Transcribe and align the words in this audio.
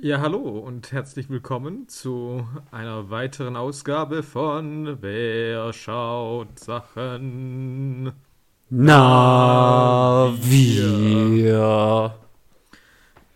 Ja, 0.00 0.20
hallo 0.20 0.38
und 0.60 0.92
herzlich 0.92 1.28
willkommen 1.28 1.88
zu 1.88 2.46
einer 2.70 3.10
weiteren 3.10 3.56
Ausgabe 3.56 4.22
von 4.22 4.98
Wer 5.00 5.72
schaut 5.72 6.58
Sachen? 6.58 8.12
Na, 8.70 10.32
wir. 10.40 12.14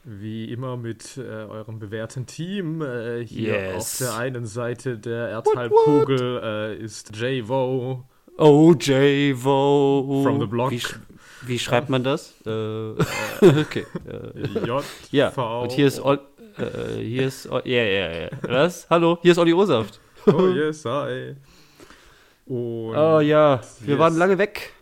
Wie 0.04 0.52
immer 0.52 0.76
mit 0.76 1.16
äh, 1.16 1.20
eurem 1.22 1.78
bewährten 1.80 2.26
Team. 2.26 2.80
Äh, 2.82 3.24
hier 3.24 3.54
Yes. 3.74 3.76
auf 3.76 3.98
der 4.08 4.16
einen 4.18 4.46
Seite 4.46 4.98
der 4.98 5.28
Erdhalbkugel 5.30 6.40
äh, 6.44 6.76
ist 6.76 7.16
J-Vo. 7.16 8.04
OJ-Vo. 8.36 10.22
From 10.24 10.40
the 10.40 10.46
block. 10.46 10.70
Wie, 10.70 10.78
sch- 10.78 10.96
wie 11.46 11.58
schreibt 11.58 11.88
man 11.88 12.02
das? 12.04 12.34
Äh, 12.46 12.50
okay. 13.40 13.86
Äh, 14.06 14.66
J 14.66 14.82
ja, 15.10 15.28
und 15.60 15.72
hier 15.72 15.86
ist, 15.86 16.00
Ol 16.04 16.20
äh, 16.58 16.98
hier 17.02 17.26
ist, 17.26 17.44
ja, 17.46 17.60
ja, 17.64 18.22
ja. 18.24 18.28
Was? 18.42 18.88
Hallo, 18.90 19.18
hier 19.22 19.32
ist 19.32 19.38
Olli 19.38 19.52
Osaft. 19.52 20.00
Oh, 20.26 20.48
yes, 20.48 20.84
hi. 20.84 21.36
Und 22.46 22.96
Oh 22.96 23.20
ja, 23.20 23.60
wir 23.80 23.90
Yes. 23.94 23.98
waren 23.98 24.16
lange 24.16 24.38
weg. 24.38 24.72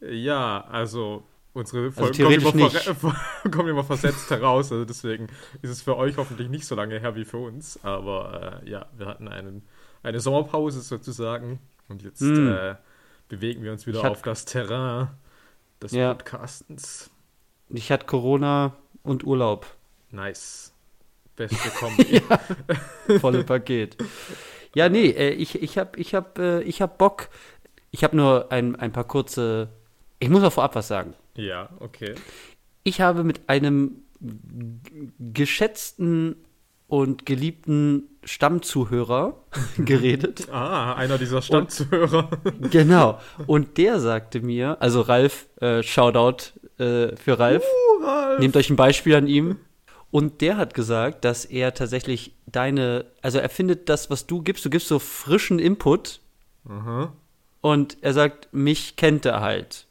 Ja, 0.00 0.64
also 0.70 1.22
unsere 1.52 1.92
Folgen 1.92 2.12
theoretisch 2.14 2.44
kommen, 2.44 2.58
immer 2.58 2.68
nicht. 2.72 2.82
ver- 2.82 3.16
kommen 3.50 3.68
immer 3.68 3.84
versetzt 3.84 4.30
heraus. 4.30 4.72
Also 4.72 4.84
deswegen 4.84 5.28
ist 5.60 5.70
es 5.70 5.82
für 5.82 5.96
euch 5.96 6.16
hoffentlich 6.16 6.48
nicht 6.48 6.66
so 6.66 6.74
lange 6.74 6.98
her 6.98 7.14
wie 7.14 7.24
für 7.24 7.36
uns. 7.38 7.78
Aber 7.84 8.60
äh, 8.64 8.70
ja, 8.70 8.86
wir 8.96 9.06
hatten 9.06 9.28
einen, 9.28 9.62
eine 10.02 10.20
Sommerpause 10.20 10.80
sozusagen. 10.80 11.60
Und 11.88 12.02
jetzt 12.02 12.20
Hm. 12.20 12.52
äh, 12.52 12.74
bewegen 13.28 13.62
wir 13.62 13.72
uns 13.72 13.86
wieder 13.86 14.00
Ich 14.00 14.04
auf 14.06 14.22
das 14.22 14.44
Terrain 14.46 15.08
des 15.82 15.92
Ja. 15.92 16.14
Podcastens. 16.14 17.10
Ich 17.68 17.92
hatte 17.92 18.06
Corona 18.06 18.74
und 19.02 19.24
Urlaub. 19.24 19.66
Nice. 20.10 20.71
Beste 21.48 21.70
Kombi. 21.78 22.22
Volle 23.20 23.44
Paket. 23.44 23.96
Ja, 24.74 24.88
nee, 24.88 25.10
äh, 25.10 25.30
ich, 25.30 25.60
ich 25.62 25.78
hab, 25.78 25.96
ich 25.98 26.14
hab, 26.14 26.38
äh, 26.38 26.62
ich 26.62 26.80
hab 26.80 26.98
Bock. 26.98 27.28
Ich 27.90 28.04
habe 28.04 28.16
nur 28.16 28.50
ein, 28.52 28.76
ein 28.76 28.92
paar 28.92 29.04
kurze. 29.04 29.68
Ich 30.18 30.28
muss 30.28 30.40
mal 30.42 30.50
vorab 30.50 30.74
was 30.74 30.88
sagen. 30.88 31.14
ja, 31.34 31.68
okay. 31.80 32.14
Ich 32.84 33.00
habe 33.00 33.22
mit 33.22 33.48
einem 33.48 34.02
geschätzten 35.18 36.36
und 36.88 37.26
geliebten 37.26 38.08
Stammzuhörer 38.24 39.36
geredet. 39.78 40.48
Ah, 40.52 40.94
einer 40.94 41.18
dieser 41.18 41.42
Stammzuhörer. 41.42 42.30
genau. 42.70 43.18
Und 43.46 43.78
der 43.78 43.98
sagte 43.98 44.40
mir, 44.40 44.76
also 44.80 45.00
Ralf, 45.00 45.48
äh, 45.60 45.82
Shoutout 45.82 46.52
äh, 46.78 47.16
für 47.16 47.38
Ralf. 47.38 47.64
Nehmt 48.38 48.56
euch 48.56 48.68
ein 48.70 48.76
Beispiel 48.76 49.14
an 49.14 49.26
ihm. 49.26 49.56
Und 50.12 50.42
der 50.42 50.58
hat 50.58 50.74
gesagt, 50.74 51.24
dass 51.24 51.46
er 51.46 51.72
tatsächlich 51.72 52.34
deine, 52.46 53.06
also 53.22 53.38
er 53.38 53.48
findet 53.48 53.88
das, 53.88 54.10
was 54.10 54.26
du 54.26 54.42
gibst, 54.42 54.62
du 54.64 54.68
gibst 54.68 54.86
so 54.86 54.98
frischen 54.98 55.58
Input 55.58 56.20
Aha. 56.68 57.14
und 57.62 57.96
er 58.02 58.12
sagt, 58.12 58.48
mich 58.52 58.96
kennt 58.96 59.24
er 59.24 59.40
halt. 59.40 59.86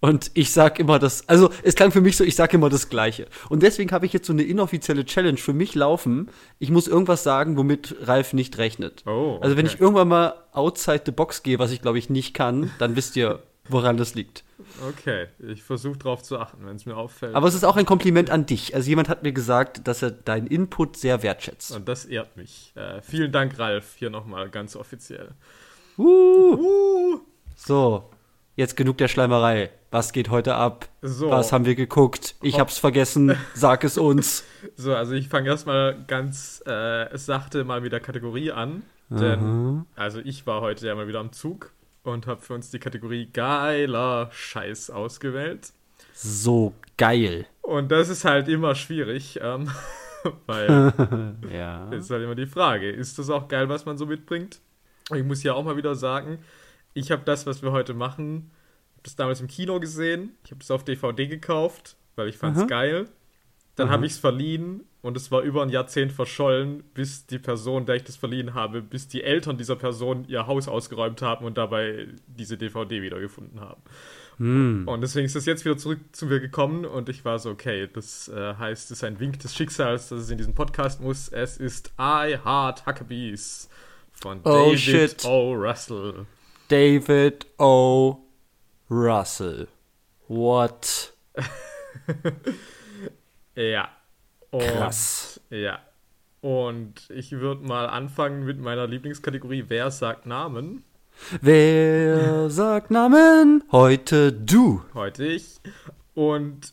Und 0.00 0.30
ich 0.34 0.52
sag 0.52 0.78
immer 0.78 0.98
das, 0.98 1.26
also 1.30 1.48
es 1.62 1.76
klang 1.76 1.92
für 1.92 2.02
mich 2.02 2.18
so, 2.18 2.24
ich 2.24 2.36
sag 2.36 2.52
immer 2.52 2.68
das 2.68 2.90
Gleiche. 2.90 3.26
Und 3.48 3.62
deswegen 3.62 3.90
habe 3.90 4.04
ich 4.04 4.12
jetzt 4.12 4.26
so 4.26 4.34
eine 4.34 4.42
inoffizielle 4.42 5.06
Challenge 5.06 5.38
für 5.38 5.54
mich 5.54 5.74
laufen. 5.74 6.28
Ich 6.58 6.70
muss 6.70 6.86
irgendwas 6.86 7.22
sagen, 7.22 7.56
womit 7.56 7.96
Ralf 8.02 8.34
nicht 8.34 8.58
rechnet. 8.58 9.02
Oh, 9.06 9.38
Also 9.40 9.56
wenn 9.56 9.64
okay. 9.64 9.76
ich 9.76 9.80
irgendwann 9.80 10.08
mal 10.08 10.34
outside 10.52 11.04
the 11.06 11.12
box 11.12 11.42
gehe, 11.42 11.58
was 11.58 11.70
ich 11.70 11.80
glaube 11.80 11.96
ich 11.98 12.10
nicht 12.10 12.34
kann, 12.34 12.70
dann 12.78 12.96
wisst 12.96 13.16
ihr, 13.16 13.42
woran 13.68 13.96
das 13.96 14.14
liegt. 14.14 14.44
Okay, 14.88 15.26
ich 15.38 15.62
versuche 15.62 15.98
drauf 15.98 16.22
zu 16.22 16.38
achten, 16.38 16.66
wenn 16.66 16.76
es 16.76 16.86
mir 16.86 16.96
auffällt. 16.96 17.34
Aber 17.34 17.46
es 17.46 17.54
ist 17.54 17.64
auch 17.64 17.76
ein 17.76 17.86
Kompliment 17.86 18.30
an 18.30 18.46
dich. 18.46 18.74
Also 18.74 18.88
jemand 18.88 19.08
hat 19.08 19.22
mir 19.22 19.32
gesagt, 19.32 19.86
dass 19.86 20.02
er 20.02 20.10
deinen 20.10 20.46
Input 20.46 20.96
sehr 20.96 21.22
wertschätzt. 21.22 21.74
Und 21.74 21.88
das 21.88 22.04
ehrt 22.04 22.36
mich. 22.36 22.72
Äh, 22.76 23.00
vielen 23.02 23.32
Dank, 23.32 23.58
Ralf, 23.58 23.94
hier 23.96 24.10
nochmal 24.10 24.50
ganz 24.50 24.76
offiziell. 24.76 25.30
Uh. 25.96 26.54
Uh, 26.56 27.20
So, 27.56 28.10
jetzt 28.56 28.76
genug 28.76 28.98
der 28.98 29.08
Schleimerei. 29.08 29.70
Was 29.90 30.12
geht 30.12 30.28
heute 30.28 30.56
ab? 30.56 30.88
So. 31.02 31.30
Was 31.30 31.52
haben 31.52 31.66
wir 31.66 31.76
geguckt? 31.76 32.34
Ich 32.42 32.58
hab's 32.58 32.78
vergessen. 32.78 33.36
Sag 33.54 33.84
es 33.84 33.96
uns. 33.96 34.42
so, 34.76 34.94
also 34.94 35.12
ich 35.12 35.28
fange 35.28 35.48
erstmal 35.48 36.04
ganz 36.06 36.62
äh, 36.66 37.16
sachte 37.16 37.62
mal 37.62 37.80
mit 37.80 37.92
der 37.92 38.00
Kategorie 38.00 38.50
an. 38.50 38.82
Denn, 39.10 39.84
also 39.94 40.18
ich 40.18 40.46
war 40.46 40.62
heute 40.62 40.86
ja 40.86 40.94
mal 40.94 41.06
wieder 41.06 41.20
am 41.20 41.30
Zug 41.30 41.73
und 42.04 42.26
habe 42.26 42.40
für 42.40 42.54
uns 42.54 42.70
die 42.70 42.78
Kategorie 42.78 43.26
geiler 43.32 44.30
Scheiß 44.30 44.90
ausgewählt. 44.90 45.72
So 46.12 46.74
geil. 46.96 47.46
Und 47.62 47.90
das 47.90 48.08
ist 48.08 48.24
halt 48.24 48.46
immer 48.46 48.74
schwierig, 48.74 49.40
ähm, 49.42 49.70
weil 50.46 50.92
Ja. 51.52 51.90
ist 51.90 52.10
halt 52.10 52.22
immer 52.22 52.34
die 52.36 52.46
Frage, 52.46 52.88
ist 52.90 53.18
das 53.18 53.30
auch 53.30 53.48
geil, 53.48 53.68
was 53.68 53.84
man 53.84 53.98
so 53.98 54.06
mitbringt? 54.06 54.60
Ich 55.14 55.24
muss 55.24 55.42
ja 55.42 55.54
auch 55.54 55.64
mal 55.64 55.76
wieder 55.76 55.94
sagen, 55.94 56.38
ich 56.92 57.10
habe 57.10 57.22
das, 57.24 57.46
was 57.46 57.62
wir 57.62 57.72
heute 57.72 57.94
machen, 57.94 58.50
hab 58.96 59.04
das 59.04 59.16
damals 59.16 59.40
im 59.40 59.48
Kino 59.48 59.80
gesehen. 59.80 60.30
Ich 60.44 60.50
habe 60.50 60.60
das 60.60 60.70
auf 60.70 60.84
DVD 60.84 61.26
gekauft, 61.26 61.96
weil 62.16 62.28
ich 62.28 62.38
fand's 62.38 62.60
Aha. 62.60 62.66
geil. 62.66 63.08
Dann 63.76 63.90
habe 63.90 64.06
ich 64.06 64.12
es 64.12 64.18
verliehen 64.18 64.84
und 65.04 65.18
es 65.18 65.30
war 65.30 65.42
über 65.42 65.62
ein 65.62 65.68
Jahrzehnt 65.68 66.12
verschollen, 66.12 66.82
bis 66.94 67.26
die 67.26 67.38
Person, 67.38 67.84
der 67.84 67.96
ich 67.96 68.04
das 68.04 68.16
verliehen 68.16 68.54
habe, 68.54 68.80
bis 68.80 69.06
die 69.06 69.22
Eltern 69.22 69.58
dieser 69.58 69.76
Person 69.76 70.24
ihr 70.28 70.46
Haus 70.46 70.66
ausgeräumt 70.66 71.20
haben 71.20 71.44
und 71.44 71.58
dabei 71.58 72.08
diese 72.26 72.56
DVD 72.56 73.02
wiedergefunden 73.02 73.60
haben. 73.60 73.82
Hm. 74.38 74.88
Und 74.88 75.02
deswegen 75.02 75.26
ist 75.26 75.36
es 75.36 75.44
jetzt 75.44 75.66
wieder 75.66 75.76
zurück 75.76 76.00
zu 76.12 76.24
mir 76.24 76.40
gekommen 76.40 76.86
und 76.86 77.10
ich 77.10 77.22
war 77.24 77.38
so, 77.38 77.50
okay, 77.50 77.86
das 77.92 78.28
äh, 78.28 78.54
heißt, 78.54 78.90
es 78.90 78.98
ist 78.98 79.04
ein 79.04 79.20
Wink 79.20 79.40
des 79.40 79.54
Schicksals, 79.54 80.08
dass 80.08 80.20
es 80.20 80.30
in 80.30 80.38
diesen 80.38 80.54
Podcast 80.54 81.02
muss. 81.02 81.28
Es 81.28 81.58
ist 81.58 81.92
I 82.00 82.38
Heart 82.42 82.86
Huckabees 82.86 83.68
von 84.10 84.40
Oh, 84.44 84.70
David 84.70 84.80
shit. 84.80 85.24
O. 85.26 85.52
Russell. 85.52 86.26
David 86.68 87.46
O. 87.58 88.20
Russell. 88.88 89.68
What? 90.28 91.12
Ja. 93.56 93.88
Und, 94.54 94.62
Krass. 94.62 95.40
Ja. 95.50 95.80
Und 96.40 97.10
ich 97.10 97.32
würde 97.32 97.66
mal 97.66 97.88
anfangen 97.88 98.44
mit 98.44 98.60
meiner 98.60 98.86
Lieblingskategorie 98.86 99.64
Wer 99.66 99.90
sagt 99.90 100.26
Namen? 100.26 100.84
Wer 101.40 102.48
sagt 102.50 102.92
Namen? 102.92 103.64
Heute 103.72 104.32
du. 104.32 104.84
Heute 104.94 105.26
ich. 105.26 105.58
Und 106.14 106.72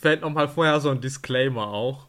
fällt 0.00 0.22
nochmal 0.22 0.48
vorher 0.48 0.80
so 0.80 0.88
ein 0.88 1.02
Disclaimer 1.02 1.66
auch. 1.66 2.06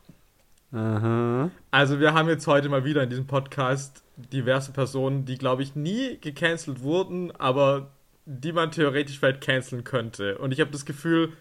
Aha. 0.72 1.52
Also 1.72 2.00
wir 2.00 2.14
haben 2.14 2.30
jetzt 2.30 2.48
heute 2.48 2.70
mal 2.70 2.86
wieder 2.86 3.04
in 3.04 3.10
diesem 3.10 3.28
Podcast 3.28 4.06
diverse 4.16 4.72
Personen, 4.72 5.26
die, 5.26 5.38
glaube 5.38 5.62
ich, 5.62 5.76
nie 5.76 6.20
gecancelt 6.22 6.84
wurden, 6.84 7.36
aber 7.36 7.92
die 8.26 8.54
man 8.54 8.72
theoretisch 8.72 9.20
vielleicht 9.20 9.42
canceln 9.42 9.84
könnte. 9.84 10.38
Und 10.38 10.54
ich 10.54 10.62
habe 10.62 10.72
das 10.72 10.86
Gefühl, 10.86 11.34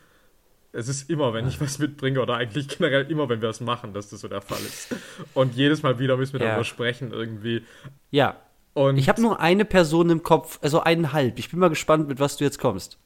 es 0.72 0.88
ist 0.88 1.10
immer, 1.10 1.32
wenn 1.34 1.48
ich 1.48 1.60
was 1.60 1.78
mitbringe, 1.78 2.20
oder 2.20 2.34
eigentlich 2.36 2.69
generell 2.69 3.10
immer, 3.10 3.28
wenn 3.28 3.42
wir 3.42 3.48
es 3.48 3.60
machen, 3.60 3.92
dass 3.92 4.08
das 4.10 4.20
so 4.20 4.28
der 4.28 4.41
Fall 4.41 4.60
ist. 4.60 4.94
Und 5.34 5.54
jedes 5.54 5.82
Mal 5.82 5.98
wieder 5.98 6.16
müssen 6.16 6.34
wir 6.34 6.41
Ja. 6.41 6.47
darüber 6.53 6.64
sprechen 6.64 7.12
irgendwie. 7.12 7.62
Ja. 8.10 8.36
Und 8.75 8.97
Ich 8.98 9.08
habe 9.08 9.20
nur 9.20 9.41
eine 9.41 9.64
Person 9.64 10.10
im 10.10 10.22
Kopf, 10.22 10.58
also 10.62 10.81
eineinhalb. 10.81 11.38
Ich 11.41 11.50
bin 11.50 11.58
mal 11.58 11.69
gespannt, 11.70 12.06
mit 12.08 12.20
was 12.20 12.36
du 12.36 12.44
jetzt 12.44 12.58
kommst. 12.58 12.98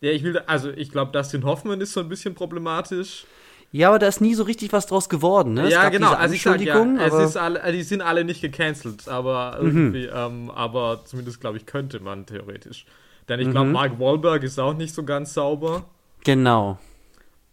ja, 0.00 0.10
ich 0.10 0.24
will, 0.24 0.36
also 0.46 0.70
ich 0.70 0.90
glaube, 0.90 1.12
Dustin 1.12 1.44
Hoffman 1.44 1.80
ist 1.80 1.92
so 1.92 2.00
ein 2.00 2.08
bisschen 2.08 2.34
problematisch. 2.34 3.24
Ja, 3.70 3.88
aber 3.88 3.98
da 4.00 4.06
ist 4.08 4.20
nie 4.20 4.34
so 4.34 4.42
richtig 4.42 4.72
was 4.72 4.86
draus 4.86 5.08
geworden, 5.08 5.54
ne? 5.54 5.62
Es 5.66 5.72
ja, 5.72 5.88
genau. 5.88 6.08
diese 6.08 6.18
Also 6.18 6.34
ich 6.34 6.42
sag 6.42 6.60
ja, 6.60 7.06
es 7.06 7.14
ist 7.30 7.36
alle, 7.36 7.72
die 7.72 7.82
sind 7.84 8.02
alle 8.02 8.24
nicht 8.24 8.40
gecancelt, 8.42 9.08
aber 9.08 9.56
irgendwie, 9.60 10.06
ähm, 10.06 10.50
aber 10.50 11.02
zumindest 11.04 11.40
glaube 11.40 11.56
ich 11.56 11.64
könnte 11.66 12.00
man 12.00 12.26
theoretisch. 12.26 12.84
Denn 13.28 13.40
ich 13.40 13.50
glaube, 13.50 13.70
Mark 13.70 13.98
Wahlberg 14.00 14.42
ist 14.42 14.58
auch 14.58 14.74
nicht 14.74 14.92
so 14.94 15.04
ganz 15.04 15.32
sauber 15.34 15.84
Genau. 16.24 16.78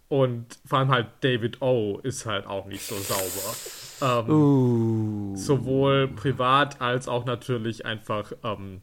Und 0.09 0.59
vor 0.65 0.79
allem 0.79 0.89
halt 0.89 1.07
David 1.21 1.61
O 1.61 1.99
ist 2.03 2.25
halt 2.25 2.45
auch 2.47 2.65
nicht 2.65 2.81
so 2.81 2.95
sauber. 2.95 3.55
Ähm, 4.01 4.29
Uh. 4.29 5.35
Sowohl 5.35 6.07
privat 6.07 6.81
als 6.81 7.07
auch 7.07 7.25
natürlich 7.25 7.85
einfach 7.85 8.31
ähm, 8.43 8.81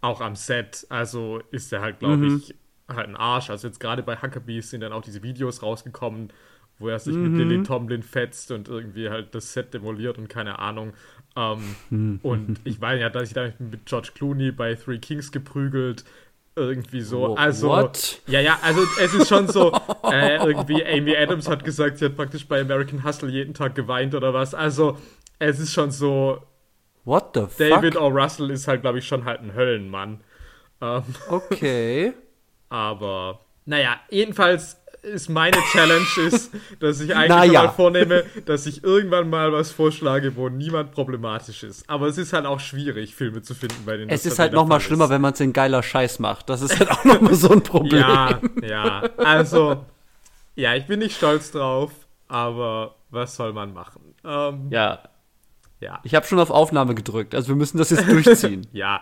auch 0.00 0.20
am 0.20 0.34
Set. 0.34 0.86
Also 0.88 1.40
ist 1.50 1.72
er 1.72 1.82
halt, 1.82 2.00
glaube 2.00 2.26
ich, 2.26 2.54
halt 2.88 3.08
ein 3.08 3.16
Arsch. 3.16 3.50
Also 3.50 3.68
jetzt 3.68 3.80
gerade 3.80 4.02
bei 4.02 4.16
Huckabees 4.16 4.70
sind 4.70 4.80
dann 4.80 4.92
auch 4.92 5.02
diese 5.02 5.22
Videos 5.22 5.62
rausgekommen, 5.62 6.32
wo 6.78 6.88
er 6.88 6.98
sich 6.98 7.14
mit 7.14 7.32
Lily 7.34 7.62
Tomlin 7.62 8.02
fetzt 8.02 8.50
und 8.50 8.68
irgendwie 8.68 9.08
halt 9.08 9.34
das 9.34 9.52
Set 9.52 9.72
demoliert 9.74 10.18
und 10.18 10.28
keine 10.28 10.58
Ahnung. 10.58 10.94
Ähm, 11.36 12.20
und 12.22 12.60
ich 12.64 12.80
weiß 12.80 13.00
ja, 13.00 13.10
dass 13.10 13.28
ich 13.28 13.34
da 13.34 13.52
mit 13.58 13.86
George 13.86 14.10
Clooney 14.14 14.52
bei 14.52 14.74
Three 14.74 14.98
Kings 14.98 15.30
geprügelt. 15.32 16.04
Irgendwie 16.56 17.02
so. 17.02 17.36
Also. 17.36 17.68
what? 17.68 18.20
Ja, 18.26 18.40
ja, 18.40 18.58
also 18.62 18.80
es 18.98 19.12
ist 19.12 19.28
schon 19.28 19.46
so, 19.46 19.72
äh, 20.10 20.36
irgendwie 20.36 20.84
Amy 20.84 21.14
Adams 21.14 21.48
hat 21.48 21.64
gesagt, 21.64 21.98
sie 21.98 22.06
hat 22.06 22.16
praktisch 22.16 22.48
bei 22.48 22.60
American 22.60 23.04
Hustle 23.04 23.28
jeden 23.28 23.52
Tag 23.52 23.74
geweint 23.74 24.14
oder 24.14 24.32
was. 24.32 24.54
Also 24.54 24.96
es 25.38 25.60
ist 25.60 25.72
schon 25.74 25.90
so, 25.90 26.42
What 27.04 27.34
the 27.34 27.46
David 27.56 27.94
fuck? 27.94 28.02
O. 28.02 28.08
Russell 28.08 28.50
ist 28.50 28.66
halt, 28.66 28.80
glaube 28.82 28.98
ich, 28.98 29.06
schon 29.06 29.24
halt 29.24 29.40
ein 29.40 29.54
Höllenmann. 29.54 30.20
Ähm, 30.80 31.02
Okay. 31.28 32.14
aber, 32.68 33.40
naja, 33.64 34.00
jedenfalls 34.10 34.76
ist 35.06 35.28
meine 35.30 35.56
Challenge 35.72 36.04
ist, 36.26 36.50
dass 36.80 37.00
ich 37.00 37.14
eigentlich 37.14 37.28
Naja. 37.30 37.62
mal 37.64 37.68
vornehme, 37.70 38.24
dass 38.44 38.66
ich 38.66 38.82
irgendwann 38.84 39.30
mal 39.30 39.52
was 39.52 39.70
vorschlage, 39.70 40.36
wo 40.36 40.48
niemand 40.48 40.92
problematisch 40.92 41.62
ist. 41.62 41.88
Aber 41.88 42.06
es 42.06 42.18
ist 42.18 42.32
halt 42.32 42.46
auch 42.46 42.60
schwierig, 42.60 43.14
Filme 43.14 43.42
zu 43.42 43.54
finden, 43.54 43.84
bei 43.86 43.96
denen 43.96 44.10
Es 44.10 44.26
ist 44.26 44.38
halt 44.38 44.52
noch 44.52 44.66
mal 44.66 44.74
Fall 44.80 44.86
schlimmer, 44.88 45.04
ist. 45.04 45.10
wenn 45.10 45.20
man 45.20 45.32
es 45.32 45.40
in 45.40 45.52
geiler 45.52 45.82
Scheiß 45.82 46.18
macht. 46.18 46.48
Das 46.50 46.60
ist 46.62 46.78
halt 46.78 46.90
auch 46.90 47.04
noch 47.04 47.20
mal 47.20 47.34
so 47.34 47.50
ein 47.50 47.62
Problem. 47.62 48.00
Ja, 48.00 48.40
ja. 48.62 49.02
Also, 49.16 49.84
ja, 50.54 50.74
ich 50.74 50.86
bin 50.86 50.98
nicht 50.98 51.16
stolz 51.16 51.50
drauf, 51.52 51.92
aber 52.28 52.96
was 53.10 53.36
soll 53.36 53.52
man 53.52 53.72
machen? 53.72 54.14
Ähm, 54.24 54.66
ja. 54.70 54.98
ja. 55.80 56.00
Ich 56.02 56.14
habe 56.14 56.26
schon 56.26 56.40
auf 56.40 56.50
Aufnahme 56.50 56.94
gedrückt, 56.94 57.34
also 57.34 57.48
wir 57.48 57.56
müssen 57.56 57.78
das 57.78 57.90
jetzt 57.90 58.08
durchziehen. 58.08 58.66
Ja. 58.72 59.00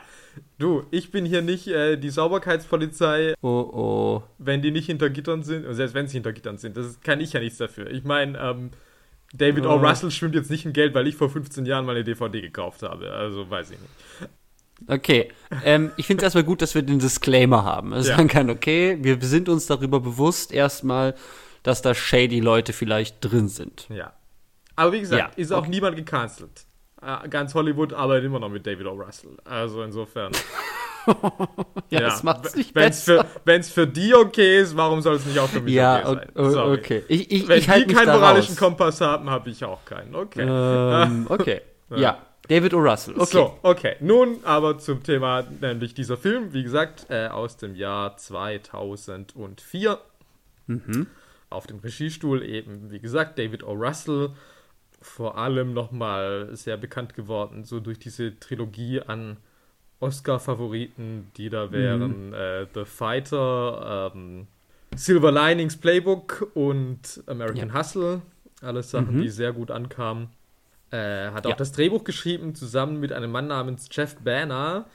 Du, 0.58 0.84
ich 0.90 1.10
bin 1.10 1.24
hier 1.26 1.42
nicht 1.42 1.66
äh, 1.68 1.96
die 1.96 2.10
Sauberkeitspolizei, 2.10 3.34
oh 3.42 3.48
oh. 3.48 4.22
wenn 4.38 4.62
die 4.62 4.70
nicht 4.70 4.86
hinter 4.86 5.10
Gittern 5.10 5.42
sind, 5.42 5.66
und 5.66 5.74
selbst 5.74 5.94
wenn 5.94 6.06
sie 6.08 6.14
hinter 6.14 6.32
Gittern 6.32 6.58
sind, 6.58 6.76
das 6.76 7.00
kann 7.00 7.20
ich 7.20 7.32
ja 7.32 7.40
nichts 7.40 7.58
dafür. 7.58 7.90
Ich 7.90 8.04
meine, 8.04 8.38
ähm, 8.38 8.70
David 9.32 9.66
O. 9.66 9.70
Oh. 9.74 9.76
Russell 9.76 10.10
schwimmt 10.10 10.34
jetzt 10.36 10.50
nicht 10.50 10.64
in 10.64 10.72
Geld, 10.72 10.94
weil 10.94 11.06
ich 11.08 11.16
vor 11.16 11.28
15 11.28 11.66
Jahren 11.66 11.84
mal 11.84 11.92
eine 11.96 12.04
DVD 12.04 12.40
gekauft 12.40 12.82
habe. 12.82 13.10
Also 13.12 13.48
weiß 13.50 13.72
ich 13.72 13.78
nicht. 13.80 14.30
Okay, 14.88 15.30
ähm, 15.64 15.92
ich 15.96 16.06
finde 16.06 16.20
es 16.22 16.24
erstmal 16.24 16.44
gut, 16.44 16.60
dass 16.62 16.74
wir 16.74 16.82
den 16.82 16.98
Disclaimer 16.98 17.64
haben. 17.64 17.92
Also 17.92 18.10
Ja. 18.10 18.16
sagen 18.16 18.28
kann, 18.28 18.50
okay, 18.50 18.98
wir 19.00 19.20
sind 19.22 19.48
uns 19.48 19.66
darüber 19.66 20.00
bewusst 20.00 20.52
erstmal, 20.52 21.14
dass 21.62 21.80
da 21.82 21.94
shady 21.94 22.40
Leute 22.40 22.72
vielleicht 22.72 23.16
drin 23.20 23.48
sind. 23.48 23.86
Ja. 23.88 24.12
Aber 24.76 24.92
wie 24.92 25.00
gesagt, 25.00 25.36
Ja, 25.36 25.42
ist 25.42 25.52
auch 25.52 25.58
okay. 25.62 25.70
niemand 25.70 25.96
gecancelt. 25.96 26.64
Ganz 27.28 27.54
Hollywood 27.54 27.92
arbeitet 27.92 28.24
immer 28.26 28.40
noch 28.40 28.48
mit 28.48 28.66
David 28.66 28.86
O. 28.86 28.92
Russell. 28.92 29.36
Also 29.44 29.82
insofern. 29.82 30.32
Ja, 31.90 32.00
das 32.00 32.22
macht's 32.22 32.56
nicht 32.56 32.74
Wenn 32.74 32.88
es 32.90 33.04
besser. 33.04 33.24
für, 33.24 33.40
wenn's 33.44 33.70
für 33.70 33.86
die 33.86 34.14
okay 34.14 34.60
ist, 34.60 34.74
warum 34.74 35.02
soll 35.02 35.16
es 35.16 35.26
nicht 35.26 35.38
auch 35.38 35.48
für 35.50 35.60
mich 35.60 35.74
Ja, 35.74 35.98
okay 36.08 36.26
sein? 36.34 36.50
Sorry. 36.50 36.78
okay. 36.78 37.04
Ich, 37.08 37.30
ich, 37.30 37.46
Wenn 37.46 37.58
ich 37.58 37.68
halte 37.68 37.88
die 37.88 37.94
keinen 37.94 38.12
moralischen. 38.12 38.56
Kompass 38.56 39.02
haben, 39.02 39.28
habe 39.28 39.50
ich 39.50 39.62
auch 39.66 39.84
keinen. 39.84 40.14
Okay. 40.14 40.46
Ähm, 40.48 41.26
okay. 41.28 41.60
ja. 41.94 42.18
David 42.48 42.72
O. 42.74 42.78
Russell. 42.78 43.14
Okay. 43.16 43.26
So, 43.32 43.58
okay. 43.62 43.96
Nun 44.00 44.38
aber 44.44 44.78
zum 44.78 45.02
Thema, 45.02 45.44
nämlich 45.60 45.92
dieser 45.94 46.16
Film, 46.16 46.52
wie 46.52 46.62
gesagt, 46.62 47.06
äh, 47.10 47.26
aus 47.28 47.56
dem 47.58 47.74
Jahr 47.74 48.16
2004. 48.16 49.98
Mhm. 50.66 51.06
Auf 51.50 51.66
dem 51.66 51.78
Regiestuhl 51.78 52.42
eben, 52.42 52.90
wie 52.90 53.00
gesagt, 53.00 53.38
David 53.38 53.62
O. 53.62 53.72
Russell. 53.72 54.30
Vor 55.04 55.36
allem 55.36 55.74
nochmal 55.74 56.48
sehr 56.56 56.76
bekannt 56.78 57.14
geworden, 57.14 57.64
so 57.64 57.78
durch 57.78 57.98
diese 57.98 58.38
Trilogie 58.40 59.00
an 59.02 59.36
Oscar-Favoriten, 60.00 61.30
die 61.36 61.50
da 61.50 61.70
wären 61.72 62.32
äh, 62.32 62.66
The 62.74 62.84
Fighter, 62.84 64.12
ähm, 64.14 64.46
Silver 64.96 65.30
Linings 65.30 65.76
Playbook 65.76 66.50
und 66.54 67.22
American 67.26 67.74
Hustle. 67.76 68.22
Alles 68.62 68.90
Sachen, 68.90 69.16
Mhm. 69.16 69.20
die 69.22 69.28
sehr 69.28 69.52
gut 69.52 69.70
ankamen. 69.70 70.28
Äh, 70.90 71.30
hat 71.30 71.46
auch 71.46 71.50
Ja. 71.50 71.56
das 71.56 71.72
Drehbuch 71.72 72.04
geschrieben, 72.04 72.54
zusammen 72.54 72.98
mit 72.98 73.12
einem 73.12 73.30
Mann 73.30 73.46
namens 73.48 73.88
Jeff 73.90 74.16
Banner, 74.16 74.86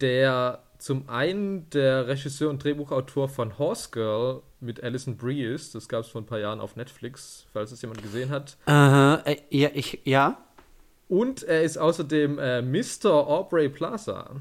der 0.00 0.62
zum 0.78 1.08
einen 1.08 1.68
der 1.70 2.08
Regisseur 2.08 2.50
und 2.50 2.62
Drehbuchautor 2.62 3.28
von 3.28 3.58
Horse 3.58 3.88
Girl 3.90 4.42
mit 4.60 4.82
Alison 4.82 5.16
Brie 5.16 5.42
ist. 5.44 5.74
Das 5.74 5.88
gab 5.88 6.00
es 6.04 6.08
vor 6.08 6.20
ein 6.20 6.26
paar 6.26 6.38
Jahren 6.38 6.60
auf 6.60 6.76
Netflix, 6.76 7.46
falls 7.52 7.72
es 7.72 7.82
jemand 7.82 8.02
gesehen 8.02 8.30
hat. 8.30 8.56
Aha, 8.66 9.22
äh, 9.24 9.36
ja, 9.50 9.70
ich, 9.74 10.00
ja. 10.04 10.38
Und 11.08 11.42
er 11.42 11.62
ist 11.62 11.76
außerdem 11.78 12.38
äh, 12.38 12.62
Mr. 12.62 13.10
Aubrey 13.26 13.68
Plaza. 13.68 14.36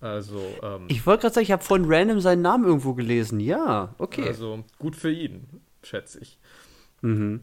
Also, 0.00 0.40
ähm, 0.62 0.84
Ich 0.88 1.06
wollte 1.06 1.22
gerade 1.22 1.34
sagen, 1.34 1.44
ich 1.44 1.52
habe 1.52 1.64
vorhin 1.64 1.86
random 1.88 2.20
seinen 2.20 2.42
Namen 2.42 2.64
irgendwo 2.64 2.94
gelesen. 2.94 3.40
Ja, 3.40 3.94
okay. 3.98 4.26
also 4.28 4.62
gut 4.78 4.94
für 4.94 5.10
ihn, 5.10 5.46
schätze 5.82 6.20
ich. 6.20 6.38
mhm. 7.02 7.40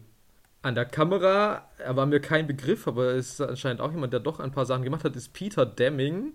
An 0.62 0.74
der 0.74 0.86
Kamera, 0.86 1.68
er 1.76 1.94
war 1.94 2.06
mir 2.06 2.20
kein 2.20 2.46
Begriff, 2.46 2.88
aber 2.88 3.08
es 3.16 3.32
ist 3.32 3.40
anscheinend 3.42 3.82
auch 3.82 3.92
jemand, 3.92 4.14
der 4.14 4.20
doch 4.20 4.40
ein 4.40 4.50
paar 4.50 4.64
Sachen 4.64 4.82
gemacht 4.82 5.04
hat, 5.04 5.14
ist 5.14 5.34
Peter 5.34 5.66
Deming, 5.66 6.32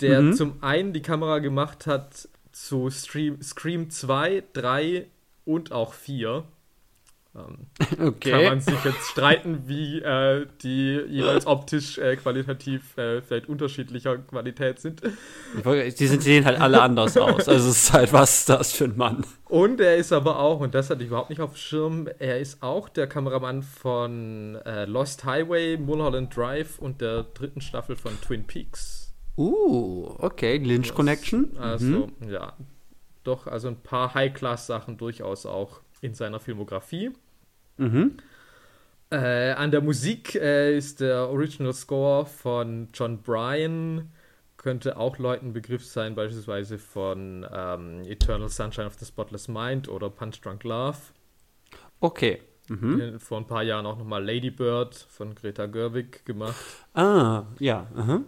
der 0.00 0.22
Mhm. 0.22 0.34
zum 0.34 0.62
einen 0.62 0.92
die 0.92 1.02
Kamera 1.02 1.40
gemacht 1.40 1.88
hat 1.88 2.28
zu 2.66 2.90
Stream, 2.90 3.40
Scream 3.42 3.90
2, 3.90 4.42
3 4.52 5.06
und 5.44 5.72
auch 5.72 5.92
4. 5.94 6.44
Ähm, 7.34 7.66
Kann 7.98 8.08
Okay. 8.08 8.48
man 8.48 8.60
sich 8.60 8.82
jetzt 8.84 9.06
streiten, 9.10 9.62
wie 9.68 10.00
äh, 10.00 10.46
die 10.62 11.00
jeweils 11.08 11.46
optisch 11.46 11.96
äh, 11.98 12.16
qualitativ 12.16 12.98
äh, 12.98 13.22
vielleicht 13.22 13.48
unterschiedlicher 13.48 14.18
Qualität 14.18 14.80
sind. 14.80 15.00
Die 15.64 16.06
sind- 16.06 16.22
sehen 16.22 16.44
halt 16.44 16.60
alle 16.60 16.82
anders 16.82 17.16
aus. 17.16 17.48
Also 17.48 17.68
es 17.68 17.76
ist 17.84 17.92
halt, 17.92 18.12
was 18.12 18.40
ist 18.40 18.48
das 18.48 18.72
für 18.72 18.84
ein 18.84 18.96
Mann? 18.96 19.24
Und 19.48 19.80
er 19.80 19.96
ist 19.96 20.12
aber 20.12 20.40
auch, 20.40 20.58
und 20.60 20.74
das 20.74 20.90
hatte 20.90 21.02
ich 21.02 21.08
überhaupt 21.08 21.30
nicht 21.30 21.40
auf 21.40 21.52
dem 21.52 21.56
Schirm, 21.56 22.08
er 22.18 22.40
ist 22.40 22.62
auch 22.64 22.88
der 22.88 23.06
Kameramann 23.06 23.62
von 23.62 24.56
äh, 24.66 24.84
Lost 24.86 25.24
Highway, 25.24 25.76
Mulholland 25.76 26.36
Drive 26.36 26.78
und 26.80 27.00
der 27.00 27.22
dritten 27.22 27.60
Staffel 27.60 27.94
von 27.96 28.20
Twin 28.20 28.44
Peaks. 28.44 28.99
Uh, 29.36 30.14
okay. 30.18 30.58
Lynch 30.58 30.94
Connection. 30.94 31.56
Also, 31.58 32.10
Mhm. 32.20 32.30
ja, 32.30 32.52
doch, 33.24 33.46
also 33.46 33.68
ein 33.68 33.76
paar 33.82 34.14
High-Class-Sachen 34.14 34.96
durchaus 34.98 35.46
auch 35.46 35.80
in 36.00 36.14
seiner 36.14 36.40
Filmografie. 36.40 37.10
Mhm. 37.76 38.16
Äh, 39.10 39.52
an 39.52 39.70
der 39.70 39.80
Musik 39.80 40.34
äh, 40.36 40.76
ist 40.76 41.00
der 41.00 41.28
Original 41.30 41.72
Score 41.72 42.26
von 42.26 42.88
John 42.94 43.22
Bryan. 43.22 44.10
Könnte 44.56 44.98
auch 44.98 45.18
Leuten 45.18 45.52
Begriff 45.52 45.84
sein, 45.86 46.14
beispielsweise 46.14 46.78
von 46.78 47.46
ähm, 47.52 48.02
Eternal 48.04 48.48
Sunshine 48.50 48.86
of 48.86 48.94
the 48.94 49.06
Spotless 49.06 49.48
Mind 49.48 49.88
oder 49.88 50.10
Punch 50.10 50.40
Drunk 50.42 50.64
Love. 50.64 50.98
Okay. 52.00 52.40
Mhm. 52.68 53.00
Äh, 53.00 53.18
Vor 53.18 53.38
ein 53.38 53.46
paar 53.46 53.62
Jahren 53.62 53.86
auch 53.86 53.96
nochmal 53.98 54.24
Lady 54.24 54.50
Bird 54.50 54.94
von 54.94 55.34
Greta 55.34 55.66
Gerwig 55.66 56.24
gemacht. 56.26 56.54
Ah, 56.94 57.44
ja. 57.58 57.86
Aha. 57.96 58.20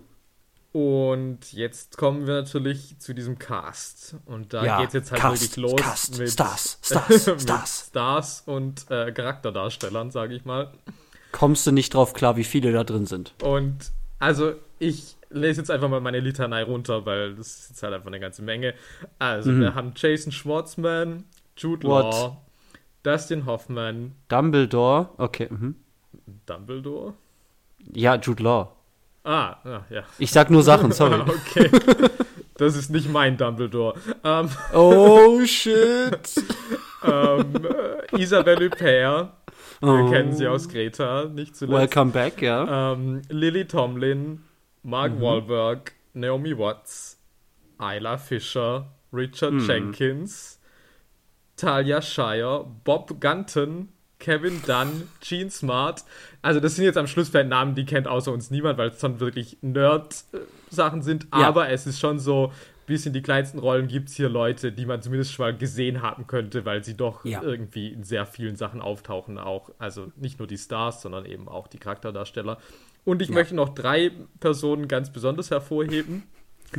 Und 0.72 1.52
jetzt 1.52 1.98
kommen 1.98 2.26
wir 2.26 2.34
natürlich 2.34 2.98
zu 2.98 3.14
diesem 3.14 3.38
Cast. 3.38 4.16
Und 4.24 4.54
da 4.54 4.64
Ja, 4.64 4.80
geht's 4.80 4.94
jetzt 4.94 5.10
halt 5.12 5.20
Cast, 5.20 5.42
wirklich 5.42 5.56
los 5.56 5.76
Cast, 5.80 6.19
mit 6.19 6.30
Stars, 6.30 6.78
Stars, 6.82 7.26
mit 7.26 7.42
Stars. 7.42 7.86
Stars 7.90 8.42
und 8.46 8.90
äh, 8.90 9.12
Charakterdarstellern, 9.12 10.10
sage 10.10 10.34
ich 10.34 10.44
mal. 10.46 10.72
Kommst 11.30 11.66
du 11.66 11.72
nicht 11.72 11.92
drauf 11.94 12.14
klar, 12.14 12.36
wie 12.36 12.44
viele 12.44 12.72
da 12.72 12.84
drin 12.84 13.04
sind? 13.06 13.34
Und 13.42 13.90
also 14.19 14.54
ich 14.78 15.16
lese 15.30 15.60
jetzt 15.60 15.70
einfach 15.70 15.88
mal 15.90 16.00
meine 16.00 16.20
Litanei 16.20 16.62
runter, 16.62 17.04
weil 17.04 17.34
das 17.34 17.48
ist 17.60 17.69
jetzt 17.70 17.82
halt 17.82 17.92
einfach 17.94 18.08
eine 18.08 18.20
ganze 18.20 18.42
Menge. 18.42 18.74
Also 19.19 19.50
Mhm. 19.50 19.60
wir 19.60 19.74
haben 19.74 19.92
Jason 19.96 20.32
Schwartzman, 20.32 21.24
Jude 21.56 21.86
What? 21.86 22.04
Law, 22.14 22.42
Dustin 23.02 23.44
Hoffman, 23.46 24.12
Dumbledore. 24.28 25.10
Okay. 25.19 25.48
Mhm. 25.50 25.76
Dumbledore. 26.46 27.14
Ja, 27.92 28.14
Jude 28.16 28.42
Law. 28.42 28.72
Ah, 29.24 29.56
ja, 29.64 29.84
ja. 29.91 30.02
Ich 30.19 30.31
sag 30.32 30.50
nur 30.50 30.62
Sachen, 30.62 30.91
sorry. 30.93 31.20
Okay. 31.20 31.70
Das 32.56 32.76
ist 32.76 32.91
nicht 32.91 33.08
mein 33.10 33.36
Dumbledore. 33.36 33.94
Ähm, 34.24 34.48
oh, 34.74 35.41
shit. 35.46 36.34
ähm, 37.05 37.52
äh, 38.12 38.20
Isabelle 38.20 38.67
Huppert, 38.67 39.32
wir 39.81 39.88
Oh. 39.88 40.10
kennen 40.10 40.32
sie 40.32 40.46
aus 40.46 40.69
Greta, 40.69 41.24
nicht 41.24 41.56
zuletzt. 41.56 41.76
Welcome 41.81 42.12
back, 42.12 42.41
ja. 42.41 42.93
Ähm, 42.93 43.22
Lily 43.29 43.67
Tomlin, 43.67 44.43
Mark 44.84 45.12
Mhm. 45.14 45.20
Wahlberg, 45.22 45.93
Naomi 46.14 46.56
Watts, 46.56 47.19
Isla 47.81 48.17
Fisher, 48.19 48.86
Richard 49.12 49.55
Mhm. 49.55 49.67
Jenkins, 49.69 50.60
Talia 51.56 52.00
Shire, 52.02 52.64
Bob 52.84 53.20
Gunton, 53.20 53.88
Kevin 54.22 54.62
Dunn, 54.67 55.08
Gene 55.20 55.50
Smart. 55.50 56.05
Also 56.43 56.60
das 56.60 56.76
sind 56.76 56.84
jetzt 56.84 56.96
am 56.96 57.08
Schluss 57.08 57.29
vielleicht 57.29 57.48
Namen, 57.48 57.74
die 57.74 57.84
kennt 57.84 58.06
außer 58.06 58.31
uns 58.32 58.50
niemand, 58.52 58.79
weil 58.79 58.91
es 58.91 58.98
dann 58.98 59.19
wirklich 59.19 59.58
Nerd-Sachen 59.62 61.02
sind. 61.02 61.24
Ja. 61.24 61.48
Aber 61.48 61.69
es 61.70 61.86
ist 61.88 61.98
schon 61.98 62.20
so, 62.20 62.52
bis 62.86 63.05
in 63.05 63.12
die 63.12 63.22
kleinsten 63.22 63.58
Rollen 63.58 63.88
gibt 63.88 64.08
es 64.10 64.14
hier 64.14 64.29
Leute, 64.29 64.70
die 64.70 64.86
man 64.86 65.02
zumindest 65.02 65.32
schon 65.32 65.46
mal 65.46 65.56
gesehen 65.56 66.02
haben 66.02 66.26
könnte, 66.29 66.64
weil 66.64 66.84
sie 66.84 66.96
doch 66.96 67.24
Ja. 67.24 67.43
irgendwie 67.43 67.88
in 67.88 68.05
sehr 68.05 68.24
vielen 68.26 68.55
Sachen 68.55 68.81
auftauchen. 68.81 69.38
Auch, 69.38 69.70
also 69.79 70.12
nicht 70.17 70.38
nur 70.38 70.46
die 70.46 70.58
Stars, 70.58 71.02
sondern 71.02 71.24
eben 71.26 71.48
auch 71.48 71.67
die 71.67 71.79
Charakterdarsteller. 71.79 72.58
Und 73.05 73.22
ich 73.22 73.29
Ja. 73.29 73.34
möchte 73.34 73.56
noch 73.56 73.70
drei 73.70 74.12
Personen 74.38 74.86
ganz 74.86 75.12
besonders 75.12 75.50
hervorheben, 75.50 76.22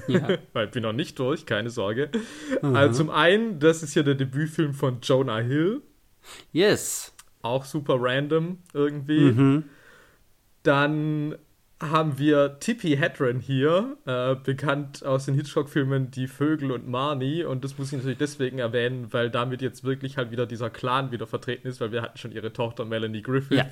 ja. 0.08 0.30
weil 0.54 0.68
ich 0.68 0.72
bin 0.72 0.84
noch 0.84 0.94
nicht 0.94 1.20
durch, 1.20 1.46
keine 1.46 1.70
Sorge. 1.70 2.10
Also 2.62 3.00
zum 3.04 3.10
einen, 3.10 3.60
das 3.60 3.84
ist 3.84 3.94
hier 3.94 4.04
der 4.04 4.16
Debütfilm 4.16 4.74
von 4.74 5.00
Jonah 5.02 5.40
Hill, 5.40 5.82
Yes. 6.54 7.13
Auch 7.44 7.66
super 7.66 7.98
random 8.00 8.58
irgendwie. 8.74 9.32
Mhm. 9.32 9.64
Dann 10.64 11.36
haben 11.82 12.18
wir 12.18 12.60
Tippi 12.60 12.96
Hedren 12.96 13.40
hier, 13.42 13.98
äh, 14.06 14.36
bekannt 14.36 15.06
aus 15.06 15.26
den 15.26 15.36
Hitchcock-Filmen 15.36 16.12
Die 16.12 16.28
Vögel 16.28 16.72
und 16.72 16.88
Marnie. 16.88 17.44
Und 17.44 17.66
das 17.66 17.78
muss 17.78 17.88
ich 17.88 17.98
natürlich 17.98 18.18
deswegen 18.18 18.60
erwähnen, 18.60 19.12
weil 19.12 19.30
damit 19.30 19.62
jetzt 19.62 19.84
wirklich 19.84 20.16
halt 20.18 20.32
wieder 20.32 20.46
dieser 20.46 20.70
Clan 20.70 21.12
wieder 21.12 21.28
vertreten 21.28 21.68
ist, 21.68 21.82
weil 21.82 21.92
wir 21.92 22.02
hatten 22.02 22.18
schon 22.18 22.32
ihre 22.32 22.54
Tochter 22.54 22.86
Melanie 22.86 23.22
Griffith, 23.22 23.58
Ja. 23.58 23.68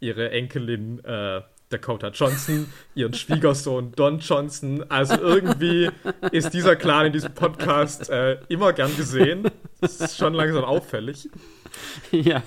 ihre 0.00 0.30
Enkelin 0.30 1.04
äh, 1.04 1.42
Dakota 1.68 2.08
Johnson, 2.08 2.66
ihren 2.94 3.12
Schwiegersohn 3.12 3.92
Don 3.92 4.20
Johnson. 4.20 4.82
Also 4.88 5.16
irgendwie 5.20 5.90
ist 6.32 6.54
dieser 6.54 6.76
Clan 6.76 7.06
in 7.06 7.12
diesem 7.12 7.34
Podcast 7.34 8.08
äh, 8.08 8.38
immer 8.48 8.72
gern 8.72 8.96
gesehen. 8.96 9.50
Das 9.82 10.00
ist 10.00 10.16
schon 10.16 10.32
langsam 10.34 10.64
auffällig. 10.64 11.28
Ja. 12.10 12.42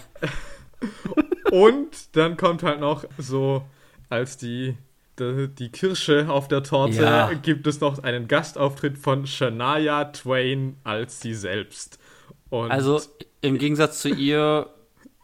Und 1.52 2.16
dann 2.16 2.38
kommt 2.38 2.64
halt 2.64 2.80
noch 2.80 3.06
so 3.18 3.64
als 4.10 4.38
die, 4.38 4.76
die, 5.20 5.48
die 5.48 5.70
Kirsche 5.70 6.30
auf 6.30 6.48
der 6.48 6.64
Torte 6.64 7.04
Ja. 7.04 7.34
gibt 7.34 7.68
es 7.68 7.80
noch 7.80 8.02
einen 8.04 8.28
Gastauftritt 8.28 8.98
von 8.98 9.28
Shania 9.28 10.06
Twain 10.06 10.78
als 10.84 11.22
sie 11.22 11.36
selbst. 11.36 12.00
Und 12.50 12.72
Also 12.72 13.02
im 13.42 13.58
Gegensatz 13.58 14.00
zu 14.02 14.10
ihr 14.10 14.68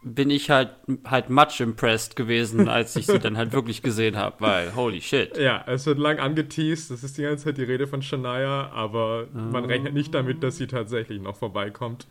bin 0.02 0.30
ich 0.30 0.48
halt 0.50 0.70
halt 1.04 1.28
much 1.28 1.60
impressed 1.60 2.16
gewesen, 2.16 2.68
als 2.68 2.96
ich 2.96 3.06
sie 3.06 3.18
dann 3.18 3.36
halt 3.36 3.52
wirklich 3.52 3.82
gesehen 3.82 4.16
habe, 4.16 4.36
weil 4.38 4.74
holy 4.74 5.00
shit. 5.02 5.36
ja, 5.36 5.62
es 5.66 5.84
wird 5.84 5.98
lang 5.98 6.18
angeteased, 6.18 6.90
das 6.90 7.04
ist 7.04 7.18
die 7.18 7.22
ganze 7.22 7.44
Zeit 7.44 7.58
die 7.58 7.64
Rede 7.64 7.86
von 7.86 8.00
Shania, 8.00 8.70
aber 8.72 9.26
man 9.32 9.66
rechnet 9.66 9.92
nicht 9.92 10.14
damit, 10.14 10.42
dass 10.42 10.56
sie 10.56 10.66
tatsächlich 10.68 11.20
noch 11.20 11.36
vorbeikommt. 11.36 12.06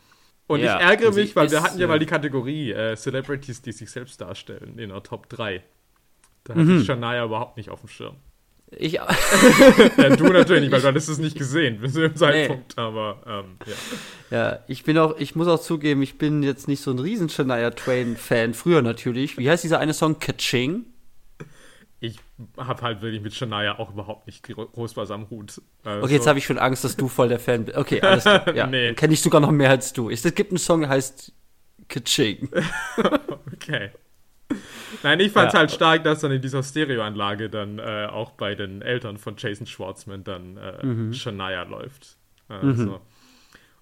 Und 0.50 0.62
Ja, 0.62 0.78
ich 0.78 0.82
ärgere 0.82 1.12
mich, 1.14 1.36
weil 1.36 1.52
wir 1.52 1.60
ist, 1.60 1.64
hatten 1.64 1.80
ja 1.80 1.86
mal 1.86 2.00
die 2.00 2.08
Kategorie 2.08 2.72
äh, 2.72 2.96
Celebrities, 2.96 3.62
die 3.62 3.72
sich 3.72 3.92
selbst 3.92 4.20
darstellen 4.20 4.80
in 4.80 4.90
der 4.90 5.04
Top 5.04 5.30
3. 5.30 5.62
Da 6.44 6.54
hatte 6.56 6.64
Mhm. 6.64 6.80
ich 6.80 6.88
Shania 6.88 7.24
überhaupt 7.24 7.56
nicht 7.56 7.70
auf 7.70 7.82
dem 7.82 7.90
Schirm. 7.90 8.16
Ich 8.72 8.94
Ja, 8.94 9.08
du 10.16 10.24
natürlich 10.24 10.64
nicht, 10.64 10.72
weil 10.72 10.82
du 10.82 10.88
hattest 10.88 11.08
es 11.08 11.20
nicht 11.20 11.38
gesehen 11.38 11.80
bis 11.80 11.94
zu 11.94 12.02
dem 12.02 12.16
Zeitpunkt, 12.16 12.78
aber 12.80 13.22
ähm, 13.28 13.58
ja. 14.32 14.38
ja, 14.38 14.60
ich 14.68 14.84
bin 14.84 14.98
auch 14.98 15.18
ich 15.20 15.36
muss 15.36 15.48
auch 15.48 15.62
zugeben, 15.62 16.02
ich 16.02 16.18
bin 16.18 16.42
jetzt 16.42 16.68
nicht 16.68 16.82
so 16.82 16.90
ein 16.90 16.98
riesen 17.00 17.30
Shania 17.30 17.70
Twain 17.70 18.18
Fan, 18.18 18.56
früher 18.56 18.82
natürlich. 18.82 19.38
Wie 19.38 19.48
heißt 19.50 19.64
dieser 19.64 19.80
eine 19.80 19.94
Song 19.94 20.18
Kaching? 20.18 20.86
Ich 22.02 22.18
habe 22.58 22.82
halt 22.82 23.02
wirklich 23.02 23.22
mit 23.22 23.34
Shania 23.34 23.78
auch 23.78 23.92
überhaupt 23.92 24.26
nicht 24.28 24.42
gro- 24.44 24.68
groß 24.68 24.96
was 24.96 25.12
am 25.12 25.30
Hut. 25.30 25.62
Also, 25.84 26.04
Okay, 26.06 26.14
jetzt 26.14 26.28
habe 26.28 26.40
ich 26.40 26.46
schon 26.46 26.58
Angst, 26.58 26.84
dass 26.86 26.96
du 26.96 27.08
voll 27.10 27.28
der 27.28 27.40
Fan 27.40 27.66
bist. 27.66 27.78
Okay, 27.78 28.02
alles 28.02 28.24
klar. 28.24 28.56
Ja, 28.56 28.68
Nee. 28.72 28.94
kenne 28.94 29.14
ich 29.14 29.22
sogar 29.22 29.42
noch 29.42 29.52
mehr 29.52 29.70
als 29.70 29.92
du. 29.92 30.10
Es 30.10 30.24
gibt 30.34 30.52
einen 30.52 30.58
Song, 30.60 30.82
der 30.82 30.90
heißt 30.90 31.34
Kaching. 31.90 32.50
Okay. 33.54 33.92
Nein, 35.04 35.20
ich 35.20 35.32
fand 35.32 35.50
es 35.50 35.54
Ja. 35.54 35.60
halt 35.60 35.72
stark, 35.72 36.04
dass 36.06 36.22
dann 36.22 36.32
in 36.32 36.42
dieser 36.42 36.64
Stereoanlage 36.64 37.50
dann 37.50 37.78
äh, 37.80 38.08
auch 38.10 38.32
bei 38.32 38.56
den 38.56 38.82
Eltern 38.82 39.18
von 39.18 39.36
Jason 39.38 39.68
Schwartzman 39.68 40.24
dann 40.24 40.58
äh, 40.58 40.86
Mhm. 40.86 41.14
Shania 41.14 41.64
läuft. 41.64 42.18
Also, 42.48 43.02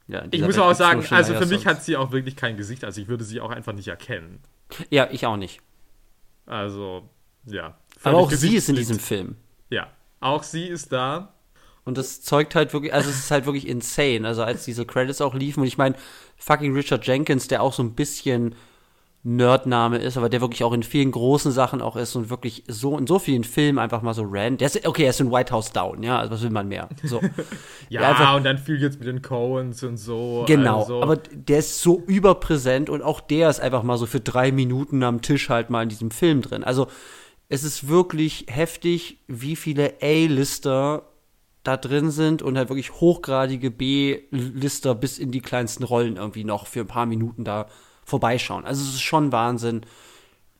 Ja, 0.07 0.19
in 0.21 0.29
Ich 0.33 0.41
muss 0.41 0.57
auch 0.57 0.73
sagen, 0.73 1.05
also 1.11 1.35
für 1.35 1.45
mich 1.45 1.65
hat 1.67 1.83
sie 1.83 1.95
auch 1.95 2.11
wirklich 2.11 2.35
kein 2.35 2.57
Gesicht, 2.57 2.83
also 2.83 2.99
ich 2.99 3.07
würde 3.07 3.23
sie 3.23 3.39
auch 3.39 3.51
einfach 3.51 3.73
nicht 3.73 3.87
erkennen. 3.87 4.41
Ja, 4.89 5.07
ich 5.11 5.25
auch 5.25 5.37
nicht. 5.37 5.61
Also, 6.45 7.07
ja. 7.45 7.77
Aber 8.03 8.17
auch 8.17 8.31
sie 8.31 8.55
ist 8.55 8.69
in 8.69 8.75
diesem 8.75 8.99
Film. 8.99 9.35
Ja, 9.69 9.87
auch 10.19 10.43
sie 10.43 10.65
ist 10.65 10.91
da. 10.91 11.33
Und 11.83 11.97
das 11.97 12.21
zeugt 12.21 12.53
halt 12.55 12.73
wirklich, 12.73 12.93
also 12.93 13.09
es 13.09 13.17
ist 13.17 13.31
halt 13.31 13.45
wirklich 13.45 13.67
insane. 13.67 14.27
Also 14.27 14.43
als 14.43 14.65
diese 14.65 14.85
Credits 14.85 15.21
auch 15.21 15.33
liefen 15.33 15.61
und 15.61 15.67
ich 15.67 15.77
meine, 15.77 15.95
fucking 16.37 16.73
Richard 16.73 17.07
Jenkins, 17.07 17.47
der 17.47 17.63
auch 17.63 17.71
so 17.73 17.81
ein 17.81 17.93
bisschen 17.95 18.55
Nerdname 19.23 19.97
ist, 19.97 20.15
aber 20.17 20.29
der 20.29 20.39
wirklich 20.41 20.63
auch 20.63 20.71
in 20.73 20.83
vielen 20.83 21.11
großen 21.11 21.51
Sachen 21.51 21.81
auch 21.81 21.95
ist 21.97 22.15
und 22.15 22.29
wirklich 22.29 22.63
so 22.67 22.97
in 22.97 23.07
so 23.07 23.19
vielen 23.19 23.43
Filmen 23.43 23.77
einfach 23.79 24.01
mal 24.01 24.13
so 24.13 24.23
random. 24.25 24.57
Der 24.57 24.67
ist, 24.67 24.87
okay, 24.87 25.03
er 25.03 25.09
ist 25.09 25.19
in 25.19 25.31
White 25.31 25.51
House 25.53 25.71
Down, 25.73 26.01
ja, 26.03 26.19
also 26.19 26.31
was 26.31 26.41
will 26.43 26.49
man 26.49 26.67
mehr? 26.67 26.87
So. 27.03 27.19
Ja, 27.89 28.01
Ja, 28.01 28.09
einfach- 28.09 28.35
und 28.35 28.43
dann 28.43 28.57
viel 28.57 28.81
jetzt 28.81 28.99
mit 28.99 29.07
den 29.07 29.21
Coens 29.21 29.81
und 29.83 29.97
so. 29.97 30.43
Genau, 30.47 30.81
also, 30.81 31.01
aber 31.01 31.17
der 31.17 31.59
ist 31.59 31.81
so 31.81 32.01
überpräsent 32.05 32.89
und 32.89 33.01
auch 33.01 33.19
der 33.21 33.49
ist 33.49 33.59
einfach 33.59 33.83
mal 33.83 33.97
so 33.97 34.05
für 34.05 34.19
drei 34.19 34.51
Minuten 34.51 35.03
am 35.03 35.21
Tisch 35.21 35.49
halt 35.49 35.69
mal 35.69 35.83
in 35.83 35.89
diesem 35.89 36.11
Film 36.11 36.41
drin. 36.41 36.63
Also 36.63 36.87
es 37.49 37.63
ist 37.63 37.87
wirklich 37.87 38.45
heftig, 38.49 39.19
wie 39.27 39.55
viele 39.55 39.95
A-Lister 40.01 41.03
da 41.63 41.77
drin 41.77 42.11
sind 42.11 42.41
und 42.41 42.57
halt 42.57 42.69
wirklich 42.69 42.93
hochgradige 42.93 43.71
B-Lister 43.71 44.95
bis 44.95 45.17
in 45.17 45.31
die 45.31 45.41
kleinsten 45.41 45.83
Rollen 45.83 46.15
irgendwie 46.15 46.43
noch 46.43 46.67
für 46.67 46.81
ein 46.81 46.87
paar 46.87 47.05
Minuten 47.05 47.43
da 47.43 47.67
vorbeischauen. 48.05 48.65
Also 48.65 48.83
es 48.83 48.95
ist 48.95 49.01
schon 49.01 49.31
Wahnsinn, 49.31 49.81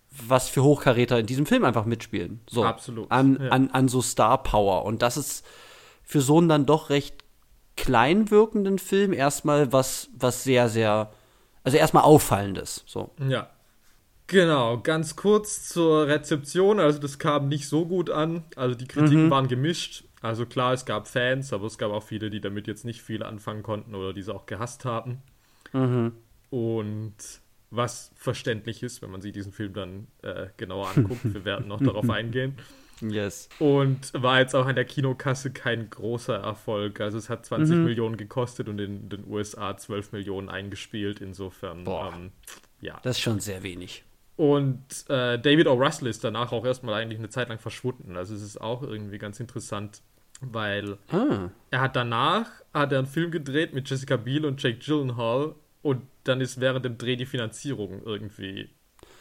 was 0.10 0.50
für 0.50 0.64
Hochkaräter 0.64 1.20
in 1.20 1.26
diesem 1.26 1.46
Film 1.46 1.64
einfach 1.64 1.86
mitspielen. 1.86 2.42
So, 2.50 2.64
Absolut, 2.64 3.10
An, 3.12 3.38
ja. 3.42 3.50
an, 3.50 3.70
an 3.72 3.88
so 3.88 4.02
Star 4.02 4.44
Power. 4.44 4.84
Und 4.86 5.02
das 5.02 5.16
ist 5.16 5.46
für 6.04 6.22
so 6.22 6.40
einen 6.40 6.50
dann 6.50 6.66
doch 6.66 6.90
recht 6.90 7.24
klein 7.78 8.32
wirkenden 8.32 8.80
Film 8.80 9.14
erstmal 9.14 9.72
was, 9.72 10.10
was 10.18 10.44
sehr, 10.44 10.68
sehr, 10.68 11.12
also 11.64 11.78
erstmal 11.78 12.04
auffallendes. 12.04 12.84
So. 12.86 13.12
Ja. 13.30 13.50
Genau, 14.28 14.78
ganz 14.80 15.16
kurz 15.16 15.70
zur 15.70 16.08
Rezeption. 16.08 16.80
Also, 16.80 17.00
das 17.00 17.18
kam 17.18 17.48
nicht 17.48 17.68
so 17.68 17.86
gut 17.86 18.10
an. 18.10 18.44
Also, 18.56 18.76
die 18.76 18.88
Kritiken 18.88 19.30
waren 19.30 19.48
gemischt. 19.48 20.04
Also, 20.22 20.46
klar, 20.46 20.74
es 20.74 20.86
gab 20.86 21.08
Fans, 21.08 21.54
aber 21.54 21.66
es 21.66 21.78
gab 21.78 21.92
auch 21.92 22.04
viele, 22.04 22.30
die 22.30 22.42
damit 22.42 22.68
jetzt 22.68 22.86
nicht 22.86 23.02
viel 23.02 23.24
anfangen 23.24 23.64
konnten 23.64 23.96
oder 23.96 24.14
diese 24.14 24.36
auch 24.36 24.46
gehasst 24.46 24.84
haben. 24.86 25.22
Und 26.50 27.16
was 27.70 28.12
verständlich 28.16 28.84
ist, 28.84 29.02
wenn 29.02 29.12
man 29.12 29.22
sich 29.22 29.34
diesen 29.34 29.52
Film 29.52 29.74
dann 29.74 30.08
äh, 30.22 30.48
genauer 30.58 30.90
anguckt. 30.96 31.22
Wir 31.24 31.46
werden 31.46 31.68
noch 31.68 31.82
darauf 31.82 32.10
eingehen. 32.10 32.58
Yes. 33.02 33.50
Und 33.60 34.12
war 34.14 34.40
jetzt 34.40 34.56
auch 34.56 34.66
an 34.66 34.76
der 34.76 34.86
Kinokasse 34.86 35.52
kein 35.52 35.90
großer 35.90 36.36
Erfolg. 36.36 37.00
Also 37.02 37.18
es 37.18 37.30
hat 37.30 37.46
20 37.46 37.78
Millionen 37.78 38.18
gekostet 38.18 38.70
und 38.70 38.80
in 38.80 39.10
den 39.10 39.28
USA 39.28 39.78
12 39.78 40.14
Millionen 40.14 40.50
eingespielt. 40.50 41.22
Insofern, 41.22 41.84
Boah. 41.84 42.12
ähm, 42.16 42.32
ja. 42.82 43.00
Das 43.04 43.18
ist 43.18 43.22
schon 43.22 43.40
sehr 43.40 43.64
wenig. 43.64 44.04
Und 44.38 44.86
äh, 45.10 45.40
David 45.40 45.68
O. 45.68 45.74
Russell 45.74 46.08
ist 46.08 46.24
danach 46.24 46.52
auch 46.52 46.64
erstmal 46.64 46.94
eigentlich 46.94 47.20
eine 47.20 47.30
Zeit 47.30 47.50
lang 47.50 47.60
verschwunden. 47.60 48.16
Also 48.16 48.36
es 48.36 48.44
ist 48.44 48.62
auch 48.62 48.84
irgendwie 48.84 49.18
ganz 49.18 49.40
interessant, 49.40 50.02
weil 50.42 50.98
Ah. 51.12 51.50
er 51.72 51.82
hat 51.82 51.96
danach 51.96 52.48
hat 52.74 52.92
er 52.92 53.00
einen 53.00 53.08
Film 53.08 53.32
gedreht 53.32 53.74
mit 53.74 53.90
Jessica 53.90 54.16
Biel 54.16 54.46
und 54.46 54.62
Jake 54.62 54.78
Gyllenhaal 54.78 55.56
und 55.82 56.04
dann 56.24 56.40
ist 56.40 56.62
während 56.62 56.86
dem 56.86 56.98
Dreh 57.00 57.16
die 57.16 57.26
Finanzierung 57.26 58.04
irgendwie 58.06 58.70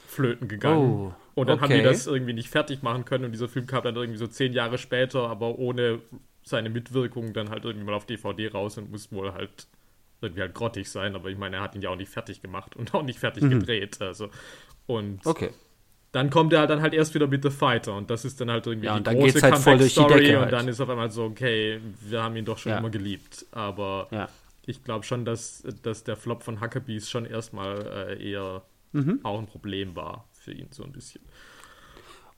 flöten 0.06 0.48
gegangen. 0.48 0.90
Oh, 0.90 1.14
und 1.34 1.48
dann 1.48 1.60
haben 1.62 1.70
die 1.70 1.76
okay. 1.76 1.84
das 1.84 2.06
irgendwie 2.06 2.34
nicht 2.34 2.50
fertig 2.50 2.82
machen 2.82 3.06
können 3.06 3.24
und 3.24 3.32
dieser 3.32 3.48
Film 3.48 3.66
kam 3.66 3.82
dann 3.84 3.96
irgendwie 3.96 4.18
so 4.18 4.26
zehn 4.26 4.52
Jahre 4.52 4.76
später, 4.76 5.28
aber 5.28 5.58
ohne 5.58 6.00
seine 6.42 6.68
Mitwirkung 6.68 7.32
dann 7.32 7.48
halt 7.50 7.64
irgendwie 7.64 7.86
mal 7.86 7.94
auf 7.94 8.06
DVD 8.06 8.48
raus 8.48 8.76
und 8.78 8.90
muss 8.90 9.10
wohl 9.12 9.32
halt 9.32 9.66
irgendwie 10.20 10.40
halt 10.42 10.54
grottig 10.54 10.90
sein. 10.90 11.14
Aber 11.14 11.28
ich 11.28 11.36
meine, 11.36 11.56
er 11.56 11.62
hat 11.62 11.74
ihn 11.74 11.82
ja 11.82 11.90
auch 11.90 11.96
nicht 11.96 12.10
fertig 12.10 12.40
gemacht 12.40 12.76
und 12.76 12.94
auch 12.94 13.02
nicht 13.02 13.18
fertig 13.18 13.48
gedreht. 13.48 14.00
Also 14.00 14.30
und. 14.86 15.24
Okay. 15.26 15.50
dann 16.12 16.30
kommt 16.30 16.52
er 16.54 16.66
dann 16.66 16.80
halt 16.80 16.94
erst 16.94 17.14
wieder 17.14 17.26
mit 17.26 17.42
The 17.42 17.50
Fighter 17.50 17.94
und 17.94 18.08
das 18.08 18.24
ist 18.24 18.40
dann 18.40 18.50
halt 18.50 18.66
irgendwie 18.66 18.86
Ja, 18.86 18.96
die 18.96 19.02
dann 19.02 19.16
große 19.18 19.42
halt 19.42 19.58
voll 19.58 19.76
durch 19.78 19.92
die 19.94 20.00
Comeback-Story 20.00 20.34
und 20.36 20.42
halt. 20.44 20.52
dann 20.52 20.68
ist 20.68 20.80
auf 20.80 20.88
einmal 20.88 21.10
so, 21.10 21.24
okay, 21.24 21.78
wir 22.00 22.22
haben 22.22 22.36
ihn 22.36 22.44
doch 22.46 22.56
schon 22.56 22.72
Ja. 22.72 22.78
immer 22.78 22.88
geliebt. 22.90 23.44
Aber 23.52 24.08
Ja. 24.10 24.28
ich 24.64 24.82
glaube 24.82 25.04
schon, 25.04 25.24
dass, 25.26 25.62
dass 25.82 26.04
der 26.04 26.16
Flop 26.16 26.42
von 26.42 26.60
Huckabees 26.62 27.10
schon 27.10 27.26
erstmal 27.26 28.16
äh, 28.18 28.30
eher 28.30 28.62
Mhm. 28.92 29.20
auch 29.24 29.38
ein 29.38 29.46
Problem 29.46 29.94
war 29.94 30.24
für 30.32 30.52
ihn 30.52 30.68
so 30.70 30.84
ein 30.84 30.92
bisschen. 30.92 31.20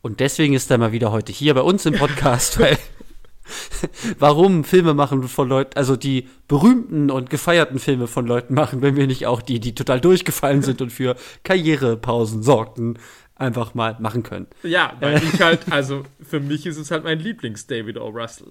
Und 0.03 0.19
deswegen 0.19 0.55
ist 0.55 0.71
er 0.73 0.79
mal 0.79 0.91
wieder 0.93 1.13
heute 1.13 1.31
hier 1.33 1.55
bei 1.55 1.61
uns 1.61 1.87
im 1.87 1.95
Podcast, 1.95 2.59
weil 2.61 2.77
warum 4.19 4.65
Filme 4.65 4.95
machen 4.95 5.23
von 5.29 5.49
Leuten, 5.49 5.77
also 5.77 5.97
die 5.97 6.29
berühmten 6.49 7.11
und 7.11 7.31
gefeierten 7.31 7.79
Filme 7.79 8.07
von 8.07 8.27
Leuten 8.27 8.55
machen, 8.55 8.83
wenn 8.83 8.97
wir 8.97 9.07
nicht 9.07 9.27
auch 9.27 9.43
die, 9.43 9.61
die 9.61 9.75
total 9.75 10.01
durchgefallen 10.01 10.63
sind 10.63 10.81
und 10.83 10.91
für 10.91 11.17
Karrierepausen 11.45 12.43
sorgten, 12.43 12.99
einfach 13.37 13.75
mal 13.75 13.97
machen 14.01 14.23
können. 14.23 14.47
Ja, 14.63 14.95
weil 15.01 15.23
ich 15.23 15.41
halt, 15.41 15.71
also 15.71 16.05
für 16.21 16.41
mich 16.41 16.67
ist 16.67 16.77
es 16.77 16.91
halt 16.91 17.05
mein 17.05 17.21
Lieblings-David 17.21 17.97
O. 17.99 18.09
Russell. 18.09 18.51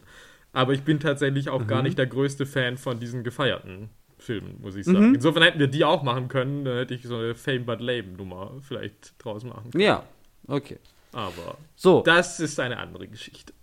Aber 0.53 0.73
ich 0.73 0.81
bin 0.83 0.99
tatsächlich 0.99 1.49
auch 1.49 1.61
Mhm. 1.61 1.67
gar 1.67 1.81
nicht 1.83 1.97
der 1.97 2.07
größte 2.07 2.45
Fan 2.45 2.77
von 2.77 2.99
diesen 2.99 3.23
gefeierten 3.23 3.89
Filmen, 4.17 4.59
muss 4.61 4.75
ich 4.75 4.87
Mhm. 4.87 4.93
sagen. 4.93 5.15
Insofern 5.15 5.43
hätten 5.43 5.59
wir 5.59 5.67
die 5.67 5.83
auch 5.83 6.03
machen 6.03 6.29
können, 6.29 6.63
dann 6.65 6.77
hätte 6.77 6.93
ich 6.93 7.03
so 7.03 7.15
eine 7.17 7.35
Fame 7.35 7.65
but 7.65 7.79
Lame 7.81 8.07
Nummer 8.17 8.51
vielleicht 8.61 9.13
draus 9.23 9.43
machen 9.43 9.71
können. 9.71 9.83
Ja, 9.83 10.03
okay. 10.47 10.77
Aber 11.11 11.57
So, 11.75 12.01
das 12.01 12.39
ist 12.39 12.59
eine 12.59 12.77
andere 12.77 13.07
Geschichte. 13.07 13.53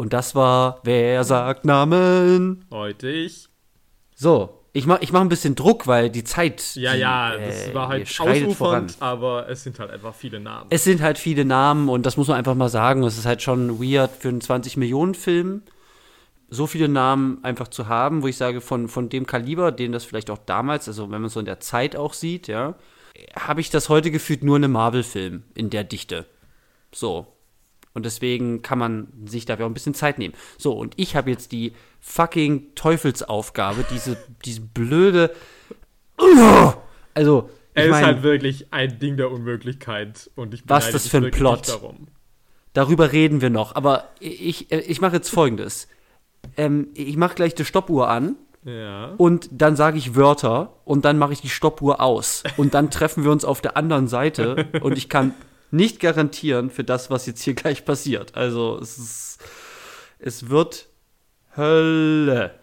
Und 0.00 0.14
das 0.14 0.34
war 0.34 0.80
Wer 0.82 1.24
sagt 1.24 1.66
Namen? 1.66 2.64
Heute 2.70 3.10
ich. 3.10 3.48
So, 4.14 4.62
ich 4.72 4.86
mach, 4.86 5.02
ich 5.02 5.12
mach 5.12 5.20
ein 5.20 5.28
bisschen 5.28 5.54
Druck, 5.54 5.86
weil 5.86 6.08
die 6.08 6.24
Zeit. 6.24 6.74
Ja, 6.74 6.94
die, 6.94 7.00
ja, 7.00 7.34
äh, 7.34 7.46
das 7.46 7.74
war 7.74 7.86
die 7.88 7.92
halt 7.92 8.08
schreitet 8.08 8.54
voran. 8.54 8.84
ausufernd, 8.86 8.96
aber 9.00 9.48
es 9.50 9.62
sind 9.62 9.78
halt 9.78 9.90
einfach 9.90 10.14
viele 10.14 10.40
Namen. 10.40 10.68
Es 10.70 10.84
sind 10.84 11.02
halt 11.02 11.18
viele 11.18 11.44
Namen 11.44 11.90
und 11.90 12.06
das 12.06 12.16
muss 12.16 12.28
man 12.28 12.38
einfach 12.38 12.54
mal 12.54 12.70
sagen. 12.70 13.02
Es 13.02 13.18
ist 13.18 13.26
halt 13.26 13.42
schon 13.42 13.78
weird 13.78 14.10
für 14.10 14.30
einen 14.30 14.40
20-Millionen-Film 14.40 15.62
so 16.52 16.66
viele 16.66 16.88
Namen 16.88 17.44
einfach 17.44 17.68
zu 17.68 17.86
haben, 17.86 18.22
wo 18.22 18.26
ich 18.26 18.36
sage, 18.36 18.60
von, 18.60 18.88
von 18.88 19.08
dem 19.08 19.24
Kaliber, 19.24 19.70
den 19.70 19.92
das 19.92 20.04
vielleicht 20.04 20.30
auch 20.30 20.38
damals, 20.46 20.88
also 20.88 21.04
wenn 21.04 21.20
man 21.20 21.26
es 21.26 21.34
so 21.34 21.40
in 21.40 21.46
der 21.46 21.60
Zeit 21.60 21.94
auch 21.94 22.12
sieht, 22.12 22.48
ja, 22.48 22.74
habe 23.38 23.60
ich 23.60 23.70
das 23.70 23.88
heute 23.88 24.10
gefühlt 24.10 24.42
nur 24.42 24.56
in 24.56 24.64
einem 24.64 24.72
Marvel-Film 24.72 25.44
in 25.54 25.70
der 25.70 25.84
Dichte. 25.84 26.26
So. 26.90 27.28
Und 27.92 28.06
deswegen 28.06 28.62
kann 28.62 28.78
man 28.78 29.08
sich 29.26 29.46
dafür 29.46 29.66
auch 29.66 29.70
ein 29.70 29.74
bisschen 29.74 29.94
Zeit 29.94 30.18
nehmen. 30.18 30.34
So, 30.58 30.72
und 30.72 30.94
ich 30.96 31.16
habe 31.16 31.30
jetzt 31.30 31.52
die 31.52 31.72
fucking 32.00 32.74
Teufelsaufgabe, 32.74 33.84
diese, 33.90 34.16
diese 34.44 34.60
blöde. 34.60 35.34
Also, 37.14 37.50
er 37.74 37.84
ist 37.86 37.90
mein, 37.90 38.04
halt 38.04 38.22
wirklich 38.22 38.72
ein 38.72 38.98
Ding 38.98 39.16
der 39.16 39.30
Unmöglichkeit 39.30 40.30
und 40.36 40.54
ich 40.54 40.62
Was 40.66 40.90
das 40.90 41.08
für 41.08 41.18
ein 41.18 41.30
Plot? 41.30 41.68
Darum. 41.68 42.08
Darüber 42.72 43.12
reden 43.12 43.40
wir 43.40 43.50
noch. 43.50 43.74
Aber 43.74 44.08
ich, 44.20 44.70
ich 44.70 45.00
mache 45.00 45.16
jetzt 45.16 45.28
folgendes. 45.28 45.88
Ähm, 46.56 46.88
ich 46.94 47.16
mache 47.16 47.34
gleich 47.34 47.54
die 47.54 47.64
Stoppuhr 47.64 48.08
an 48.08 48.36
Ja. 48.64 49.14
Und 49.16 49.48
dann 49.52 49.76
sage 49.76 49.98
ich 49.98 50.14
Wörter 50.14 50.74
und 50.84 51.04
dann 51.04 51.18
mache 51.18 51.32
ich 51.32 51.40
die 51.40 51.48
Stoppuhr 51.48 52.00
aus. 52.00 52.44
Und 52.56 52.74
dann 52.74 52.90
treffen 52.90 53.24
wir 53.24 53.30
uns 53.30 53.44
auf 53.44 53.60
der 53.60 53.76
anderen 53.76 54.06
Seite 54.06 54.68
und 54.80 54.96
ich 54.96 55.08
kann 55.08 55.34
nicht 55.70 56.00
garantieren 56.00 56.70
für 56.70 56.84
das, 56.84 57.10
was 57.10 57.26
jetzt 57.26 57.42
hier 57.42 57.54
gleich 57.62 57.84
passiert. 57.84 58.36
Also 58.36 58.78
es, 58.80 58.98
ist, 58.98 59.38
es 60.18 60.48
wird 60.50 60.88
Hölle. 61.56 62.54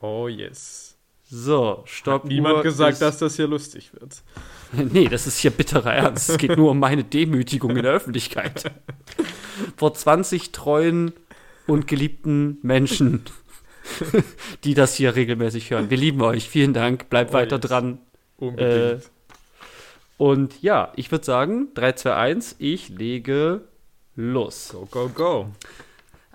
Oh 0.00 0.28
yes. 0.28 0.96
So, 1.26 1.82
Stoppuhr. 1.86 2.24
Hat 2.24 2.24
niemand 2.28 2.62
gesagt, 2.62 3.00
dass 3.00 3.18
das 3.18 3.36
hier 3.36 3.48
lustig 3.48 3.92
wird. 3.92 4.22
Nee, 4.76 5.06
das 5.06 5.28
ist 5.28 5.38
hier 5.38 5.52
bitterer 5.52 5.94
Ernst. 5.94 6.30
Es 6.30 6.36
geht 6.36 6.56
nur 6.56 6.72
um 6.72 6.80
meine 6.80 7.04
Demütigung 7.04 7.76
in 7.76 7.84
der 7.84 7.92
Öffentlichkeit. 7.92 8.72
Vor 9.76 9.94
20 9.94 10.50
treuen 10.50 11.12
und 11.68 11.86
geliebten 11.86 12.58
Menschen, 12.62 13.22
die 14.64 14.74
das 14.74 14.96
hier 14.96 15.14
regelmäßig 15.14 15.70
hören. 15.70 15.90
Wir 15.90 15.96
lieben 15.96 16.20
euch. 16.22 16.48
Vielen 16.48 16.72
Dank. 16.74 17.08
Bleibt 17.08 17.30
Oh, 17.30 17.34
weiter 17.34 17.56
yes. 17.56 17.68
dran. 17.68 17.98
Unbedingt. 18.36 19.10
Und 20.16 20.62
ja, 20.62 20.92
ich 20.96 21.10
würde 21.10 21.24
sagen, 21.24 21.68
3, 21.74 21.92
2, 21.92 22.14
1, 22.14 22.56
ich 22.58 22.88
lege 22.88 23.62
los. 24.14 24.70
go, 24.72 24.86
go, 24.90 25.08
go. 25.08 25.46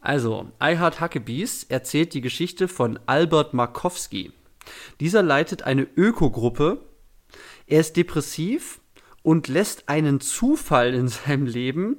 Also, 0.01 0.47
I 0.61 0.77
Heart 0.77 1.01
Huckabees 1.01 1.65
erzählt 1.65 2.13
die 2.13 2.21
Geschichte 2.21 2.67
von 2.67 2.99
Albert 3.05 3.53
Markowski. 3.53 4.31
Dieser 4.99 5.23
leitet 5.23 5.63
eine 5.63 5.87
Ökogruppe. 5.95 6.79
Er 7.67 7.81
ist 7.81 7.97
depressiv 7.97 8.79
und 9.23 9.47
lässt 9.47 9.89
einen 9.89 10.21
Zufall 10.21 10.93
in 10.93 11.07
seinem 11.07 11.45
Leben 11.45 11.97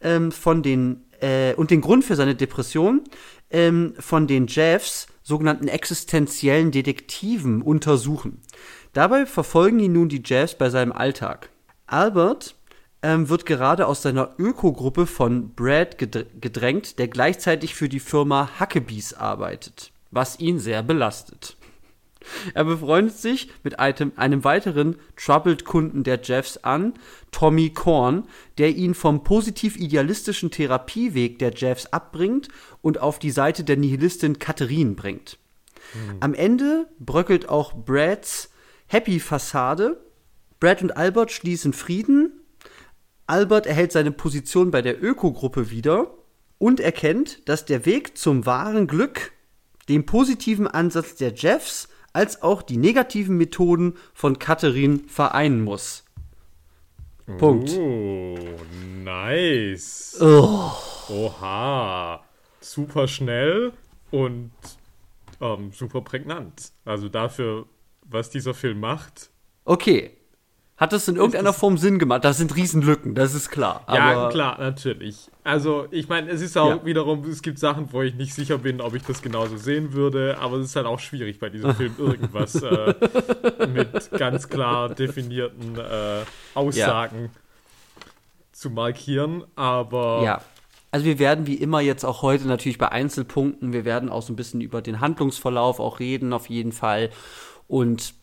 ähm, 0.00 0.32
von 0.32 0.62
den 0.62 1.04
äh, 1.20 1.54
und 1.54 1.70
den 1.70 1.80
Grund 1.80 2.04
für 2.04 2.16
seine 2.16 2.34
Depression 2.34 3.02
ähm, 3.50 3.94
von 3.98 4.26
den 4.26 4.46
Jeffs, 4.46 5.06
sogenannten 5.22 5.68
existenziellen 5.68 6.70
Detektiven, 6.70 7.62
untersuchen. 7.62 8.40
Dabei 8.96 9.26
verfolgen 9.26 9.78
ihn 9.78 9.92
nun 9.92 10.08
die 10.08 10.22
Jeffs 10.24 10.54
bei 10.54 10.70
seinem 10.70 10.90
Alltag. 10.90 11.50
Albert 11.86 12.56
ähm, 13.02 13.28
wird 13.28 13.44
gerade 13.44 13.86
aus 13.88 14.00
seiner 14.00 14.34
Ökogruppe 14.38 15.04
von 15.04 15.50
Brad 15.54 15.98
gedr- 15.98 16.24
gedrängt, 16.40 16.98
der 16.98 17.08
gleichzeitig 17.08 17.74
für 17.74 17.90
die 17.90 18.00
Firma 18.00 18.48
Huckabees 18.58 19.12
arbeitet, 19.12 19.92
was 20.12 20.40
ihn 20.40 20.58
sehr 20.58 20.82
belastet. 20.82 21.58
Er 22.54 22.64
befreundet 22.64 23.18
sich 23.18 23.50
mit 23.62 23.78
einem, 23.78 24.44
weiteren 24.44 24.96
Troubled-Kunden 25.16 26.02
der 26.02 26.18
Jeffs 26.22 26.56
an, 26.56 26.94
Tommy 27.32 27.68
Korn, 27.68 28.26
der 28.56 28.70
ihn 28.70 28.94
vom 28.94 29.22
positiv-idealistischen 29.24 30.50
Therapieweg 30.50 31.38
der 31.38 31.52
Jeffs 31.54 31.84
abbringt 31.84 32.48
und 32.80 32.98
auf 32.98 33.18
die 33.18 33.30
Seite 33.30 33.62
der 33.62 33.76
Nihilistin 33.76 34.38
Catherine 34.38 34.94
bringt. 34.94 35.36
Am 36.20 36.32
Ende 36.32 36.88
bröckelt 36.98 37.50
auch 37.50 37.74
Brads 37.74 38.48
Happy-Fassade. 38.86 40.00
Brad 40.60 40.82
und 40.82 40.96
Albert 40.96 41.32
schließen 41.32 41.72
Frieden. 41.72 42.32
Albert 43.26 43.66
erhält 43.66 43.92
seine 43.92 44.12
Position 44.12 44.70
bei 44.70 44.82
der 44.82 45.02
Ökogruppe 45.02 45.70
wieder 45.70 46.14
und 46.58 46.80
erkennt, 46.80 47.48
dass 47.48 47.64
der 47.64 47.84
Weg 47.84 48.16
zum 48.16 48.46
wahren 48.46 48.86
Glück 48.86 49.32
den 49.88 50.06
positiven 50.06 50.66
Ansatz 50.66 51.16
der 51.16 51.34
Jeffs 51.34 51.88
als 52.12 52.42
auch 52.42 52.62
die 52.62 52.78
negativen 52.78 53.36
Methoden 53.36 53.94
von 54.14 54.38
Catherine 54.38 55.00
vereinen 55.06 55.62
muss. 55.62 56.04
Punkt. 57.38 57.70
Oh, 57.76 58.38
nice. 59.04 60.16
Oh. 60.20 60.70
Oha. 61.08 62.24
Super 62.60 63.06
schnell 63.08 63.72
und 64.10 64.52
ähm, 65.40 65.72
super 65.72 66.00
prägnant. 66.00 66.72
Also 66.84 67.08
dafür, 67.08 67.66
was 68.08 68.30
dieser 68.30 68.54
Film 68.54 68.80
macht. 68.80 69.30
Okay. 69.64 70.12
Hat 70.76 70.92
das 70.92 71.08
in 71.08 71.16
irgendeiner 71.16 71.44
das- 71.50 71.58
Form 71.58 71.78
Sinn 71.78 71.98
gemacht? 71.98 72.22
Das 72.22 72.36
sind 72.36 72.54
Riesenlücken, 72.54 73.14
das 73.14 73.32
ist 73.32 73.48
klar. 73.50 73.82
Ja, 73.90 74.28
klar, 74.28 74.58
natürlich. 74.58 75.30
Also, 75.42 75.86
ich 75.90 76.08
meine, 76.10 76.28
es 76.30 76.42
ist 76.42 76.58
auch 76.58 76.68
Ja. 76.68 76.84
wiederum, 76.84 77.24
es 77.24 77.40
gibt 77.40 77.58
Sachen, 77.58 77.90
wo 77.94 78.02
ich 78.02 78.14
nicht 78.14 78.34
sicher 78.34 78.58
bin, 78.58 78.82
ob 78.82 78.94
ich 78.94 79.02
das 79.02 79.22
genauso 79.22 79.56
sehen 79.56 79.94
würde, 79.94 80.36
aber 80.38 80.58
es 80.58 80.66
ist 80.66 80.76
halt 80.76 80.84
auch 80.84 81.00
schwierig 81.00 81.38
bei 81.38 81.48
diesem 81.48 81.74
Film 81.74 81.94
irgendwas 81.96 82.56
äh, 82.56 82.94
mit 83.72 84.10
ganz 84.18 84.48
klar 84.50 84.90
definierten 84.90 85.78
äh, 85.78 86.20
Aussagen 86.54 87.30
zu 88.52 88.68
markieren. 88.70 89.44
Aber 89.54 90.22
Ja. 90.24 90.42
Also 90.92 91.04
wir 91.04 91.18
werden 91.18 91.46
wie 91.46 91.56
immer 91.56 91.80
jetzt 91.80 92.04
auch 92.04 92.22
heute 92.22 92.46
natürlich 92.48 92.78
bei 92.78 92.90
Einzelpunkten, 92.90 93.72
wir 93.72 93.84
werden 93.84 94.08
auch 94.08 94.22
so 94.22 94.32
ein 94.32 94.36
bisschen 94.36 94.60
über 94.62 94.80
den 94.80 95.00
Handlungsverlauf 95.00 95.78
auch 95.80 96.00
reden, 96.00 96.32
auf 96.32 96.48
jeden 96.48 96.72
Fall. 96.72 97.10
Und 97.68 98.14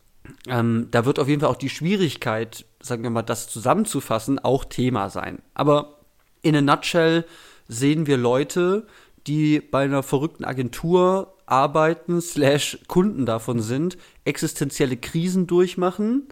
ähm, 0.47 0.87
da 0.91 1.05
wird 1.05 1.19
auf 1.19 1.27
jeden 1.27 1.41
Fall 1.41 1.49
auch 1.49 1.57
die 1.57 1.69
Schwierigkeit, 1.69 2.65
sagen 2.81 3.03
wir 3.03 3.09
mal, 3.09 3.21
das 3.23 3.49
zusammenzufassen, 3.49 4.39
auch 4.39 4.65
Thema 4.65 5.09
sein. 5.09 5.41
Aber 5.53 5.99
in 6.41 6.55
a 6.55 6.61
nutshell 6.61 7.25
sehen 7.67 8.07
wir 8.07 8.17
Leute, 8.17 8.87
die 9.27 9.59
bei 9.59 9.83
einer 9.83 10.03
verrückten 10.03 10.45
Agentur 10.45 11.35
arbeiten, 11.45 12.21
slash 12.21 12.79
Kunden 12.87 13.25
davon 13.25 13.61
sind, 13.61 13.97
existenzielle 14.25 14.97
Krisen 14.97 15.47
durchmachen 15.47 16.27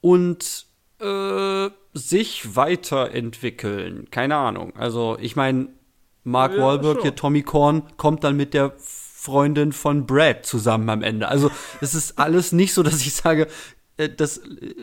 und 0.00 0.66
äh, 1.00 1.70
sich 1.92 2.56
weiterentwickeln. 2.56 4.08
Keine 4.10 4.36
Ahnung. 4.36 4.74
Also, 4.76 5.16
ich 5.20 5.36
meine, 5.36 5.68
Mark 6.24 6.54
Ja, 6.54 6.62
Wahlberg, 6.62 6.96
schon. 6.96 7.02
hier 7.02 7.14
Tommy 7.14 7.42
Korn, 7.42 7.82
kommt 7.96 8.24
dann 8.24 8.36
mit 8.36 8.54
der 8.54 8.74
Freundin 9.24 9.72
von 9.72 10.04
Brad 10.06 10.44
zusammen 10.44 10.90
am 10.90 11.02
Ende. 11.02 11.28
Also, 11.28 11.50
es 11.80 11.94
ist 11.94 12.18
alles 12.18 12.52
nicht 12.52 12.74
so, 12.74 12.82
dass 12.82 13.00
ich 13.00 13.14
sage, 13.14 13.46
äh, 13.96 14.10
das 14.10 14.36
äh, 14.36 14.74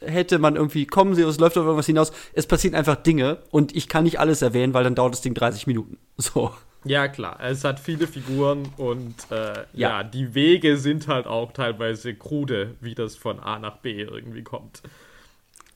hätte 0.00 0.38
man 0.38 0.54
irgendwie 0.54 0.86
kommen 0.86 1.16
sie, 1.16 1.22
es 1.22 1.40
läuft 1.40 1.58
auf 1.58 1.64
irgendwas 1.64 1.86
hinaus. 1.86 2.12
Es 2.32 2.46
passieren 2.46 2.76
einfach 2.76 2.94
Dinge 2.94 3.38
und 3.50 3.74
ich 3.74 3.88
kann 3.88 4.04
nicht 4.04 4.20
alles 4.20 4.40
erwähnen, 4.40 4.72
weil 4.72 4.84
dann 4.84 4.94
dauert 4.94 5.14
das 5.14 5.20
Ding 5.20 5.34
30 5.34 5.66
Minuten. 5.66 5.98
So. 6.16 6.52
ja, 6.84 7.08
klar, 7.08 7.38
es 7.42 7.64
hat 7.64 7.80
viele 7.80 8.06
Figuren 8.06 8.68
und 8.76 9.14
äh, 9.30 9.52
ja. 9.54 9.64
Ja. 9.74 10.02
die 10.04 10.34
Wege 10.34 10.76
sind 10.76 11.08
halt 11.08 11.26
auch 11.26 11.52
teilweise 11.52 12.14
krude, 12.14 12.76
wie 12.80 12.94
das 12.94 13.16
von 13.16 13.40
A 13.40 13.58
nach 13.58 13.78
B 13.78 14.00
irgendwie 14.02 14.42
kommt. 14.44 14.82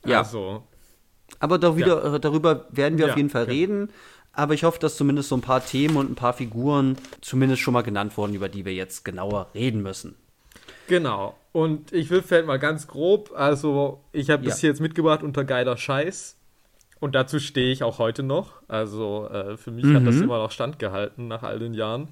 Ja. 0.04 0.18
Also, 0.18 0.62
Aber 1.40 1.58
darüber, 1.58 2.14
äh, 2.14 2.20
darüber 2.20 2.66
werden 2.70 2.98
wir 2.98 3.06
Ja, 3.06 3.12
auf 3.12 3.16
jeden 3.16 3.30
Fall 3.30 3.46
genau. 3.46 3.56
reden. 3.56 3.90
Aber 4.36 4.52
ich 4.52 4.64
hoffe, 4.64 4.78
dass 4.78 4.96
zumindest 4.96 5.30
so 5.30 5.36
ein 5.36 5.40
paar 5.40 5.64
Themen 5.64 5.96
und 5.96 6.10
ein 6.10 6.14
paar 6.14 6.34
Figuren 6.34 6.96
zumindest 7.22 7.62
schon 7.62 7.72
mal 7.72 7.80
genannt 7.82 8.16
wurden, 8.18 8.34
über 8.34 8.50
die 8.50 8.66
wir 8.66 8.74
jetzt 8.74 9.02
genauer 9.04 9.48
reden 9.54 9.82
müssen. 9.82 10.14
Genau. 10.88 11.36
Und 11.52 11.90
ich 11.92 12.10
will 12.10 12.20
vielleicht 12.20 12.46
mal 12.46 12.58
ganz 12.58 12.86
grob, 12.86 13.32
also 13.34 14.04
ich 14.12 14.28
habe 14.28 14.44
das 14.44 14.58
Ja. 14.58 14.60
hier 14.60 14.70
jetzt 14.70 14.80
mitgebracht 14.80 15.22
unter 15.22 15.44
geiler 15.44 15.78
Scheiß. 15.78 16.36
Und 17.00 17.14
dazu 17.14 17.38
stehe 17.40 17.72
ich 17.72 17.82
auch 17.82 17.98
heute 17.98 18.22
noch. 18.22 18.52
Also 18.68 19.28
äh, 19.30 19.56
für 19.56 19.70
mich 19.70 19.86
hat 19.86 20.06
das 20.06 20.16
immer 20.16 20.38
noch 20.38 20.50
standgehalten 20.50 21.28
nach 21.28 21.42
all 21.42 21.58
den 21.58 21.72
Jahren. 21.74 22.08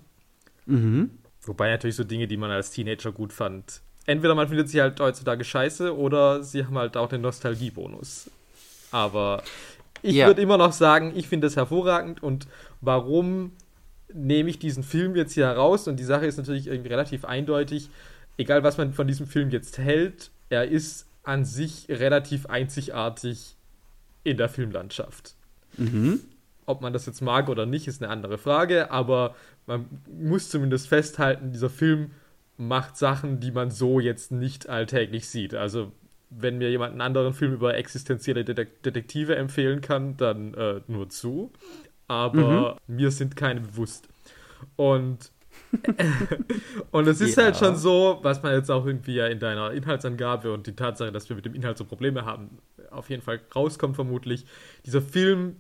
Wobei 0.67 1.71
natürlich 1.71 1.97
so 1.97 2.05
Dinge, 2.05 2.27
die 2.27 2.37
man 2.39 2.51
als 2.51 2.71
Teenager 2.71 3.13
gut 3.13 3.33
fand. 3.35 3.83
Entweder 4.07 4.35
man 4.35 4.49
findet 4.49 4.69
sie 4.71 4.81
halt 4.81 4.99
heutzutage 5.01 5.45
scheiße 5.45 5.95
oder 5.97 6.43
sie 6.43 6.65
haben 6.65 6.77
halt 6.79 6.97
auch 6.97 7.09
den 7.09 7.21
Nostalgiebonus. 7.23 8.31
Aber 8.91 9.43
ich 10.05 10.15
Ja. 10.17 10.27
würde 10.27 10.43
immer 10.43 10.59
noch 10.59 10.73
sagen, 10.73 11.13
ich 11.17 11.29
finde 11.29 11.47
das 11.47 11.57
hervorragend 11.57 12.23
und 12.23 12.47
warum 12.81 13.53
nehme 14.13 14.51
ich 14.51 14.59
diesen 14.59 14.83
Film 14.85 15.17
jetzt 15.17 15.33
hier 15.33 15.47
heraus? 15.47 15.89
Und 15.89 15.99
die 15.99 16.05
Sache 16.05 16.27
ist 16.27 16.37
natürlich 16.37 16.67
irgendwie 16.67 16.91
relativ 16.91 17.25
eindeutig. 17.25 17.89
Egal, 18.37 18.63
was 18.63 18.77
man 18.79 18.93
von 18.93 19.07
diesem 19.07 19.27
Film 19.27 19.51
jetzt 19.51 19.79
hält, 19.79 20.31
er 20.51 20.69
ist 20.69 21.07
an 21.23 21.45
sich 21.45 21.87
relativ 21.89 22.47
einzigartig 22.47 23.57
in 24.25 24.37
der 24.37 24.49
Filmlandschaft. 24.49 25.35
Ob 26.67 26.81
man 26.81 26.93
das 26.93 27.07
jetzt 27.07 27.21
mag 27.23 27.49
oder 27.49 27.67
nicht, 27.67 27.89
ist 27.89 28.03
eine 28.03 28.13
andere 28.13 28.39
Frage, 28.39 28.91
aber 28.91 29.35
man 29.67 29.87
muss 30.21 30.51
zumindest 30.51 30.89
festhalten, 30.89 31.51
dieser 31.51 31.71
Film 31.71 32.11
macht 32.57 32.97
Sachen, 32.97 33.41
die 33.41 33.51
man 33.51 33.71
so 33.71 33.99
jetzt 34.01 34.31
nicht 34.33 34.69
alltäglich 34.69 35.29
sieht. 35.29 35.55
Also, 35.55 35.93
wenn 36.37 36.59
mir 36.59 36.71
jemand 36.71 36.93
einen 36.93 37.01
anderen 37.01 37.33
Film 37.35 37.53
über 37.53 37.75
existenzielle 37.77 38.45
Detek 38.45 38.83
Detektive 38.83 39.37
empfehlen 39.37 39.81
kann, 39.81 40.17
dann 40.17 40.55
äh, 40.55 40.81
nur 40.89 41.09
zu. 41.09 41.53
Aber 42.09 42.77
mir 42.87 43.11
sind 43.11 43.37
keine 43.37 43.61
bewusst. 43.61 44.09
Und, 44.77 45.31
und 46.91 47.07
es 47.09 47.21
ist 47.21 47.37
Ja. 47.37 47.45
halt 47.45 47.57
schon 47.57 47.77
so, 47.77 48.19
was 48.23 48.43
man 48.43 48.55
jetzt 48.55 48.71
auch 48.71 48.87
irgendwie 48.87 49.15
ja 49.15 49.27
in 49.27 49.39
deiner 49.39 49.73
Inhaltsangabe 49.73 50.53
und 50.53 50.67
die 50.67 50.77
Tatsache, 50.77 51.13
dass 51.13 51.29
wir 51.29 51.37
mit 51.37 51.45
dem 51.47 51.55
Inhalt 51.55 51.79
so 51.79 51.85
Probleme 51.85 52.25
haben, 52.25 52.59
auf 52.91 53.11
jeden 53.11 53.23
Fall 53.23 53.41
rauskommt 53.55 53.97
vermutlich. 53.97 54.47
Dieser 54.87 55.03
Film 55.03 55.57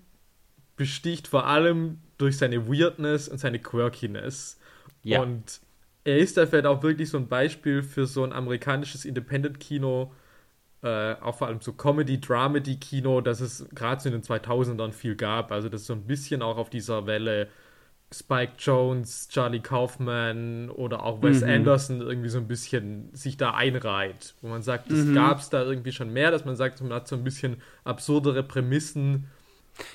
besticht 0.76 1.28
vor 1.28 1.46
allem 1.46 1.98
durch 2.18 2.36
seine 2.38 2.68
Weirdness 2.68 3.28
und 3.28 3.38
seine 3.38 3.58
Quirkiness. 3.58 4.58
Ja. 5.02 5.20
Und 5.22 5.60
er 6.04 6.18
ist 6.18 6.36
da 6.36 6.46
vielleicht 6.46 6.66
auch 6.66 6.82
wirklich 6.82 7.08
so 7.10 7.18
ein 7.18 7.28
Beispiel 7.28 7.82
für 7.82 8.06
so 8.06 8.24
ein 8.24 8.32
amerikanisches 8.32 9.04
Independent-Kino, 9.04 10.12
äh, 10.84 11.16
auch 11.22 11.36
vor 11.36 11.46
allem 11.46 11.60
so 11.60 11.72
Comedy-Dramedy-Kino, 11.72 13.22
das 13.22 13.40
es 13.40 13.66
gerade 13.74 14.02
so 14.02 14.10
in 14.10 14.12
den 14.12 14.22
2000ern 14.22 14.92
viel 14.92 15.16
gab. 15.16 15.50
Also 15.50 15.70
das 15.70 15.86
so 15.86 15.94
ein 15.94 16.06
bisschen 16.06 16.42
auch 16.42 16.58
auf 16.58 16.68
dieser 16.68 17.06
Welle 17.06 17.48
Spike 18.12 18.52
Jones, 18.58 19.28
Charlie 19.28 19.60
Kaufman 19.60 20.68
oder 20.70 21.02
auch 21.02 21.22
Wes 21.22 21.40
mhm. 21.40 21.48
Anderson 21.48 22.00
irgendwie 22.02 22.28
so 22.28 22.38
ein 22.38 22.46
bisschen 22.46 23.08
sich 23.14 23.38
da 23.38 23.52
einreiht. 23.52 24.34
Wo 24.42 24.48
man 24.48 24.62
sagt, 24.62 24.90
das 24.90 24.98
mhm. 24.98 25.14
gab 25.14 25.40
es 25.40 25.48
da 25.48 25.62
irgendwie 25.62 25.92
schon 25.92 26.12
mehr, 26.12 26.30
dass 26.30 26.44
man 26.44 26.54
sagt, 26.54 26.80
man 26.82 26.92
hat 26.92 27.08
so 27.08 27.16
ein 27.16 27.24
bisschen 27.24 27.62
absurdere 27.84 28.42
Prämissen. 28.42 29.28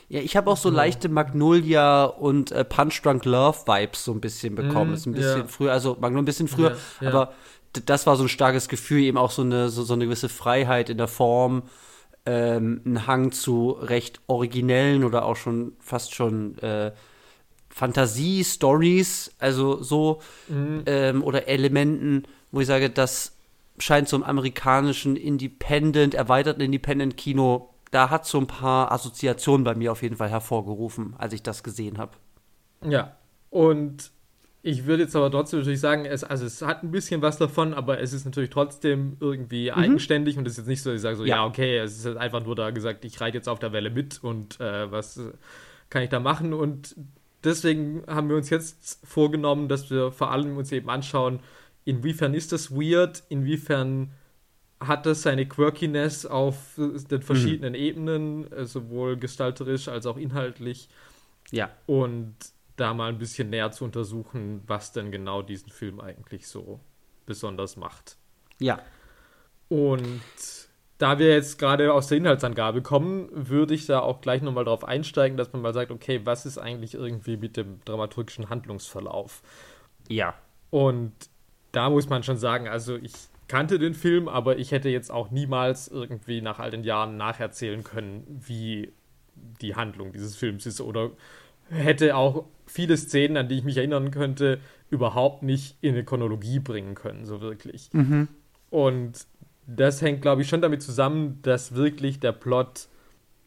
Ja, 0.10 0.20
ich 0.20 0.36
habe 0.36 0.50
auch 0.50 0.58
so 0.58 0.70
leichte 0.70 1.08
Magnolia 1.08 2.06
und 2.06 2.52
äh, 2.52 2.66
Punch 2.66 3.02
Drunk 3.04 3.24
Love 3.26 3.60
Vibes 3.66 4.04
so 4.04 4.12
ein 4.12 4.20
bisschen 4.20 4.56
bekommen. 4.56 4.92
Mm, 4.92 4.96
ist 4.96 5.06
ein 5.06 5.14
bisschen 5.14 5.42
ja. 5.42 5.48
früher, 5.48 5.72
also 5.72 5.92
Magnolia 5.92 6.24
ein 6.24 6.26
bisschen 6.26 6.48
früher, 6.50 6.72
ja, 6.72 6.78
ja. 7.02 7.10
aber 7.10 7.34
das 7.74 8.08
war 8.08 8.16
so 8.16 8.24
ein 8.24 8.30
starkes 8.30 8.68
Gefühl, 8.68 9.02
eben 9.02 9.18
auch 9.18 9.32
so 9.32 9.42
eine, 9.42 9.70
so, 9.70 9.84
so 9.84 9.94
eine 9.94 10.06
gewisse 10.06 10.30
Freiheit 10.30 10.90
in 10.90 10.98
der 10.98 11.08
Form, 11.08 11.64
ähm, 12.26 12.82
ein 12.86 13.08
Hang 13.08 13.32
zu 13.32 13.72
recht 13.72 14.22
originellen 14.28 15.04
oder 15.04 15.26
auch 15.26 15.36
schon 15.36 15.74
fast 15.80 16.14
schon 16.14 16.58
äh, 16.60 16.92
Fantasie-Stories, 17.70 19.36
also 19.40 19.82
so, 19.82 20.22
mhm. 20.48 20.84
ähm, 20.86 21.24
oder 21.24 21.48
Elementen, 21.48 22.24
wo 22.52 22.60
ich 22.60 22.68
sage, 22.68 22.90
das 22.90 23.36
scheint 23.78 24.10
so 24.10 24.18
im 24.18 24.24
amerikanischen 24.24 25.16
Independent, 25.16 26.14
erweiterten 26.14 26.62
Independent-Kino, 26.62 27.70
da 27.92 28.10
hat 28.10 28.26
so 28.26 28.38
ein 28.38 28.48
paar 28.48 28.92
Assoziationen 28.92 29.64
bei 29.64 29.76
mir 29.76 29.92
auf 29.92 30.04
jeden 30.04 30.18
Fall 30.18 30.30
hervorgerufen, 30.30 31.16
als 31.18 31.34
ich 31.34 31.42
das 31.42 31.64
gesehen 31.64 31.98
habe. 31.98 32.12
Ja, 32.84 33.16
und 33.50 34.12
ich 34.62 34.86
würde 34.86 35.04
jetzt 35.04 35.16
aber 35.16 35.32
trotzdem 35.32 35.60
natürlich 35.60 35.80
sagen, 35.80 36.06
es, 36.06 36.24
also 36.24 36.46
es 36.46 36.62
hat 36.62 36.84
ein 36.84 36.92
bisschen 36.92 37.22
was 37.22 37.38
davon, 37.38 37.74
aber 37.74 38.00
es 38.00 38.12
ist 38.12 38.26
natürlich 38.26 38.50
trotzdem 38.50 39.16
irgendwie 39.20 39.72
mhm. 39.72 39.78
eigenständig 39.78 40.38
und 40.38 40.46
es 40.46 40.54
ist 40.54 40.58
jetzt 40.60 40.68
nicht 40.68 40.82
so, 40.82 40.92
ich 40.92 41.02
sage 41.02 41.16
so, 41.16 41.24
ja. 41.24 41.38
ja, 41.38 41.46
okay, 41.46 41.78
es 41.78 42.06
ist 42.06 42.18
einfach 42.18 42.44
nur 42.44 42.56
da 42.56 42.72
gesagt, 42.72 43.06
ich 43.06 43.20
reite 43.22 43.38
jetzt 43.38 43.48
auf 43.48 43.60
der 43.60 43.72
Welle 43.72 43.90
mit 43.90 44.22
und 44.22 44.60
äh, 44.60 44.92
was 44.92 45.20
kann 45.90 46.04
ich 46.04 46.10
da 46.10 46.20
machen 46.20 46.54
und 46.54 46.96
deswegen 47.44 48.04
haben 48.08 48.30
wir 48.30 48.36
uns 48.36 48.50
jetzt 48.50 49.00
vorgenommen, 49.06 49.70
dass 49.70 49.90
wir 49.90 50.12
vor 50.12 50.32
allem 50.32 50.58
uns 50.58 50.72
eben 50.72 50.90
anschauen, 50.90 51.40
inwiefern 51.86 52.34
ist 52.34 52.52
das 52.52 52.72
weird, 52.72 53.24
inwiefern 53.30 54.12
hat 54.80 55.06
das 55.06 55.24
seine 55.24 55.46
Quirkiness 55.46 56.26
auf 56.26 56.56
den 56.78 57.22
verschiedenen 57.22 57.74
mhm. 57.74 57.80
Ebenen, 57.80 58.52
äh, 58.52 58.66
sowohl 58.66 59.18
gestalterisch 59.18 59.88
als 59.88 60.06
auch 60.06 60.18
inhaltlich. 60.18 60.90
Ja. 61.52 61.70
Und 61.86 62.36
da 62.80 62.94
mal 62.94 63.10
ein 63.10 63.18
bisschen 63.18 63.50
näher 63.50 63.72
zu 63.72 63.86
untersuchen, 63.86 64.62
was 64.68 64.92
denn 64.92 65.12
genau 65.12 65.42
diesen 65.42 65.70
Film 65.70 66.00
eigentlich 66.00 66.48
so 66.48 66.80
besonders 67.26 67.78
macht. 67.78 68.18
Ja. 68.60 68.82
Und 69.68 70.22
da 70.98 71.18
wir 71.18 71.30
jetzt 71.30 71.60
gerade 71.60 71.94
aus 71.94 72.08
der 72.08 72.18
Inhaltsangabe 72.18 72.82
kommen, 72.82 73.30
würde 73.32 73.74
ich 73.74 73.86
da 73.86 74.00
auch 74.00 74.22
gleich 74.22 74.42
nochmal 74.42 74.66
drauf 74.66 74.84
einsteigen, 74.84 75.38
dass 75.38 75.54
man 75.54 75.62
mal 75.62 75.74
sagt, 75.74 75.92
okay, 75.92 76.22
was 76.26 76.46
ist 76.46 76.58
eigentlich 76.58 76.94
irgendwie 76.94 77.38
mit 77.38 77.56
dem 77.56 77.80
dramaturgischen 77.86 78.50
Handlungsverlauf? 78.50 79.42
Ja. 80.10 80.34
Und 80.72 81.14
da 81.72 81.90
muss 81.90 82.10
man 82.10 82.24
schon 82.24 82.38
sagen, 82.38 82.68
also 82.68 82.96
ich 82.98 83.14
kannte 83.48 83.80
den 83.80 83.94
Film, 83.94 84.28
aber 84.28 84.58
ich 84.58 84.72
hätte 84.72 84.90
jetzt 84.90 85.12
auch 85.12 85.32
niemals 85.32 85.88
irgendwie 85.88 86.42
nach 86.42 86.60
all 86.60 86.72
den 86.72 86.84
Jahren 86.84 87.18
nacherzählen 87.18 87.84
können, 87.84 88.26
wie 88.46 88.92
die 89.62 89.76
Handlung 89.76 90.12
dieses 90.12 90.36
Films 90.36 90.66
ist 90.66 90.82
oder 90.82 91.12
hätte 91.70 92.16
auch 92.16 92.46
viele 92.66 92.98
Szenen, 92.98 93.38
an 93.38 93.48
die 93.48 93.58
ich 93.58 93.64
mich 93.64 93.78
erinnern 93.78 94.12
könnte, 94.12 94.60
überhaupt 94.90 95.44
nicht 95.44 95.78
in 95.82 95.94
eine 95.94 96.04
Chronologie 96.04 96.60
bringen 96.60 96.96
können, 96.96 97.26
so 97.26 97.42
wirklich. 97.42 97.90
Mhm. 97.94 98.28
Und 98.70 99.28
das 99.68 100.02
hängt, 100.02 100.22
glaube 100.22 100.42
ich, 100.42 100.50
schon 100.50 100.62
damit 100.62 100.82
zusammen, 100.82 101.40
dass 101.42 101.76
wirklich 101.76 102.20
der 102.20 102.32
Plot 102.32 102.88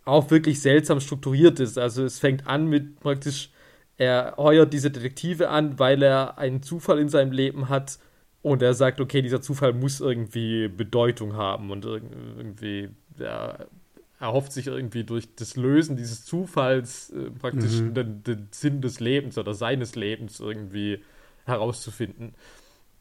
auch 0.05 0.31
wirklich 0.31 0.61
seltsam 0.61 1.01
strukturiert 1.01 1.61
ist. 1.61 1.79
Also 1.79 2.05
es 2.05 2.19
fängt 2.19 2.47
an 2.47 2.67
mit 2.67 3.01
praktisch, 3.01 3.51
er 3.97 4.35
heuert 4.37 4.73
diese 4.73 4.91
Detektive 4.91 5.49
an, 5.49 5.79
weil 5.79 6.03
er 6.03 6.39
einen 6.39 6.63
Zufall 6.63 6.99
in 6.99 7.09
seinem 7.09 7.33
Leben 7.33 7.69
hat 7.69 7.99
und 8.43 8.63
er 8.63 8.75
sagt, 8.75 9.01
okay, 9.01 9.23
dieser 9.23 9.41
Zufall 9.41 9.73
muss 9.73 10.01
irgendwie 10.01 10.69
Bedeutung 10.69 11.35
haben 11.35 11.71
und 11.71 11.85
irgendwie, 11.85 12.89
ja, 13.19 13.59
er 14.23 14.33
hofft 14.33 14.53
sich 14.53 14.69
irgendwie 14.69 15.03
durch 15.03 15.35
das 15.35 15.57
Lösen 15.57 15.97
dieses 15.97 16.25
Zufalls 16.25 17.11
äh, 17.11 17.29
praktisch 17.31 17.81
mhm. 17.81 17.93
den, 17.93 18.23
den 18.23 18.49
Sinn 18.53 18.81
des 18.81 19.01
Lebens 19.01 19.37
oder 19.37 19.53
seines 19.53 19.97
Lebens 19.97 20.39
irgendwie 20.39 21.03
herauszufinden. 21.45 22.33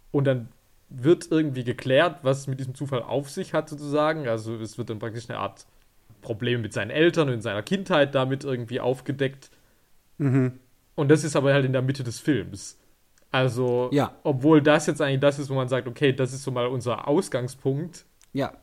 Und 0.10 0.26
dann 0.26 0.50
wird 0.90 1.28
irgendwie 1.30 1.64
geklärt, 1.64 2.20
was 2.24 2.48
mit 2.48 2.60
diesem 2.60 2.74
Zufall 2.74 3.04
auf 3.04 3.30
sich 3.30 3.54
hat, 3.54 3.70
sozusagen. 3.70 4.28
Also 4.28 4.56
es 4.56 4.80
wird 4.80 4.90
dann 4.90 4.98
praktisch 4.98 5.30
eine 5.30 5.38
Art 5.38 5.68
Probleme 6.24 6.64
mit 6.64 6.74
seinen 6.74 6.90
Eltern 6.90 7.28
und 7.28 7.36
in 7.36 7.42
seiner 7.42 7.62
Kindheit 7.62 8.16
damit 8.16 8.44
irgendwie 8.44 8.80
aufgedeckt. 8.80 9.52
Mhm. 10.18 10.60
Und 10.96 11.10
das 11.10 11.24
ist 11.24 11.36
aber 11.36 11.54
halt 11.54 11.66
in 11.66 11.72
der 11.72 11.84
Mitte 11.84 12.04
des 12.04 12.20
Films. 12.20 12.80
Also, 13.30 13.90
ja. 13.94 14.16
obwohl 14.24 14.64
das 14.64 14.88
jetzt 14.88 15.02
eigentlich 15.02 15.20
das 15.22 15.38
ist, 15.38 15.52
wo 15.52 15.54
man 15.54 15.70
sagt, 15.70 15.88
okay, 15.88 16.14
das 16.14 16.34
ist 16.34 16.42
so 16.42 16.50
mal 16.50 16.66
unser 16.66 17.08
Ausgangspunkt. 17.08 18.06
Ja. 18.34 18.54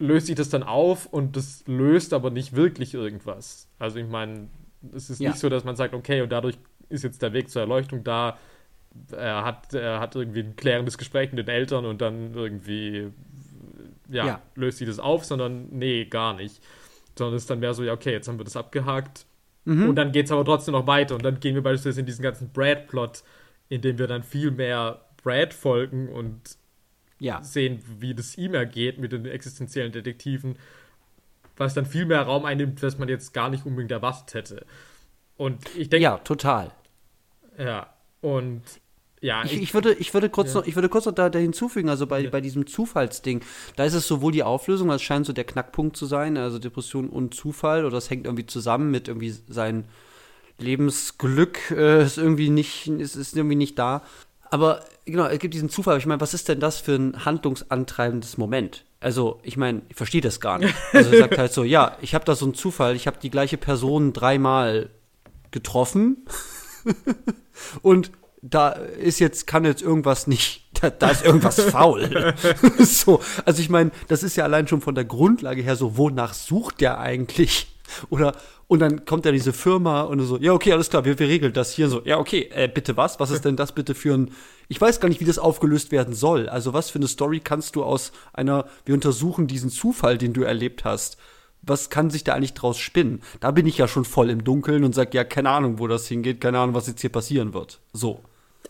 Löst 0.00 0.26
sich 0.26 0.34
das 0.34 0.48
dann 0.48 0.62
auf 0.62 1.06
und 1.06 1.36
das 1.36 1.62
löst 1.66 2.12
aber 2.12 2.30
nicht 2.30 2.56
wirklich 2.56 2.94
irgendwas. 2.94 3.68
Also, 3.78 3.98
ich 3.98 4.08
meine, 4.08 4.48
es 4.94 5.10
ist 5.10 5.20
ja. 5.20 5.30
nicht 5.30 5.38
so, 5.38 5.48
dass 5.48 5.62
man 5.64 5.76
sagt, 5.76 5.94
okay, 5.94 6.22
und 6.22 6.32
dadurch 6.32 6.56
ist 6.88 7.04
jetzt 7.04 7.22
der 7.22 7.32
Weg 7.32 7.50
zur 7.50 7.62
Erleuchtung 7.62 8.02
da, 8.02 8.38
er 9.12 9.44
hat, 9.44 9.72
er 9.74 10.00
hat 10.00 10.16
irgendwie 10.16 10.40
ein 10.40 10.56
klärendes 10.56 10.98
Gespräch 10.98 11.32
mit 11.32 11.46
den 11.46 11.54
Eltern 11.54 11.84
und 11.84 12.00
dann 12.00 12.34
irgendwie, 12.34 13.08
ja, 14.08 14.26
ja. 14.26 14.42
löst 14.56 14.78
sie 14.78 14.86
das 14.86 14.98
auf, 14.98 15.24
sondern 15.24 15.68
nee, 15.70 16.06
gar 16.06 16.34
nicht. 16.34 16.60
Sondern 17.16 17.36
es 17.36 17.42
ist 17.42 17.50
dann 17.50 17.60
mehr 17.60 17.74
so, 17.74 17.84
ja, 17.84 17.92
okay, 17.92 18.12
jetzt 18.12 18.28
haben 18.28 18.38
wir 18.38 18.44
das 18.44 18.56
abgehakt. 18.56 19.26
Mhm. 19.64 19.90
Und 19.90 19.96
dann 19.96 20.12
geht 20.12 20.26
es 20.26 20.32
aber 20.32 20.44
trotzdem 20.44 20.72
noch 20.72 20.86
weiter. 20.86 21.14
Und 21.14 21.24
dann 21.24 21.38
gehen 21.38 21.54
wir 21.54 21.62
beispielsweise 21.62 22.00
in 22.00 22.06
diesen 22.06 22.22
ganzen 22.22 22.50
Brad-Plot, 22.50 23.22
in 23.68 23.82
dem 23.82 23.98
wir 23.98 24.06
dann 24.06 24.22
viel 24.22 24.50
mehr 24.50 25.04
Brad 25.22 25.54
folgen 25.54 26.08
und 26.08 26.56
ja. 27.20 27.42
sehen, 27.42 27.80
wie 28.00 28.14
das 28.14 28.36
ihm 28.36 28.54
ergeht 28.54 28.98
mit 28.98 29.12
den 29.12 29.26
existenziellen 29.26 29.92
Detektiven, 29.92 30.56
was 31.56 31.74
dann 31.74 31.86
viel 31.86 32.06
mehr 32.06 32.22
Raum 32.22 32.44
einnimmt, 32.44 32.82
was 32.82 32.98
man 32.98 33.08
jetzt 33.08 33.32
gar 33.32 33.50
nicht 33.50 33.64
unbedingt 33.66 33.92
erwartet 33.92 34.34
hätte. 34.34 34.66
Und 35.36 35.58
ich 35.76 35.88
denke. 35.88 36.02
Ja, 36.02 36.18
total. 36.18 36.72
Ja, 37.58 37.92
und 38.20 38.62
ja, 39.20 39.44
ich, 39.44 39.60
ich, 39.60 39.74
würde, 39.74 39.92
ich 39.92 40.14
würde 40.14 40.30
kurz 40.30 40.54
ja. 40.54 40.60
noch, 40.60 40.66
ich 40.66 40.74
würde 40.74 40.88
kurz 40.88 41.04
noch 41.04 41.12
da, 41.12 41.28
da 41.28 41.38
hinzufügen, 41.38 41.90
also 41.90 42.06
bei, 42.06 42.20
ja. 42.20 42.30
bei 42.30 42.40
diesem 42.40 42.66
Zufallsding, 42.66 43.42
da 43.76 43.84
ist 43.84 43.92
es 43.92 44.08
sowohl 44.08 44.32
die 44.32 44.42
Auflösung, 44.42 44.88
das 44.88 45.02
scheint 45.02 45.26
so 45.26 45.34
der 45.34 45.44
Knackpunkt 45.44 45.96
zu 45.96 46.06
sein, 46.06 46.38
also 46.38 46.58
Depression 46.58 47.10
und 47.10 47.34
Zufall, 47.34 47.84
oder 47.84 47.96
das 47.96 48.08
hängt 48.08 48.24
irgendwie 48.24 48.46
zusammen 48.46 48.90
mit 48.90 49.08
irgendwie 49.08 49.34
sein 49.48 49.84
Lebensglück 50.60 51.70
äh, 51.70 52.04
ist 52.04 52.18
irgendwie 52.18 52.50
nicht, 52.50 52.86
ist, 52.86 53.16
ist 53.16 53.36
irgendwie 53.36 53.56
nicht 53.56 53.78
da. 53.78 54.02
Aber 54.50 54.84
genau, 55.04 55.26
es 55.26 55.38
gibt 55.38 55.54
diesen 55.54 55.70
Zufall. 55.70 55.98
Ich 55.98 56.06
meine, 56.06 56.20
was 56.20 56.34
ist 56.34 56.48
denn 56.48 56.60
das 56.60 56.78
für 56.78 56.94
ein 56.94 57.24
handlungsantreibendes 57.24 58.36
Moment? 58.36 58.84
Also, 58.98 59.40
ich 59.42 59.56
meine, 59.56 59.82
ich 59.88 59.96
verstehe 59.96 60.20
das 60.20 60.40
gar 60.40 60.58
nicht. 60.58 60.74
Also, 60.92 61.12
er 61.12 61.18
sagt 61.20 61.38
halt 61.38 61.52
so, 61.52 61.64
ja, 61.64 61.96
ich 62.02 62.14
habe 62.14 62.24
da 62.24 62.34
so 62.34 62.44
einen 62.44 62.54
Zufall, 62.54 62.96
ich 62.96 63.06
habe 63.06 63.18
die 63.22 63.30
gleiche 63.30 63.56
Person 63.56 64.12
dreimal 64.12 64.90
getroffen 65.50 66.26
und 67.82 68.10
da 68.42 68.70
ist 68.70 69.18
jetzt, 69.18 69.46
kann 69.46 69.64
jetzt 69.64 69.82
irgendwas 69.82 70.26
nicht, 70.26 70.64
da, 70.80 70.90
da 70.90 71.10
ist 71.10 71.24
irgendwas 71.24 71.60
faul. 71.60 72.34
so, 72.78 73.20
also 73.44 73.60
ich 73.60 73.68
meine, 73.68 73.90
das 74.08 74.22
ist 74.22 74.36
ja 74.36 74.44
allein 74.44 74.68
schon 74.68 74.80
von 74.80 74.94
der 74.94 75.04
Grundlage 75.04 75.62
her 75.62 75.76
so, 75.76 75.96
wonach 75.96 76.34
sucht 76.34 76.80
der 76.80 76.98
eigentlich? 76.98 77.68
Oder, 78.08 78.34
und 78.66 78.80
dann 78.80 79.04
kommt 79.04 79.24
ja 79.24 79.32
diese 79.32 79.52
Firma 79.52 80.02
und 80.02 80.20
so, 80.20 80.38
ja, 80.38 80.52
okay, 80.52 80.72
alles 80.72 80.90
klar, 80.90 81.04
wir, 81.04 81.18
wir 81.18 81.28
regeln 81.28 81.52
das 81.52 81.72
hier 81.72 81.88
so. 81.88 82.02
Ja, 82.04 82.18
okay, 82.18 82.48
äh, 82.52 82.68
bitte 82.68 82.96
was? 82.96 83.20
Was 83.20 83.30
ist 83.30 83.44
denn 83.46 83.56
das 83.56 83.72
bitte 83.72 83.94
für 83.94 84.14
ein, 84.14 84.30
ich 84.68 84.80
weiß 84.80 85.00
gar 85.00 85.08
nicht, 85.08 85.20
wie 85.20 85.24
das 85.24 85.38
aufgelöst 85.38 85.92
werden 85.92 86.14
soll. 86.14 86.48
Also 86.48 86.72
was 86.72 86.90
für 86.90 86.98
eine 86.98 87.08
Story 87.08 87.40
kannst 87.40 87.76
du 87.76 87.84
aus 87.84 88.12
einer, 88.32 88.66
wir 88.84 88.94
untersuchen 88.94 89.46
diesen 89.46 89.70
Zufall, 89.70 90.18
den 90.18 90.32
du 90.32 90.42
erlebt 90.42 90.84
hast, 90.84 91.16
was 91.62 91.90
kann 91.90 92.10
sich 92.10 92.24
da 92.24 92.34
eigentlich 92.34 92.54
draus 92.54 92.78
spinnen? 92.78 93.20
Da 93.40 93.50
bin 93.50 93.66
ich 93.66 93.78
ja 93.78 93.86
schon 93.86 94.04
voll 94.04 94.30
im 94.30 94.44
Dunkeln 94.44 94.84
und 94.84 94.94
sag, 94.94 95.12
ja, 95.14 95.24
keine 95.24 95.50
Ahnung, 95.50 95.78
wo 95.78 95.86
das 95.86 96.06
hingeht, 96.06 96.40
keine 96.40 96.58
Ahnung, 96.58 96.74
was 96.74 96.86
jetzt 96.86 97.00
hier 97.00 97.10
passieren 97.10 97.52
wird. 97.52 97.80
So. 97.92 98.22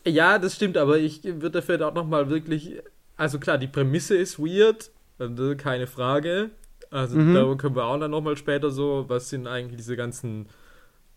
Ja, 0.04 0.38
das 0.38 0.56
stimmt, 0.56 0.76
aber 0.76 0.98
ich 0.98 1.22
würde 1.24 1.50
dafür 1.50 1.86
auch 1.86 1.94
noch 1.94 2.06
mal 2.06 2.30
wirklich, 2.30 2.80
also 3.16 3.38
klar, 3.38 3.58
die 3.58 3.66
Prämisse 3.66 4.16
ist 4.16 4.38
weird, 4.38 4.90
also 5.18 5.54
keine 5.56 5.86
Frage. 5.86 6.50
Also 6.90 7.16
mhm. 7.16 7.34
da 7.34 7.54
können 7.54 7.76
wir 7.76 7.84
auch 7.84 7.98
dann 7.98 8.10
noch 8.10 8.20
mal 8.20 8.36
später 8.36 8.70
so, 8.70 9.04
was 9.08 9.30
sind 9.30 9.46
eigentlich 9.46 9.76
diese 9.76 9.96
ganzen 9.96 10.48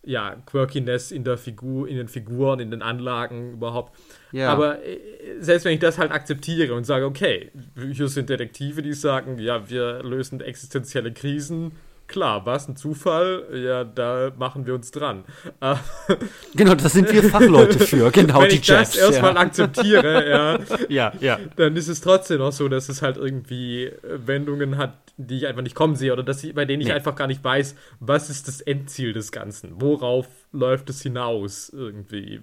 ja, 0.06 0.36
Quirkiness 0.46 1.10
in 1.10 1.24
der 1.24 1.38
Figur, 1.38 1.88
in 1.88 1.96
den 1.96 2.08
Figuren, 2.08 2.60
in 2.60 2.70
den 2.70 2.82
Anlagen 2.82 3.54
überhaupt. 3.54 3.96
Ja. 4.32 4.50
Aber 4.52 4.84
äh, 4.84 4.98
selbst 5.40 5.64
wenn 5.64 5.72
ich 5.72 5.80
das 5.80 5.98
halt 5.98 6.12
akzeptiere 6.12 6.74
und 6.74 6.84
sage, 6.84 7.06
okay, 7.06 7.50
hier 7.92 8.08
sind 8.08 8.28
Detektive, 8.28 8.82
die 8.82 8.92
sagen, 8.92 9.38
ja, 9.38 9.68
wir 9.68 10.02
lösen 10.02 10.40
existenzielle 10.40 11.12
Krisen 11.12 11.72
klar, 12.06 12.46
was 12.46 12.68
ein 12.68 12.76
Zufall, 12.76 13.46
ja, 13.52 13.84
da 13.84 14.32
machen 14.36 14.66
wir 14.66 14.74
uns 14.74 14.90
dran. 14.90 15.24
Äh, 15.60 15.76
genau, 16.54 16.74
da 16.74 16.88
sind 16.88 17.12
wir 17.12 17.22
Fachleute 17.22 17.78
für, 17.80 18.10
genau 18.10 18.40
Wenn 18.42 18.48
die 18.50 18.56
ich 18.56 18.66
das 18.66 18.94
Jeffs, 18.94 18.96
erstmal 18.96 19.34
ja. 19.34 19.40
akzeptiere, 19.40 20.28
ja, 20.88 20.88
ja, 20.88 21.12
ja. 21.20 21.38
dann 21.56 21.76
ist 21.76 21.88
es 21.88 22.00
trotzdem 22.00 22.38
noch 22.38 22.52
so, 22.52 22.68
dass 22.68 22.88
es 22.88 23.02
halt 23.02 23.16
irgendwie 23.16 23.92
Wendungen 24.02 24.76
hat, 24.76 24.98
die 25.16 25.38
ich 25.38 25.46
einfach 25.46 25.62
nicht 25.62 25.74
kommen 25.74 25.96
sehe 25.96 26.12
oder 26.12 26.22
dass 26.22 26.42
ich, 26.44 26.54
bei 26.54 26.64
denen 26.64 26.80
ich 26.80 26.88
Nee. 26.88 26.94
einfach 26.94 27.14
gar 27.14 27.26
nicht 27.26 27.42
weiß, 27.42 27.76
was 28.00 28.30
ist 28.30 28.48
das 28.48 28.60
Endziel 28.60 29.12
des 29.12 29.32
Ganzen? 29.32 29.80
Worauf 29.80 30.26
läuft 30.52 30.90
es 30.90 31.02
hinaus 31.02 31.70
irgendwie? 31.70 32.40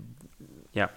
Ja. 0.73 0.89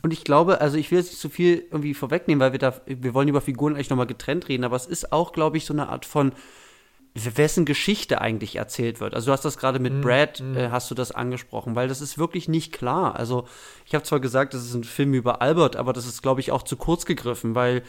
Und 0.00 0.12
ich 0.12 0.22
glaube, 0.22 0.60
also 0.60 0.76
ich 0.76 0.90
will 0.90 0.98
jetzt 0.98 1.08
nicht 1.08 1.20
zu 1.20 1.28
viel 1.28 1.64
irgendwie 1.72 1.92
vorwegnehmen, 1.92 2.40
weil 2.40 2.52
wir 2.52 2.60
da, 2.60 2.80
wir 2.86 3.14
wollen 3.14 3.26
über 3.28 3.40
Figuren 3.40 3.74
eigentlich 3.74 3.90
nochmal 3.90 4.06
getrennt 4.06 4.48
reden, 4.48 4.62
aber 4.62 4.76
es 4.76 4.86
ist 4.86 5.12
auch, 5.12 5.32
glaube 5.32 5.56
ich, 5.56 5.64
so 5.64 5.74
eine 5.74 5.88
Art 5.88 6.04
von, 6.06 6.32
wessen 7.36 7.64
Geschichte 7.64 8.20
eigentlich 8.20 8.56
erzählt 8.56 9.00
wird. 9.00 9.14
Also 9.14 9.26
du 9.26 9.32
hast 9.32 9.44
das 9.44 9.58
gerade 9.58 9.78
mit 9.78 10.00
Brad, 10.00 10.40
äh, 10.40 10.70
hast 10.70 10.90
du 10.90 10.94
das 10.94 11.12
angesprochen, 11.12 11.74
weil 11.74 11.88
das 11.88 12.00
ist 12.00 12.18
wirklich 12.18 12.48
nicht 12.48 12.72
klar. 12.72 13.16
Also 13.16 13.46
ich 13.86 13.94
habe 13.94 14.04
zwar 14.04 14.20
gesagt, 14.20 14.54
das 14.54 14.64
ist 14.64 14.74
ein 14.74 14.84
Film 14.84 15.14
über 15.14 15.42
Albert, 15.42 15.76
aber 15.76 15.92
das 15.92 16.06
ist, 16.06 16.22
glaube 16.22 16.40
ich, 16.40 16.52
auch 16.52 16.62
zu 16.62 16.76
kurz 16.76 17.06
gegriffen, 17.06 17.54
weil 17.54 17.82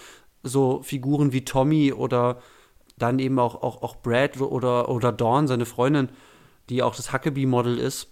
so 0.43 0.81
Figuren 0.83 1.33
wie 1.33 1.45
Tommy 1.45 1.93
oder 1.93 2.41
dann 2.97 3.19
eben 3.19 3.39
auch, 3.39 3.61
auch, 3.61 3.81
auch 3.81 3.95
Brad 3.97 4.39
oder, 4.39 4.89
oder 4.89 5.11
Dawn, 5.11 5.47
seine 5.47 5.65
Freundin, 5.65 6.09
die 6.69 6.83
auch 6.83 6.95
das 6.95 7.13
Huckabee-Model 7.13 7.77
ist, 7.77 8.07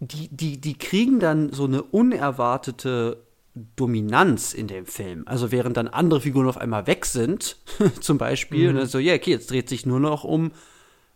die, 0.00 0.28
die, 0.28 0.60
die 0.60 0.76
kriegen 0.76 1.20
dann 1.20 1.52
so 1.52 1.64
eine 1.64 1.82
unerwartete 1.82 3.23
Dominanz 3.54 4.52
in 4.52 4.66
dem 4.66 4.86
Film. 4.86 5.22
Also 5.26 5.52
während 5.52 5.76
dann 5.76 5.88
andere 5.88 6.20
Figuren 6.20 6.48
auf 6.48 6.58
einmal 6.58 6.86
weg 6.86 7.06
sind, 7.06 7.56
zum 8.00 8.18
Beispiel, 8.18 8.68
und 8.68 8.76
dann 8.76 8.86
so, 8.86 8.98
ja, 8.98 9.14
okay, 9.14 9.30
jetzt 9.30 9.50
dreht 9.50 9.68
sich 9.68 9.86
nur 9.86 10.00
noch 10.00 10.24
um 10.24 10.52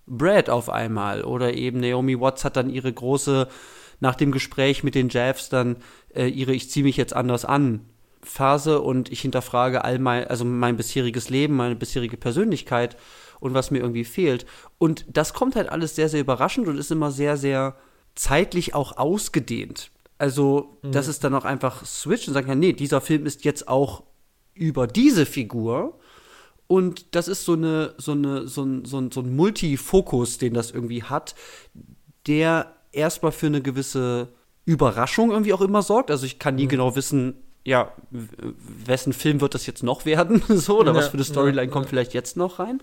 Brad 0.06 0.48
auf 0.48 0.70
einmal. 0.70 1.24
Oder 1.24 1.54
eben 1.54 1.80
Naomi 1.80 2.18
Watts 2.20 2.44
hat 2.44 2.56
dann 2.56 2.70
ihre 2.70 2.92
große, 2.92 3.48
nach 4.00 4.14
dem 4.14 4.30
Gespräch 4.30 4.84
mit 4.84 4.94
den 4.94 5.08
Javs 5.08 5.48
dann 5.48 5.76
äh, 6.14 6.28
ihre 6.28 6.52
Ich 6.52 6.70
ziehe 6.70 6.84
mich 6.84 6.96
jetzt 6.96 7.14
anders 7.14 7.44
an 7.44 7.80
Phase 8.22 8.80
und 8.80 9.10
ich 9.10 9.20
hinterfrage 9.20 9.84
all 9.84 9.98
mein, 9.98 10.26
also 10.26 10.44
mein 10.44 10.76
bisheriges 10.76 11.30
Leben, 11.30 11.56
meine 11.56 11.76
bisherige 11.76 12.16
Persönlichkeit 12.16 12.96
und 13.40 13.54
was 13.54 13.70
mir 13.70 13.78
irgendwie 13.78 14.04
fehlt. 14.04 14.46
Und 14.78 15.04
das 15.08 15.34
kommt 15.34 15.56
halt 15.56 15.68
alles 15.68 15.96
sehr, 15.96 16.08
sehr 16.08 16.20
überraschend 16.20 16.68
und 16.68 16.78
ist 16.78 16.90
immer 16.90 17.10
sehr, 17.10 17.36
sehr 17.36 17.76
zeitlich 18.14 18.74
auch 18.74 18.96
ausgedehnt. 18.96 19.90
Also, 20.18 20.78
dass 20.82 21.06
es 21.06 21.20
dann 21.20 21.34
auch 21.34 21.44
einfach 21.44 21.86
switcht 21.86 22.26
und 22.26 22.34
sagen 22.34 22.48
kann, 22.48 22.58
nee, 22.58 22.72
dieser 22.72 23.00
Film 23.00 23.24
ist 23.24 23.44
jetzt 23.44 23.68
auch 23.68 24.02
über 24.52 24.88
diese 24.88 25.24
Figur. 25.26 25.98
Und 26.66 27.14
das 27.14 27.28
ist 27.28 27.44
so 27.44 27.52
eine, 27.52 27.94
so 27.98 28.12
eine, 28.12 28.48
so 28.48 28.64
ein, 28.64 28.84
so 28.84 28.98
ein, 28.98 29.10
so 29.12 29.20
ein 29.20 29.34
Multifokus, 29.34 30.38
den 30.38 30.54
das 30.54 30.72
irgendwie 30.72 31.04
hat, 31.04 31.36
der 32.26 32.74
erstmal 32.92 33.32
für 33.32 33.46
eine 33.46 33.62
gewisse 33.62 34.28
Überraschung 34.64 35.30
irgendwie 35.30 35.52
auch 35.52 35.60
immer 35.60 35.82
sorgt. 35.82 36.10
Also 36.10 36.26
ich 36.26 36.38
kann 36.38 36.56
nie 36.56 36.66
genau 36.66 36.96
wissen, 36.96 37.36
ja, 37.64 37.92
wessen 38.10 39.12
Film 39.12 39.40
wird 39.40 39.54
das 39.54 39.66
jetzt 39.66 39.82
noch 39.82 40.04
werden, 40.04 40.42
so, 40.48 40.78
oder 40.78 40.94
was 40.94 41.06
Ja, 41.06 41.10
für 41.10 41.16
eine 41.16 41.24
Storyline 41.24 41.66
ja, 41.66 41.70
kommt 41.70 41.86
ja. 41.86 41.90
vielleicht 41.90 42.12
jetzt 42.12 42.36
noch 42.36 42.58
rein. 42.58 42.82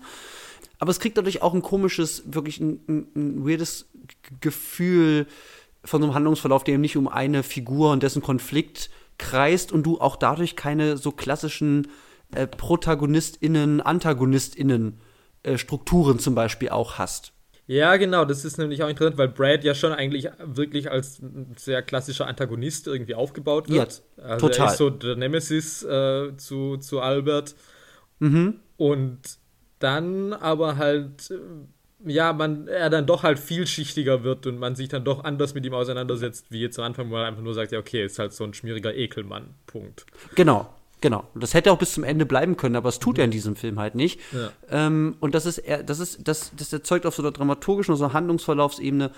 Aber 0.78 0.90
es 0.90 1.00
kriegt 1.00 1.16
dadurch 1.16 1.42
auch 1.42 1.54
ein 1.54 1.62
komisches, 1.62 2.22
wirklich 2.26 2.60
ein, 2.60 2.80
ein, 2.88 3.06
ein 3.14 3.46
weirdes 3.46 3.88
Gefühl 4.40 5.26
von 5.86 6.02
so 6.02 6.06
einem 6.06 6.14
Handlungsverlauf, 6.14 6.64
der 6.64 6.74
eben 6.74 6.80
nicht 6.82 6.96
um 6.96 7.08
eine 7.08 7.42
Figur 7.42 7.92
und 7.92 8.02
dessen 8.02 8.22
Konflikt 8.22 8.90
kreist 9.18 9.72
und 9.72 9.84
du 9.84 10.00
auch 10.00 10.16
dadurch 10.16 10.56
keine 10.56 10.96
so 10.96 11.10
klassischen 11.12 11.88
äh, 12.34 12.46
ProtagonistInnen, 12.46 13.80
AntagonistInnen 13.80 15.00
äh, 15.42 15.58
Strukturen 15.58 16.18
zum 16.18 16.34
Beispiel 16.34 16.68
auch 16.68 16.98
hast. 16.98 17.32
Ja, 17.68 17.96
genau, 17.96 18.24
das 18.24 18.44
ist 18.44 18.58
nämlich 18.58 18.82
auch 18.84 18.88
interessant, 18.88 19.18
weil 19.18 19.28
Brad 19.28 19.64
ja 19.64 19.74
schon 19.74 19.92
eigentlich 19.92 20.28
wirklich 20.44 20.90
als 20.90 21.20
sehr 21.56 21.82
klassischer 21.82 22.26
Antagonist 22.28 22.86
irgendwie 22.86 23.16
aufgebaut 23.16 23.68
wird. 23.68 24.02
also 24.22 24.48
total. 24.48 24.66
Er 24.66 24.72
ist 24.72 24.78
so 24.78 24.90
der 24.90 25.16
Nemesis 25.16 25.82
äh, 25.82 26.36
zu, 26.36 26.76
zu 26.76 27.00
Albert. 27.00 27.56
Und 28.76 29.20
dann 29.78 30.32
aber 30.32 30.76
halt, 30.76 31.30
äh, 31.30 31.38
ja, 32.04 32.32
man, 32.32 32.68
er 32.68 32.90
dann 32.90 33.06
doch 33.06 33.22
halt 33.22 33.38
vielschichtiger 33.38 34.22
wird 34.22 34.46
und 34.46 34.58
man 34.58 34.76
sich 34.76 34.88
dann 34.88 35.04
doch 35.04 35.24
anders 35.24 35.54
mit 35.54 35.64
ihm 35.64 35.74
auseinandersetzt, 35.74 36.46
wie 36.50 36.60
jetzt 36.60 36.78
am 36.78 36.84
Anfang, 36.84 37.08
wo 37.08 37.14
man 37.14 37.24
einfach 37.24 37.42
nur 37.42 37.54
sagt, 37.54 37.72
ja, 37.72 37.78
okay, 37.78 38.04
ist 38.04 38.18
halt 38.18 38.32
so 38.32 38.44
ein 38.44 38.54
schmieriger 38.54 38.94
Ekelmann. 38.94 39.54
Punkt. 39.66 40.04
Genau, 40.34 40.68
genau. 41.00 41.26
Das 41.34 41.54
hätte 41.54 41.72
auch 41.72 41.78
bis 41.78 41.94
zum 41.94 42.04
Ende 42.04 42.26
bleiben 42.26 42.56
können, 42.56 42.76
aber 42.76 42.90
es 42.90 42.98
tut 42.98 43.18
er 43.18 43.24
in 43.24 43.30
diesem 43.30 43.56
Film 43.56 43.78
halt 43.78 43.94
nicht. 43.94 44.20
Ja. 44.32 44.52
Ähm, 44.70 45.16
und 45.20 45.34
das 45.34 45.46
ist, 45.46 45.62
das 45.86 45.98
ist, 45.98 46.28
das, 46.28 46.52
das 46.56 46.72
erzeugt 46.72 47.06
auf 47.06 47.14
so 47.14 47.22
einer 47.22 47.32
dramaturgischen, 47.32 47.96
so 47.96 48.04
einer 48.04 48.12
Handlungsverlaufsebene, 48.12 49.10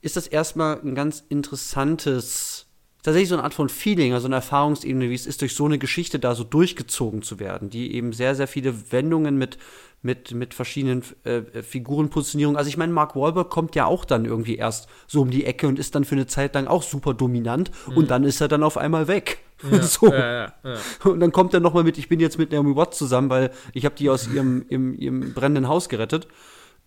ist 0.00 0.16
das 0.16 0.26
erstmal 0.26 0.80
ein 0.80 0.94
ganz 0.94 1.24
interessantes, 1.28 2.66
tatsächlich 3.02 3.28
so 3.28 3.36
eine 3.36 3.44
Art 3.44 3.54
von 3.54 3.68
Feeling, 3.68 4.14
also 4.14 4.26
eine 4.26 4.36
Erfahrungsebene, 4.36 5.10
wie 5.10 5.14
es 5.14 5.26
ist, 5.26 5.42
durch 5.42 5.54
so 5.54 5.64
eine 5.64 5.78
Geschichte 5.78 6.18
da 6.18 6.34
so 6.34 6.44
durchgezogen 6.44 7.22
zu 7.22 7.38
werden, 7.38 7.70
die 7.70 7.94
eben 7.94 8.12
sehr, 8.12 8.34
sehr 8.34 8.48
viele 8.48 8.92
Wendungen 8.92 9.38
mit, 9.38 9.58
mit, 10.02 10.32
mit 10.32 10.54
verschiedenen 10.54 11.02
äh, 11.24 11.42
Figurenpositionierungen. 11.62 12.56
Also 12.56 12.68
ich 12.68 12.76
meine, 12.76 12.92
Mark 12.92 13.16
Wahlberg 13.16 13.50
kommt 13.50 13.74
ja 13.74 13.86
auch 13.86 14.04
dann 14.04 14.24
irgendwie 14.24 14.56
erst 14.56 14.88
so 15.06 15.20
um 15.22 15.30
die 15.30 15.44
Ecke 15.44 15.66
und 15.66 15.78
ist 15.78 15.94
dann 15.94 16.04
für 16.04 16.14
eine 16.14 16.26
Zeit 16.26 16.54
lang 16.54 16.66
auch 16.66 16.82
super 16.82 17.14
dominant 17.14 17.70
und 17.94 18.10
dann 18.10 18.24
ist 18.24 18.40
er 18.40 18.48
dann 18.48 18.62
auf 18.62 18.76
einmal 18.76 19.08
weg. 19.08 19.38
so. 19.82 20.06
Ja, 20.12 20.32
ja, 20.44 20.52
ja. 20.64 20.76
Und 21.10 21.18
dann 21.20 21.32
kommt 21.32 21.52
er 21.52 21.58
nochmal 21.60 21.82
mit, 21.82 21.98
ich 21.98 22.08
bin 22.08 22.20
jetzt 22.20 22.38
mit 22.38 22.52
Naomi 22.52 22.76
Watts 22.76 22.96
zusammen, 22.98 23.28
weil 23.28 23.50
ich 23.72 23.84
habe 23.84 23.96
die 23.96 24.08
aus 24.08 24.28
ihrem, 24.28 24.64
ihrem, 24.68 24.94
ihrem 24.94 25.34
brennenden 25.34 25.66
Haus 25.68 25.88
gerettet. 25.88 26.28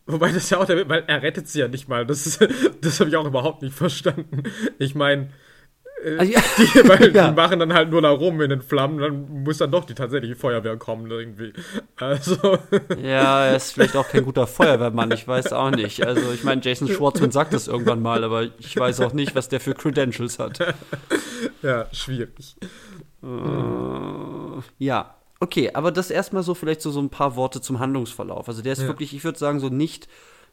Wobei 0.08 0.32
das 0.32 0.50
ja 0.50 0.58
auch 0.58 0.66
damit, 0.66 0.88
weil 0.90 1.04
er 1.08 1.22
rettet 1.22 1.48
sie 1.50 1.60
ja 1.60 1.68
nicht 1.68 1.90
mal. 1.90 2.06
Das, 2.06 2.26
ist- 2.26 2.40
das 2.82 3.00
habe 3.00 3.10
ich 3.10 3.18
auch 3.18 3.26
überhaupt 3.26 3.62
nicht 3.62 3.76
verstanden. 3.76 4.44
Ich 4.80 4.96
meine, 4.96 5.30
Also, 6.18 6.32
ja, 6.34 6.40
die, 6.58 6.88
weil 6.90 7.12
Ja. 7.16 7.30
die 7.30 7.36
machen 7.36 7.60
dann 7.60 7.74
halt 7.74 7.90
nur 7.92 8.02
da 8.02 8.10
rum 8.10 8.42
in 8.42 8.50
den 8.50 8.62
Flammen, 8.62 8.98
dann 9.00 9.44
muss 9.44 9.58
dann 9.60 9.70
doch 9.72 9.86
die 9.86 9.94
tatsächliche 9.94 10.36
Feuerwehr 10.36 10.76
kommen 10.78 11.10
irgendwie. 11.12 11.54
Also, 11.98 12.58
ja, 13.02 13.46
er 13.46 13.56
ist 13.56 13.74
vielleicht 13.74 13.96
auch 13.96 14.08
kein 14.10 14.26
guter 14.26 14.48
Feuerwehrmann, 14.48 15.12
ich 15.12 15.28
weiß 15.28 15.54
auch 15.54 15.70
nicht. 15.72 16.06
Also 16.06 16.32
ich 16.32 16.44
meine, 16.44 16.62
Jason 16.64 16.88
Schwartzman 16.88 17.32
sagt 17.32 17.54
das 17.54 17.68
irgendwann 17.68 18.02
mal, 18.02 18.24
aber 18.24 18.44
ich 18.58 18.76
weiß 18.76 19.02
auch 19.02 19.14
nicht, 19.14 19.36
was 19.36 19.50
der 19.50 19.60
für 19.60 19.74
Credentials 19.76 20.40
hat. 20.40 20.60
ja, 21.62 21.86
schwierig. 21.92 22.56
Äh, 23.24 24.62
ja, 24.80 25.16
okay, 25.40 25.72
aber 25.74 25.92
das 25.92 26.10
erstmal 26.12 26.44
so 26.44 26.54
vielleicht 26.56 26.82
so, 26.82 26.92
so 26.92 27.00
ein 27.02 27.10
paar 27.10 27.36
Worte 27.36 27.62
zum 27.62 27.80
Handlungsverlauf. 27.80 28.48
Also 28.48 28.62
der 28.62 28.74
ist 28.74 28.82
Ja. 28.82 28.88
wirklich, 28.88 29.14
ich 29.16 29.24
würde 29.24 29.38
sagen, 29.40 29.60
so 29.60 29.70
nicht, 29.70 30.08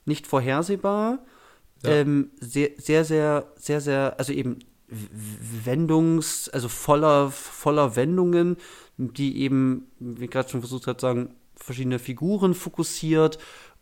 nicht 0.04 0.26
vorhersehbar. 0.26 1.20
Ja. 1.84 1.90
Ähm, 1.90 2.30
sehr, 2.40 2.70
sehr, 2.76 3.04
sehr, 3.04 3.46
sehr, 3.56 3.80
sehr, 3.80 4.14
also 4.18 4.32
eben 4.32 4.58
Wendungs-, 5.64 6.50
also 6.50 6.68
voller, 6.68 7.30
voller 7.30 7.96
Wendungen, 7.96 8.56
die 8.96 9.42
eben, 9.42 9.86
wie 9.98 10.24
ich 10.24 10.30
gerade 10.30 10.48
schon 10.48 10.60
versucht 10.60 10.86
habe 10.86 10.96
zu 10.96 11.06
sagen, 11.06 11.34
verschiedene 11.56 11.98
Figuren 11.98 12.54
fokussiert 12.54 13.38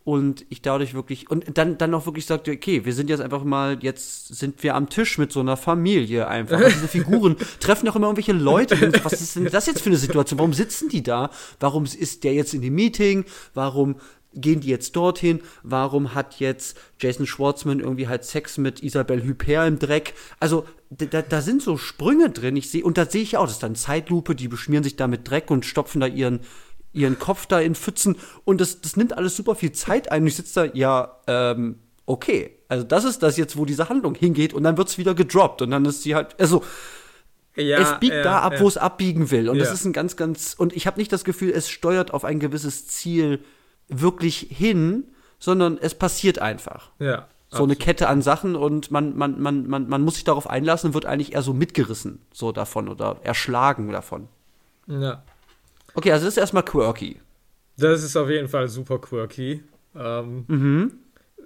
und 0.06 0.46
ich 0.50 0.62
dadurch 0.62 0.94
wirklich, 0.94 1.28
und 1.30 1.58
dann, 1.58 1.78
dann 1.78 1.92
auch 1.92 2.06
wirklich 2.06 2.26
sagte, 2.26 2.52
okay, 2.52 2.84
wir 2.84 2.92
sind 2.94 3.10
jetzt 3.10 3.18
einfach 3.18 3.42
mal, 3.42 3.78
jetzt 3.82 4.28
sind 4.28 4.62
wir 4.62 4.76
am 4.76 4.88
Tisch 4.88 5.18
mit 5.18 5.32
so 5.32 5.40
einer 5.40 5.56
Familie 5.56 6.28
einfach. 6.28 6.60
Und 6.60 6.68
diese 6.68 6.86
Figuren 6.86 7.34
treffen 7.60 7.88
auch 7.88 7.96
immer 7.96 8.06
irgendwelche 8.06 8.32
Leute. 8.32 8.76
Und 8.86 9.04
was 9.04 9.14
ist 9.14 9.34
denn 9.34 9.46
das 9.46 9.66
jetzt 9.66 9.80
für 9.80 9.88
eine 9.88 9.96
Situation? 9.96 10.38
Warum 10.38 10.52
sitzen 10.52 10.88
die 10.88 11.02
da? 11.02 11.30
Warum 11.58 11.86
ist 11.86 12.22
der 12.22 12.34
jetzt 12.34 12.54
in 12.54 12.62
dem 12.62 12.76
Meeting? 12.76 13.24
Warum 13.52 13.96
gehen 14.37 14.61
die 14.61 14.68
jetzt 14.68 14.94
dorthin? 14.94 15.40
Warum 15.62 16.14
hat 16.14 16.38
jetzt 16.38 16.79
Jason 17.01 17.27
Schwartzman 17.27 17.81
irgendwie 17.81 18.09
halt 18.09 18.25
Sex 18.25 18.59
mit 18.59 18.83
Isabelle 18.83 19.27
Huppert 19.27 19.66
im 19.66 19.79
Dreck? 19.79 20.14
Also, 20.38 20.66
da, 20.90 21.22
da 21.22 21.40
sind 21.40 21.62
so 21.62 21.77
Sprünge 21.77 22.31
drin. 22.31 22.57
Ich 22.57 22.70
sehe, 22.70 22.85
und 22.85 22.99
da 22.99 23.07
sehe 23.07 23.22
ich 23.22 23.37
auch, 23.37 23.44
das 23.44 23.55
ist 23.55 23.62
dann 23.62 23.75
Zeitlupe, 23.75 24.35
die 24.35 24.49
beschmieren 24.49 24.85
sich 24.85 24.96
da 24.96 25.07
mit 25.09 25.29
Dreck 25.29 25.51
und 25.51 25.64
stopfen 25.64 26.01
da 26.01 26.07
ihren, 26.07 26.40
ihren 26.92 27.18
Kopf 27.18 27.46
da 27.46 27.61
in 27.61 27.75
Pfützen. 27.75 28.16
Und 28.44 28.61
das, 28.61 28.81
das 28.81 28.96
nimmt 28.96 29.16
alles 29.16 29.37
super 29.37 29.55
viel 29.55 29.72
Zeit 29.72 30.12
ein. 30.12 30.22
Und 30.22 30.29
ich 30.29 30.37
sitze 30.37 30.68
da, 30.68 30.75
ja, 30.75 31.20
ähm, 31.27 31.81
okay. 32.05 32.59
Also, 32.68 32.85
das 32.85 33.05
ist 33.05 33.22
das 33.22 33.37
jetzt, 33.37 33.57
wo 33.57 33.64
diese 33.64 33.88
Handlung 33.88 34.14
hingeht. 34.14 34.55
Und 34.55 34.62
dann 34.62 34.77
wird's 34.77 34.99
wieder 34.99 35.14
gedroppt. 35.14 35.62
Und 35.62 35.70
dann 35.70 35.85
ist 35.85 36.03
sie 36.03 36.14
halt, 36.14 36.38
also, 36.38 36.62
Ja, 37.57 37.79
es 37.79 38.01
biegt 38.01 38.12
ja, 38.12 38.22
da 38.22 38.40
ab, 38.40 38.53
ja. 38.55 38.61
wo 38.61 38.68
es 38.68 38.77
abbiegen 38.77 39.31
will. 39.31 39.49
Und 39.49 39.59
das 39.59 39.72
ist 39.72 39.87
ein 39.87 39.94
ganz, 39.94 40.16
ganz. 40.16 40.55
Und 40.55 40.77
ich 40.77 40.87
habe 40.87 40.99
nicht 40.99 41.11
das 41.11 41.25
Gefühl, 41.25 41.53
es 41.53 41.70
steuert 41.70 42.12
auf 42.12 42.25
ein 42.25 42.38
gewisses 42.38 42.87
Ziel 42.87 43.40
wirklich 43.88 44.46
hin, 44.51 45.05
sondern 45.38 45.79
es 45.81 45.94
passiert 45.94 46.38
einfach. 46.38 46.90
Ja. 46.99 47.29
So 47.49 47.62
eine 47.62 47.77
Kette 47.77 48.09
an 48.09 48.22
Sachen 48.22 48.57
und 48.57 48.90
man, 48.90 49.16
man, 49.16 49.40
man, 49.40 49.66
man, 49.68 49.88
man 49.88 50.03
muss 50.03 50.14
sich 50.16 50.25
darauf 50.25 50.51
einlassen 50.51 50.88
und 50.88 50.94
wird 50.94 51.07
eigentlich 51.07 51.33
eher 51.35 51.42
so 51.42 51.55
mitgerissen, 51.55 52.20
so 52.33 52.53
davon 52.53 52.88
oder 52.88 53.18
erschlagen 53.22 53.90
davon. 53.92 54.29
Ja. 54.88 55.22
Okay, 55.94 56.12
also 56.12 56.25
das 56.27 56.35
ist 56.35 56.38
erstmal 56.38 56.64
quirky. 56.64 57.20
Das 57.79 58.03
ist 58.03 58.16
auf 58.16 58.29
jeden 58.29 58.49
Fall 58.49 58.68
super 58.68 58.99
quirky. 58.99 59.62
Ähm, 59.94 60.44
Mhm. 60.49 60.92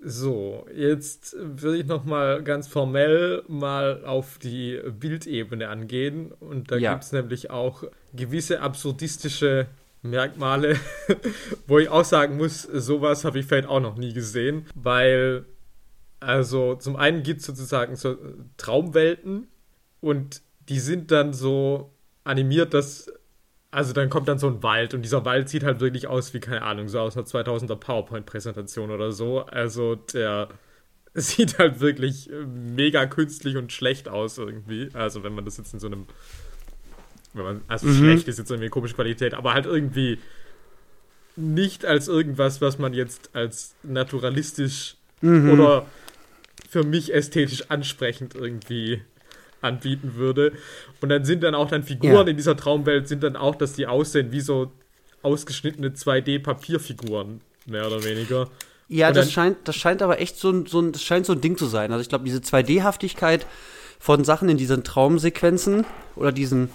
So, 0.02 0.66
jetzt 0.74 1.36
würde 1.38 1.76
ich 1.76 1.86
noch 1.86 2.06
mal 2.06 2.42
ganz 2.42 2.66
formell 2.66 3.42
mal 3.48 4.02
auf 4.06 4.38
die 4.38 4.80
Bildebene 4.98 5.68
angehen. 5.68 6.32
Und 6.40 6.70
da 6.70 6.76
Ja. 6.76 6.92
gibt 6.92 7.04
es 7.04 7.12
nämlich 7.12 7.50
auch 7.50 7.84
gewisse 8.14 8.62
absurdistische 8.62 9.66
Merkmale, 10.02 10.76
wo 11.66 11.78
ich 11.78 11.88
auch 11.88 12.04
sagen 12.04 12.36
muss, 12.36 12.62
sowas 12.62 13.24
habe 13.24 13.38
ich 13.38 13.46
vielleicht 13.46 13.68
auch 13.68 13.80
noch 13.80 13.96
nie 13.96 14.12
gesehen, 14.12 14.66
weil, 14.74 15.44
also 16.20 16.74
zum 16.74 16.96
einen 16.96 17.22
gibt 17.22 17.40
es 17.40 17.46
sozusagen 17.46 17.96
so 17.96 18.16
Traumwelten 18.56 19.48
und 20.00 20.42
die 20.68 20.78
sind 20.78 21.10
dann 21.10 21.32
so 21.32 21.92
animiert, 22.24 22.74
dass, 22.74 23.12
also 23.70 23.92
dann 23.92 24.08
kommt 24.08 24.28
dann 24.28 24.38
so 24.38 24.46
ein 24.46 24.62
Wald 24.62 24.94
und 24.94 25.02
dieser 25.02 25.24
Wald 25.24 25.48
sieht 25.48 25.64
halt 25.64 25.80
wirklich 25.80 26.06
aus 26.06 26.32
wie, 26.32 26.40
keine 26.40 26.62
Ahnung, 26.62 26.88
so 26.88 27.00
aus 27.00 27.16
einer 27.16 27.26
2000er 27.26 27.76
PowerPoint-Präsentation 27.76 28.90
oder 28.90 29.12
so. 29.12 29.40
Also 29.40 29.96
der 29.96 30.48
sieht 31.14 31.58
halt 31.58 31.80
wirklich 31.80 32.30
mega 32.46 33.06
künstlich 33.06 33.56
und 33.56 33.72
schlecht 33.72 34.08
aus 34.08 34.38
irgendwie. 34.38 34.88
Also 34.94 35.22
wenn 35.22 35.34
man 35.34 35.44
das 35.44 35.56
jetzt 35.56 35.74
in 35.74 35.80
so 35.80 35.88
einem 35.88 36.06
man, 37.34 37.62
also 37.68 37.86
mhm. 37.86 37.98
schlecht 37.98 38.28
ist 38.28 38.38
jetzt 38.38 38.50
irgendwie 38.50 38.66
eine 38.66 38.70
komische 38.70 38.94
Qualität, 38.94 39.34
aber 39.34 39.54
halt 39.54 39.66
irgendwie 39.66 40.18
nicht 41.36 41.84
als 41.84 42.08
irgendwas, 42.08 42.60
was 42.60 42.78
man 42.78 42.92
jetzt 42.92 43.30
als 43.32 43.74
naturalistisch 43.82 44.96
mhm. 45.20 45.50
oder 45.50 45.86
für 46.68 46.84
mich 46.84 47.12
ästhetisch 47.14 47.70
ansprechend 47.70 48.34
irgendwie 48.34 49.02
anbieten 49.60 50.14
würde. 50.14 50.52
Und 51.00 51.08
dann 51.08 51.24
sind 51.24 51.42
dann 51.42 51.54
auch 51.54 51.68
dann 51.68 51.82
Figuren 51.82 52.26
ja. 52.26 52.30
in 52.30 52.36
dieser 52.36 52.56
Traumwelt, 52.56 53.08
sind 53.08 53.22
dann 53.22 53.36
auch, 53.36 53.54
dass 53.54 53.72
die 53.72 53.86
aussehen 53.86 54.32
wie 54.32 54.40
so 54.40 54.72
ausgeschnittene 55.22 55.90
2D-Papierfiguren, 55.90 57.40
mehr 57.66 57.86
oder 57.86 58.02
weniger. 58.04 58.48
Ja, 58.88 59.12
das 59.12 59.30
scheint, 59.30 59.56
das 59.64 59.76
scheint 59.76 60.02
aber 60.02 60.20
echt 60.20 60.36
so 60.38 60.50
ein, 60.50 60.66
so 60.66 60.80
ein, 60.80 60.92
das 60.92 61.02
scheint 61.02 61.26
so 61.26 61.32
ein 61.32 61.40
Ding 61.40 61.56
zu 61.56 61.66
sein. 61.66 61.92
Also 61.92 62.02
ich 62.02 62.08
glaube, 62.08 62.24
diese 62.24 62.38
2D-Haftigkeit 62.38 63.46
von 63.98 64.24
Sachen 64.24 64.48
in 64.48 64.56
diesen 64.56 64.82
Traumsequenzen 64.82 65.84
oder 66.16 66.32
diesen 66.32 66.70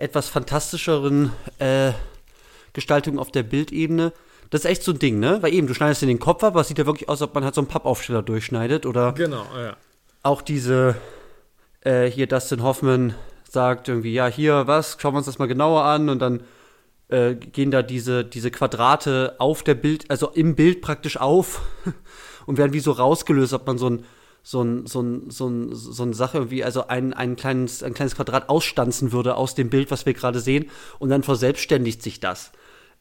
etwas 0.00 0.28
fantastischeren 0.28 1.32
äh, 1.58 1.92
Gestaltung 2.72 3.18
auf 3.18 3.30
der 3.30 3.42
Bildebene. 3.42 4.12
Das 4.50 4.62
ist 4.62 4.70
echt 4.70 4.82
so 4.82 4.92
ein 4.92 4.98
Ding, 4.98 5.20
ne? 5.20 5.38
Weil 5.42 5.54
eben, 5.54 5.66
du 5.66 5.74
schneidest 5.74 6.02
in 6.02 6.08
den 6.08 6.18
Kopf 6.18 6.42
ab, 6.42 6.52
aber 6.52 6.62
es 6.62 6.68
sieht 6.68 6.78
ja 6.78 6.86
wirklich 6.86 7.08
aus, 7.08 7.20
als 7.20 7.28
ob 7.28 7.34
man 7.34 7.44
halt 7.44 7.54
so 7.54 7.60
einen 7.60 7.68
Pappaufsteller 7.68 8.22
durchschneidet. 8.22 8.86
Oder 8.86 9.12
genau, 9.12 9.46
ja. 9.54 9.76
Auch 10.22 10.42
diese, 10.42 10.96
äh, 11.82 12.06
hier 12.06 12.26
Dustin 12.26 12.62
Hoffman 12.62 13.14
sagt 13.48 13.88
irgendwie, 13.88 14.12
ja, 14.12 14.26
hier, 14.26 14.66
was, 14.66 14.96
schauen 15.00 15.14
wir 15.14 15.18
uns 15.18 15.26
das 15.26 15.38
mal 15.38 15.46
genauer 15.46 15.84
an 15.84 16.08
und 16.08 16.20
dann 16.20 16.42
äh, 17.08 17.34
gehen 17.34 17.70
da 17.70 17.82
diese, 17.82 18.24
diese 18.24 18.50
Quadrate 18.50 19.36
auf 19.38 19.62
der 19.62 19.74
Bild, 19.74 20.10
also 20.10 20.30
im 20.30 20.54
Bild 20.54 20.80
praktisch 20.80 21.16
auf 21.16 21.60
und 22.46 22.58
werden 22.58 22.72
wie 22.72 22.80
so 22.80 22.92
rausgelöst, 22.92 23.52
ob 23.52 23.66
man 23.66 23.78
so 23.78 23.90
ein 23.90 24.04
so, 24.42 24.62
ein, 24.62 24.86
so, 24.86 25.02
ein, 25.02 25.30
so, 25.30 25.48
ein, 25.48 25.74
so 25.74 26.02
eine 26.02 26.14
Sache 26.14 26.50
wie 26.50 26.64
also 26.64 26.86
ein, 26.86 27.12
ein, 27.12 27.36
kleines, 27.36 27.82
ein 27.82 27.94
kleines 27.94 28.16
Quadrat 28.16 28.48
ausstanzen 28.48 29.12
würde 29.12 29.36
aus 29.36 29.54
dem 29.54 29.70
Bild, 29.70 29.90
was 29.90 30.06
wir 30.06 30.14
gerade 30.14 30.40
sehen, 30.40 30.70
und 30.98 31.10
dann 31.10 31.22
verselbstständigt 31.22 32.02
sich 32.02 32.20
das. 32.20 32.52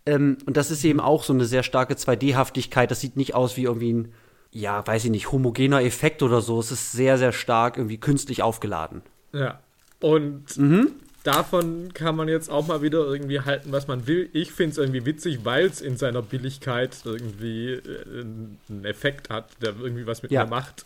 Ähm, 0.05 0.37
und 0.45 0.57
das 0.57 0.71
ist 0.71 0.83
eben 0.83 0.99
auch 0.99 1.23
so 1.23 1.33
eine 1.33 1.45
sehr 1.45 1.63
starke 1.63 1.93
2D-Haftigkeit. 1.93 2.91
Das 2.91 2.99
sieht 2.99 3.17
nicht 3.17 3.35
aus 3.35 3.57
wie 3.57 3.63
irgendwie 3.63 3.93
ein, 3.93 4.13
ja, 4.51 4.85
weiß 4.85 5.05
ich 5.05 5.11
nicht, 5.11 5.31
homogener 5.31 5.81
Effekt 5.83 6.23
oder 6.23 6.41
so. 6.41 6.59
Es 6.59 6.71
ist 6.71 6.91
sehr, 6.91 7.17
sehr 7.17 7.31
stark 7.31 7.77
irgendwie 7.77 7.99
künstlich 7.99 8.41
aufgeladen. 8.41 9.01
Ja. 9.33 9.59
Und 9.99 10.57
mhm. 10.57 10.91
davon 11.23 11.93
kann 11.93 12.15
man 12.15 12.27
jetzt 12.27 12.49
auch 12.49 12.67
mal 12.67 12.81
wieder 12.81 12.99
irgendwie 12.99 13.41
halten, 13.41 13.71
was 13.71 13.87
man 13.87 14.07
will. 14.07 14.29
Ich 14.33 14.51
finde 14.51 14.71
es 14.71 14.77
irgendwie 14.77 15.05
witzig, 15.05 15.39
weil 15.43 15.65
es 15.65 15.81
in 15.81 15.97
seiner 15.97 16.21
Billigkeit 16.21 16.97
irgendwie 17.03 17.73
äh, 17.73 18.21
einen 18.21 18.85
Effekt 18.85 19.29
hat, 19.29 19.49
der 19.61 19.75
irgendwie 19.79 20.07
was 20.07 20.23
mit 20.23 20.31
ja. 20.31 20.45
mir 20.45 20.49
macht 20.49 20.85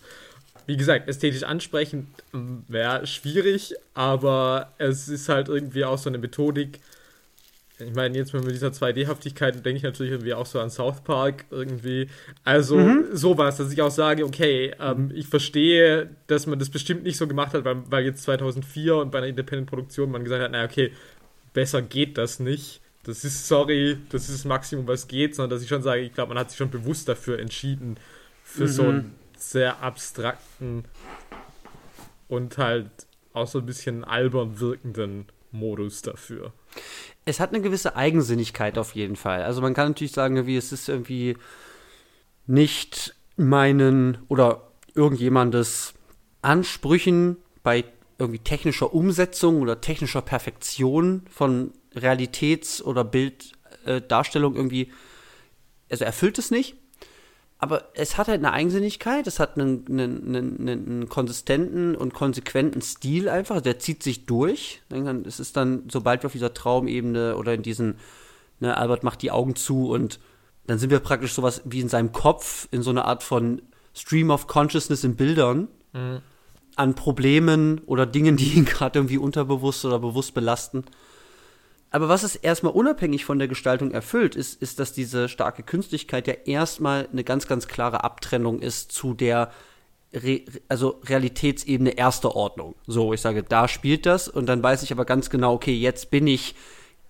wie 0.65 0.77
gesagt, 0.77 1.07
ästhetisch 1.07 1.43
ansprechend 1.43 2.07
ähm, 2.33 2.63
wäre 2.67 3.05
schwierig, 3.07 3.75
aber 3.93 4.71
es 4.77 5.07
ist 5.09 5.29
halt 5.29 5.49
irgendwie 5.49 5.85
auch 5.85 5.97
so 5.97 6.09
eine 6.09 6.17
Methodik. 6.17 6.79
Ich 7.79 7.95
meine, 7.95 8.15
jetzt 8.15 8.33
mit 8.33 8.49
dieser 8.49 8.69
2D-Haftigkeit 8.69 9.65
denke 9.65 9.77
ich 9.77 9.83
natürlich 9.83 10.13
irgendwie 10.13 10.33
auch 10.33 10.45
so 10.45 10.59
an 10.59 10.69
South 10.69 11.03
Park 11.03 11.45
irgendwie. 11.49 12.07
Also 12.43 12.77
mhm. 12.77 13.07
sowas, 13.11 13.57
dass 13.57 13.73
ich 13.73 13.81
auch 13.81 13.91
sage, 13.91 14.25
okay, 14.25 14.73
ähm, 14.79 15.11
ich 15.13 15.27
verstehe, 15.27 16.09
dass 16.27 16.45
man 16.45 16.59
das 16.59 16.69
bestimmt 16.69 17.03
nicht 17.03 17.17
so 17.17 17.27
gemacht 17.27 17.53
hat, 17.53 17.65
weil, 17.65 17.77
weil 17.89 18.05
jetzt 18.05 18.23
2004 18.23 18.95
und 18.95 19.11
bei 19.11 19.17
einer 19.17 19.27
Independent-Produktion 19.27 20.11
man 20.11 20.23
gesagt 20.23 20.43
hat, 20.43 20.51
naja, 20.51 20.65
okay, 20.65 20.91
besser 21.53 21.81
geht 21.81 22.17
das 22.17 22.39
nicht. 22.39 22.79
Das 23.05 23.25
ist, 23.25 23.47
sorry, 23.47 23.97
das 24.09 24.29
ist 24.29 24.39
das 24.39 24.45
Maximum, 24.45 24.87
was 24.87 25.07
geht, 25.07 25.35
sondern 25.35 25.49
dass 25.49 25.63
ich 25.63 25.67
schon 25.67 25.83
sage, 25.83 26.01
ich 26.01 26.13
glaube, 26.13 26.29
man 26.29 26.39
hat 26.39 26.51
sich 26.51 26.57
schon 26.57 26.71
bewusst 26.71 27.09
dafür 27.09 27.39
entschieden, 27.39 27.97
für 28.43 28.63
mhm. 28.63 28.67
so 28.67 28.83
ein 28.83 29.11
sehr 29.51 29.81
abstrakten 29.81 30.85
und 32.27 32.57
halt 32.57 32.89
auch 33.33 33.47
so 33.47 33.59
ein 33.59 33.65
bisschen 33.65 34.03
albern 34.03 34.59
wirkenden 34.59 35.25
Modus 35.51 36.01
dafür. 36.01 36.53
Es 37.25 37.39
hat 37.39 37.49
eine 37.49 37.61
gewisse 37.61 37.95
Eigensinnigkeit 37.95 38.77
auf 38.77 38.95
jeden 38.95 39.15
Fall. 39.15 39.43
Also 39.43 39.61
man 39.61 39.73
kann 39.73 39.89
natürlich 39.89 40.11
sagen, 40.11 40.45
wie 40.45 40.57
es 40.57 40.71
ist 40.71 40.89
irgendwie 40.89 41.37
nicht 42.47 43.15
meinen 43.37 44.17
oder 44.27 44.71
irgendjemandes 44.95 45.93
Ansprüchen 46.41 47.37
bei 47.63 47.85
irgendwie 48.17 48.39
technischer 48.39 48.93
Umsetzung 48.93 49.61
oder 49.61 49.81
technischer 49.81 50.21
Perfektion 50.21 51.23
von 51.29 51.71
Realitäts- 51.95 52.81
oder 52.81 53.03
Bilddarstellung 53.03 54.53
äh, 54.53 54.57
irgendwie, 54.57 54.91
also 55.89 56.05
erfüllt 56.05 56.37
es 56.37 56.51
nicht 56.51 56.75
aber 57.63 57.85
es 57.93 58.17
hat 58.17 58.27
halt 58.27 58.39
eine 58.39 58.51
Eigensinnigkeit, 58.51 59.25
es 59.25 59.39
hat 59.39 59.57
einen, 59.57 59.85
einen, 59.87 60.35
einen, 60.35 60.67
einen, 60.67 61.07
konsistenten 61.07 61.95
und 61.95 62.13
konsequenten 62.13 62.81
Stil 62.81 63.29
einfach, 63.29 63.61
der 63.61 63.79
zieht 63.79 64.03
sich 64.03 64.25
durch. 64.25 64.81
Es 65.25 65.39
ist 65.39 65.55
dann, 65.55 65.83
sobald 65.89 66.23
wir 66.23 66.25
auf 66.25 66.33
dieser 66.33 66.53
Traumebene 66.53 67.37
oder 67.37 67.53
in 67.53 67.63
diesen, 67.63 67.95
ne, 68.59 68.75
Albert 68.75 69.05
macht 69.05 69.21
die 69.21 69.31
Augen 69.31 69.55
zu 69.55 69.89
und 69.89 70.19
dann 70.67 70.77
sind 70.77 70.89
wir 70.89 70.99
praktisch 70.99 71.31
sowas 71.31 71.61
wie 71.63 71.79
in 71.79 71.87
seinem 71.87 72.11
Kopf, 72.11 72.67
in 72.71 72.81
so 72.81 72.89
einer 72.89 73.05
Art 73.05 73.23
von 73.23 73.61
Stream 73.93 74.29
of 74.29 74.47
Consciousness 74.47 75.05
in 75.05 75.15
Bildern 75.15 75.69
mhm. 75.93 76.19
an 76.75 76.95
Problemen 76.95 77.79
oder 77.85 78.05
Dingen, 78.05 78.35
die 78.35 78.55
ihn 78.55 78.65
gerade 78.65 78.99
irgendwie 78.99 79.19
unterbewusst 79.19 79.85
oder 79.85 79.99
bewusst 79.99 80.33
belasten. 80.33 80.83
Aber 81.93 82.09
was 82.09 82.23
es 82.23 82.35
erstmal 82.35 82.73
unabhängig 82.73 83.23
von 83.23 83.37
der 83.37 83.47
Gestaltung 83.47 83.91
erfüllt, 83.91 84.35
ist, 84.35 84.59
ist, 84.59 84.79
dass 84.79 84.93
diese 84.93 85.29
starke 85.29 85.61
Künstlichkeit 85.61 86.27
ja 86.27 86.33
erstmal 86.33 87.07
eine 87.11 87.23
ganz, 87.23 87.45
ganz 87.45 87.67
klare 87.67 88.03
Abtrennung 88.03 88.59
ist 88.59 88.91
zu 88.91 89.13
der 89.13 89.51
Re 90.11 90.41
also 90.69 91.01
Realitätsebene 91.05 91.91
erster 91.91 92.35
Ordnung. 92.35 92.73
So, 92.87 93.13
ich 93.13 93.21
sage, 93.21 93.43
da 93.43 93.67
spielt 93.67 94.07
das 94.07 94.27
und 94.27 94.47
dann 94.47 94.63
weiß 94.63 94.81
ich 94.81 94.91
aber 94.91 95.05
ganz 95.05 95.29
genau, 95.29 95.53
okay, 95.53 95.75
jetzt 95.75 96.09
bin 96.09 96.25
ich 96.25 96.55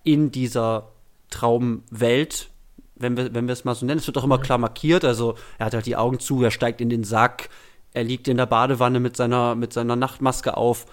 in 0.02 0.30
dieser 0.30 0.92
Traumwelt, 1.30 2.50
wenn 2.94 3.16
wir, 3.16 3.32
wenn 3.32 3.46
wir 3.46 3.54
es 3.54 3.64
mal 3.64 3.74
so 3.74 3.86
nennen. 3.86 4.00
Es 4.00 4.06
wird 4.06 4.18
auch 4.18 4.24
immer 4.24 4.38
klar 4.38 4.58
markiert, 4.58 5.06
also 5.06 5.34
er 5.58 5.66
hat 5.66 5.74
halt 5.74 5.86
die 5.86 5.96
Augen 5.96 6.20
zu, 6.20 6.42
er 6.42 6.50
steigt 6.50 6.82
in 6.82 6.90
den 6.90 7.04
Sack, 7.04 7.48
er 7.94 8.04
liegt 8.04 8.28
in 8.28 8.36
der 8.36 8.46
Badewanne 8.46 9.00
mit 9.00 9.16
seiner, 9.16 9.54
mit 9.54 9.72
seiner 9.72 9.96
Nachtmaske 9.96 10.58
auf 10.58 10.84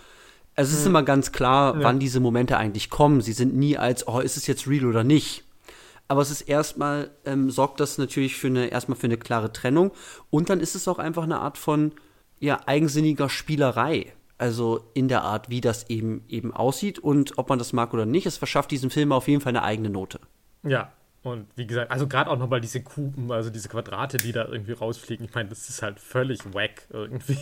es 0.56 0.72
ist 0.72 0.82
mhm. 0.82 0.88
immer 0.88 1.04
ganz 1.04 1.32
klar, 1.32 1.76
ja. 1.76 1.84
wann 1.84 2.00
diese 2.00 2.20
Momente 2.20 2.58
eigentlich 2.58 2.90
kommen. 2.90 3.22
Sie 3.22 3.34
sind 3.34 3.56
nie 3.56 3.78
als, 3.78 4.08
oh, 4.08 4.20
ist 4.20 4.38
es 4.38 4.48
jetzt 4.48 4.68
real 4.68 4.86
oder 4.86 5.04
nicht? 5.04 5.44
Aber 6.08 6.22
es 6.22 6.30
ist 6.30 6.42
erstmal, 6.42 7.12
ähm, 7.26 7.50
sorgt 7.50 7.80
das 7.80 7.98
natürlich 7.98 8.36
für 8.36 8.48
eine, 8.48 8.68
erstmal 8.68 8.98
für 8.98 9.08
eine 9.08 9.18
klare 9.18 9.54
Trennung. 9.54 9.92
Und 10.30 10.50
dann 10.50 10.60
ist 10.60 10.76
es 10.76 10.88
auch 10.88 11.00
einfach 11.00 11.24
eine 11.24 11.40
Art 11.40 11.58
von, 11.58 11.94
ja, 12.40 12.60
eigensinniger 12.66 13.30
Spielerei. 13.30 14.14
Also 14.38 14.90
in 14.94 15.08
der 15.08 15.22
Art, 15.22 15.50
wie 15.50 15.62
das 15.62 15.90
eben, 15.90 16.26
eben 16.28 16.54
aussieht 16.54 17.00
und 17.00 17.38
ob 17.38 17.50
man 17.50 17.60
das 17.60 17.74
mag 17.74 17.94
oder 17.94 18.06
nicht. 18.06 18.26
Es 18.26 18.38
verschafft 18.38 18.72
diesem 18.72 18.90
Film 18.90 19.12
auf 19.12 19.28
jeden 19.28 19.40
Fall 19.40 19.52
eine 19.52 19.64
eigene 19.64 19.90
Note. 19.90 20.20
Ja, 20.64 20.92
und 21.24 21.46
wie 21.56 21.68
gesagt, 21.68 21.92
also 21.92 22.08
gerade 22.08 22.32
auch 22.32 22.38
nochmal 22.38 22.62
diese 22.62 22.82
Kuben, 22.82 23.32
also 23.32 23.52
diese 23.52 23.70
Quadrate, 23.70 24.18
die 24.18 24.32
da 24.32 24.46
irgendwie 24.46 24.72
rausfliegen. 24.72 25.24
Ich 25.26 25.36
meine, 25.36 25.50
das 25.50 25.70
ist 25.70 25.84
halt 25.84 26.00
völlig 26.00 26.40
wack 26.54 26.88
irgendwie. 26.90 27.38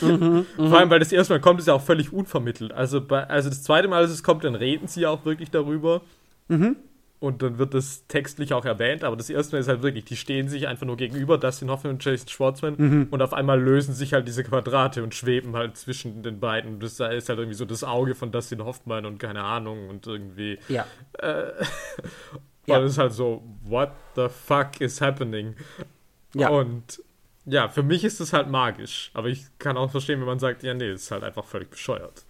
Mhm, 0.00 0.44
mhm, 0.56 0.56
Vor 0.68 0.78
allem, 0.78 0.90
weil 0.90 0.98
das 0.98 1.12
erste 1.12 1.34
Mal 1.34 1.40
kommt, 1.40 1.60
ist 1.60 1.68
ja 1.68 1.74
auch 1.74 1.82
völlig 1.82 2.12
unvermittelt. 2.12 2.72
Also, 2.72 3.00
bei, 3.00 3.24
also 3.28 3.48
das 3.48 3.62
zweite 3.62 3.86
Mal, 3.86 3.98
als 4.02 4.10
es 4.10 4.24
kommt, 4.24 4.42
dann 4.42 4.56
reden 4.56 4.88
sie 4.88 5.02
ja 5.02 5.10
auch 5.10 5.24
wirklich 5.24 5.50
darüber. 5.50 6.02
Mhm. 6.48 6.76
Und 7.20 7.40
dann 7.40 7.58
wird 7.58 7.72
das 7.72 8.08
textlich 8.08 8.52
auch 8.52 8.64
erwähnt, 8.64 9.04
aber 9.04 9.14
das 9.14 9.30
erste 9.30 9.54
Mal 9.54 9.60
ist 9.60 9.68
halt 9.68 9.82
wirklich, 9.84 10.04
die 10.04 10.16
stehen 10.16 10.48
sich 10.48 10.66
einfach 10.66 10.84
nur 10.84 10.96
gegenüber, 10.96 11.38
Dustin 11.38 11.70
Hoffman 11.70 11.92
und 11.92 12.04
Jason 12.04 12.26
Schwartzman, 12.26 12.74
mhm. 12.76 13.06
und 13.12 13.22
auf 13.22 13.32
einmal 13.32 13.62
lösen 13.62 13.94
sich 13.94 14.12
halt 14.12 14.26
diese 14.26 14.42
Quadrate 14.42 15.04
und 15.04 15.14
schweben 15.14 15.54
halt 15.54 15.76
zwischen 15.76 16.24
den 16.24 16.40
beiden. 16.40 16.80
Das 16.80 16.94
ist 16.94 17.00
halt 17.00 17.28
irgendwie 17.28 17.54
so 17.54 17.64
das 17.64 17.84
Auge 17.84 18.16
von 18.16 18.32
Dustin 18.32 18.64
Hoffman 18.64 19.06
und 19.06 19.18
keine 19.18 19.44
Ahnung 19.44 19.88
und 19.88 20.04
irgendwie. 20.08 20.58
Ja. 20.68 20.84
Äh, 21.20 21.52
ja. 22.66 22.78
Und 22.78 22.84
es 22.84 22.92
ist 22.92 22.98
halt 22.98 23.12
so, 23.12 23.42
what 23.64 23.90
the 24.16 24.28
fuck 24.28 24.80
is 24.80 25.00
happening? 25.00 25.56
Ja. 26.34 26.48
Und 26.48 27.02
ja, 27.44 27.68
für 27.68 27.82
mich 27.82 28.04
ist 28.04 28.20
es 28.20 28.32
halt 28.32 28.48
magisch. 28.48 29.10
Aber 29.14 29.28
ich 29.28 29.46
kann 29.58 29.76
auch 29.76 29.90
verstehen, 29.90 30.20
wenn 30.20 30.26
man 30.26 30.38
sagt, 30.38 30.62
ja, 30.62 30.74
nee, 30.74 30.90
es 30.90 31.02
ist 31.02 31.10
halt 31.10 31.24
einfach 31.24 31.44
völlig 31.44 31.70
bescheuert. 31.70 32.24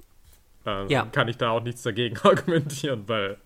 Ähm, 0.65 0.89
ja. 0.89 1.07
Kann 1.07 1.29
ich 1.29 1.37
da 1.37 1.51
auch 1.51 1.63
nichts 1.63 1.83
dagegen 1.83 2.17
argumentieren, 2.23 3.05
weil 3.07 3.37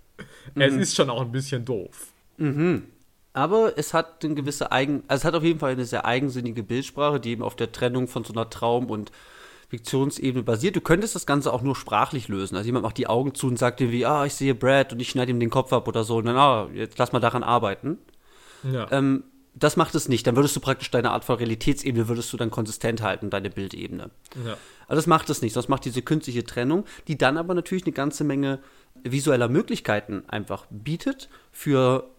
mhm. 0.55 0.63
es 0.63 0.75
ist 0.75 0.95
schon 0.95 1.11
auch 1.11 1.23
ein 1.23 1.33
bisschen 1.33 1.65
doof. 1.65 2.13
Mhm. 2.37 2.87
Aber 3.33 3.77
es 3.77 3.93
hat 3.93 4.25
eine 4.25 4.35
gewisse 4.35 4.73
Eigen, 4.73 5.03
also 5.09 5.21
es 5.21 5.25
hat 5.27 5.35
auf 5.35 5.43
jeden 5.43 5.59
Fall 5.59 5.73
eine 5.73 5.85
sehr 5.85 6.07
eigensinnige 6.07 6.63
Bildsprache, 6.63 7.21
die 7.21 7.33
eben 7.33 7.43
auf 7.43 7.55
der 7.55 7.71
Trennung 7.71 8.09
von 8.09 8.25
so 8.25 8.33
einer 8.33 8.49
Traum- 8.49 8.91
und 8.91 9.13
Fiktionsebene 9.69 10.45
basiert. 10.45 10.77
Du 10.77 10.81
könntest 10.81 11.15
das 11.15 11.27
Ganze 11.27 11.53
auch 11.53 11.63
nur 11.63 11.75
sprachlich 11.75 12.29
lösen. 12.29 12.57
Also 12.57 12.67
jemand 12.67 12.85
macht 12.85 12.99
die 12.99 13.09
Augen 13.09 13.35
zu 13.35 13.49
und 13.49 13.59
sagt 13.59 13.81
dir 13.81 13.91
wie, 13.91 14.07
ah, 14.07 14.25
ich 14.25 14.35
sehe 14.35 14.55
Brad 14.55 14.93
und 14.93 15.01
ich 15.01 15.11
schneide 15.11 15.33
ihm 15.33 15.41
den 15.41 15.51
Kopf 15.51 15.73
ab 15.73 15.89
oder 15.89 16.05
so. 16.05 16.17
Und 16.17 16.27
dann, 16.27 16.37
ah, 16.37 16.69
jetzt 16.73 16.99
lass 16.99 17.13
mal 17.13 17.21
daran 17.21 17.43
arbeiten. 17.43 17.99
Ja. 18.63 18.91
Ähm, 18.93 19.25
das 19.55 19.77
macht 19.77 19.95
es 19.95 20.09
nicht. 20.09 20.27
Dann 20.27 20.37
würdest 20.37 20.55
du 20.55 20.61
praktisch 20.61 20.91
deine 20.91 21.11
Art 21.11 21.25
von 21.25 21.37
Realitätsebene 21.37 22.09
würdest 22.09 22.33
du 22.33 22.37
dann 22.37 22.51
konsistent 22.51 23.03
halten, 23.03 23.31
deine 23.31 23.51
Bildebene. 23.51 24.11
Ja. 24.45 24.57
Aber 24.87 24.97
das 24.97 25.07
macht 25.07 25.31
es 25.31 25.43
nicht. 25.43 25.57
Das 25.57 25.69
macht 25.69 25.85
diese 25.85 26.03
künstliche 26.03 26.45
Trennung, 26.45 26.85
die 27.09 27.17
dann 27.17 27.39
aber 27.39 27.55
natürlich 27.55 27.85
eine 27.85 27.93
ganze 27.93 28.23
Menge 28.23 28.61
visueller 29.03 29.49
Möglichkeiten 29.49 30.25
einfach 30.29 30.67
bietet 30.71 31.29
für 31.53 32.11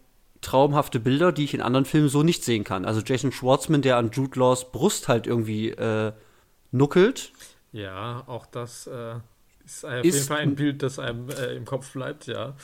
traumhafte 0.41 0.99
Bilder, 0.99 1.31
die 1.31 1.43
ich 1.43 1.53
in 1.53 1.61
anderen 1.61 1.85
Filmen 1.85 2.09
so 2.09 2.23
nicht 2.23 2.43
sehen 2.43 2.63
kann. 2.63 2.85
Also 2.85 3.01
Jason 3.05 3.31
Schwartzman, 3.31 3.81
der 3.81 3.97
an 3.97 4.11
Jude 4.11 4.39
Laws 4.39 4.71
Brust 4.71 5.07
halt 5.07 5.27
irgendwie 5.27 5.69
äh, 5.69 6.11
nuckelt. 6.71 7.31
Ja, 7.71 8.23
auch 8.27 8.45
das 8.45 8.87
äh, 8.87 9.15
ist 9.65 9.85
auf 9.85 10.05
ist, 10.05 10.15
jeden 10.15 10.27
Fall 10.27 10.39
ein 10.39 10.55
Bild, 10.55 10.83
das 10.83 10.99
einem 10.99 11.29
äh, 11.29 11.55
im 11.55 11.65
Kopf 11.65 11.91
bleibt, 11.93 12.27
ja. 12.27 12.55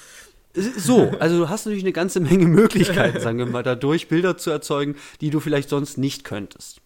So, 0.56 1.12
also 1.20 1.40
du 1.40 1.50
hast 1.50 1.66
natürlich 1.66 1.84
eine 1.84 1.94
ganze 1.94 2.20
Menge 2.20 2.46
Möglichkeiten, 2.48 3.20
sagen 3.22 3.38
wir 3.38 3.46
mal, 3.46 3.64
dadurch 3.64 4.08
Bilder 4.08 4.38
zu 4.38 4.52
erzeugen, 4.52 4.96
die 5.22 5.30
du 5.30 5.40
vielleicht 5.40 5.70
sonst 5.70 5.98
nicht 5.98 6.24
könntest. 6.24 6.82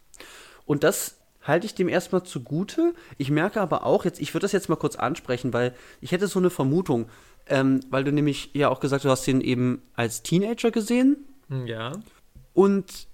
Und 0.66 0.84
das 0.84 1.18
halte 1.42 1.66
ich 1.66 1.76
dem 1.76 1.88
erstmal 1.88 2.24
zugute. 2.24 2.94
Ich 3.18 3.30
merke 3.30 3.62
aber 3.62 3.86
auch, 3.86 4.06
jetzt, 4.06 4.20
ich 4.20 4.34
würde 4.34 4.44
das 4.44 4.52
jetzt 4.52 4.70
mal 4.70 4.76
kurz 4.76 4.96
ansprechen, 4.96 5.54
weil 5.54 5.74
ich 6.02 6.12
hätte 6.12 6.28
so 6.28 6.40
eine 6.40 6.50
Vermutung, 6.50 7.10
ähm, 7.48 7.80
weil 7.90 8.04
du 8.04 8.12
nämlich 8.12 8.52
ja 8.54 8.70
auch 8.70 8.80
gesagt 8.80 9.02
hast, 9.02 9.06
du 9.06 9.12
hast 9.12 9.28
ihn 9.28 9.42
eben 9.42 9.82
als 9.96 10.24
Teenager 10.24 10.72
gesehen. 10.72 11.18
Ja. 11.66 11.94
Und 12.54 13.08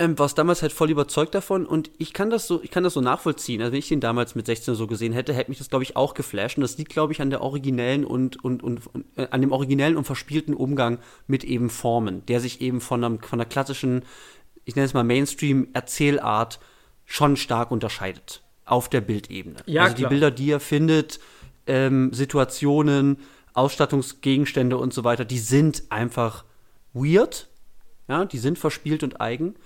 ähm, 0.00 0.18
warst 0.18 0.38
damals 0.38 0.62
halt 0.62 0.72
voll 0.72 0.90
überzeugt 0.90 1.34
davon 1.34 1.66
und 1.66 1.90
ich 1.98 2.14
kann 2.14 2.30
das 2.30 2.46
so, 2.46 2.62
ich 2.62 2.70
kann 2.70 2.82
das 2.82 2.94
so 2.94 3.02
nachvollziehen. 3.02 3.60
Also 3.60 3.72
wenn 3.72 3.78
ich 3.78 3.88
den 3.88 4.00
damals 4.00 4.34
mit 4.34 4.46
16 4.46 4.74
so 4.74 4.86
gesehen 4.86 5.12
hätte, 5.12 5.34
hätte 5.34 5.50
mich 5.50 5.58
das, 5.58 5.68
glaube 5.68 5.84
ich, 5.84 5.94
auch 5.94 6.14
geflasht. 6.14 6.56
Und 6.56 6.62
das 6.62 6.78
liegt, 6.78 6.90
glaube 6.90 7.12
ich, 7.12 7.20
an 7.20 7.28
der 7.28 7.42
originellen 7.42 8.06
und, 8.06 8.42
und, 8.42 8.62
und, 8.62 8.86
und 8.86 9.04
äh, 9.16 9.28
an 9.30 9.42
dem 9.42 9.52
originellen 9.52 9.98
und 9.98 10.04
verspielten 10.04 10.54
Umgang 10.54 11.00
mit 11.26 11.44
eben 11.44 11.68
Formen, 11.68 12.24
der 12.26 12.40
sich 12.40 12.62
eben 12.62 12.80
von, 12.80 13.04
einem, 13.04 13.20
von 13.20 13.38
der 13.38 13.46
klassischen, 13.46 14.02
ich 14.64 14.74
nenne 14.74 14.86
es 14.86 14.94
mal 14.94 15.04
Mainstream-Erzählart 15.04 16.60
schon 17.04 17.36
stark 17.36 17.70
unterscheidet 17.70 18.42
auf 18.64 18.88
der 18.88 19.02
Bildebene. 19.02 19.56
Ja, 19.66 19.82
also 19.82 19.96
die 19.96 20.02
klar. 20.02 20.10
Bilder, 20.10 20.30
die 20.30 20.50
er 20.50 20.60
findet, 20.60 21.20
ähm, 21.66 22.14
Situationen, 22.14 23.18
Ausstattungsgegenstände 23.52 24.78
und 24.78 24.94
so 24.94 25.04
weiter, 25.04 25.26
die 25.26 25.40
sind 25.40 25.82
einfach 25.90 26.44
weird. 26.94 27.48
Ja, 28.08 28.24
die 28.24 28.38
sind 28.38 28.58
verspielt 28.58 29.02
und 29.02 29.20
eigen. 29.20 29.56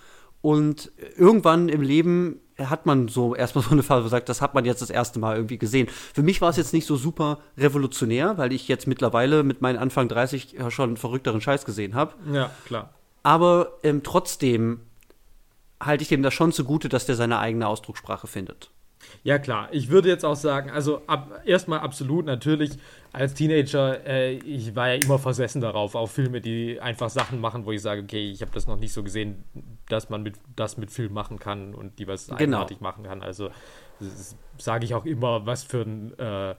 Und 0.45 0.93
irgendwann 1.17 1.71
im 1.71 1.81
Leben 1.81 2.39
hat 2.59 2.85
man 2.85 3.09
so 3.09 3.35
erstmal 3.35 3.65
so 3.65 3.71
eine 3.71 3.83
Phase, 3.83 4.01
wo 4.01 4.05
man 4.05 4.11
sagt, 4.11 4.29
das 4.29 4.43
hat 4.43 4.53
man 4.53 4.67
jetzt 4.67 4.83
das 4.83 4.91
erste 4.91 5.19
Mal 5.19 5.37
irgendwie 5.37 5.57
gesehen. 5.57 5.89
Für 5.89 6.23
mich 6.23 6.43
war 6.43 6.51
es 6.51 6.59
jetzt 6.59 6.75
nicht 6.75 6.85
so 6.85 6.97
super 6.97 7.39
revolutionär, 7.57 8.37
weil 8.37 8.53
ich 8.53 8.69
jetzt 8.69 8.87
mittlerweile 8.87 9.43
mit 9.43 9.63
meinen 9.63 9.79
Anfang 9.79 10.07
30 10.07 10.57
schon 10.69 10.99
verrückteren 10.99 11.41
Scheiß 11.41 11.65
gesehen 11.65 11.95
habe. 11.95 12.13
Ja, 12.31 12.51
klar. 12.67 12.93
Aber 13.23 13.79
ähm, 13.85 14.03
trotzdem 14.03 14.81
halte 15.81 16.03
ich 16.03 16.09
dem 16.09 16.23
das 16.23 16.35
schon 16.35 16.53
zugute, 16.53 16.91
dass 16.91 17.07
der 17.07 17.17
seine 17.17 17.39
eigene 17.39 17.67
Ausdruckssprache 17.67 18.27
findet. 18.27 18.71
Ja, 19.23 19.39
klar. 19.39 19.69
Ich 19.73 19.89
würde 19.89 20.09
jetzt 20.09 20.25
auch 20.25 20.37
sagen, 20.37 20.71
also 20.71 21.03
ab, 21.07 21.43
erstmal 21.45 21.81
absolut 21.81 22.27
natürlich 22.27 22.73
als 23.13 23.35
Teenager, 23.35 24.05
äh, 24.07 24.35
ich 24.35 24.75
war 24.75 24.89
ja 24.89 24.95
immer 24.95 25.19
versessen 25.19 25.61
darauf, 25.61 25.95
auf 25.95 26.11
Filme, 26.11 26.41
die 26.41 26.81
einfach 26.81 27.11
Sachen 27.11 27.41
machen, 27.41 27.65
wo 27.65 27.73
ich 27.73 27.81
sage, 27.81 28.03
okay, 28.03 28.31
ich 28.31 28.43
habe 28.43 28.51
das 28.53 28.67
noch 28.67 28.79
nicht 28.79 28.93
so 28.93 29.03
gesehen, 29.03 29.45
dass 29.89 30.11
man 30.11 30.23
mit, 30.23 30.35
das 30.57 30.77
mit 30.77 30.91
Film 30.91 31.13
machen 31.13 31.39
kann 31.39 31.75
und 31.75 31.99
die 31.99 32.07
was 32.07 32.27
genau. 32.27 32.39
eigenartig 32.39 32.81
machen 32.81 33.05
kann. 33.05 33.23
Also 33.23 33.51
sage 34.59 34.85
ich 34.85 34.95
auch 34.95 35.05
immer, 35.05 35.47
was 35.47 35.63
für 35.63 35.83
ein 35.83 36.19
äh, 36.19 36.55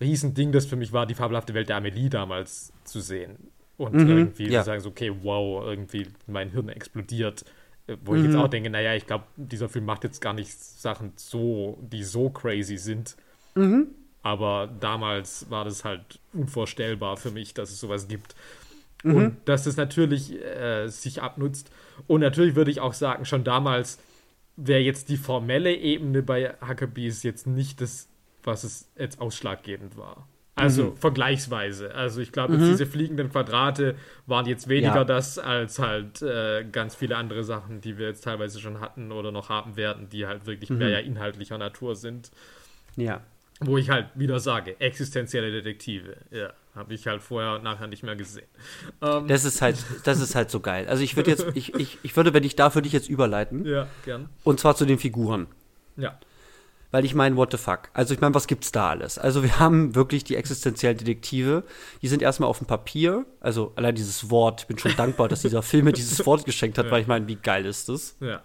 Riesending 0.00 0.52
das 0.52 0.66
für 0.66 0.76
mich 0.76 0.92
war, 0.92 1.06
die 1.06 1.14
fabelhafte 1.14 1.54
Welt 1.54 1.68
der 1.68 1.76
Amelie 1.76 2.10
damals 2.10 2.72
zu 2.84 3.00
sehen. 3.00 3.50
Und 3.76 3.94
mhm, 3.94 4.10
irgendwie 4.10 4.48
ja. 4.48 4.60
zu 4.60 4.66
sagen, 4.66 4.80
so, 4.80 4.90
okay, 4.90 5.12
wow, 5.22 5.64
irgendwie 5.64 6.06
mein 6.26 6.50
Hirn 6.50 6.68
explodiert. 6.68 7.44
Wo 8.04 8.12
mhm. 8.12 8.18
ich 8.18 8.24
jetzt 8.26 8.36
auch 8.36 8.48
denke, 8.48 8.70
naja, 8.70 8.94
ich 8.94 9.06
glaube, 9.06 9.24
dieser 9.36 9.68
Film 9.68 9.84
macht 9.84 10.04
jetzt 10.04 10.20
gar 10.20 10.32
nicht 10.32 10.58
Sachen 10.58 11.12
so, 11.16 11.78
die 11.82 12.02
so 12.02 12.30
crazy 12.30 12.78
sind. 12.78 13.16
Mhm. 13.54 13.88
Aber 14.22 14.70
damals 14.80 15.50
war 15.50 15.66
das 15.66 15.84
halt 15.84 16.18
unvorstellbar 16.32 17.18
für 17.18 17.30
mich, 17.30 17.52
dass 17.52 17.70
es 17.70 17.80
sowas 17.80 18.08
gibt. 18.08 18.34
Mhm. 19.02 19.14
Und 19.14 19.36
dass 19.44 19.66
es 19.66 19.76
natürlich 19.76 20.42
äh, 20.42 20.88
sich 20.88 21.20
abnutzt. 21.20 21.70
Und 22.06 22.22
natürlich 22.22 22.54
würde 22.54 22.70
ich 22.70 22.80
auch 22.80 22.94
sagen, 22.94 23.26
schon 23.26 23.44
damals 23.44 23.98
wäre 24.56 24.80
jetzt 24.80 25.10
die 25.10 25.18
formelle 25.18 25.74
Ebene 25.74 26.22
bei 26.22 26.54
Huckabees 26.66 27.22
jetzt 27.22 27.46
nicht 27.46 27.82
das, 27.82 28.08
was 28.42 28.64
es 28.64 28.88
jetzt 28.96 29.20
ausschlaggebend 29.20 29.98
war. 29.98 30.26
Also 30.56 30.90
mhm. 30.90 30.96
vergleichsweise. 30.96 31.94
Also 31.94 32.20
ich 32.20 32.30
glaube, 32.30 32.54
mhm. 32.54 32.70
diese 32.70 32.86
fliegenden 32.86 33.30
Quadrate 33.30 33.96
waren 34.26 34.46
jetzt 34.46 34.68
weniger 34.68 34.94
ja. 34.94 35.04
das 35.04 35.38
als 35.38 35.80
halt 35.80 36.22
äh, 36.22 36.64
ganz 36.70 36.94
viele 36.94 37.16
andere 37.16 37.42
Sachen, 37.42 37.80
die 37.80 37.98
wir 37.98 38.06
jetzt 38.06 38.22
teilweise 38.22 38.60
schon 38.60 38.80
hatten 38.80 39.10
oder 39.10 39.32
noch 39.32 39.48
haben 39.48 39.76
werden, 39.76 40.08
die 40.08 40.26
halt 40.26 40.46
wirklich 40.46 40.70
mhm. 40.70 40.78
mehr 40.78 40.90
ja 40.90 40.98
inhaltlicher 40.98 41.58
Natur 41.58 41.96
sind. 41.96 42.30
Ja. 42.96 43.20
Wo 43.60 43.78
ich 43.78 43.90
halt 43.90 44.08
wieder 44.14 44.38
sage, 44.38 44.78
existenzielle 44.80 45.50
Detektive. 45.50 46.16
Ja, 46.30 46.52
habe 46.74 46.94
ich 46.94 47.06
halt 47.06 47.22
vorher 47.22 47.54
und 47.54 47.64
nachher 47.64 47.86
nicht 47.86 48.02
mehr 48.02 48.16
gesehen. 48.16 48.46
Ähm. 49.02 49.26
Das 49.26 49.44
ist 49.44 49.60
halt, 49.60 49.76
das 50.04 50.20
ist 50.20 50.34
halt 50.36 50.50
so 50.50 50.60
geil. 50.60 50.86
Also 50.88 51.02
ich 51.02 51.16
würde 51.16 51.30
jetzt, 51.30 51.46
ich, 51.54 51.74
ich, 51.74 51.98
ich 52.02 52.16
würde, 52.16 52.32
wenn 52.32 52.44
ich 52.44 52.54
da 52.54 52.70
für 52.70 52.82
dich 52.82 52.92
jetzt 52.92 53.08
überleiten. 53.08 53.64
Ja, 53.64 53.88
gern. 54.04 54.28
Und 54.44 54.60
zwar 54.60 54.76
zu 54.76 54.84
den 54.84 54.98
Figuren. 54.98 55.48
Ja. 55.96 56.18
Weil 56.94 57.04
ich 57.04 57.16
meine, 57.16 57.34
what 57.34 57.50
the 57.50 57.58
fuck? 57.58 57.88
Also 57.92 58.14
ich 58.14 58.20
meine, 58.20 58.36
was 58.36 58.46
gibt's 58.46 58.70
da 58.70 58.90
alles? 58.90 59.18
Also 59.18 59.42
wir 59.42 59.58
haben 59.58 59.96
wirklich 59.96 60.22
die 60.22 60.36
existenziellen 60.36 60.96
Detektive. 60.96 61.64
Die 62.02 62.06
sind 62.06 62.22
erstmal 62.22 62.48
auf 62.48 62.58
dem 62.58 62.68
Papier. 62.68 63.26
Also 63.40 63.72
allein 63.74 63.96
dieses 63.96 64.30
Wort, 64.30 64.60
ich 64.60 64.66
bin 64.68 64.78
schon 64.78 64.94
dankbar, 64.94 65.26
dass 65.26 65.42
dieser 65.42 65.64
Film 65.64 65.86
mir 65.86 65.92
dieses 65.92 66.24
Wort 66.24 66.44
geschenkt 66.44 66.78
hat, 66.78 66.86
ja. 66.86 66.92
weil 66.92 67.02
ich 67.02 67.08
meine, 67.08 67.26
wie 67.26 67.34
geil 67.34 67.66
ist 67.66 67.88
das? 67.88 68.14
Ja. 68.20 68.44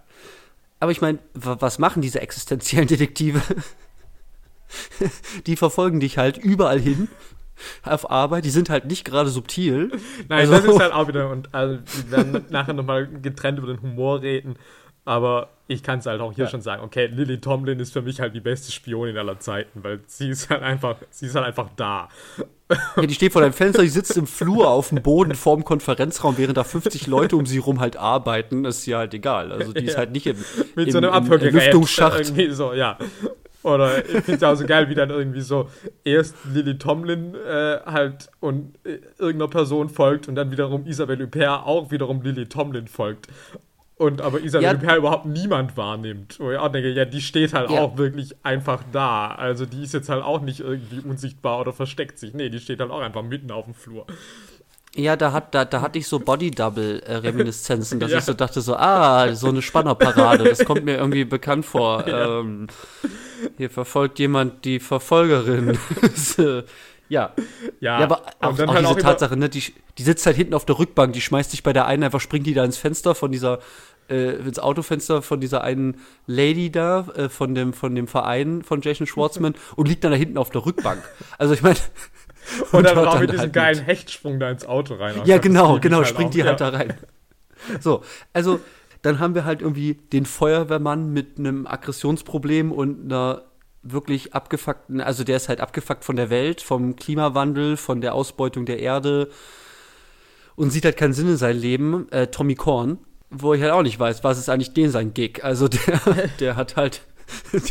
Aber 0.80 0.92
ich 0.92 1.00
meine, 1.00 1.20
was 1.36 1.78
machen 1.78 2.02
diese 2.02 2.22
existenziellen 2.22 2.88
Detektive? 2.88 3.40
die 5.46 5.56
verfolgen 5.56 6.00
dich 6.00 6.18
halt 6.18 6.40
überall 6.40 6.80
hin 6.80 7.08
auf 7.84 8.10
Arbeit, 8.10 8.46
die 8.46 8.50
sind 8.50 8.72
halt 8.72 8.86
nicht 8.86 9.06
gerade 9.06 9.30
subtil. 9.30 9.92
Nein, 10.28 10.40
also, 10.40 10.54
das 10.54 10.64
ist 10.64 10.80
halt 10.80 10.94
auch 10.94 11.08
wieder, 11.08 11.30
und 11.30 11.54
also, 11.54 11.78
wir 12.08 12.12
werden 12.12 12.46
nachher 12.50 12.74
nochmal 12.74 13.08
getrennt 13.08 13.60
über 13.60 13.68
den 13.68 13.84
Humor 13.84 14.24
reden, 14.24 14.56
aber 15.06 15.50
ich 15.70 15.84
kann 15.84 16.00
es 16.00 16.08
halt 16.08 16.20
auch 16.20 16.34
hier 16.34 16.46
ja. 16.46 16.50
schon 16.50 16.62
sagen, 16.62 16.84
okay, 16.84 17.06
Lily 17.06 17.40
Tomlin 17.40 17.80
ist 17.80 17.94
für 17.94 18.02
mich 18.02 18.20
halt 18.20 18.34
die 18.34 18.40
beste 18.40 18.72
Spionin 18.72 19.18
aller 19.18 19.40
Zeiten, 19.40 19.84
weil 19.84 20.00
sie 20.08 20.30
ist 20.30 20.50
halt 20.50 20.64
einfach, 20.64 20.98
sie 21.12 21.28
ist 21.28 21.36
halt 21.36 21.46
einfach 21.46 21.70
da. 21.76 22.10
Ja, 22.96 23.06
die 23.06 23.14
steht 23.14 23.34
vor 23.34 23.42
deinem 23.44 23.54
Fenster, 23.54 23.84
die 23.84 23.90
sitzt 23.90 24.18
im 24.18 24.26
Flur 24.26 24.68
auf 24.68 24.90
dem 24.90 25.02
Boden 25.04 25.36
vorm 25.36 25.64
Konferenzraum, 25.64 26.40
während 26.40 26.58
da 26.58 26.64
50 26.64 27.06
Leute 27.06 27.36
um 27.36 27.46
sie 27.46 27.60
rum 27.60 27.80
halt 27.80 27.98
arbeiten, 27.98 28.66
ist 28.66 28.88
ihr 28.88 28.98
halt 28.98 29.14
egal. 29.14 29.52
Also 29.52 29.72
die 29.72 29.86
ist 29.86 29.98
halt 29.98 30.12
nicht 30.12 30.26
im, 30.26 30.38
Mit 30.76 30.88
im, 30.88 30.92
so 30.92 30.98
einem 30.98 31.12
Abhörgerät. 31.12 31.54
Lüftungsschacht. 31.54 32.20
Irgendwie 32.20 32.50
so, 32.52 32.74
ja. 32.74 32.98
Oder 33.62 34.00
ich 34.06 34.24
finde 34.24 34.36
es 34.36 34.44
auch 34.44 34.56
so 34.56 34.66
geil, 34.66 34.90
wie 34.90 34.96
dann 34.96 35.10
irgendwie 35.10 35.42
so 35.42 35.70
erst 36.04 36.36
Lily 36.52 36.78
Tomlin 36.78 37.36
äh, 37.36 37.80
halt 37.86 38.30
und 38.40 38.76
äh, 38.86 39.00
irgendeiner 39.20 39.50
Person 39.50 39.90
folgt 39.90 40.28
und 40.28 40.36
dann 40.36 40.50
wiederum 40.52 40.88
Isabelle 40.88 41.26
Huppert 41.26 41.66
auch 41.66 41.92
wiederum 41.92 42.22
Lily 42.22 42.48
Tomlin 42.48 42.88
folgt. 42.88 43.28
Und 44.00 44.22
aber 44.22 44.40
Isabelle 44.40 44.78
ja. 44.78 44.82
Huppert 44.82 44.98
überhaupt 44.98 45.26
niemand 45.26 45.76
wahrnimmt. 45.76 46.40
Wo 46.40 46.52
ich 46.52 46.58
auch 46.58 46.70
denke, 46.70 46.90
ja, 46.92 47.04
die 47.04 47.20
steht 47.20 47.54
halt 47.54 47.70
ja. 47.70 47.82
auch 47.82 47.98
wirklich 47.98 48.34
einfach 48.44 48.82
da. 48.94 49.28
Also 49.28 49.66
die 49.66 49.84
ist 49.84 49.94
jetzt 49.94 50.08
halt 50.08 50.24
auch 50.24 50.40
nicht 50.40 50.62
irgendwie 50.62 51.02
unsichtbar 51.02 51.60
oder 51.60 51.74
versteckt 51.74 52.18
sich. 52.18 52.34
Nee, 52.34 52.48
die 52.48 52.62
steht 52.62 52.80
halt 52.80 52.92
auch 52.92 53.02
einfach 53.02 53.24
mitten 53.24 53.52
auf 53.52 53.66
dem 53.66 53.74
Flur. 53.74 54.08
Ja, 54.96 55.18
da, 55.18 55.34
hat, 55.34 55.54
da, 55.54 55.66
da 55.66 55.82
hatte 55.82 56.00
ich 56.00 56.08
so 56.08 56.18
Body-Double-Reminiszenzen, 56.18 58.00
dass 58.00 58.12
ja. 58.12 58.20
ich 58.20 58.24
so 58.24 58.34
dachte, 58.34 58.62
so, 58.62 58.78
ah, 58.78 59.34
so 59.34 59.50
eine 59.50 59.62
Spannerparade, 59.62 60.46
das 60.46 60.64
kommt 60.64 60.86
mir 60.86 60.96
irgendwie 60.96 61.26
bekannt 61.26 61.66
vor. 61.66 61.90
Ja. 62.08 62.40
Ähm, 62.40 62.68
hier 63.58 63.70
verfolgt 63.70 64.18
jemand 64.18 64.64
die 64.64 64.80
Verfolgerin. 64.80 65.78
ja. 67.10 67.34
ja. 67.80 68.00
Ja, 68.00 68.04
aber 68.06 68.22
auch, 68.40 68.60
auch, 68.60 68.60
auch 68.60 68.78
diese 68.78 68.96
Tatsache, 68.98 69.36
ne, 69.36 69.50
die, 69.50 69.64
die 69.98 70.04
sitzt 70.04 70.26
halt 70.26 70.38
hinten 70.38 70.54
auf 70.54 70.66
der 70.66 70.80
Rückbank, 70.80 71.14
die 71.14 71.22
schmeißt 71.22 71.52
sich 71.52 71.64
bei 71.64 71.74
der 71.74 71.86
einen 71.86 72.04
einfach, 72.04 72.22
springt 72.22 72.48
die 72.48 72.54
da 72.54 72.64
ins 72.64 72.78
Fenster 72.78 73.16
von 73.16 73.32
dieser, 73.32 73.60
äh, 74.10 74.36
ins 74.36 74.60
Autofenster 74.60 75.22
von 75.22 75.40
dieser 75.40 75.64
einen 75.64 75.98
Lady 76.26 76.72
da, 76.72 77.08
äh, 77.16 77.30
von, 77.30 77.56
dem, 77.56 77.74
von 77.74 77.96
dem 77.96 78.08
Verein 78.08 78.64
von 78.64 78.82
Jason 78.82 79.08
Schwartzman 79.08 79.56
und 79.76 79.88
liegt 79.88 80.04
dann 80.04 80.12
da 80.12 80.18
hinten 80.18 80.38
auf 80.38 80.50
der 80.50 80.66
Rückbank. 80.66 81.02
Also 81.38 81.54
ich 81.54 81.62
meine, 81.62 81.78
und, 82.72 82.84
dann 82.84 82.96
brauchen 83.04 83.22
wir 83.22 83.28
diesen 83.28 83.42
halt 83.42 83.54
geilen 83.54 83.78
mit. 83.80 83.88
Hechtsprung 83.88 84.40
da 84.40 84.50
ins 84.50 84.66
Auto 84.66 84.96
rein. 84.96 85.22
Ja, 85.26 85.38
genau, 85.38 85.80
genau, 85.80 85.98
halt 85.98 86.08
springt 86.08 86.34
die 86.34 86.44
halt 86.44 86.60
ja. 86.60 86.72
da 86.72 86.78
rein. 86.78 86.94
So, 87.82 88.04
also 88.34 88.60
dann 89.02 89.20
haben 89.20 89.36
wir 89.36 89.46
halt 89.46 89.62
irgendwie 89.62 89.94
den 89.94 90.26
Feuerwehrmann 90.26 91.12
mit 91.12 91.38
einem 91.38 91.68
Aggressionsproblem 91.68 92.72
und 92.72 93.06
einer 93.06 93.44
wirklich 93.82 94.34
abgefuckten, 94.34 95.02
also 95.02 95.24
der 95.24 95.38
ist 95.38 95.50
halt 95.50 95.62
abgefuckt 95.62 96.04
von 96.04 96.16
der 96.16 96.30
Welt, 96.30 96.62
vom 96.62 96.96
Klimawandel, 96.96 97.78
von 97.78 98.02
der 98.02 98.14
Ausbeutung 98.14 98.66
der 98.66 98.80
Erde 98.80 99.30
und 100.56 100.72
sieht 100.72 100.86
halt 100.86 100.98
keinen 100.98 101.14
Sinn 101.14 101.30
in 101.30 101.38
seinem 101.38 101.60
Leben. 101.60 102.12
Äh, 102.12 102.28
Tommy 102.28 102.56
Korn, 102.56 102.98
wo 103.30 103.54
ich 103.54 103.62
halt 103.62 103.72
auch 103.72 103.84
nicht 103.84 104.00
weiß, 104.00 104.24
was 104.24 104.38
ist 104.38 104.50
eigentlich 104.50 104.74
den 104.74 104.92
sein 104.92 105.14
Gig. 105.14 105.44
Also 105.44 105.68
der, 105.68 106.02
der 106.40 106.56
hat 106.56 106.76
halt 106.76 107.02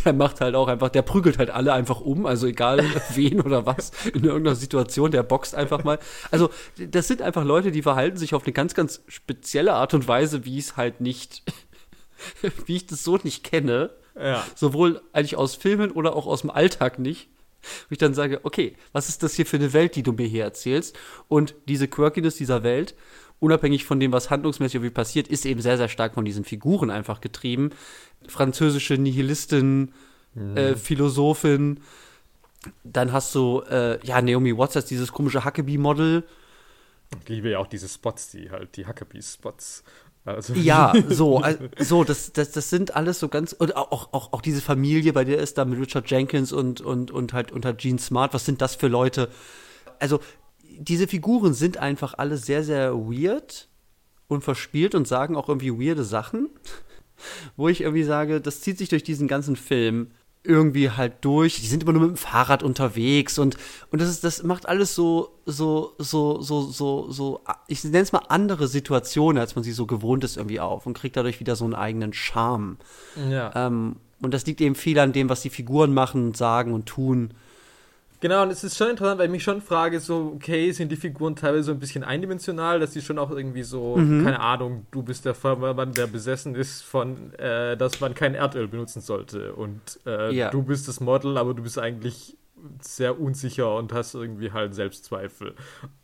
der 0.05 0.13
macht 0.13 0.41
halt 0.41 0.55
auch 0.55 0.67
einfach, 0.67 0.89
der 0.89 1.01
prügelt 1.01 1.37
halt 1.37 1.49
alle 1.49 1.73
einfach 1.73 2.01
um, 2.01 2.25
also 2.25 2.47
egal 2.47 2.83
wen 3.13 3.41
oder 3.41 3.65
was, 3.65 3.91
in 4.13 4.23
irgendeiner 4.23 4.55
Situation, 4.55 5.11
der 5.11 5.23
boxt 5.23 5.55
einfach 5.55 5.83
mal. 5.83 5.99
Also, 6.31 6.49
das 6.77 7.07
sind 7.07 7.21
einfach 7.21 7.43
Leute, 7.43 7.71
die 7.71 7.81
verhalten 7.81 8.17
sich 8.17 8.33
auf 8.33 8.43
eine 8.45 8.53
ganz, 8.53 8.73
ganz 8.73 9.01
spezielle 9.07 9.73
Art 9.73 9.93
und 9.93 10.07
Weise, 10.07 10.45
wie 10.45 10.57
es 10.57 10.77
halt 10.77 11.01
nicht, 11.01 11.43
wie 12.65 12.77
ich 12.77 12.87
das 12.87 13.03
so 13.03 13.17
nicht 13.23 13.43
kenne. 13.43 13.91
Ja. 14.19 14.45
Sowohl 14.55 15.01
eigentlich 15.13 15.37
aus 15.37 15.55
Filmen 15.55 15.91
oder 15.91 16.15
auch 16.15 16.27
aus 16.27 16.41
dem 16.41 16.49
Alltag 16.49 16.99
nicht. 16.99 17.29
Wo 17.61 17.91
ich 17.91 17.97
dann 17.97 18.13
sage, 18.13 18.39
okay, 18.43 18.75
was 18.93 19.09
ist 19.09 19.21
das 19.21 19.33
hier 19.33 19.45
für 19.45 19.57
eine 19.57 19.73
Welt, 19.73 19.95
die 19.95 20.03
du 20.03 20.13
mir 20.13 20.27
hier 20.27 20.43
erzählst? 20.43 20.97
Und 21.27 21.55
diese 21.67 21.87
Quirkiness 21.87 22.35
dieser 22.35 22.63
Welt, 22.63 22.95
unabhängig 23.39 23.83
von 23.85 23.99
dem, 23.99 24.11
was 24.11 24.29
handlungsmäßig 24.29 24.75
irgendwie 24.75 24.93
passiert, 24.93 25.27
ist 25.27 25.45
eben 25.45 25.61
sehr, 25.61 25.77
sehr 25.77 25.89
stark 25.89 26.13
von 26.13 26.25
diesen 26.25 26.45
Figuren 26.45 26.89
einfach 26.89 27.19
getrieben. 27.19 27.71
Französische 28.27 28.93
Nihilistin, 28.93 29.93
mhm. 30.35 30.57
äh, 30.57 30.75
Philosophin. 30.75 31.81
Dann 32.83 33.11
hast 33.11 33.35
du, 33.35 33.61
äh, 33.69 34.05
ja, 34.05 34.21
Naomi 34.21 34.57
Watts 34.57 34.75
als 34.75 34.85
dieses 34.85 35.11
komische 35.11 35.43
Huckabee-Model. 35.45 36.23
Ich 37.23 37.29
liebe 37.29 37.49
ja 37.49 37.59
auch 37.59 37.67
diese 37.67 37.89
Spots, 37.89 38.31
die 38.31 38.51
halt, 38.51 38.75
die 38.77 38.85
Huckabee-Spots. 38.85 39.83
Also. 40.25 40.53
Ja, 40.53 40.93
so, 41.09 41.37
also, 41.37 41.65
so 41.79 42.03
das, 42.03 42.33
das, 42.33 42.51
das 42.51 42.69
sind 42.69 42.95
alles 42.95 43.19
so 43.19 43.29
ganz, 43.29 43.53
und 43.53 43.75
auch, 43.75 44.13
auch, 44.13 44.33
auch 44.33 44.41
diese 44.41 44.61
Familie, 44.61 45.13
bei 45.13 45.23
der 45.23 45.39
ist 45.39 45.57
da 45.57 45.65
mit 45.65 45.79
Richard 45.79 46.09
Jenkins 46.09 46.51
und, 46.51 46.81
und, 46.81 47.11
und 47.11 47.33
halt 47.33 47.51
unter 47.51 47.69
halt 47.69 47.79
Gene 47.79 47.99
Smart, 47.99 48.33
was 48.33 48.45
sind 48.45 48.61
das 48.61 48.75
für 48.75 48.87
Leute? 48.87 49.29
Also, 49.99 50.19
diese 50.77 51.07
Figuren 51.07 51.53
sind 51.53 51.77
einfach 51.77 52.13
alle 52.17 52.37
sehr, 52.37 52.63
sehr 52.63 52.93
weird 52.93 53.67
und 54.27 54.43
verspielt 54.43 54.95
und 54.95 55.07
sagen 55.07 55.35
auch 55.35 55.49
irgendwie 55.49 55.73
weirde 55.73 56.03
Sachen, 56.03 56.49
wo 57.57 57.67
ich 57.67 57.81
irgendwie 57.81 58.03
sage, 58.03 58.39
das 58.39 58.61
zieht 58.61 58.77
sich 58.77 58.89
durch 58.89 59.03
diesen 59.03 59.27
ganzen 59.27 59.55
Film 59.55 60.11
irgendwie 60.43 60.89
halt 60.89 61.13
durch. 61.21 61.55
Die 61.59 61.67
sind 61.67 61.83
immer 61.83 61.91
nur 61.91 62.01
mit 62.01 62.11
dem 62.11 62.17
Fahrrad 62.17 62.63
unterwegs 62.63 63.37
und, 63.37 63.57
und 63.91 64.01
das 64.01 64.09
ist, 64.09 64.23
das 64.23 64.43
macht 64.43 64.67
alles 64.67 64.95
so, 64.95 65.35
so, 65.45 65.93
so, 65.97 66.41
so, 66.41 66.61
so, 66.61 67.11
so, 67.11 67.41
ich 67.67 67.83
nenne 67.83 67.99
es 67.99 68.11
mal 68.11 68.23
andere 68.29 68.67
Situationen, 68.67 69.39
als 69.39 69.55
man 69.55 69.63
sie 69.63 69.73
so 69.73 69.85
gewohnt 69.85 70.23
ist 70.23 70.37
irgendwie 70.37 70.59
auf 70.59 70.85
und 70.85 70.93
kriegt 70.93 71.17
dadurch 71.17 71.39
wieder 71.39 71.55
so 71.55 71.65
einen 71.65 71.75
eigenen 71.75 72.13
Charme. 72.13 72.77
Ja. 73.29 73.51
Ähm, 73.55 73.97
und 74.21 74.33
das 74.33 74.45
liegt 74.45 74.61
eben 74.61 74.75
viel 74.75 74.99
an 74.99 75.13
dem, 75.13 75.29
was 75.29 75.41
die 75.41 75.49
Figuren 75.49 75.93
machen, 75.93 76.33
sagen 76.33 76.73
und 76.73 76.85
tun. 76.85 77.33
Genau, 78.21 78.43
und 78.43 78.51
es 78.51 78.63
ist 78.63 78.77
schon 78.77 78.89
interessant, 78.89 79.17
weil 79.17 79.27
ich 79.27 79.31
mich 79.31 79.43
schon 79.43 79.61
frage, 79.61 79.99
so, 79.99 80.33
okay, 80.35 80.71
sind 80.71 80.91
die 80.91 80.97
Figuren 80.97 81.37
teilweise 81.37 81.63
so 81.63 81.71
ein 81.71 81.79
bisschen 81.79 82.03
eindimensional, 82.03 82.79
dass 82.79 82.91
die 82.91 83.01
schon 83.01 83.17
auch 83.17 83.31
irgendwie 83.31 83.63
so, 83.63 83.95
mhm. 83.95 84.25
keine 84.25 84.41
Ahnung, 84.41 84.85
du 84.91 85.03
bist 85.03 85.23
der 85.23 85.33
Feuerwehrmann, 85.33 85.93
der 85.93 86.07
besessen 86.07 86.53
ist 86.53 86.81
von, 86.81 87.33
äh, 87.35 87.77
dass 87.77 88.01
man 88.01 88.13
kein 88.15 88.35
Erdöl 88.35 88.67
benutzen 88.67 89.01
sollte. 89.01 89.53
Und 89.53 89.99
äh, 90.05 90.33
ja. 90.33 90.49
du 90.49 90.63
bist 90.63 90.89
das 90.89 90.99
Model, 90.99 91.37
aber 91.37 91.53
du 91.53 91.63
bist 91.63 91.79
eigentlich 91.79 92.35
sehr 92.81 93.19
unsicher 93.19 93.73
und 93.75 93.93
hast 93.93 94.15
irgendwie 94.15 94.51
halt 94.51 94.75
Selbstzweifel. 94.75 95.55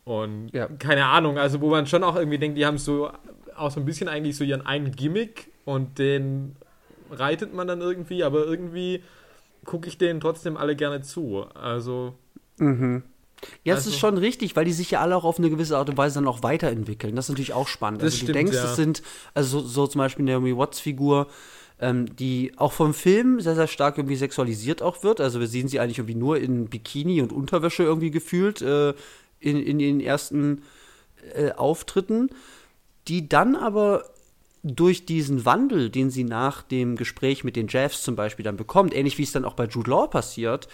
Und 0.04 0.48
ja. 0.54 0.68
keine 0.68 1.04
Ahnung, 1.04 1.38
also 1.38 1.60
wo 1.60 1.68
man 1.68 1.86
schon 1.86 2.02
auch 2.02 2.16
irgendwie 2.16 2.38
denkt, 2.38 2.56
die 2.56 2.64
haben 2.64 2.78
so 2.78 3.10
auch 3.54 3.70
so 3.70 3.80
ein 3.80 3.86
bisschen 3.86 4.08
eigentlich 4.08 4.36
so 4.36 4.44
ihren 4.44 4.64
einen 4.64 4.92
Gimmick 4.92 5.50
und 5.64 5.98
den 5.98 6.56
reitet 7.10 7.54
man 7.54 7.66
dann 7.66 7.80
irgendwie, 7.80 8.24
aber 8.24 8.44
irgendwie 8.44 9.02
gucke 9.66 9.88
ich 9.88 9.98
denen 9.98 10.20
trotzdem 10.20 10.56
alle 10.56 10.76
gerne 10.76 11.02
zu. 11.02 11.44
Also. 11.54 12.14
Mhm. 12.58 13.02
Ja, 13.64 13.74
also, 13.74 13.86
das 13.88 13.94
ist 13.94 14.00
schon 14.00 14.16
richtig, 14.16 14.56
weil 14.56 14.64
die 14.64 14.72
sich 14.72 14.90
ja 14.92 15.00
alle 15.00 15.14
auch 15.14 15.24
auf 15.24 15.38
eine 15.38 15.50
gewisse 15.50 15.76
Art 15.76 15.90
und 15.90 15.98
Weise 15.98 16.16
dann 16.16 16.28
auch 16.28 16.42
weiterentwickeln. 16.42 17.14
Das 17.14 17.26
ist 17.26 17.30
natürlich 17.30 17.52
auch 17.52 17.68
spannend. 17.68 18.02
also 18.02 18.16
stimmt, 18.16 18.30
du 18.30 18.32
denkst, 18.32 18.56
ja. 18.56 18.64
es 18.64 18.76
sind, 18.76 19.02
also 19.34 19.60
so, 19.60 19.66
so, 19.66 19.86
zum 19.86 19.98
Beispiel 19.98 20.24
Naomi 20.24 20.56
Watts 20.56 20.80
Figur, 20.80 21.26
ähm, 21.78 22.16
die 22.16 22.52
auch 22.56 22.72
vom 22.72 22.94
Film 22.94 23.40
sehr, 23.40 23.54
sehr 23.54 23.66
stark 23.66 23.98
irgendwie 23.98 24.16
sexualisiert 24.16 24.80
auch 24.80 25.02
wird. 25.02 25.20
Also 25.20 25.40
wir 25.40 25.46
sehen 25.48 25.68
sie 25.68 25.80
eigentlich 25.80 25.98
irgendwie 25.98 26.14
nur 26.14 26.38
in 26.38 26.68
Bikini 26.68 27.20
und 27.20 27.32
Unterwäsche 27.32 27.82
irgendwie 27.82 28.10
gefühlt 28.10 28.62
äh, 28.62 28.94
in, 29.40 29.58
in 29.58 29.78
den 29.78 30.00
ersten 30.00 30.62
äh, 31.34 31.52
Auftritten, 31.52 32.30
die 33.08 33.28
dann 33.28 33.54
aber 33.54 34.04
durch 34.74 35.06
diesen 35.06 35.44
Wandel, 35.44 35.90
den 35.90 36.10
sie 36.10 36.24
nach 36.24 36.62
dem 36.62 36.96
Gespräch 36.96 37.44
mit 37.44 37.56
den 37.56 37.68
Jeffs 37.68 38.02
zum 38.02 38.16
Beispiel 38.16 38.44
dann 38.44 38.56
bekommt, 38.56 38.94
ähnlich 38.94 39.16
wie 39.18 39.22
es 39.22 39.32
dann 39.32 39.44
auch 39.44 39.54
bei 39.54 39.66
Jude 39.66 39.90
Law 39.90 40.08
passiert, 40.08 40.66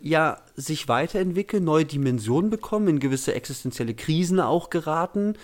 ja 0.00 0.42
sich 0.54 0.88
weiterentwickeln, 0.88 1.64
neue 1.64 1.86
Dimensionen 1.86 2.50
bekommen, 2.50 2.88
in 2.88 2.98
gewisse 3.00 3.34
existenzielle 3.34 3.94
Krisen 3.94 4.38
auch 4.38 4.68
geraten, 4.68 5.34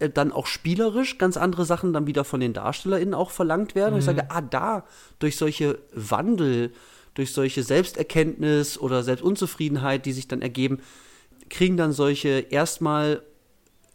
äh, 0.00 0.10
dann 0.10 0.32
auch 0.32 0.46
spielerisch 0.46 1.18
ganz 1.18 1.36
andere 1.36 1.64
Sachen 1.64 1.92
dann 1.92 2.08
wieder 2.08 2.24
von 2.24 2.40
den 2.40 2.52
DarstellerInnen 2.52 3.14
auch 3.14 3.30
verlangt 3.30 3.76
werden. 3.76 3.90
Mhm. 3.90 3.94
Und 3.94 3.98
ich 4.00 4.06
sage, 4.06 4.30
ah, 4.30 4.40
da, 4.40 4.84
durch 5.20 5.36
solche 5.36 5.78
Wandel, 5.92 6.72
durch 7.14 7.32
solche 7.32 7.62
Selbsterkenntnis 7.62 8.76
oder 8.76 9.04
Selbstunzufriedenheit, 9.04 10.04
die 10.04 10.12
sich 10.12 10.26
dann 10.26 10.42
ergeben, 10.42 10.80
kriegen 11.48 11.76
dann 11.76 11.92
solche 11.92 12.40
erstmal, 12.50 13.22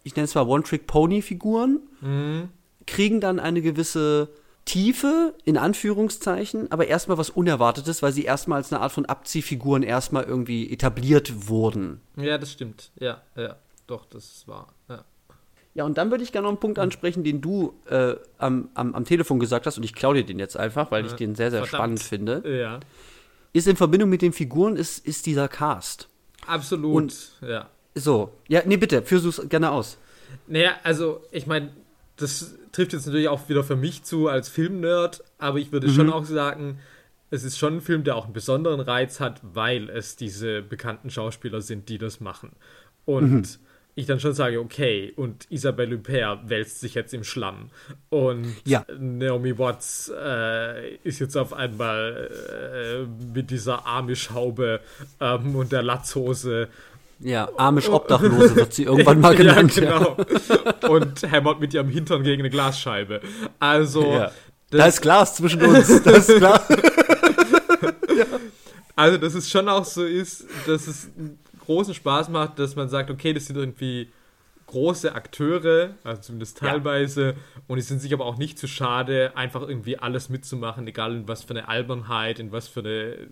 ich 0.03 0.15
nenne 0.15 0.25
es 0.25 0.35
mal 0.35 0.47
One-Trick-Pony-Figuren, 0.47 1.81
mhm 1.99 2.49
kriegen 2.91 3.21
dann 3.21 3.39
eine 3.39 3.61
gewisse 3.61 4.27
Tiefe, 4.65 5.33
in 5.45 5.57
Anführungszeichen, 5.57 6.71
aber 6.71 6.87
erstmal 6.87 7.17
was 7.17 7.29
Unerwartetes, 7.29 8.03
weil 8.03 8.11
sie 8.11 8.25
erstmal 8.25 8.57
als 8.57 8.71
eine 8.71 8.81
Art 8.81 8.91
von 8.91 9.05
Abziehfiguren 9.05 9.81
erstmal 9.81 10.25
irgendwie 10.25 10.71
etabliert 10.71 11.47
wurden. 11.47 12.01
Ja, 12.17 12.37
das 12.37 12.51
stimmt. 12.51 12.91
Ja, 12.99 13.21
ja, 13.35 13.55
doch, 13.87 14.05
das 14.05 14.47
wahr. 14.47 14.67
Ja. 14.89 15.05
Ja, 15.73 15.85
und 15.85 15.97
dann 15.97 16.11
würde 16.11 16.21
ich 16.21 16.33
gerne 16.33 16.43
noch 16.43 16.51
einen 16.51 16.59
Punkt 16.59 16.79
ansprechen, 16.79 17.23
den 17.23 17.39
du 17.39 17.73
äh, 17.89 18.15
am, 18.37 18.69
am, 18.73 18.93
am 18.93 19.05
Telefon 19.05 19.39
gesagt 19.39 19.65
hast, 19.65 19.77
und 19.77 19.83
ich 19.83 19.95
klaue 19.95 20.15
dir 20.15 20.25
den 20.25 20.37
jetzt 20.37 20.57
einfach, 20.57 20.91
weil 20.91 21.05
ich 21.05 21.13
den 21.13 21.33
sehr, 21.35 21.49
sehr 21.49 21.63
Verdammt. 21.63 21.99
spannend 21.99 22.03
finde. 22.03 22.43
Ja. 22.45 22.81
Ist 23.53 23.69
in 23.69 23.77
Verbindung 23.77 24.09
mit 24.09 24.21
den 24.21 24.33
Figuren, 24.33 24.75
ist, 24.75 25.05
ist 25.05 25.25
dieser 25.25 25.47
Cast. 25.47 26.09
Absolut, 26.45 26.93
und 26.93 27.31
ja. 27.41 27.69
So, 27.95 28.33
ja, 28.49 28.61
nee, 28.65 28.75
bitte, 28.75 29.01
führ 29.01 29.23
es 29.23 29.41
gerne 29.47 29.71
aus. 29.71 29.97
Naja, 30.47 30.73
also, 30.83 31.21
ich 31.31 31.47
meine, 31.47 31.71
das 32.21 32.55
trifft 32.71 32.93
jetzt 32.93 33.05
natürlich 33.05 33.27
auch 33.27 33.49
wieder 33.49 33.63
für 33.63 33.75
mich 33.75 34.03
zu 34.03 34.27
als 34.27 34.49
Filmnerd, 34.49 35.23
aber 35.37 35.59
ich 35.59 35.71
würde 35.71 35.87
mhm. 35.87 35.93
schon 35.93 36.09
auch 36.11 36.25
sagen, 36.25 36.79
es 37.31 37.43
ist 37.43 37.57
schon 37.57 37.77
ein 37.77 37.81
Film, 37.81 38.03
der 38.03 38.17
auch 38.17 38.25
einen 38.25 38.33
besonderen 38.33 38.81
Reiz 38.81 39.19
hat, 39.19 39.39
weil 39.41 39.89
es 39.89 40.17
diese 40.17 40.61
bekannten 40.61 41.09
Schauspieler 41.09 41.61
sind, 41.61 41.87
die 41.87 41.97
das 41.97 42.19
machen. 42.19 42.51
Und 43.05 43.31
mhm. 43.31 43.43
ich 43.95 44.05
dann 44.05 44.19
schon 44.19 44.33
sage, 44.33 44.59
okay, 44.59 45.13
und 45.15 45.49
Isabelle 45.49 45.95
Huppert 45.95 46.49
wälzt 46.49 46.81
sich 46.81 46.93
jetzt 46.93 47.13
im 47.13 47.23
Schlamm. 47.23 47.69
Und 48.09 48.53
ja. 48.65 48.85
Naomi 48.99 49.57
Watts 49.57 50.11
äh, 50.13 50.95
ist 50.97 51.19
jetzt 51.19 51.37
auf 51.37 51.53
einmal 51.53 52.29
äh, 52.51 53.33
mit 53.33 53.49
dieser 53.49 53.87
Amish-Haube 53.87 54.81
ähm, 55.21 55.55
und 55.55 55.71
der 55.71 55.83
Latzhose 55.83 56.67
ja, 57.21 57.49
Amish-Obdachlose 57.57 58.55
wird 58.55 58.73
sie 58.73 58.83
irgendwann 58.85 59.19
mal 59.19 59.35
genannt. 59.35 59.75
ja, 59.75 59.99
genau. 59.99 60.17
Und 60.89 61.21
hämmert 61.23 61.59
mit 61.59 61.73
ihrem 61.73 61.89
Hintern 61.89 62.23
gegen 62.23 62.41
eine 62.41 62.49
Glasscheibe. 62.49 63.21
Also. 63.59 64.11
Ja. 64.11 64.31
da 64.69 64.85
ist 64.85 65.01
Glas 65.01 65.35
zwischen 65.35 65.61
uns. 65.61 66.01
Da 66.03 66.11
ist 66.11 66.35
Glas. 66.35 66.67
ja. 66.69 68.25
Also, 68.95 69.17
dass 69.17 69.35
es 69.35 69.49
schon 69.49 69.67
auch 69.69 69.85
so 69.85 70.03
ist, 70.03 70.45
dass 70.65 70.87
es 70.87 71.09
großen 71.65 71.93
Spaß 71.93 72.29
macht, 72.29 72.59
dass 72.59 72.75
man 72.75 72.89
sagt, 72.89 73.09
okay, 73.09 73.33
das 73.33 73.47
sind 73.47 73.55
irgendwie 73.55 74.09
große 74.67 75.13
Akteure, 75.13 75.95
also 76.03 76.21
zumindest 76.21 76.57
teilweise, 76.57 77.25
ja. 77.25 77.33
und 77.67 77.75
die 77.75 77.81
sind 77.81 77.99
sich 77.99 78.13
aber 78.13 78.25
auch 78.25 78.37
nicht 78.37 78.57
zu 78.57 78.67
schade, 78.67 79.33
einfach 79.35 79.61
irgendwie 79.61 79.97
alles 79.97 80.29
mitzumachen, 80.29 80.87
egal 80.87 81.13
in 81.13 81.27
was 81.27 81.43
für 81.43 81.51
eine 81.51 81.67
Albernheit, 81.67 82.39
in 82.39 82.53
was 82.53 82.69
für 82.69 82.79
eine, 82.79 83.27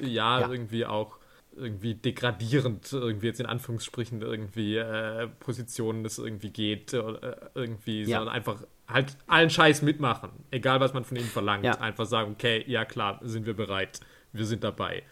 ja, 0.00 0.40
ja. 0.40 0.48
irgendwie 0.48 0.86
auch 0.86 1.18
irgendwie 1.56 1.94
degradierend 1.94 2.92
irgendwie 2.92 3.26
jetzt 3.26 3.40
in 3.40 3.46
Anführungsstrichen 3.46 4.22
irgendwie 4.22 4.76
äh, 4.76 5.28
Positionen 5.40 6.04
es 6.04 6.18
irgendwie 6.18 6.50
geht 6.50 6.92
äh, 6.92 7.00
irgendwie, 7.54 8.02
ja. 8.02 8.18
sondern 8.18 8.34
einfach 8.34 8.62
halt 8.88 9.16
allen 9.26 9.50
Scheiß 9.50 9.82
mitmachen, 9.82 10.30
egal 10.50 10.80
was 10.80 10.92
man 10.94 11.04
von 11.04 11.16
ihnen 11.16 11.26
verlangt. 11.26 11.64
Ja. 11.64 11.80
Einfach 11.80 12.06
sagen, 12.06 12.32
okay, 12.32 12.64
ja 12.66 12.84
klar, 12.84 13.20
sind 13.22 13.46
wir 13.46 13.54
bereit, 13.54 14.00
wir 14.32 14.46
sind 14.46 14.64
dabei. 14.64 15.02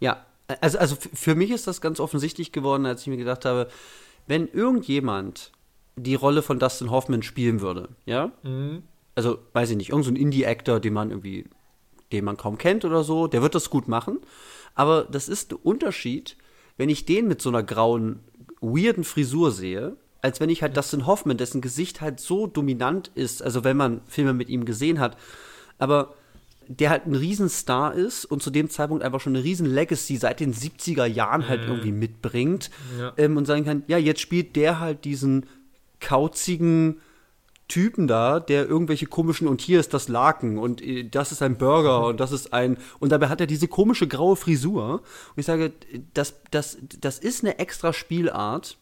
Ja, 0.00 0.24
also, 0.60 0.78
also 0.78 0.96
für 0.96 1.34
mich 1.34 1.50
ist 1.50 1.66
das 1.66 1.80
ganz 1.80 2.00
offensichtlich 2.00 2.52
geworden, 2.52 2.86
als 2.86 3.02
ich 3.02 3.06
mir 3.06 3.16
gedacht 3.16 3.44
habe, 3.44 3.68
wenn 4.26 4.48
irgendjemand 4.48 5.52
die 5.96 6.14
Rolle 6.14 6.42
von 6.42 6.58
Dustin 6.58 6.90
Hoffman 6.90 7.22
spielen 7.22 7.60
würde, 7.60 7.88
ja, 8.06 8.32
mhm. 8.42 8.82
also 9.14 9.38
weiß 9.52 9.70
ich 9.70 9.76
nicht, 9.76 9.90
irgendein 9.90 10.16
so 10.16 10.20
Indie-Actor, 10.20 10.80
den 10.80 10.92
man 10.92 11.10
irgendwie, 11.10 11.46
den 12.12 12.24
man 12.24 12.36
kaum 12.36 12.58
kennt 12.58 12.84
oder 12.84 13.04
so, 13.04 13.26
der 13.26 13.42
wird 13.42 13.54
das 13.54 13.70
gut 13.70 13.88
machen. 13.88 14.20
Aber 14.74 15.04
das 15.04 15.28
ist 15.28 15.50
der 15.50 15.64
Unterschied, 15.64 16.36
wenn 16.76 16.88
ich 16.88 17.04
den 17.04 17.28
mit 17.28 17.42
so 17.42 17.48
einer 17.48 17.62
grauen, 17.62 18.20
weirden 18.60 19.04
Frisur 19.04 19.50
sehe, 19.50 19.96
als 20.20 20.40
wenn 20.40 20.50
ich 20.50 20.62
halt 20.62 20.76
Dustin 20.76 21.06
Hoffman, 21.06 21.36
dessen 21.36 21.60
Gesicht 21.60 22.00
halt 22.00 22.20
so 22.20 22.46
dominant 22.46 23.10
ist, 23.14 23.42
also 23.42 23.64
wenn 23.64 23.76
man 23.76 24.00
Filme 24.06 24.32
mit 24.32 24.48
ihm 24.48 24.64
gesehen 24.64 25.00
hat, 25.00 25.16
aber 25.78 26.14
der 26.68 26.90
halt 26.90 27.06
ein 27.06 27.14
Riesenstar 27.14 27.94
ist 27.94 28.24
und 28.24 28.42
zu 28.42 28.50
dem 28.50 28.70
Zeitpunkt 28.70 29.02
einfach 29.02 29.20
schon 29.20 29.34
eine 29.34 29.44
riesen 29.44 29.66
Legacy 29.66 30.16
seit 30.16 30.40
den 30.40 30.54
70er 30.54 31.06
Jahren 31.06 31.48
halt 31.48 31.62
mhm. 31.62 31.68
irgendwie 31.68 31.92
mitbringt 31.92 32.70
ja. 32.98 33.12
ähm, 33.16 33.36
und 33.36 33.46
sagen 33.46 33.64
kann, 33.64 33.82
ja, 33.88 33.98
jetzt 33.98 34.20
spielt 34.20 34.54
der 34.54 34.78
halt 34.78 35.04
diesen 35.04 35.46
kauzigen, 36.00 37.00
Typen 37.68 38.06
da, 38.06 38.40
der 38.40 38.68
irgendwelche 38.68 39.06
komischen 39.06 39.48
und 39.48 39.60
hier 39.60 39.80
ist 39.80 39.94
das 39.94 40.08
Laken 40.08 40.58
und 40.58 40.82
äh, 40.82 41.04
das 41.08 41.32
ist 41.32 41.42
ein 41.42 41.56
Burger 41.56 42.06
und 42.06 42.20
das 42.20 42.32
ist 42.32 42.52
ein 42.52 42.76
und 42.98 43.12
dabei 43.12 43.28
hat 43.28 43.40
er 43.40 43.46
diese 43.46 43.68
komische 43.68 44.06
graue 44.06 44.36
Frisur 44.36 44.94
und 44.94 45.38
ich 45.38 45.46
sage, 45.46 45.72
das, 46.14 46.34
das, 46.50 46.78
das 47.00 47.18
ist 47.18 47.42
eine 47.42 47.58
extra 47.58 47.92
Spielart, 47.92 48.76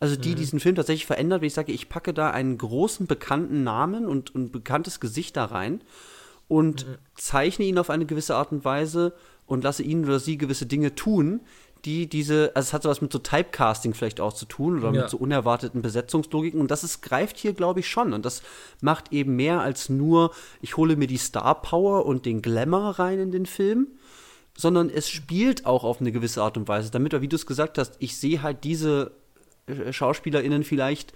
also 0.00 0.16
die 0.16 0.32
mhm. 0.32 0.36
diesen 0.36 0.60
Film 0.60 0.74
tatsächlich 0.74 1.06
verändert, 1.06 1.40
wenn 1.40 1.46
ich 1.46 1.54
sage, 1.54 1.72
ich 1.72 1.88
packe 1.88 2.12
da 2.12 2.30
einen 2.30 2.58
großen 2.58 3.06
bekannten 3.06 3.62
Namen 3.62 4.06
und 4.06 4.34
ein 4.34 4.50
bekanntes 4.50 5.00
Gesicht 5.00 5.36
da 5.36 5.46
rein 5.46 5.80
und 6.48 6.86
mhm. 6.86 6.94
zeichne 7.14 7.64
ihn 7.64 7.78
auf 7.78 7.88
eine 7.88 8.04
gewisse 8.04 8.36
Art 8.36 8.52
und 8.52 8.64
Weise 8.64 9.14
und 9.46 9.64
lasse 9.64 9.82
ihn 9.82 10.04
oder 10.04 10.18
sie 10.18 10.38
gewisse 10.38 10.66
Dinge 10.66 10.94
tun, 10.94 11.40
die 11.84 12.08
diese, 12.08 12.52
also 12.54 12.68
es 12.68 12.72
hat 12.72 12.82
sowas 12.82 13.00
mit 13.00 13.12
so 13.12 13.18
Typecasting 13.18 13.94
vielleicht 13.94 14.20
auch 14.20 14.32
zu 14.32 14.46
tun 14.46 14.78
oder 14.78 14.92
ja. 14.92 15.02
mit 15.02 15.10
so 15.10 15.16
unerwarteten 15.16 15.82
Besetzungslogiken 15.82 16.60
und 16.60 16.70
das 16.70 16.84
ist, 16.84 17.02
greift 17.02 17.36
hier, 17.36 17.52
glaube 17.52 17.80
ich, 17.80 17.88
schon 17.88 18.12
und 18.12 18.24
das 18.24 18.42
macht 18.80 19.12
eben 19.12 19.36
mehr 19.36 19.60
als 19.60 19.88
nur, 19.88 20.32
ich 20.62 20.76
hole 20.76 20.96
mir 20.96 21.06
die 21.06 21.18
Star 21.18 21.60
Power 21.60 22.06
und 22.06 22.26
den 22.26 22.42
Glamour 22.42 22.98
rein 22.98 23.18
in 23.18 23.32
den 23.32 23.46
Film, 23.46 23.88
sondern 24.56 24.88
es 24.88 25.08
spielt 25.08 25.66
auch 25.66 25.84
auf 25.84 26.00
eine 26.00 26.12
gewisse 26.12 26.42
Art 26.42 26.56
und 26.56 26.68
Weise, 26.68 26.90
damit, 26.90 27.20
wie 27.20 27.28
du 27.28 27.36
es 27.36 27.46
gesagt 27.46 27.78
hast, 27.78 27.96
ich 27.98 28.16
sehe 28.16 28.42
halt 28.42 28.64
diese 28.64 29.12
äh, 29.66 29.92
SchauspielerInnen 29.92 30.64
vielleicht 30.64 31.12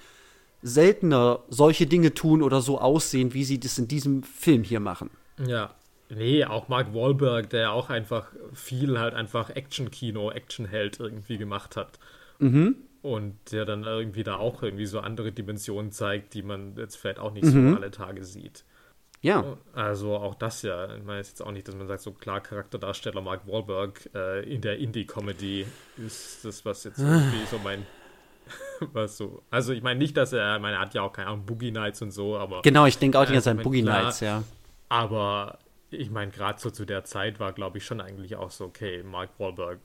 seltener 0.62 1.40
solche 1.48 1.86
Dinge 1.86 2.14
tun 2.14 2.42
oder 2.42 2.60
so 2.60 2.80
aussehen, 2.80 3.32
wie 3.32 3.44
sie 3.44 3.60
das 3.60 3.78
in 3.78 3.86
diesem 3.88 4.22
Film 4.24 4.64
hier 4.64 4.80
machen. 4.80 5.10
Ja, 5.46 5.72
Nee, 6.10 6.44
auch 6.44 6.68
Mark 6.68 6.94
Wahlberg, 6.94 7.50
der 7.50 7.72
auch 7.72 7.90
einfach 7.90 8.32
viel 8.52 8.98
halt 8.98 9.14
einfach 9.14 9.50
Action-Kino, 9.50 10.30
Action-Held 10.30 11.00
irgendwie 11.00 11.36
gemacht 11.36 11.76
hat. 11.76 11.98
Mhm. 12.38 12.76
Und 13.02 13.52
der 13.52 13.64
dann 13.64 13.84
irgendwie 13.84 14.24
da 14.24 14.36
auch 14.36 14.62
irgendwie 14.62 14.86
so 14.86 15.00
andere 15.00 15.32
Dimensionen 15.32 15.92
zeigt, 15.92 16.34
die 16.34 16.42
man 16.42 16.76
jetzt 16.76 16.96
vielleicht 16.96 17.18
auch 17.18 17.32
nicht 17.32 17.44
mhm. 17.44 17.70
so 17.70 17.76
alle 17.76 17.90
Tage 17.90 18.24
sieht. 18.24 18.64
Ja. 19.20 19.56
Also 19.74 20.14
auch 20.16 20.34
das 20.34 20.62
ja. 20.62 20.94
Ich 20.94 21.04
meine 21.04 21.18
jetzt 21.18 21.42
auch 21.42 21.52
nicht, 21.52 21.68
dass 21.68 21.74
man 21.74 21.86
sagt, 21.88 22.02
so 22.02 22.12
klar, 22.12 22.40
Charakterdarsteller 22.40 23.20
Mark 23.20 23.46
Wahlberg 23.46 24.08
äh, 24.14 24.52
in 24.52 24.60
der 24.60 24.78
Indie-Comedy 24.78 25.66
ist 25.96 26.44
das, 26.44 26.64
was 26.64 26.84
jetzt 26.84 26.98
irgendwie 26.98 27.44
so 27.50 27.58
mein 27.62 27.84
was 28.92 29.16
so. 29.16 29.42
Also 29.50 29.72
ich 29.72 29.82
meine 29.82 29.98
nicht, 29.98 30.16
dass 30.16 30.32
er, 30.32 30.56
ich 30.56 30.62
meine, 30.62 30.76
er 30.76 30.82
hat 30.82 30.94
ja 30.94 31.02
auch 31.02 31.12
keine 31.12 31.28
Ahnung, 31.28 31.44
Boogie 31.44 31.70
Nights 31.70 32.00
und 32.02 32.12
so, 32.12 32.36
aber. 32.36 32.62
Genau, 32.62 32.86
ich 32.86 32.98
denke 32.98 33.18
auch 33.18 33.28
nicht 33.28 33.46
an 33.46 33.58
Boogie 33.58 33.82
klar, 33.82 34.04
Nights, 34.04 34.20
ja. 34.20 34.42
Aber 34.88 35.58
ich 35.90 36.10
meine, 36.10 36.30
gerade 36.30 36.60
so 36.60 36.70
zu 36.70 36.84
der 36.84 37.04
Zeit 37.04 37.40
war, 37.40 37.52
glaube 37.52 37.78
ich, 37.78 37.84
schon 37.84 38.00
eigentlich 38.00 38.36
auch 38.36 38.50
so, 38.50 38.66
okay, 38.66 39.02
Mark 39.02 39.30
Wahlberg 39.38 39.78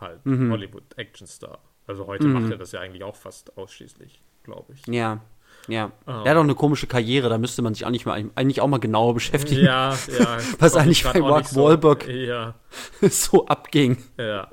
halt 0.00 0.24
mhm. 0.24 0.50
Hollywood-Actionstar. 0.50 1.58
Also 1.86 2.06
heute 2.06 2.26
mhm. 2.26 2.32
macht 2.32 2.50
er 2.50 2.58
das 2.58 2.72
ja 2.72 2.80
eigentlich 2.80 3.04
auch 3.04 3.16
fast 3.16 3.56
ausschließlich, 3.56 4.22
glaube 4.42 4.72
ich. 4.74 4.86
Ja. 4.86 5.20
Ja, 5.68 5.92
um. 6.04 6.14
er 6.24 6.30
hat 6.30 6.36
auch 6.36 6.42
eine 6.42 6.54
komische 6.54 6.86
Karriere, 6.86 7.28
da 7.28 7.38
müsste 7.38 7.62
man 7.62 7.74
sich 7.74 7.86
auch 7.86 7.90
nicht 7.90 8.04
mal, 8.04 8.30
eigentlich 8.34 8.60
auch 8.60 8.66
mal 8.66 8.80
genauer 8.80 9.14
beschäftigen. 9.14 9.64
Ja, 9.64 9.96
ja. 10.18 10.38
Was 10.58 10.76
eigentlich 10.76 11.04
bei 11.04 11.18
Mark 11.20 11.54
Wahlberg 11.54 12.02
so, 12.02 12.10
ja. 12.10 12.54
so 13.08 13.46
abging. 13.46 13.96
Ja. 14.18 14.50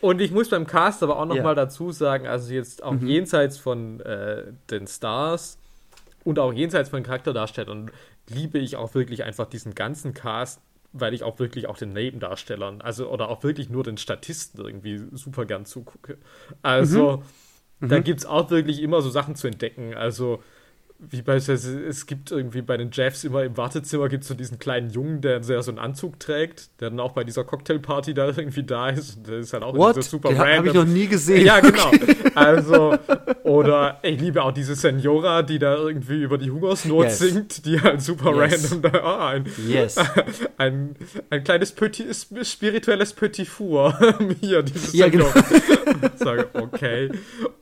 Und 0.00 0.20
ich 0.20 0.30
muss 0.30 0.50
beim 0.50 0.66
Cast 0.66 1.02
aber 1.02 1.18
auch 1.18 1.24
noch 1.24 1.36
ja. 1.36 1.42
mal 1.42 1.54
dazu 1.54 1.92
sagen, 1.92 2.26
also 2.26 2.52
jetzt 2.52 2.82
auch 2.82 2.92
mhm. 2.92 3.06
jenseits 3.06 3.58
von 3.58 4.00
äh, 4.00 4.52
den 4.70 4.86
Stars 4.86 5.58
und 6.24 6.38
auch 6.38 6.52
jenseits 6.52 6.90
von 6.90 7.02
Charakterdarstellern 7.02 7.90
liebe 8.28 8.58
ich 8.58 8.76
auch 8.76 8.94
wirklich 8.94 9.24
einfach 9.24 9.46
diesen 9.46 9.74
ganzen 9.74 10.14
Cast, 10.14 10.60
weil 10.92 11.14
ich 11.14 11.22
auch 11.22 11.38
wirklich 11.38 11.66
auch 11.66 11.76
den 11.76 11.92
Nebendarstellern, 11.92 12.80
also 12.80 13.10
oder 13.10 13.28
auch 13.28 13.42
wirklich 13.42 13.68
nur 13.68 13.84
den 13.84 13.98
Statisten 13.98 14.64
irgendwie 14.64 15.02
super 15.12 15.44
gern 15.44 15.64
zugucke. 15.64 16.18
Also, 16.62 17.22
mhm. 17.80 17.88
da 17.88 17.98
mhm. 17.98 18.04
gibt 18.04 18.20
es 18.20 18.26
auch 18.26 18.50
wirklich 18.50 18.80
immer 18.82 19.02
so 19.02 19.10
Sachen 19.10 19.34
zu 19.34 19.46
entdecken. 19.46 19.94
Also, 19.94 20.42
wie 21.00 21.22
beispielsweise, 21.22 21.80
es 21.84 22.06
gibt 22.06 22.32
irgendwie 22.32 22.60
bei 22.60 22.76
den 22.76 22.90
Jeffs 22.90 23.22
immer 23.22 23.44
im 23.44 23.56
Wartezimmer 23.56 24.08
gibt 24.08 24.24
es 24.24 24.28
so 24.28 24.34
diesen 24.34 24.58
kleinen 24.58 24.90
Jungen, 24.90 25.20
der 25.20 25.44
sehr 25.44 25.62
so 25.62 25.70
einen 25.70 25.78
Anzug 25.78 26.18
trägt, 26.18 26.80
der 26.80 26.90
dann 26.90 26.98
auch 26.98 27.12
bei 27.12 27.22
dieser 27.22 27.44
Cocktailparty 27.44 28.14
da 28.14 28.26
irgendwie 28.26 28.64
da 28.64 28.88
ist. 28.88 29.24
Der 29.28 29.38
ist 29.38 29.52
halt 29.52 29.62
auch 29.62 29.76
What? 29.76 30.02
super 30.02 30.30
Den 30.30 30.38
habe 30.38 30.66
ich 30.66 30.74
noch 30.74 30.84
nie 30.84 31.06
gesehen. 31.06 31.46
Ja, 31.46 31.60
genau. 31.60 31.90
Also, 32.34 32.96
oder 33.42 33.98
ich 34.02 34.20
liebe 34.20 34.44
auch 34.44 34.52
diese 34.52 34.76
Senora, 34.76 35.42
die 35.42 35.58
da 35.58 35.74
irgendwie 35.74 36.22
über 36.22 36.38
die 36.38 36.52
Hungersnot 36.52 37.06
yes. 37.06 37.18
singt, 37.18 37.66
die 37.66 37.80
halt 37.80 38.00
super 38.00 38.30
yes. 38.36 38.70
random 38.70 38.92
da, 38.92 39.02
oh, 39.02 39.24
ein, 39.24 39.44
yes. 39.66 39.96
ein, 40.56 40.94
ein 41.30 41.42
kleines 41.42 41.72
Petit, 41.72 42.14
spirituelles 42.42 43.12
Petit 43.12 43.48
Four. 43.48 43.98
Hier, 44.40 44.62
diese 44.62 44.96
ja, 44.96 45.10
Senora. 45.10 45.32
Genau. 45.32 46.10
Sage, 46.16 46.48
okay. 46.54 47.10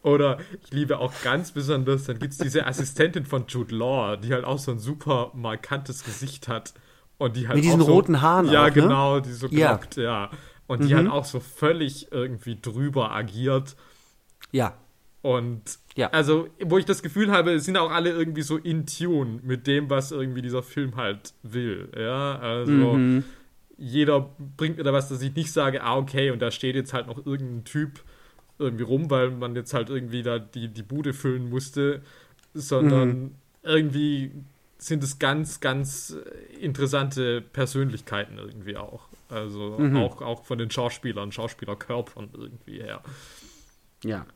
Oder 0.03 0.39
ich 0.63 0.73
liebe 0.73 0.99
auch 0.99 1.13
ganz 1.23 1.53
besonders, 1.53 2.05
dann 2.05 2.19
gibt 2.19 2.33
es 2.33 2.39
diese 2.39 2.67
Assistentin 2.67 3.25
von 3.27 3.45
Jude 3.49 3.75
Law, 3.75 4.17
die 4.17 4.33
halt 4.33 4.45
auch 4.45 4.59
so 4.59 4.71
ein 4.73 4.79
super 4.79 5.31
markantes 5.35 6.05
Gesicht 6.05 6.49
hat. 6.49 6.75
Und 7.19 7.37
die 7.37 7.49
halt 7.49 7.57
Mit 7.57 7.65
diesen 7.65 7.81
so, 7.81 7.93
roten 7.93 8.21
Haaren. 8.21 8.51
Ja, 8.51 8.63
auch, 8.63 8.67
ne? 8.67 8.73
genau, 8.73 9.21
die 9.21 9.33
so 9.33 9.49
glockt, 9.49 9.97
ja. 9.97 10.03
ja. 10.03 10.31
Und 10.67 10.85
die 10.85 10.93
mhm. 10.93 10.99
halt 10.99 11.11
auch 11.11 11.25
so 11.25 11.41
völlig 11.41 12.13
irgendwie 12.13 12.59
drüber 12.61 13.11
agiert. 13.13 13.77
Ja. 14.53 14.75
Und 15.23 15.79
ja. 15.97 16.11
also, 16.11 16.49
wo 16.65 16.79
ich 16.79 16.85
das 16.85 17.03
Gefühl 17.03 17.33
habe, 17.33 17.59
sind 17.59 17.77
auch 17.77 17.91
alle 17.91 18.11
irgendwie 18.11 18.43
so 18.43 18.59
in 18.59 18.87
Tune 18.87 19.41
mit 19.43 19.67
dem, 19.67 19.91
was 19.91 20.13
irgendwie 20.13 20.43
dieser 20.43 20.63
Film 20.63 20.97
halt 20.97 21.35
will. 21.43 21.89
Ja, 21.97 22.39
also 22.39 22.93
mhm. 22.93 23.25
jeder 23.77 24.31
bringt 24.57 24.77
mir 24.77 24.85
da 24.85 24.93
was, 24.93 25.09
dass 25.09 25.23
ich 25.23 25.35
nicht 25.35 25.53
sage, 25.53 25.83
ah, 25.83 25.97
okay, 25.97 26.31
und 26.31 26.41
da 26.41 26.51
steht 26.51 26.77
jetzt 26.77 26.93
halt 26.93 27.07
noch 27.07 27.25
irgendein 27.25 27.65
Typ 27.65 28.03
irgendwie 28.59 28.85
rum, 28.85 29.11
weil 29.11 29.31
man 29.31 29.57
jetzt 29.57 29.75
halt 29.75 29.91
irgendwie 29.91 30.23
da 30.23 30.39
die, 30.39 30.69
die 30.69 30.83
Bude 30.83 31.13
füllen 31.13 31.51
musste, 31.51 32.03
sondern 32.57 33.09
mhm. 33.09 33.35
irgendwie 33.63 34.33
sind 34.79 35.03
es 35.03 35.19
ganz, 35.19 35.61
ganz 35.61 36.17
interessante 36.61 37.41
Persönlichkeiten 37.41 38.39
irgendwie 38.39 38.77
auch. 38.77 39.09
Also 39.29 39.77
mhm. 39.79 39.97
auch, 39.97 40.23
auch 40.23 40.45
von 40.45 40.59
den 40.59 40.71
Schauspielern, 40.71 41.33
Schauspielerkörpern 41.33 42.29
irgendwie 42.33 42.83
her. 42.83 43.03
Ja. 44.05 44.27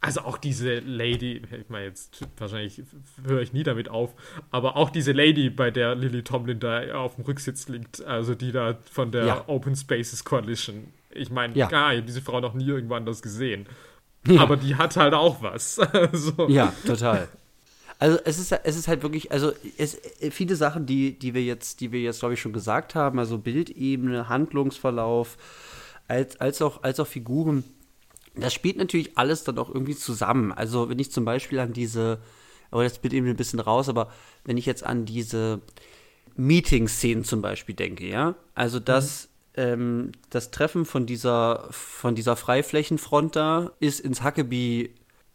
Also 0.00 0.20
auch 0.20 0.38
diese 0.38 0.78
Lady, 0.78 1.42
ich 1.50 1.68
meine, 1.68 1.86
jetzt 1.86 2.24
wahrscheinlich 2.36 2.82
höre 3.26 3.40
ich 3.40 3.52
nie 3.52 3.64
damit 3.64 3.88
auf, 3.88 4.14
aber 4.52 4.76
auch 4.76 4.90
diese 4.90 5.10
Lady, 5.10 5.50
bei 5.50 5.72
der 5.72 5.96
Lily 5.96 6.22
Tomlin 6.22 6.60
da 6.60 6.94
auf 6.94 7.16
dem 7.16 7.24
Rücksitz 7.24 7.66
liegt, 7.66 8.04
also 8.04 8.36
die 8.36 8.52
da 8.52 8.78
von 8.92 9.10
der 9.10 9.24
ja. 9.26 9.44
Open 9.48 9.74
Spaces 9.74 10.24
Coalition. 10.24 10.92
Ich 11.10 11.30
meine, 11.30 11.56
ja. 11.56 11.66
ich 11.66 11.74
habe 11.74 12.02
diese 12.02 12.22
Frau 12.22 12.38
noch 12.38 12.54
nie 12.54 12.66
irgendwo 12.66 12.94
anders 12.94 13.22
gesehen. 13.22 13.66
Ja. 14.24 14.40
Aber 14.42 14.56
die 14.56 14.76
hat 14.76 14.96
halt 14.96 15.14
auch 15.14 15.42
was. 15.42 15.78
also. 15.92 16.48
Ja, 16.48 16.72
total. 16.86 17.28
Also 18.00 18.18
es 18.24 18.38
ist, 18.38 18.52
es 18.52 18.76
ist 18.76 18.86
halt 18.86 19.02
wirklich, 19.02 19.32
also 19.32 19.52
es, 19.76 19.98
viele 20.30 20.54
Sachen, 20.54 20.86
die, 20.86 21.18
die 21.18 21.34
wir 21.34 21.42
jetzt, 21.42 21.80
die 21.80 21.90
wir 21.90 22.00
jetzt, 22.00 22.20
glaube 22.20 22.34
ich, 22.34 22.40
schon 22.40 22.52
gesagt 22.52 22.94
haben, 22.94 23.18
also 23.18 23.38
Bildebene, 23.38 24.28
Handlungsverlauf, 24.28 25.36
als, 26.06 26.40
als, 26.40 26.62
auch, 26.62 26.82
als 26.84 27.00
auch 27.00 27.06
Figuren, 27.06 27.64
das 28.34 28.54
spielt 28.54 28.76
natürlich 28.76 29.18
alles 29.18 29.42
dann 29.42 29.58
auch 29.58 29.68
irgendwie 29.68 29.96
zusammen. 29.96 30.52
Also 30.52 30.88
wenn 30.88 30.98
ich 30.98 31.10
zum 31.10 31.24
Beispiel 31.24 31.58
an 31.58 31.72
diese, 31.72 32.18
aber 32.70 32.84
das 32.84 33.02
wird 33.02 33.12
eben 33.12 33.26
ein 33.26 33.36
bisschen 33.36 33.60
raus, 33.60 33.88
aber 33.88 34.12
wenn 34.44 34.56
ich 34.56 34.66
jetzt 34.66 34.84
an 34.84 35.04
diese 35.04 35.60
Meeting-Szenen 36.36 37.24
zum 37.24 37.42
Beispiel 37.42 37.74
denke, 37.74 38.06
ja, 38.06 38.36
also 38.54 38.78
das, 38.78 39.28
mhm. 39.56 39.62
ähm, 39.62 40.12
das 40.30 40.52
Treffen 40.52 40.84
von 40.84 41.04
dieser, 41.04 41.66
von 41.72 42.14
dieser 42.14 42.36
Freiflächenfront 42.36 43.34
da 43.34 43.72
ist 43.80 43.98
ins 43.98 44.22
Huckabee 44.22 44.90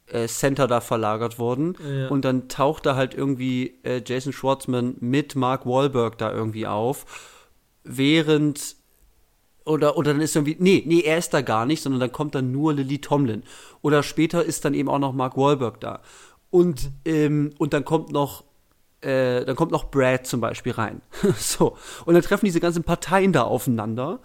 äh, 0.08 0.28
Center 0.28 0.68
da 0.68 0.82
verlagert 0.82 1.40
worden. 1.40 1.76
Ja. 1.86 2.08
Und 2.10 2.26
dann 2.26 2.48
taucht 2.50 2.86
da 2.86 2.96
halt 2.96 3.14
irgendwie 3.14 3.80
äh, 3.84 4.02
Jason 4.06 4.34
Schwartzman 4.34 4.96
mit 5.00 5.36
Mark 5.36 5.66
Wahlberg 5.66 6.18
da 6.18 6.32
irgendwie 6.32 6.68
auf, 6.68 7.06
während 7.84 8.76
oder, 9.66 9.98
oder 9.98 10.14
dann 10.14 10.22
ist 10.22 10.36
irgendwie, 10.36 10.58
nee, 10.60 10.84
nee, 10.86 11.02
er 11.02 11.18
ist 11.18 11.34
da 11.34 11.42
gar 11.42 11.66
nicht, 11.66 11.82
sondern 11.82 12.02
dann 12.02 12.12
kommt 12.12 12.36
dann 12.36 12.52
nur 12.52 12.74
Lily 12.74 13.00
Tomlin. 13.00 13.44
Oder 13.82 14.04
später 14.04 14.44
ist 14.44 14.66
dann 14.66 14.74
eben 14.74 14.90
auch 14.90 15.00
noch 15.00 15.14
Mark 15.14 15.38
Wahlberg 15.38 15.80
da. 15.80 16.02
Und, 16.50 16.92
ähm, 17.06 17.54
und 17.58 17.74
dann 17.74 17.86
kommt 17.86 18.12
noch, 18.12 18.44
äh, 19.02 19.46
dann 19.46 19.56
kommt 19.56 19.72
noch 19.72 19.90
Brad 19.90 20.28
zum 20.28 20.42
Beispiel 20.42 20.74
rein. 20.74 21.02
so. 21.38 21.78
Und 22.06 22.14
dann 22.14 22.24
treffen 22.24 22.46
diese 22.46 22.60
ganzen 22.60 22.84
Parteien 22.84 23.32
da 23.32 23.44
aufeinander, 23.44 24.20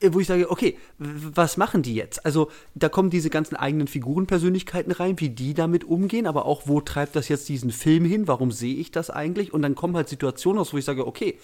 wo 0.00 0.20
ich 0.20 0.26
sage, 0.26 0.50
okay, 0.50 0.76
was 0.98 1.56
machen 1.56 1.82
die 1.82 1.94
jetzt? 1.94 2.24
Also 2.24 2.50
da 2.74 2.88
kommen 2.88 3.10
diese 3.10 3.30
ganzen 3.30 3.56
eigenen 3.56 3.86
Figurenpersönlichkeiten 3.86 4.92
rein, 4.92 5.20
wie 5.20 5.30
die 5.30 5.54
damit 5.54 5.84
umgehen, 5.84 6.26
aber 6.26 6.46
auch, 6.46 6.62
wo 6.66 6.80
treibt 6.80 7.16
das 7.16 7.28
jetzt 7.28 7.48
diesen 7.48 7.70
Film 7.70 8.04
hin? 8.04 8.28
Warum 8.28 8.52
sehe 8.52 8.76
ich 8.76 8.90
das 8.90 9.10
eigentlich? 9.10 9.52
Und 9.52 9.62
dann 9.62 9.74
kommen 9.74 9.96
halt 9.96 10.08
Situationen 10.08 10.60
aus, 10.60 10.72
wo 10.72 10.78
ich 10.78 10.84
sage, 10.84 11.06
okay, 11.06 11.38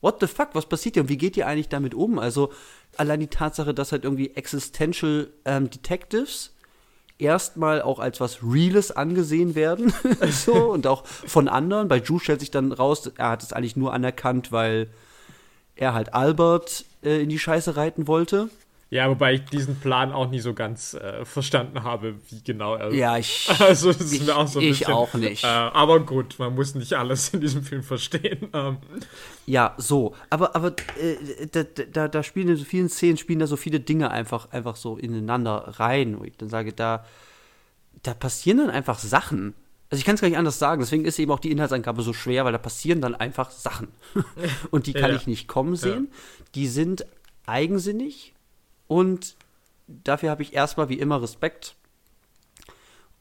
what 0.00 0.20
the 0.20 0.26
fuck, 0.26 0.50
was 0.52 0.66
passiert 0.66 0.96
hier 0.96 1.02
und 1.02 1.08
wie 1.08 1.16
geht 1.16 1.36
ihr 1.36 1.46
eigentlich 1.46 1.68
damit 1.68 1.94
um? 1.94 2.18
Also 2.18 2.52
allein 2.96 3.20
die 3.20 3.28
Tatsache, 3.28 3.72
dass 3.72 3.92
halt 3.92 4.04
irgendwie 4.04 4.34
Existential 4.34 5.30
ähm, 5.44 5.70
Detectives 5.70 6.52
erstmal 7.18 7.82
auch 7.82 8.00
als 8.00 8.20
was 8.20 8.42
Reales 8.42 8.90
angesehen 8.90 9.54
werden 9.54 9.94
so 10.30 10.54
und 10.72 10.86
auch 10.86 11.06
von 11.06 11.48
anderen. 11.48 11.88
Bei 11.88 11.98
Ju 11.98 12.18
stellt 12.18 12.40
sich 12.40 12.50
dann 12.50 12.72
raus, 12.72 13.10
er 13.16 13.30
hat 13.30 13.42
es 13.42 13.52
eigentlich 13.52 13.76
nur 13.76 13.92
anerkannt, 13.94 14.52
weil 14.52 14.88
er 15.76 15.94
halt 15.94 16.14
Albert 16.14 16.84
äh, 17.02 17.22
in 17.22 17.28
die 17.28 17.38
Scheiße 17.38 17.76
reiten 17.76 18.06
wollte. 18.06 18.48
Ja, 18.90 19.08
wobei 19.08 19.32
ich 19.32 19.44
diesen 19.46 19.80
Plan 19.80 20.12
auch 20.12 20.28
nie 20.28 20.40
so 20.40 20.52
ganz 20.52 20.92
äh, 20.92 21.24
verstanden 21.24 21.82
habe, 21.82 22.14
wie 22.28 22.42
genau 22.44 22.74
er. 22.74 22.92
Ja, 22.92 23.16
ich. 23.18 23.48
Also, 23.58 23.90
das 23.90 24.02
ist 24.02 24.12
ich, 24.12 24.26
mir 24.26 24.36
auch 24.36 24.46
so 24.46 24.58
ein 24.58 24.66
ich 24.66 24.80
bisschen. 24.80 24.92
auch 24.92 25.14
nicht. 25.14 25.44
Äh, 25.44 25.46
aber 25.46 26.00
gut, 26.00 26.38
man 26.38 26.54
muss 26.54 26.74
nicht 26.74 26.92
alles 26.92 27.30
in 27.30 27.40
diesem 27.40 27.62
Film 27.62 27.82
verstehen. 27.82 28.50
Ähm, 28.54 28.76
Ja, 29.46 29.72
so. 29.78 30.14
Aber, 30.28 30.54
aber 30.54 30.74
äh, 31.00 31.46
da, 31.50 31.62
da, 31.62 32.08
da 32.08 32.22
spielen 32.22 32.48
in 32.48 32.56
so 32.56 32.64
vielen 32.66 32.90
Szenen 32.90 33.16
spielen 33.16 33.38
da 33.38 33.46
so 33.46 33.56
viele 33.56 33.80
Dinge 33.80 34.10
einfach, 34.10 34.50
einfach 34.52 34.76
so 34.76 34.98
ineinander 34.98 35.72
rein, 35.78 36.20
wo 36.20 36.24
ich 36.24 36.36
dann 36.36 36.50
sage, 36.50 36.74
da, 36.74 37.06
da 38.02 38.12
passieren 38.12 38.58
dann 38.58 38.68
einfach 38.70 38.98
Sachen. 38.98 39.54
Also 39.92 40.00
ich 40.00 40.06
kann 40.06 40.14
es 40.14 40.22
gar 40.22 40.28
nicht 40.28 40.38
anders 40.38 40.58
sagen, 40.58 40.80
deswegen 40.80 41.04
ist 41.04 41.18
eben 41.18 41.30
auch 41.30 41.38
die 41.38 41.50
Inhaltsangabe 41.50 42.00
so 42.00 42.14
schwer, 42.14 42.46
weil 42.46 42.52
da 42.52 42.56
passieren 42.56 43.02
dann 43.02 43.14
einfach 43.14 43.50
Sachen. 43.50 43.88
Und 44.70 44.86
die 44.86 44.94
kann 44.94 45.10
Ja. 45.10 45.16
ich 45.16 45.26
nicht 45.26 45.48
kommen 45.48 45.76
sehen. 45.76 46.08
Die 46.54 46.66
sind 46.66 47.04
eigensinnig 47.44 48.32
und 48.88 49.36
dafür 49.86 50.30
habe 50.30 50.42
ich 50.42 50.54
erstmal 50.54 50.88
wie 50.88 50.98
immer 50.98 51.20
Respekt. 51.20 51.74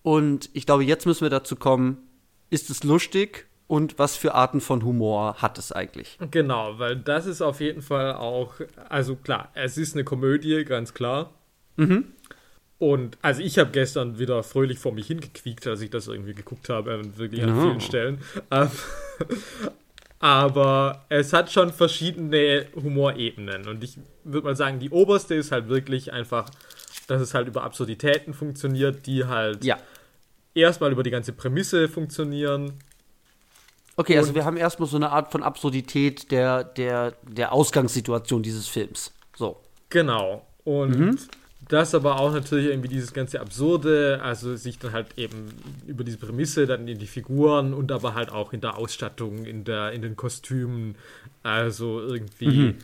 Und 0.02 0.50
ich 0.54 0.66
glaube, 0.66 0.86
jetzt 0.86 1.06
müssen 1.06 1.24
wir 1.26 1.30
dazu 1.30 1.58
kommen, 1.58 1.98
ist 2.50 2.70
es 2.70 2.84
lustig 2.86 3.48
und 3.68 4.00
was 4.00 4.16
für 4.16 4.34
Arten 4.34 4.62
von 4.62 4.84
Humor 4.86 5.42
hat 5.42 5.58
es 5.58 5.74
eigentlich? 5.74 6.18
Genau, 6.32 6.80
weil 6.80 6.96
das 6.96 7.26
ist 7.26 7.42
auf 7.42 7.60
jeden 7.60 7.82
Fall 7.82 8.14
auch, 8.14 8.54
also 8.90 9.16
klar, 9.18 9.50
es 9.56 9.78
ist 9.78 9.94
eine 9.94 10.06
Komödie, 10.06 10.64
ganz 10.64 10.94
klar. 10.94 11.32
Und 12.82 13.16
also 13.22 13.44
ich 13.44 13.60
habe 13.60 13.70
gestern 13.70 14.18
wieder 14.18 14.42
fröhlich 14.42 14.80
vor 14.80 14.92
mich 14.92 15.06
hingequiekt, 15.06 15.68
als 15.68 15.82
ich 15.82 15.92
das 15.92 16.08
irgendwie 16.08 16.34
geguckt 16.34 16.68
habe, 16.68 17.00
wirklich 17.16 17.44
an 17.44 17.50
Ja. 17.50 17.62
vielen 17.62 17.80
Stellen. 17.82 18.18
Ähm, 18.50 18.72
Aber 20.20 21.06
es 21.10 21.32
hat 21.32 21.52
schon 21.52 21.72
verschiedene 21.74 22.66
Humorebenen. 22.76 23.68
Und 23.68 23.84
ich 23.84 23.98
würde 24.24 24.46
mal 24.48 24.56
sagen, 24.56 24.80
die 24.80 24.90
oberste 24.90 25.36
ist 25.36 25.52
halt 25.52 25.68
wirklich 25.70 26.12
einfach, 26.12 26.50
dass 27.06 27.22
es 27.22 27.34
halt 27.36 27.48
über 27.48 27.64
Absurditäten 27.64 28.34
funktioniert, 28.34 29.06
die 29.06 29.26
halt 29.26 29.64
Ja. 29.64 29.78
erstmal 30.56 30.92
über 30.92 31.04
die 31.04 31.12
ganze 31.12 31.34
Prämisse 31.34 31.88
funktionieren. 31.88 32.74
Okay, 33.96 34.18
also 34.18 34.34
wir 34.34 34.44
haben 34.44 34.58
erstmal 34.58 34.90
so 34.90 34.96
eine 34.96 35.12
Art 35.12 35.32
von 35.32 35.44
Absurdität 35.44 36.32
der, 36.32 36.64
der, 36.64 37.14
der 37.24 37.52
Ausgangssituation 37.52 38.42
dieses 38.42 38.68
Films. 38.68 39.12
So. 39.36 39.60
Genau. 39.90 40.46
Und 40.64 40.98
Mhm. 40.98 41.18
Das 41.72 41.96
aber 41.96 42.20
auch 42.20 42.34
natürlich 42.34 42.68
irgendwie 42.68 42.90
dieses 42.90 43.14
ganze 43.14 43.40
Absurde, 43.40 44.20
also 44.22 44.56
sich 44.56 44.78
dann 44.78 44.92
halt 44.92 45.18
eben 45.18 45.48
über 45.88 46.04
diese 46.04 46.18
Prämisse 46.18 46.66
dann 46.68 46.88
in 46.88 47.00
die 47.00 47.08
Figuren 47.08 47.74
und 47.74 47.92
aber 47.92 48.14
halt 48.14 48.30
auch 48.32 48.52
in 48.52 48.60
der 48.62 48.78
Ausstattung, 48.78 49.46
in, 49.46 49.64
der, 49.64 49.92
in 49.94 50.02
den 50.02 50.16
Kostümen. 50.16 50.96
Also 51.44 52.02
irgendwie, 52.02 52.46
Mhm. 52.46 52.76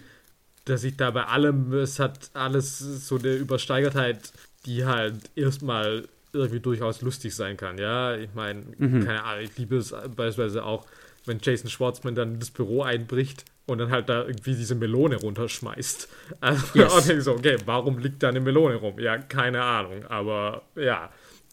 dass 0.65 0.83
ich 0.85 0.95
da 0.95 1.11
bei 1.11 1.25
allem, 1.25 1.73
es 1.73 1.99
hat 1.99 2.29
alles 2.33 2.79
so 2.79 3.17
eine 3.17 3.33
Übersteigertheit, 3.33 4.31
die 4.65 4.85
halt 4.85 5.15
erstmal 5.35 6.07
irgendwie 6.33 6.59
durchaus 6.59 7.01
lustig 7.01 7.35
sein 7.35 7.57
kann. 7.57 7.77
Ja, 7.77 8.15
ich 8.15 8.33
meine, 8.35 8.63
Mhm. 8.77 9.03
keine 9.05 9.23
Ahnung, 9.23 9.43
ich 9.43 9.57
liebe 9.57 9.77
es 9.77 9.91
beispielsweise 10.15 10.63
auch, 10.63 10.85
wenn 11.25 11.39
Jason 11.41 11.69
Schwartzman 11.69 12.15
dann 12.15 12.39
das 12.39 12.51
Büro 12.51 12.83
einbricht 12.83 13.43
und 13.67 13.77
dann 13.77 13.91
halt 13.91 14.09
da 14.09 14.23
irgendwie 14.25 14.55
diese 14.55 14.75
Melone 14.75 15.17
runterschmeißt. 15.17 16.09
Also 16.41 16.65
Yes. 16.73 16.95
denke 17.05 17.17
ich 17.19 17.23
so, 17.23 17.33
okay, 17.33 17.57
warum 17.65 17.99
liegt 17.99 18.23
da 18.23 18.29
eine 18.29 18.39
Melone 18.39 18.75
rum? 18.75 18.99
Ja, 18.99 19.17
keine 19.17 19.61
Ahnung, 19.61 20.05
aber 20.05 20.63
ja, 20.75 21.11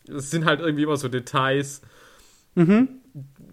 es 0.08 0.30
sind 0.30 0.44
halt 0.44 0.60
irgendwie 0.60 0.84
immer 0.84 0.96
so 0.96 1.08
Details, 1.08 1.82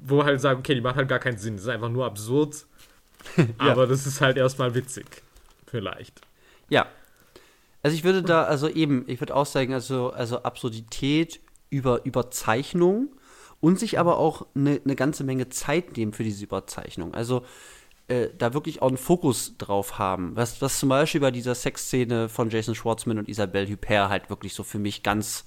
wo 0.04 0.24
halt 0.24 0.42
sagen, 0.42 0.60
okay, 0.60 0.76
die 0.76 0.82
macht 0.82 0.96
halt 0.96 1.10
gar 1.10 1.20
keinen 1.20 1.38
Sinn, 1.38 1.56
das 1.56 1.64
ist 1.64 1.70
einfach 1.70 1.90
nur 1.90 2.06
absurd, 2.06 2.66
aber 3.58 3.88
das 3.88 4.06
ist 4.08 4.22
halt 4.22 4.38
erstmal 4.38 4.76
witzig, 4.76 5.06
vielleicht. 5.68 6.22
Ja. 6.70 6.88
Also 7.84 7.96
ich 7.96 8.04
würde 8.04 8.22
da, 8.22 8.44
also 8.44 8.68
eben, 8.70 9.06
ich 9.08 9.20
würde 9.22 9.36
auch 9.36 9.46
sagen, 9.48 9.74
also, 9.74 10.12
also 10.12 10.44
Absurdität 10.44 11.40
über 11.72 12.06
Überzeichnung 12.06 13.10
und 13.60 13.80
sich 13.80 13.98
aber 13.98 14.18
auch 14.18 14.46
eine, 14.54 14.82
eine 14.84 14.96
ganze 14.96 15.24
Menge 15.24 15.50
Zeit 15.50 15.98
nehmen 15.98 16.14
für 16.14 16.24
diese 16.24 16.44
Überzeichnung. 16.44 17.14
Also 17.16 17.44
äh, 18.08 18.28
da 18.38 18.54
wirklich 18.54 18.82
auch 18.82 18.88
einen 18.90 18.98
Fokus 18.98 19.56
drauf 19.58 20.00
haben. 20.00 20.36
Was, 20.36 20.62
was 20.62 20.80
zum 20.80 20.90
Beispiel 20.90 21.22
bei 21.22 21.32
dieser 21.32 21.56
Sexszene 21.56 22.30
von 22.30 22.50
Jason 22.50 22.76
Schwartzman 22.76 23.18
und 23.20 23.30
Isabelle 23.30 23.70
Huppert 23.70 24.10
halt 24.10 24.30
wirklich 24.30 24.54
so 24.54 24.64
für 24.64 24.80
mich 24.80 25.04
ganz 25.04 25.46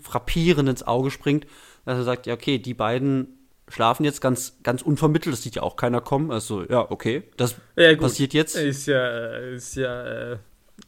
frappierend 0.00 0.66
ins 0.70 0.82
Auge 0.82 1.10
springt, 1.10 1.46
dass 1.84 1.98
er 1.98 2.04
sagt, 2.04 2.26
ja, 2.26 2.32
okay, 2.32 2.56
die 2.58 2.72
beiden 2.72 3.28
schlafen 3.68 4.02
jetzt 4.04 4.22
ganz, 4.22 4.56
ganz 4.62 4.80
unvermittelt, 4.80 5.34
das 5.34 5.42
sieht 5.42 5.56
ja 5.56 5.62
auch 5.62 5.76
keiner 5.76 6.00
kommen. 6.00 6.30
Also, 6.30 6.64
ja, 6.66 6.90
okay, 6.90 7.24
das 7.36 7.56
Ja, 7.76 7.94
passiert 7.96 8.32
jetzt. 8.32 8.56
Ist 8.56 8.86
ja, 8.86 9.36
ist 9.36 9.76
ja 9.76 10.32
äh, 10.32 10.38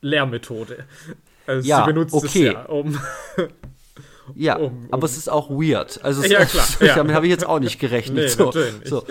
Lehrmethode. 0.00 0.84
Also 1.46 1.68
Ja, 1.68 1.80
sie 1.84 1.92
benutzt 1.92 2.14
okay. 2.14 2.46
es 2.48 2.52
ja, 2.54 2.62
um. 2.64 2.98
Ja, 4.34 4.56
um- 4.58 4.88
aber 4.90 5.02
um- 5.02 5.04
es 5.04 5.18
ist 5.18 5.28
auch 5.28 5.50
weird. 5.50 6.02
Also 6.02 6.22
Ja, 6.24 6.46
klar, 6.46 6.66
ja. 6.80 6.94
damit 6.94 7.14
habe 7.14 7.26
ich 7.26 7.30
jetzt 7.30 7.44
auch 7.46 7.60
nicht 7.60 7.78
gerechnet. 7.80 8.16
Nee, 8.16 8.28
so, 8.28 8.50
so. 8.84 9.04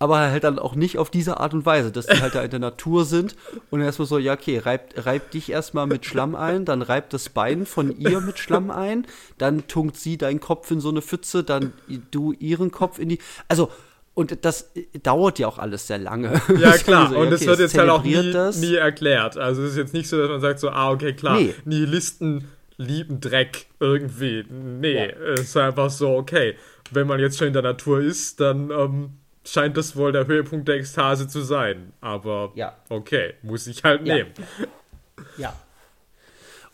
Aber 0.00 0.18
halt 0.18 0.44
dann 0.44 0.58
auch 0.58 0.74
nicht 0.74 0.98
auf 0.98 1.08
diese 1.08 1.38
Art 1.38 1.54
und 1.54 1.64
Weise, 1.64 1.92
dass 1.92 2.06
die 2.06 2.20
halt 2.20 2.34
da 2.34 2.42
in 2.42 2.50
der 2.50 2.58
Natur 2.58 3.04
sind 3.04 3.36
und 3.70 3.80
erstmal 3.80 4.06
so, 4.08 4.18
ja, 4.18 4.34
okay, 4.34 4.58
reib, 4.58 4.92
reib 5.06 5.30
dich 5.30 5.50
erstmal 5.50 5.86
mit 5.86 6.04
Schlamm 6.04 6.34
ein, 6.34 6.64
dann 6.64 6.82
reib 6.82 7.10
das 7.10 7.28
Bein 7.28 7.64
von 7.64 7.96
ihr 7.98 8.20
mit 8.20 8.38
Schlamm 8.38 8.70
ein, 8.70 9.06
dann 9.38 9.66
tunkt 9.68 9.96
sie 9.96 10.18
deinen 10.18 10.40
Kopf 10.40 10.70
in 10.70 10.80
so 10.80 10.88
eine 10.90 11.00
Pfütze, 11.00 11.44
dann 11.44 11.72
du 12.10 12.32
ihren 12.32 12.70
Kopf 12.72 12.98
in 12.98 13.08
die. 13.08 13.18
Also, 13.48 13.70
und 14.14 14.44
das 14.44 14.70
dauert 15.02 15.38
ja 15.38 15.46
auch 15.48 15.58
alles 15.58 15.86
sehr 15.86 15.98
lange. 15.98 16.40
Ja, 16.58 16.72
klar. 16.78 17.10
so, 17.10 17.18
und 17.18 17.32
es 17.32 17.40
okay, 17.42 17.50
wird 17.50 17.60
es 17.60 17.72
jetzt 17.72 17.78
halt 17.80 17.90
auch 17.90 18.04
nie, 18.04 18.32
nie 18.60 18.74
erklärt. 18.74 19.36
Also 19.38 19.62
es 19.62 19.70
ist 19.72 19.76
jetzt 19.76 19.94
nicht 19.94 20.08
so, 20.08 20.18
dass 20.18 20.28
man 20.28 20.40
sagt 20.40 20.58
so, 20.60 20.70
ah, 20.70 20.90
okay, 20.90 21.14
klar, 21.14 21.38
Nee. 21.38 21.54
Nihilisten 21.64 22.44
lieben 22.76 23.20
Dreck 23.20 23.66
irgendwie. 23.80 24.44
Nee, 24.50 25.06
Ja. 25.06 25.32
es 25.34 25.40
ist 25.42 25.56
einfach 25.56 25.90
so, 25.90 26.10
okay, 26.16 26.56
wenn 26.90 27.06
man 27.06 27.20
jetzt 27.20 27.38
schon 27.38 27.46
in 27.48 27.52
der 27.52 27.62
Natur 27.62 28.00
ist, 28.00 28.40
dann 28.40 28.70
ähm, 28.70 29.10
scheint 29.46 29.76
das 29.76 29.94
wohl 29.96 30.12
der 30.12 30.26
Höhepunkt 30.26 30.68
der 30.68 30.76
Ekstase 30.76 31.28
zu 31.28 31.42
sein. 31.42 31.92
Aber 32.00 32.52
Ja. 32.54 32.76
okay, 32.88 33.34
muss 33.42 33.66
ich 33.66 33.84
halt 33.84 34.06
Ja. 34.06 34.14
nehmen. 34.16 34.30
Ja. 35.36 35.54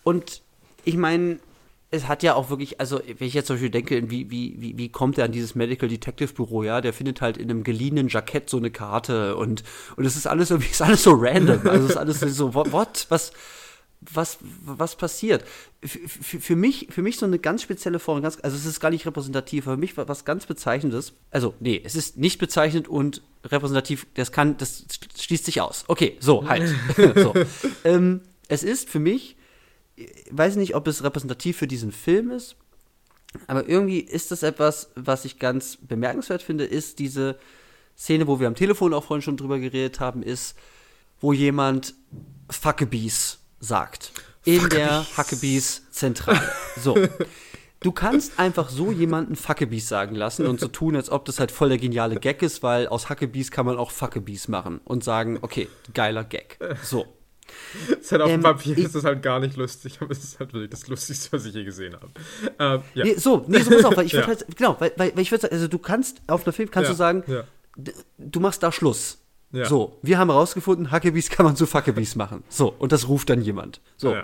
Und 0.03 0.43
ich 0.85 0.97
meine, 0.97 1.39
es 1.91 2.07
hat 2.07 2.23
ja 2.23 2.35
auch 2.35 2.51
wirklich, 2.51 2.79
also 2.81 3.01
wenn 3.19 3.27
ich 3.27 3.35
jetzt 3.35 3.49
zum 3.49 3.57
Beispiel 3.57 3.71
denke, 3.71 4.11
wie, 4.11 4.31
wie, 4.31 4.75
wie, 4.79 4.89
kommt 4.91 5.19
er 5.19 5.25
an 5.25 5.33
dieses 5.33 5.55
Medical 5.57 5.89
Detective 5.89 6.33
Büro, 6.33 6.63
ja, 6.63 6.81
der 6.81 6.93
findet 6.93 7.21
halt 7.21 7.37
in 7.37 7.51
einem 7.51 7.65
geliehenen 7.65 8.09
Jackett 8.09 8.49
so 8.49 8.59
eine 8.59 8.71
Karte 8.71 9.37
und, 9.37 9.65
und 9.97 10.05
es 10.05 10.15
ist 10.17 10.27
alles 10.29 10.51
irgendwie, 10.51 10.71
ist 10.71 10.83
alles 10.83 11.03
so 11.03 11.13
random. 11.13 11.67
Also 11.69 11.85
es 11.87 11.91
ist 11.91 11.97
alles 11.97 12.21
so, 12.21 12.55
what, 12.55 12.73
what? 12.73 13.07
was, 13.09 13.33
was, 14.01 14.39
was 14.65 14.97
passiert? 14.97 15.45
F 15.83 15.97
f- 16.05 16.43
für 16.43 16.57
mich, 16.57 16.89
für 16.91 17.03
mich 17.03 17.19
so 17.19 17.27
eine 17.27 17.39
ganz 17.39 17.63
spezielle 17.63 17.99
Form, 17.99 18.23
ganz, 18.23 18.39
also 18.43 18.57
es 18.57 18.65
ist 18.65 18.81
gar 18.81 18.91
nicht 18.91 19.07
repräsentativ, 19.07 19.67
aber 19.67 19.77
für 19.77 19.81
mich 19.81 19.97
was 19.97 20.25
ganz 20.25 20.47
Bezeichnendes. 20.47 21.13
Also, 21.31 21.55
nee, 21.61 21.81
es 21.85 21.95
ist 21.95 22.17
nicht 22.17 22.39
bezeichnend 22.39 22.89
und 22.89 23.23
repräsentativ, 23.45 24.07
das 24.15 24.33
kann, 24.33 24.57
das 24.57 24.85
schließt 25.19 25.45
sich 25.45 25.61
aus. 25.61 25.85
Okay, 25.89 26.17
so, 26.21 26.49
halt. 26.49 26.75
so. 27.17 27.35
Ähm, 27.85 28.23
es 28.49 28.63
ist 28.63 28.89
für 28.89 29.01
mich, 29.01 29.37
ich 29.97 30.09
weiß 30.31 30.57
nicht, 30.57 30.75
ob 30.75 30.87
es 30.87 31.05
repräsentativ 31.05 31.59
für 31.59 31.67
diesen 31.67 31.93
Film 31.93 32.31
ist, 32.31 32.57
aber 33.47 33.69
irgendwie 33.69 34.01
ist 34.01 34.31
das 34.31 34.43
etwas, 34.43 34.91
was 34.97 35.25
ich 35.27 35.39
ganz 35.39 35.77
bemerkenswert 35.77 36.43
finde, 36.43 36.65
ist 36.65 36.99
diese 36.99 37.39
Szene, 37.99 38.27
wo 38.27 38.41
wir 38.41 38.47
am 38.47 38.55
Telefon 38.55 38.95
auch 38.95 39.05
vorhin 39.05 39.23
schon 39.23 39.37
drüber 39.37 39.59
geredet 39.59 40.01
haben, 40.01 40.23
ist, 40.23 40.57
wo 41.21 41.35
jemand 41.35 41.95
Fuckebees 42.49 43.40
sagt. 43.61 44.13
In 44.45 44.69
der 44.71 45.07
Hackebees 45.17 45.83
Zentrale. 45.91 46.41
So. 46.83 46.97
Du 47.81 47.93
kannst 47.93 48.39
einfach 48.39 48.69
so 48.69 48.91
jemanden 48.93 49.37
Fuckebees 49.37 49.89
sagen 49.89 50.15
lassen 50.15 50.47
und 50.47 50.61
so 50.61 50.69
tun, 50.69 50.97
als 50.97 51.09
ob 51.11 51.25
das 51.25 51.41
halt 51.41 51.51
voll 51.51 51.69
der 51.71 51.79
geniale 51.79 52.17
Gag 52.17 52.43
ist, 52.43 52.63
weil 52.63 52.89
aus 52.89 53.09
Hackebees 53.09 53.51
kann 53.51 53.65
man 53.67 53.79
auch 53.79 53.91
Fuckebees 53.91 54.49
machen 54.49 54.81
und 54.85 55.03
sagen, 55.05 55.39
okay, 55.43 55.69
geiler 55.95 56.25
Gag. 56.25 56.59
So. 56.83 57.07
Es 57.91 58.05
ist 58.07 58.13
halt 58.13 58.23
auf 58.23 58.29
dem 58.29 58.35
Ähm, 58.37 58.43
Papier 58.43 58.77
ich- 58.79 58.85
ist 58.85 58.95
es 58.95 59.05
halt 59.05 59.23
gar 59.23 59.41
nicht 59.41 59.57
lustig, 59.57 59.99
aber 60.01 60.11
es 60.13 60.23
ist 60.23 60.39
halt 60.39 60.53
wirklich 60.53 60.71
das 60.71 60.87
Lustigste, 60.89 61.33
was 61.33 61.45
ich 61.47 61.55
je 61.55 61.65
gesehen 61.65 61.95
habe. 61.95 62.09
Ähm, 62.59 62.83
ja. 62.95 63.05
Nee, 63.05 63.15
so, 63.15 63.45
nee, 63.49 63.61
so 63.61 63.71
pass 63.71 63.85
auf, 63.87 63.97
weil 63.97 64.07
ich 64.07 64.13
würde 64.15 64.23
Ja. 64.31 64.37
halt, 64.39 64.57
genau, 64.57 64.77
weil, 64.79 64.93
weil, 64.97 65.13
weil 65.17 65.23
ich 65.23 65.31
würde 65.31 65.43
sagen, 65.43 65.55
also 65.55 65.67
du 65.67 65.79
kannst, 65.79 66.21
auf 66.27 66.45
einer 66.45 66.53
Film 66.53 66.71
kannst 66.71 66.89
Ja, 66.89 66.93
du 66.93 66.97
sagen, 66.99 67.25
du 68.19 68.41
machst 68.41 68.63
da 68.63 68.71
Schluss. 68.73 69.19
Ja. 69.53 69.65
So, 69.65 69.99
wir 70.03 70.19
haben 70.19 70.31
herausgefunden, 70.31 70.91
Hackebees 70.91 71.29
kann 71.29 71.45
man 71.45 71.57
zu 71.57 71.67
Fuckebees 71.67 72.15
machen. 72.15 72.45
So, 72.49 72.73
und 72.79 72.93
das 72.93 73.09
ruft 73.09 73.31
dann 73.31 73.43
jemand. 73.43 73.81
So. 73.97 74.15
Ja. 74.15 74.23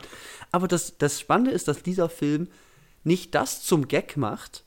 Aber 0.53 0.69
das, 0.69 0.99
das 0.99 1.21
Spannende 1.21 1.51
ist, 1.51 1.69
dass 1.69 1.83
dieser 1.83 2.09
Film 2.09 2.49
nicht 3.05 3.35
das 3.35 3.63
zum 3.63 3.89
Gag 3.89 4.17
macht, 4.17 4.65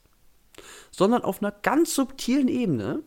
sondern 0.90 1.22
auf 1.22 1.42
einer 1.42 1.52
ganz 1.52 1.94
subtilen 1.94 2.48
Ebene 2.48 3.02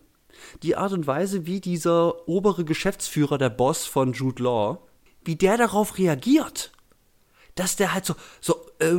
die 0.63 0.75
Art 0.75 0.93
und 0.93 1.07
Weise, 1.07 1.45
wie 1.45 1.61
dieser 1.61 2.27
obere 2.27 2.65
Geschäftsführer, 2.65 3.37
der 3.37 3.49
Boss 3.49 3.85
von 3.85 4.13
Jude 4.13 4.43
Law, 4.43 4.79
wie 5.23 5.35
der 5.35 5.57
darauf 5.57 5.97
reagiert. 5.97 6.72
Dass 7.55 7.75
der 7.75 7.93
halt 7.93 8.05
so, 8.05 8.15
so, 8.41 8.65
äh, 8.79 8.95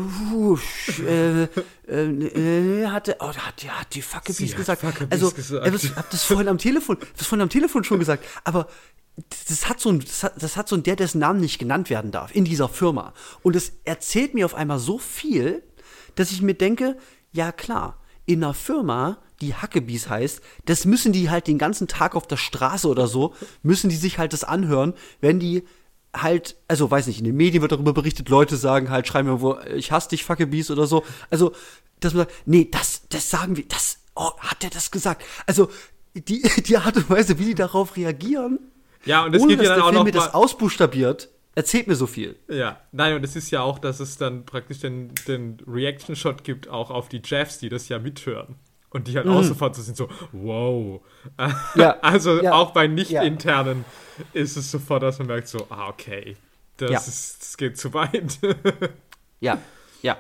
äh, 1.03 1.49
äh, 1.89 2.83
äh, 2.83 2.87
hatte, 2.87 3.17
oh, 3.19 3.35
hat, 3.35 3.63
der 3.63 3.81
hat 3.81 3.95
die 3.95 4.03
Fuckebees 4.03 4.55
gesagt. 4.55 4.83
Fuckebees 4.83 5.11
also, 5.11 5.33
gesagt. 5.33 5.65
also, 5.65 5.87
ich 5.89 5.97
hab 5.97 6.09
das 6.11 6.23
vorhin 6.23 6.49
am 6.49 6.59
Telefon, 6.59 6.99
das 7.17 7.27
vorhin 7.27 7.43
am 7.43 7.49
Telefon 7.49 7.83
schon 7.83 7.99
gesagt, 7.99 8.25
aber 8.45 8.69
das 9.49 9.69
hat 9.69 9.81
so 9.81 9.91
ein, 9.91 10.01
das 10.01 10.23
hat, 10.23 10.43
das 10.43 10.57
hat 10.57 10.69
so 10.69 10.77
ein 10.77 10.83
der, 10.83 10.97
dessen 10.97 11.19
Namen 11.19 11.41
nicht 11.41 11.59
genannt 11.59 11.91
werden 11.91 12.11
darf, 12.11 12.35
in 12.35 12.45
dieser 12.45 12.69
Firma. 12.69 13.13
Und 13.43 13.57
es 13.57 13.73
erzählt 13.85 14.35
mir 14.35 14.45
auf 14.45 14.55
einmal 14.55 14.79
so 14.79 14.99
viel, 14.99 15.63
dass 16.15 16.33
ich 16.33 16.43
mir 16.43 16.55
denke, 16.55 16.97
ja 17.33 17.53
klar, 17.53 18.01
in 18.27 18.43
einer 18.43 18.55
Firma, 18.55 19.19
die 19.41 19.55
Hackebies 19.55 20.09
heißt, 20.09 20.41
das 20.65 20.85
müssen 20.85 21.13
die 21.13 21.31
halt 21.31 21.47
den 21.47 21.59
ganzen 21.59 21.89
Tag 21.89 22.15
auf 22.15 22.27
der 22.27 22.37
Straße 22.37 22.89
oder 22.89 23.07
so, 23.07 23.35
müssen 23.63 23.91
die 23.91 23.97
sich 23.97 24.19
halt 24.19 24.33
das 24.33 24.45
anhören, 24.45 24.95
wenn 25.21 25.39
die 25.39 25.65
halt, 26.15 26.57
also 26.69 26.91
weiß 26.91 27.07
nicht, 27.07 27.19
in 27.19 27.25
den 27.25 27.37
Medien 27.37 27.63
wird 27.63 27.73
darüber 27.73 27.93
berichtet, 27.93 28.29
Leute 28.29 28.57
sagen 28.57 28.91
halt, 28.91 29.07
schreiben 29.07 29.29
mir 29.29 29.41
wo, 29.41 29.59
ich 29.75 29.93
hasse 29.93 30.11
dich, 30.11 30.25
Fuckebies 30.25 30.71
oder 30.71 30.87
so. 30.87 31.05
Also, 31.31 31.53
dass 32.01 32.15
man 32.15 32.27
sagt, 32.27 32.35
nee, 32.47 32.69
das, 32.71 33.03
das 33.09 33.31
sagen 33.31 33.57
wir, 33.57 33.67
das, 33.67 33.99
oh, 34.15 34.31
hat 34.39 34.63
der 34.63 34.71
das 34.71 34.91
gesagt? 34.91 35.25
Also, 35.47 35.69
die, 36.15 36.43
die 36.67 36.77
Art 36.77 36.97
und 36.97 37.11
Weise, 37.11 37.39
wie 37.39 37.47
die 37.47 37.55
darauf 37.55 37.97
reagieren, 37.97 38.59
Ja, 39.05 39.25
und 39.25 39.35
es 39.35 39.43
ohne 39.43 39.57
geht 39.57 39.65
ja 39.65 39.69
dass 39.69 39.69
dann 39.69 39.77
der 39.77 39.85
auch 39.85 39.89
Film 39.89 39.99
noch 39.99 40.05
mir 40.05 40.13
das 40.13 40.35
ausbuchstabiert, 40.35 41.29
erzählt 41.55 41.87
mir 41.87 41.97
so 41.97 42.07
viel. 42.07 42.37
Ja, 42.49 42.81
nein, 42.93 43.15
und 43.15 43.25
es 43.25 43.37
ist 43.37 43.51
ja 43.51 43.63
auch, 43.63 43.79
dass 43.79 44.01
es 44.01 44.17
dann 44.17 44.45
praktisch 44.45 44.81
den, 44.81 45.13
den 45.29 45.59
Reaction-Shot 45.67 46.45
gibt, 46.45 46.69
auch 46.69 46.91
auf 46.91 47.09
die 47.09 47.23
Jeffs, 47.25 47.59
die 47.59 47.69
das 47.69 47.89
ja 47.89 47.99
mithören. 47.99 48.57
Und 48.95 49.09
die 49.09 49.17
halt 49.17 49.27
auch 49.27 49.43
sofort 49.43 49.75
so 49.77 49.83
sind 49.83 49.97
so, 49.97 50.09
wow. 50.33 51.01
Mhm. 51.37 51.55
Ja, 51.75 51.99
also 52.01 52.41
ja, 52.41 52.53
auch 52.55 52.71
bei 52.71 52.87
nicht-internen 52.87 53.85
ist 54.33 54.57
es 54.57 54.71
sofort, 54.71 55.03
dass 55.03 55.19
man 55.19 55.27
merkt 55.27 55.49
so, 55.49 55.67
ah, 55.69 55.89
okay, 55.89 56.37
das, 56.77 56.91
Ja. 56.91 56.99
ist, 56.99 57.43
das 57.43 57.57
geht 57.57 57.77
zu 57.77 57.93
weit. 57.93 58.39
Ja, 59.41 59.59
ja. 60.01 60.17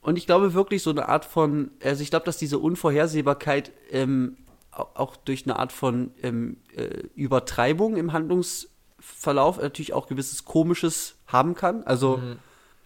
Und 0.00 0.18
ich 0.18 0.26
glaube 0.26 0.54
wirklich 0.54 0.82
so 0.82 0.90
eine 0.90 1.08
Art 1.08 1.24
von, 1.24 1.70
also 1.82 2.02
ich 2.02 2.10
glaube, 2.10 2.26
dass 2.26 2.36
diese 2.36 2.58
Unvorhersehbarkeit 2.58 3.70
ähm, 3.90 4.36
au- 4.72 4.88
auch 4.94 5.14
durch 5.16 5.44
eine 5.46 5.56
Art 5.58 5.70
von 5.72 6.10
ähm, 6.22 6.56
äh, 6.74 7.04
Übertreibung 7.14 7.96
im 7.96 8.12
Handlungsverlauf 8.12 9.58
natürlich 9.60 9.92
auch 9.92 10.08
gewisses 10.08 10.44
Komisches 10.44 11.14
haben 11.28 11.54
kann. 11.54 11.84
Also 11.84 12.20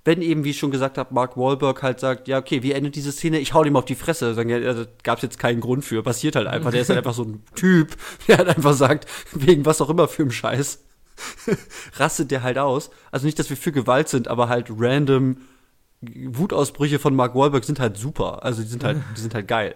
wenn 0.07 0.23
eben, 0.23 0.45
wie 0.45 0.51
ich 0.51 0.59
schon 0.59 0.71
gesagt 0.71 0.99
habe, 0.99 1.13
Mark 1.13 1.37
Wahlberg 1.37 1.83
halt 1.83 1.99
sagt, 1.99 2.29
ja, 2.29 2.39
okay, 2.39 2.63
wie 2.63 2.71
endet 2.71 2.95
diese 2.95 3.11
Szene? 3.11 3.41
Ich 3.41 3.55
hau 3.55 3.65
dem 3.65 3.75
auf 3.75 3.85
die 3.85 3.97
Fresse. 3.97 4.35
Sagen, 4.35 4.49
ja, 4.49 4.61
da 4.61 4.87
gab 5.03 5.19
es 5.19 5.23
jetzt 5.23 5.39
keinen 5.41 5.61
Grund 5.61 5.85
für. 5.85 6.03
Passiert 6.05 6.37
halt 6.37 6.47
einfach. 6.47 6.71
Der 6.71 6.83
ist 6.83 6.89
halt 6.89 6.99
einfach 6.99 7.13
so 7.13 7.25
ein 7.25 7.43
Typ, 7.57 7.97
der 8.29 8.39
halt 8.39 8.49
einfach 8.49 8.75
sagt, 8.75 9.07
wegen 9.33 9.67
was 9.67 9.81
auch 9.81 9.91
immer 9.91 10.07
für 10.07 10.23
einen 10.23 10.31
Scheiß, 10.31 10.85
rastet 11.95 12.31
der 12.31 12.45
halt 12.45 12.57
aus. 12.57 12.91
Also 13.11 13.27
nicht, 13.27 13.39
dass 13.41 13.51
wir 13.51 13.57
für 13.57 13.73
Gewalt 13.73 14.09
sind, 14.09 14.29
aber 14.29 14.49
halt 14.49 14.69
random 14.71 15.39
Wutausbrüche 16.03 17.01
von 17.01 17.17
Mark 17.17 17.35
Wahlberg 17.35 17.65
sind 17.65 17.81
halt 17.81 17.97
super. 17.97 18.45
Also 18.45 18.63
die 18.63 18.69
sind 18.69 18.85
halt, 18.85 18.99
die 19.17 19.21
sind 19.21 19.35
halt 19.35 19.49
geil. 19.49 19.75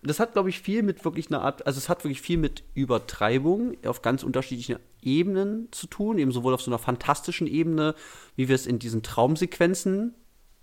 Und 0.00 0.08
das 0.08 0.20
hat, 0.20 0.32
glaube 0.32 0.48
ich, 0.48 0.60
viel 0.60 0.82
mit 0.82 1.04
wirklich 1.04 1.28
einer 1.28 1.42
Art, 1.42 1.66
also 1.66 1.78
es 1.78 1.88
hat 1.88 2.04
wirklich 2.04 2.20
viel 2.20 2.38
mit 2.38 2.62
Übertreibung 2.74 3.76
auf 3.84 4.02
ganz 4.02 4.22
unterschiedlichen 4.22 4.78
Ebenen 5.02 5.68
zu 5.72 5.86
tun, 5.86 6.18
eben 6.18 6.32
sowohl 6.32 6.54
auf 6.54 6.62
so 6.62 6.70
einer 6.70 6.78
fantastischen 6.78 7.46
Ebene, 7.46 7.94
wie 8.36 8.48
wir 8.48 8.54
es 8.54 8.66
in 8.66 8.78
diesen 8.78 9.02
Traumsequenzen, 9.02 10.14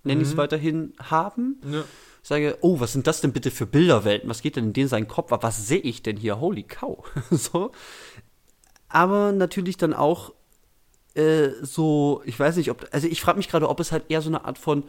nenne 0.03 0.21
ich 0.21 0.29
es 0.29 0.37
weiterhin, 0.37 0.93
haben. 0.99 1.59
ja. 1.69 1.83
Ich 2.21 2.29
sage, 2.29 2.57
oh, 2.61 2.79
was 2.79 2.91
sind 2.91 3.05
das 3.05 3.21
denn 3.21 3.33
bitte 3.33 3.51
für 3.51 3.67
Bilderwelten? 3.67 4.27
Was 4.27 4.41
geht 4.41 4.55
denn 4.55 4.65
in 4.65 4.73
den 4.73 4.87
seinen 4.87 5.07
Kopf 5.07 5.31
ab? 5.31 5.43
Was 5.43 5.67
sehe 5.67 5.77
ich 5.77 6.01
denn 6.01 6.17
hier? 6.17 6.39
Holy 6.39 6.63
cow. 6.63 7.05
so. 7.29 7.71
Aber 8.89 9.31
natürlich 9.31 9.77
dann 9.77 9.93
auch 9.93 10.33
äh, 11.13 11.49
so, 11.61 12.23
ich 12.25 12.39
weiß 12.39 12.57
nicht, 12.57 12.71
ob, 12.71 12.87
also 12.91 13.07
ich 13.07 13.21
frage 13.21 13.37
mich 13.37 13.47
gerade, 13.47 13.69
ob 13.69 13.79
es 13.79 13.91
halt 13.91 14.05
eher 14.09 14.23
so 14.23 14.29
eine 14.29 14.43
Art 14.43 14.57
von 14.57 14.85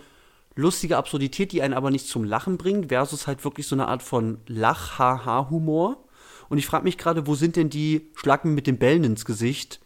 lustige 0.57 0.97
Absurdität, 0.97 1.53
die 1.53 1.63
einen 1.63 1.75
aber 1.75 1.91
nicht 1.91 2.09
zum 2.09 2.25
Lachen 2.25 2.57
bringt, 2.57 2.89
versus 2.89 3.27
halt 3.27 3.45
wirklich 3.45 3.69
so 3.69 3.77
eine 3.77 3.89
Art 3.89 4.03
von 4.03 4.39
Lach-Ha-Ha-Humor. 4.47 6.05
Und 6.49 6.59
ich 6.59 6.67
frage 6.67 6.85
mich 6.85 6.99
gerade, 6.99 7.27
wo 7.27 7.35
sind 7.35 7.57
denn 7.57 7.71
die 7.71 8.11
Schlacken 8.15 8.55
mit 8.55 8.67
den 8.67 8.79
Bällen 8.79 9.05
ins 9.05 9.25
Gesicht? 9.25 9.81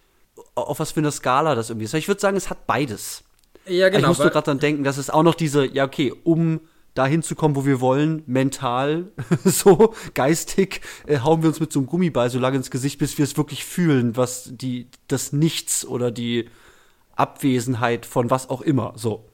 Auf 0.54 0.78
was 0.78 0.92
für 0.92 1.00
einer 1.00 1.10
Skala 1.10 1.54
das 1.54 1.70
irgendwie 1.70 1.84
ist. 1.84 1.94
Ich 1.94 2.08
würde 2.08 2.20
sagen, 2.20 2.36
es 2.36 2.50
hat 2.50 2.66
beides. 2.66 3.24
Ja, 3.66 3.88
ich 3.88 4.06
musste 4.06 4.30
gerade 4.30 4.44
dran 4.44 4.58
denken, 4.58 4.84
dass 4.84 4.96
es 4.96 5.10
auch 5.10 5.22
noch 5.22 5.34
diese, 5.34 5.66
ja, 5.66 5.84
okay, 5.84 6.12
um 6.24 6.60
dahin 6.94 7.22
zu 7.22 7.34
kommen, 7.34 7.56
wo 7.56 7.66
wir 7.66 7.80
wollen, 7.80 8.22
mental, 8.26 9.12
so 9.44 9.94
geistig, 10.14 10.80
äh, 11.06 11.20
hauen 11.20 11.42
wir 11.42 11.48
uns 11.48 11.60
mit 11.60 11.72
so 11.72 11.80
einem 11.80 11.86
Gummiball 11.86 12.30
so 12.30 12.38
lange 12.38 12.56
ins 12.56 12.70
Gesicht, 12.70 12.98
bis 12.98 13.16
wir 13.18 13.24
es 13.24 13.36
wirklich 13.36 13.64
fühlen, 13.64 14.16
was 14.16 14.50
die, 14.52 14.88
das 15.08 15.32
Nichts 15.32 15.84
oder 15.84 16.10
die 16.10 16.48
Abwesenheit 17.14 18.06
von 18.06 18.30
was 18.30 18.50
auch 18.50 18.60
immer, 18.60 18.94
so. 18.96 19.29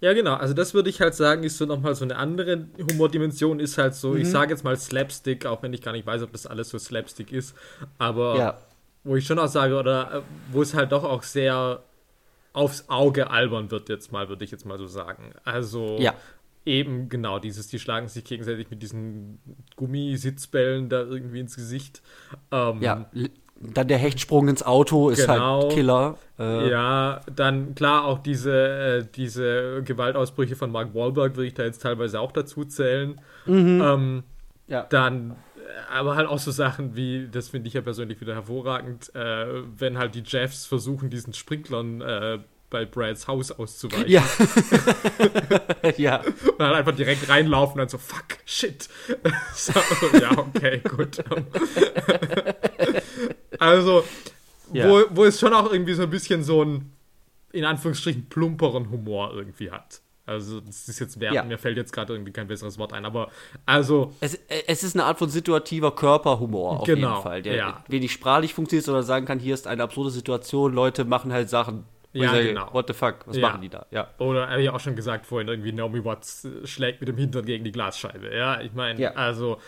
Ja, 0.00 0.12
genau. 0.14 0.34
Also 0.34 0.54
das 0.54 0.72
würde 0.72 0.88
ich 0.90 1.00
halt 1.00 1.14
sagen, 1.14 1.42
ist 1.44 1.58
so 1.58 1.66
nochmal 1.66 1.94
so 1.94 2.04
eine 2.04 2.16
andere 2.16 2.68
Humordimension, 2.78 3.60
ist 3.60 3.76
halt 3.78 3.94
so, 3.94 4.14
ich 4.16 4.26
Mhm. 4.28 4.30
sage 4.30 4.50
jetzt 4.52 4.64
mal 4.64 4.76
Slapstick, 4.76 5.44
auch 5.46 5.62
wenn 5.62 5.72
ich 5.74 5.82
gar 5.82 5.92
nicht 5.92 6.06
weiß, 6.06 6.22
ob 6.22 6.32
das 6.32 6.46
alles 6.46 6.70
so 6.70 6.78
Slapstick 6.78 7.32
ist, 7.32 7.54
aber 7.98 8.36
Ja. 8.38 8.58
wo 9.04 9.16
ich 9.16 9.26
schon 9.26 9.38
auch 9.38 9.48
sage, 9.48 9.76
oder 9.78 10.12
äh, 10.14 10.22
wo 10.50 10.62
es 10.62 10.74
halt 10.74 10.92
doch 10.92 11.04
auch 11.04 11.22
sehr 11.22 11.82
aufs 12.52 12.88
Auge 12.88 13.30
albern 13.30 13.70
wird 13.70 13.88
jetzt 13.90 14.10
mal, 14.10 14.28
würde 14.28 14.44
ich 14.44 14.50
jetzt 14.50 14.64
mal 14.66 14.78
so 14.78 14.86
sagen. 14.86 15.32
Also 15.44 15.98
Ja. 16.00 16.14
eben 16.64 17.08
genau 17.10 17.38
dieses, 17.38 17.68
die 17.68 17.78
schlagen 17.78 18.08
sich 18.08 18.24
gegenseitig 18.24 18.70
mit 18.70 18.82
diesen 18.82 19.38
Gummisitzbällen 19.76 20.88
da 20.88 21.00
irgendwie 21.02 21.40
ins 21.40 21.56
Gesicht. 21.56 22.02
Ähm, 22.50 22.82
Ja, 22.82 23.06
dann 23.60 23.88
der 23.88 23.98
Hechtsprung 23.98 24.48
ins 24.48 24.62
Auto 24.62 25.10
ist 25.10 25.26
Genau. 25.26 25.62
halt 25.64 25.72
Killer. 25.72 26.16
Äh, 26.38 26.70
Ja, 26.70 27.20
dann 27.34 27.74
klar 27.74 28.04
auch 28.06 28.18
diese, 28.18 28.52
äh, 29.02 29.06
diese 29.14 29.82
Gewaltausbrüche 29.84 30.56
von 30.56 30.72
Mark 30.72 30.94
Wahlberg 30.94 31.36
würde 31.36 31.46
ich 31.48 31.54
da 31.54 31.64
jetzt 31.64 31.82
teilweise 31.82 32.20
auch 32.20 32.32
dazu 32.32 32.64
zählen. 32.64 33.20
Ähm, 33.46 34.22
Ja. 34.66 34.86
dann, 34.88 35.32
äh, 35.56 35.92
aber 35.92 36.16
halt 36.16 36.26
auch 36.28 36.38
so 36.38 36.50
Sachen 36.50 36.96
wie, 36.96 37.28
das 37.30 37.48
finde 37.50 37.68
ich 37.68 37.74
ja 37.74 37.82
persönlich 37.82 38.20
wieder 38.20 38.34
hervorragend, 38.34 39.14
äh, 39.14 39.46
wenn 39.76 39.98
halt 39.98 40.14
die 40.14 40.22
Jeffs 40.24 40.64
versuchen, 40.64 41.10
diesen 41.10 41.34
Sprinklern 41.34 42.00
äh, 42.00 42.38
bei 42.70 42.84
Brads 42.86 43.26
Haus 43.26 43.50
auszuweichen. 43.50 44.08
Ja. 44.08 44.22
ja. 45.96 46.18
Und 46.20 46.60
dann 46.60 46.72
einfach 46.72 46.94
direkt 46.94 47.28
reinlaufen 47.28 47.72
und 47.74 47.78
dann 47.80 47.88
so, 47.88 47.98
fuck, 47.98 48.38
shit. 48.46 48.88
so, 49.54 49.72
ja, 50.20 50.30
okay, 50.38 50.78
gut. 50.88 51.18
also, 53.60 54.04
Ja. 54.72 54.88
wo, 54.88 55.02
wo 55.10 55.24
es 55.24 55.38
schon 55.38 55.52
auch 55.54 55.72
irgendwie 55.72 55.94
so 55.94 56.02
ein 56.02 56.10
bisschen 56.10 56.42
so 56.42 56.62
einen, 56.62 56.92
in 57.52 57.64
Anführungsstrichen, 57.64 58.28
plumperen 58.28 58.90
Humor 58.90 59.32
irgendwie 59.34 59.70
hat. 59.70 60.00
Also, 60.26 60.60
das 60.60 60.88
ist 60.88 61.00
jetzt 61.00 61.18
wert, 61.18 61.34
Ja. 61.34 61.42
mir 61.42 61.58
fällt 61.58 61.76
jetzt 61.76 61.92
gerade 61.92 62.12
irgendwie 62.12 62.30
kein 62.32 62.46
besseres 62.46 62.78
Wort 62.78 62.92
ein, 62.92 63.04
aber 63.04 63.30
also, 63.66 64.12
Es, 64.20 64.38
es 64.68 64.84
ist 64.84 64.94
eine 64.94 65.04
Art 65.04 65.18
von 65.18 65.28
situativer 65.28 65.90
Körperhumor 65.92 66.80
auf 66.80 66.86
Genau, 66.86 67.10
jeden 67.10 67.22
Fall, 67.22 67.42
der 67.42 67.54
ja. 67.56 67.84
wenig 67.88 68.12
sprachlich 68.12 68.54
funktioniert, 68.54 68.84
sondern 68.84 69.02
sagen 69.02 69.26
kann, 69.26 69.40
hier 69.40 69.54
ist 69.54 69.66
eine 69.66 69.82
absurde 69.82 70.10
Situation, 70.10 70.72
Leute 70.72 71.04
machen 71.04 71.32
halt 71.32 71.50
Sachen. 71.50 71.84
Ja, 72.12 72.30
sage, 72.30 72.48
genau. 72.48 72.68
What 72.72 72.86
the 72.88 72.92
fuck, 72.92 73.26
was 73.26 73.36
Ja. 73.36 73.48
machen 73.48 73.62
die 73.62 73.68
da? 73.70 73.86
Ja. 73.90 74.08
Oder 74.18 74.50
habe 74.50 74.62
ich 74.62 74.70
auch 74.70 74.78
schon 74.80 74.94
gesagt 74.94 75.26
vorhin, 75.26 75.48
irgendwie 75.48 75.72
Naomi 75.72 76.04
Watts 76.04 76.44
äh, 76.44 76.64
schlägt 76.66 77.00
mit 77.00 77.08
dem 77.08 77.16
Hintern 77.16 77.44
gegen 77.44 77.64
die 77.64 77.72
Glasscheibe. 77.72 78.32
Ja, 78.34 78.60
ich 78.60 78.72
meine, 78.72 79.16
also. 79.16 79.58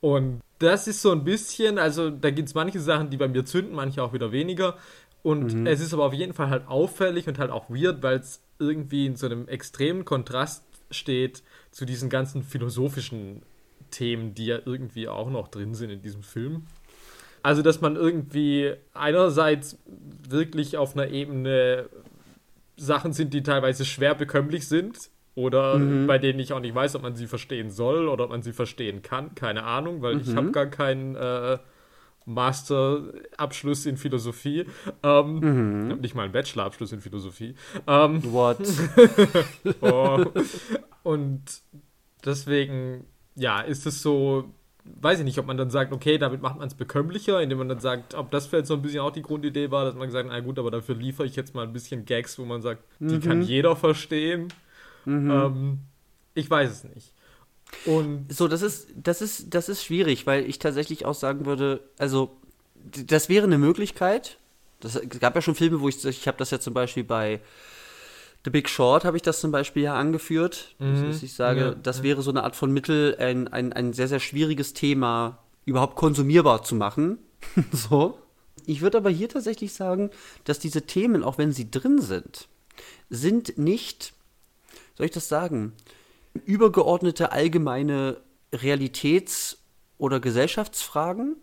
Und 0.00 0.40
das 0.58 0.86
ist 0.86 1.02
so 1.02 1.10
ein 1.12 1.24
bisschen, 1.24 1.78
also 1.78 2.10
da 2.10 2.30
gibt 2.30 2.48
es 2.48 2.54
manche 2.54 2.80
Sachen, 2.80 3.10
die 3.10 3.16
bei 3.16 3.28
mir 3.28 3.44
zünden, 3.44 3.74
manche 3.74 4.02
auch 4.02 4.12
wieder 4.12 4.32
weniger. 4.32 4.76
Und 5.22 5.54
Mhm. 5.54 5.66
es 5.66 5.80
ist 5.80 5.92
aber 5.92 6.04
auf 6.04 6.14
jeden 6.14 6.32
Fall 6.32 6.48
halt 6.48 6.66
auffällig 6.68 7.28
und 7.28 7.38
halt 7.38 7.50
auch 7.50 7.68
weird, 7.68 8.02
weil 8.02 8.18
es 8.18 8.40
irgendwie 8.58 9.06
in 9.06 9.16
so 9.16 9.26
einem 9.26 9.48
extremen 9.48 10.04
Kontrast 10.04 10.64
steht 10.90 11.42
zu 11.70 11.84
diesen 11.84 12.08
ganzen 12.08 12.42
philosophischen 12.42 13.42
Themen, 13.90 14.34
die 14.34 14.46
ja 14.46 14.58
irgendwie 14.64 15.08
auch 15.08 15.30
noch 15.30 15.48
drin 15.48 15.74
sind 15.74 15.90
in 15.90 16.02
diesem 16.02 16.22
Film. 16.22 16.66
Also, 17.42 17.62
dass 17.62 17.80
man 17.80 17.96
irgendwie 17.96 18.74
einerseits 18.92 19.78
wirklich 20.28 20.76
auf 20.76 20.94
einer 20.94 21.08
Ebene 21.08 21.88
Sachen 22.76 23.12
sind, 23.12 23.32
die 23.34 23.42
teilweise 23.42 23.84
schwer 23.84 24.14
bekömmlich 24.14 24.68
sind 24.68 25.10
oder 25.34 25.78
bei 26.06 26.18
denen 26.18 26.38
ich 26.38 26.52
auch 26.52 26.60
nicht 26.60 26.74
weiß, 26.74 26.96
ob 26.96 27.02
man 27.02 27.14
sie 27.14 27.26
verstehen 27.26 27.70
soll 27.70 28.08
oder 28.08 28.24
ob 28.24 28.30
man 28.30 28.42
sie 28.42 28.52
verstehen 28.52 29.02
kann. 29.02 29.34
Keine 29.34 29.62
Ahnung, 29.64 30.02
weil 30.02 30.20
ich 30.20 30.34
habe 30.34 30.50
gar 30.50 30.66
keinen 30.66 31.14
äh, 31.14 31.58
Masterabschluss 32.26 33.86
in 33.86 33.96
Philosophie. 33.96 34.66
Ähm, 35.02 35.90
hab 35.90 36.00
Nicht 36.00 36.14
mal 36.14 36.24
einen 36.24 36.32
Bachelorabschluss 36.32 36.92
in 36.92 37.00
Philosophie. 37.00 37.54
Ähm, 37.86 38.22
What? 38.32 38.58
Oh. 39.80 40.24
Und 41.02 41.42
deswegen, 42.24 43.04
ja, 43.34 43.60
ist 43.60 43.86
es 43.86 44.02
so, 44.02 44.52
weiß 44.84 45.20
ich 45.20 45.24
nicht, 45.24 45.38
ob 45.38 45.46
man 45.46 45.56
dann 45.56 45.70
sagt, 45.70 45.92
okay, 45.92 46.18
damit 46.18 46.42
macht 46.42 46.58
man 46.58 46.68
es 46.68 46.74
bekömmlicher, 46.74 47.40
indem 47.40 47.58
man 47.58 47.68
dann 47.68 47.80
sagt, 47.80 48.14
ob 48.14 48.30
das 48.30 48.46
vielleicht 48.46 48.66
so 48.66 48.74
ein 48.74 48.82
bisschen 48.82 49.00
auch 49.00 49.12
die 49.12 49.22
Grundidee 49.22 49.70
war, 49.70 49.84
dass 49.84 49.94
man 49.94 50.06
gesagt 50.06 50.28
hat, 50.28 50.32
na 50.36 50.40
gut, 50.40 50.58
aber 50.58 50.70
dafür 50.70 50.94
liefere 50.94 51.26
ich 51.26 51.36
jetzt 51.36 51.54
mal 51.54 51.66
ein 51.66 51.72
bisschen 51.72 52.04
Gags, 52.04 52.38
wo 52.38 52.44
man 52.44 52.62
sagt, 52.62 52.84
die 52.98 53.18
kann 53.20 53.42
jeder 53.42 53.76
verstehen. 53.76 54.48
Ähm, 55.06 55.78
ich 56.34 56.48
weiß 56.48 56.70
es 56.70 56.84
nicht. 56.84 57.12
Und 57.86 58.26
So, 58.32 58.48
das 58.48 58.62
ist, 58.62 58.88
das 58.96 59.22
ist, 59.22 59.54
das 59.54 59.68
ist 59.68 59.84
schwierig, 59.84 60.26
weil 60.26 60.48
ich 60.48 60.58
tatsächlich 60.58 61.04
auch 61.04 61.14
sagen 61.14 61.46
würde, 61.46 61.80
also, 61.98 62.36
das 62.84 63.28
wäre 63.28 63.44
eine 63.44 63.58
Möglichkeit. 63.58 64.38
Das, 64.80 64.96
es 64.96 65.20
gab 65.20 65.34
ja 65.34 65.42
schon 65.42 65.54
Filme, 65.54 65.80
wo 65.80 65.88
ich, 65.88 66.04
ich 66.04 66.26
habe 66.26 66.38
das 66.38 66.50
ja 66.50 66.58
zum 66.58 66.74
Beispiel 66.74 67.04
bei 67.04 67.40
The 68.44 68.50
Big 68.50 68.68
Short, 68.68 69.04
habe 69.04 69.16
ich 69.16 69.22
das 69.22 69.40
zum 69.40 69.50
Beispiel 69.50 69.82
ja 69.82 69.94
angeführt. 69.94 70.74
Mhm. 70.78 71.06
Dass 71.06 71.22
ich 71.22 71.34
sage, 71.34 71.60
Ja, 71.60 71.74
das 71.74 72.02
wäre 72.02 72.22
so 72.22 72.30
eine 72.30 72.42
Art 72.42 72.56
von 72.56 72.72
Mittel, 72.72 73.16
ein, 73.18 73.48
ein, 73.48 73.72
ein 73.72 73.92
sehr, 73.92 74.08
sehr 74.08 74.20
schwieriges 74.20 74.72
Thema 74.72 75.38
überhaupt 75.66 75.96
konsumierbar 75.96 76.62
zu 76.62 76.74
machen. 76.74 77.18
so. 77.72 78.18
ich 78.66 78.80
würde 78.80 78.98
aber 78.98 79.10
hier 79.10 79.28
tatsächlich 79.28 79.72
sagen, 79.72 80.10
dass 80.44 80.58
diese 80.58 80.82
Themen, 80.82 81.22
auch 81.22 81.38
wenn 81.38 81.52
sie 81.52 81.70
drin 81.70 82.00
sind, 82.00 82.48
sind 83.10 83.58
nicht, 83.58 84.14
soll 85.00 85.06
ich 85.06 85.12
das 85.12 85.30
sagen, 85.30 85.72
übergeordnete 86.44 87.32
allgemeine 87.32 88.18
Realitäts- 88.52 89.56
oder 89.96 90.20
Gesellschaftsfragen, 90.20 91.36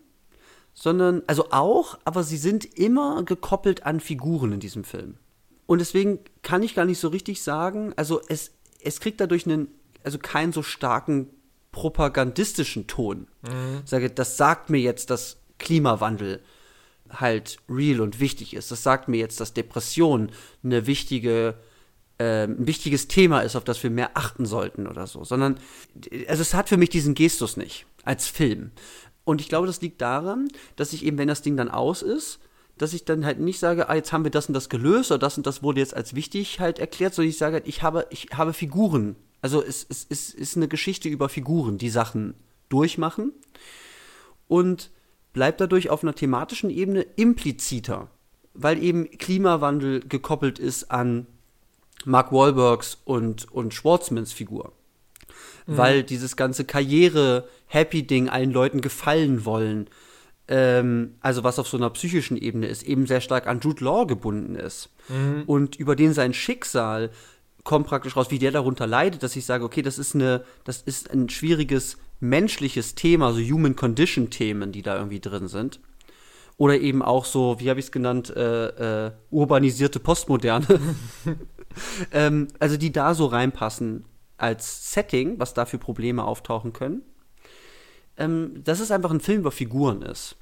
sondern, 0.74 1.24
also 1.26 1.50
auch, 1.50 1.98
aber 2.04 2.22
sie 2.22 2.36
sind 2.36 2.64
immer 2.78 3.24
gekoppelt 3.24 3.84
an 3.84 3.98
Figuren 3.98 4.52
in 4.52 4.60
diesem 4.60 4.84
Film. 4.84 5.16
Und 5.66 5.80
deswegen 5.80 6.20
kann 6.42 6.62
ich 6.62 6.76
gar 6.76 6.84
nicht 6.84 7.00
so 7.00 7.08
richtig 7.08 7.42
sagen, 7.42 7.94
also 7.96 8.20
es, 8.28 8.52
es 8.80 9.00
kriegt 9.00 9.20
dadurch 9.20 9.44
einen, 9.44 9.66
also 10.04 10.18
keinen 10.18 10.52
so 10.52 10.62
starken 10.62 11.28
propagandistischen 11.72 12.86
Ton. 12.86 13.26
Mhm. 13.42 13.80
Ich 13.82 13.90
sage, 13.90 14.08
das 14.08 14.36
sagt 14.36 14.70
mir 14.70 14.78
jetzt, 14.78 15.10
dass 15.10 15.38
Klimawandel 15.58 16.44
halt 17.10 17.56
real 17.68 18.02
und 18.02 18.20
wichtig 18.20 18.54
ist. 18.54 18.70
Das 18.70 18.84
sagt 18.84 19.08
mir 19.08 19.16
jetzt, 19.16 19.40
dass 19.40 19.52
Depression 19.52 20.30
eine 20.62 20.86
wichtige 20.86 21.56
äh, 22.18 22.44
ein 22.44 22.66
wichtiges 22.66 23.08
Thema 23.08 23.40
ist, 23.40 23.56
auf 23.56 23.64
das 23.64 23.82
wir 23.82 23.90
mehr 23.90 24.16
achten 24.16 24.46
sollten 24.46 24.86
oder 24.86 25.06
so, 25.06 25.24
sondern 25.24 25.58
also 26.28 26.42
es 26.42 26.54
hat 26.54 26.68
für 26.68 26.76
mich 26.76 26.90
diesen 26.90 27.14
Gestus 27.14 27.56
nicht 27.56 27.86
als 28.04 28.28
Film. 28.28 28.70
Und 29.24 29.40
ich 29.40 29.48
glaube, 29.48 29.66
das 29.66 29.80
liegt 29.80 30.00
daran, 30.00 30.48
dass 30.76 30.92
ich 30.92 31.04
eben, 31.04 31.18
wenn 31.18 31.28
das 31.28 31.42
Ding 31.42 31.56
dann 31.56 31.70
aus 31.70 32.02
ist, 32.02 32.40
dass 32.78 32.92
ich 32.92 33.04
dann 33.04 33.24
halt 33.24 33.40
nicht 33.40 33.58
sage, 33.58 33.88
ah, 33.88 33.94
jetzt 33.94 34.12
haben 34.12 34.24
wir 34.24 34.30
das 34.30 34.46
und 34.46 34.54
das 34.54 34.68
gelöst 34.68 35.10
oder 35.10 35.18
das 35.18 35.36
und 35.36 35.46
das 35.46 35.62
wurde 35.62 35.80
jetzt 35.80 35.94
als 35.94 36.14
wichtig 36.14 36.60
halt 36.60 36.78
erklärt, 36.78 37.14
sondern 37.14 37.30
ich 37.30 37.38
sage, 37.38 37.62
ich 37.64 37.82
habe, 37.82 38.06
ich 38.10 38.28
habe 38.32 38.52
Figuren. 38.52 39.16
Also 39.42 39.62
es, 39.62 39.86
es, 39.88 40.06
es 40.08 40.32
ist 40.32 40.56
eine 40.56 40.68
Geschichte 40.68 41.08
über 41.08 41.28
Figuren, 41.28 41.78
die 41.78 41.90
Sachen 41.90 42.34
durchmachen 42.68 43.32
und 44.46 44.90
bleibt 45.32 45.60
dadurch 45.60 45.90
auf 45.90 46.02
einer 46.02 46.14
thematischen 46.14 46.70
Ebene 46.70 47.02
impliziter, 47.02 48.10
weil 48.54 48.82
eben 48.82 49.10
Klimawandel 49.10 50.00
gekoppelt 50.00 50.58
ist 50.58 50.90
an 50.90 51.26
Mark 52.08 52.32
Wahlbergs 52.32 52.98
und, 53.04 53.52
und 53.52 53.74
Schwartzmans 53.74 54.32
Figur. 54.32 54.72
Mhm. 55.66 55.76
Weil 55.76 56.02
dieses 56.02 56.36
ganze 56.36 56.64
Karriere-Happy-Ding 56.64 58.28
allen 58.28 58.50
Leuten 58.50 58.80
gefallen 58.80 59.44
wollen, 59.44 59.88
ähm, 60.48 61.16
also 61.20 61.44
was 61.44 61.58
auf 61.58 61.68
so 61.68 61.76
einer 61.76 61.90
psychischen 61.90 62.38
Ebene 62.38 62.66
ist, 62.66 62.82
eben 62.82 63.06
sehr 63.06 63.20
stark 63.20 63.46
an 63.46 63.60
Jude 63.60 63.84
Law 63.84 64.06
gebunden 64.06 64.54
ist. 64.56 64.90
Mhm. 65.08 65.42
Und 65.46 65.76
über 65.76 65.94
den 65.94 66.14
sein 66.14 66.32
Schicksal 66.32 67.10
kommt 67.62 67.86
praktisch 67.86 68.16
raus, 68.16 68.30
wie 68.30 68.38
der 68.38 68.52
darunter 68.52 68.86
leidet, 68.86 69.22
dass 69.22 69.36
ich 69.36 69.44
sage, 69.44 69.64
okay, 69.64 69.82
das 69.82 69.98
ist 69.98 70.14
eine, 70.14 70.44
das 70.64 70.80
ist 70.80 71.10
ein 71.10 71.28
schwieriges 71.28 71.98
menschliches 72.20 72.94
Thema, 72.94 73.32
so 73.32 73.40
Human 73.40 73.76
Condition 73.76 74.30
Themen, 74.30 74.72
die 74.72 74.82
da 74.82 74.96
irgendwie 74.96 75.20
drin 75.20 75.48
sind. 75.48 75.78
Oder 76.56 76.80
eben 76.80 77.02
auch 77.02 77.26
so, 77.26 77.60
wie 77.60 77.68
habe 77.68 77.78
ich 77.78 77.86
es 77.86 77.92
genannt, 77.92 78.34
äh, 78.34 79.06
äh, 79.06 79.12
urbanisierte 79.30 80.00
Postmoderne. 80.00 80.66
ähm, 82.12 82.48
also 82.58 82.76
die 82.76 82.92
da 82.92 83.14
so 83.14 83.26
reinpassen 83.26 84.04
als 84.36 84.92
Setting, 84.92 85.38
was 85.38 85.54
da 85.54 85.66
für 85.66 85.78
Probleme 85.78 86.24
auftauchen 86.24 86.72
können. 86.72 87.02
Ähm, 88.16 88.62
dass 88.64 88.80
es 88.80 88.90
einfach 88.90 89.10
ein 89.10 89.20
Film 89.20 89.40
über 89.40 89.52
Figuren 89.52 90.02
ist. 90.02 90.36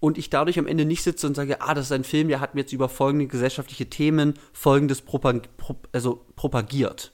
Und 0.00 0.18
ich 0.18 0.28
dadurch 0.28 0.58
am 0.58 0.66
Ende 0.66 0.84
nicht 0.84 1.02
sitze 1.02 1.26
und 1.26 1.34
sage, 1.34 1.62
ah, 1.62 1.72
das 1.72 1.86
ist 1.86 1.92
ein 1.92 2.04
Film, 2.04 2.28
der 2.28 2.40
hat 2.40 2.54
mir 2.54 2.60
jetzt 2.62 2.74
über 2.74 2.90
folgende 2.90 3.26
gesellschaftliche 3.26 3.88
Themen 3.88 4.34
folgendes 4.52 5.00
propag 5.00 5.42
pro 5.56 5.76
also 5.92 6.26
propagiert. 6.36 7.12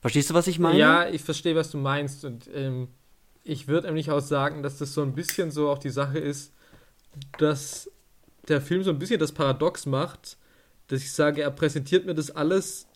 Verstehst 0.00 0.30
du, 0.30 0.34
was 0.34 0.46
ich 0.46 0.58
meine? 0.58 0.78
Ja, 0.78 1.06
ich 1.06 1.22
verstehe, 1.22 1.54
was 1.54 1.70
du 1.70 1.76
meinst. 1.76 2.24
Und 2.24 2.48
ähm, 2.54 2.88
ich 3.44 3.68
würde 3.68 3.88
nämlich 3.88 4.10
auch 4.10 4.20
sagen, 4.20 4.62
dass 4.62 4.78
das 4.78 4.94
so 4.94 5.02
ein 5.02 5.14
bisschen 5.14 5.50
so 5.50 5.68
auch 5.68 5.78
die 5.78 5.90
Sache 5.90 6.18
ist, 6.18 6.54
dass 7.38 7.90
der 8.48 8.60
Film 8.60 8.82
so 8.82 8.90
ein 8.90 8.98
bisschen 8.98 9.20
das 9.20 9.32
Paradox 9.32 9.84
macht, 9.84 10.38
dass 10.90 11.02
ich 11.02 11.12
sage, 11.12 11.42
er 11.42 11.50
präsentiert 11.50 12.04
mir 12.04 12.14
das 12.14 12.30
alles 12.32 12.88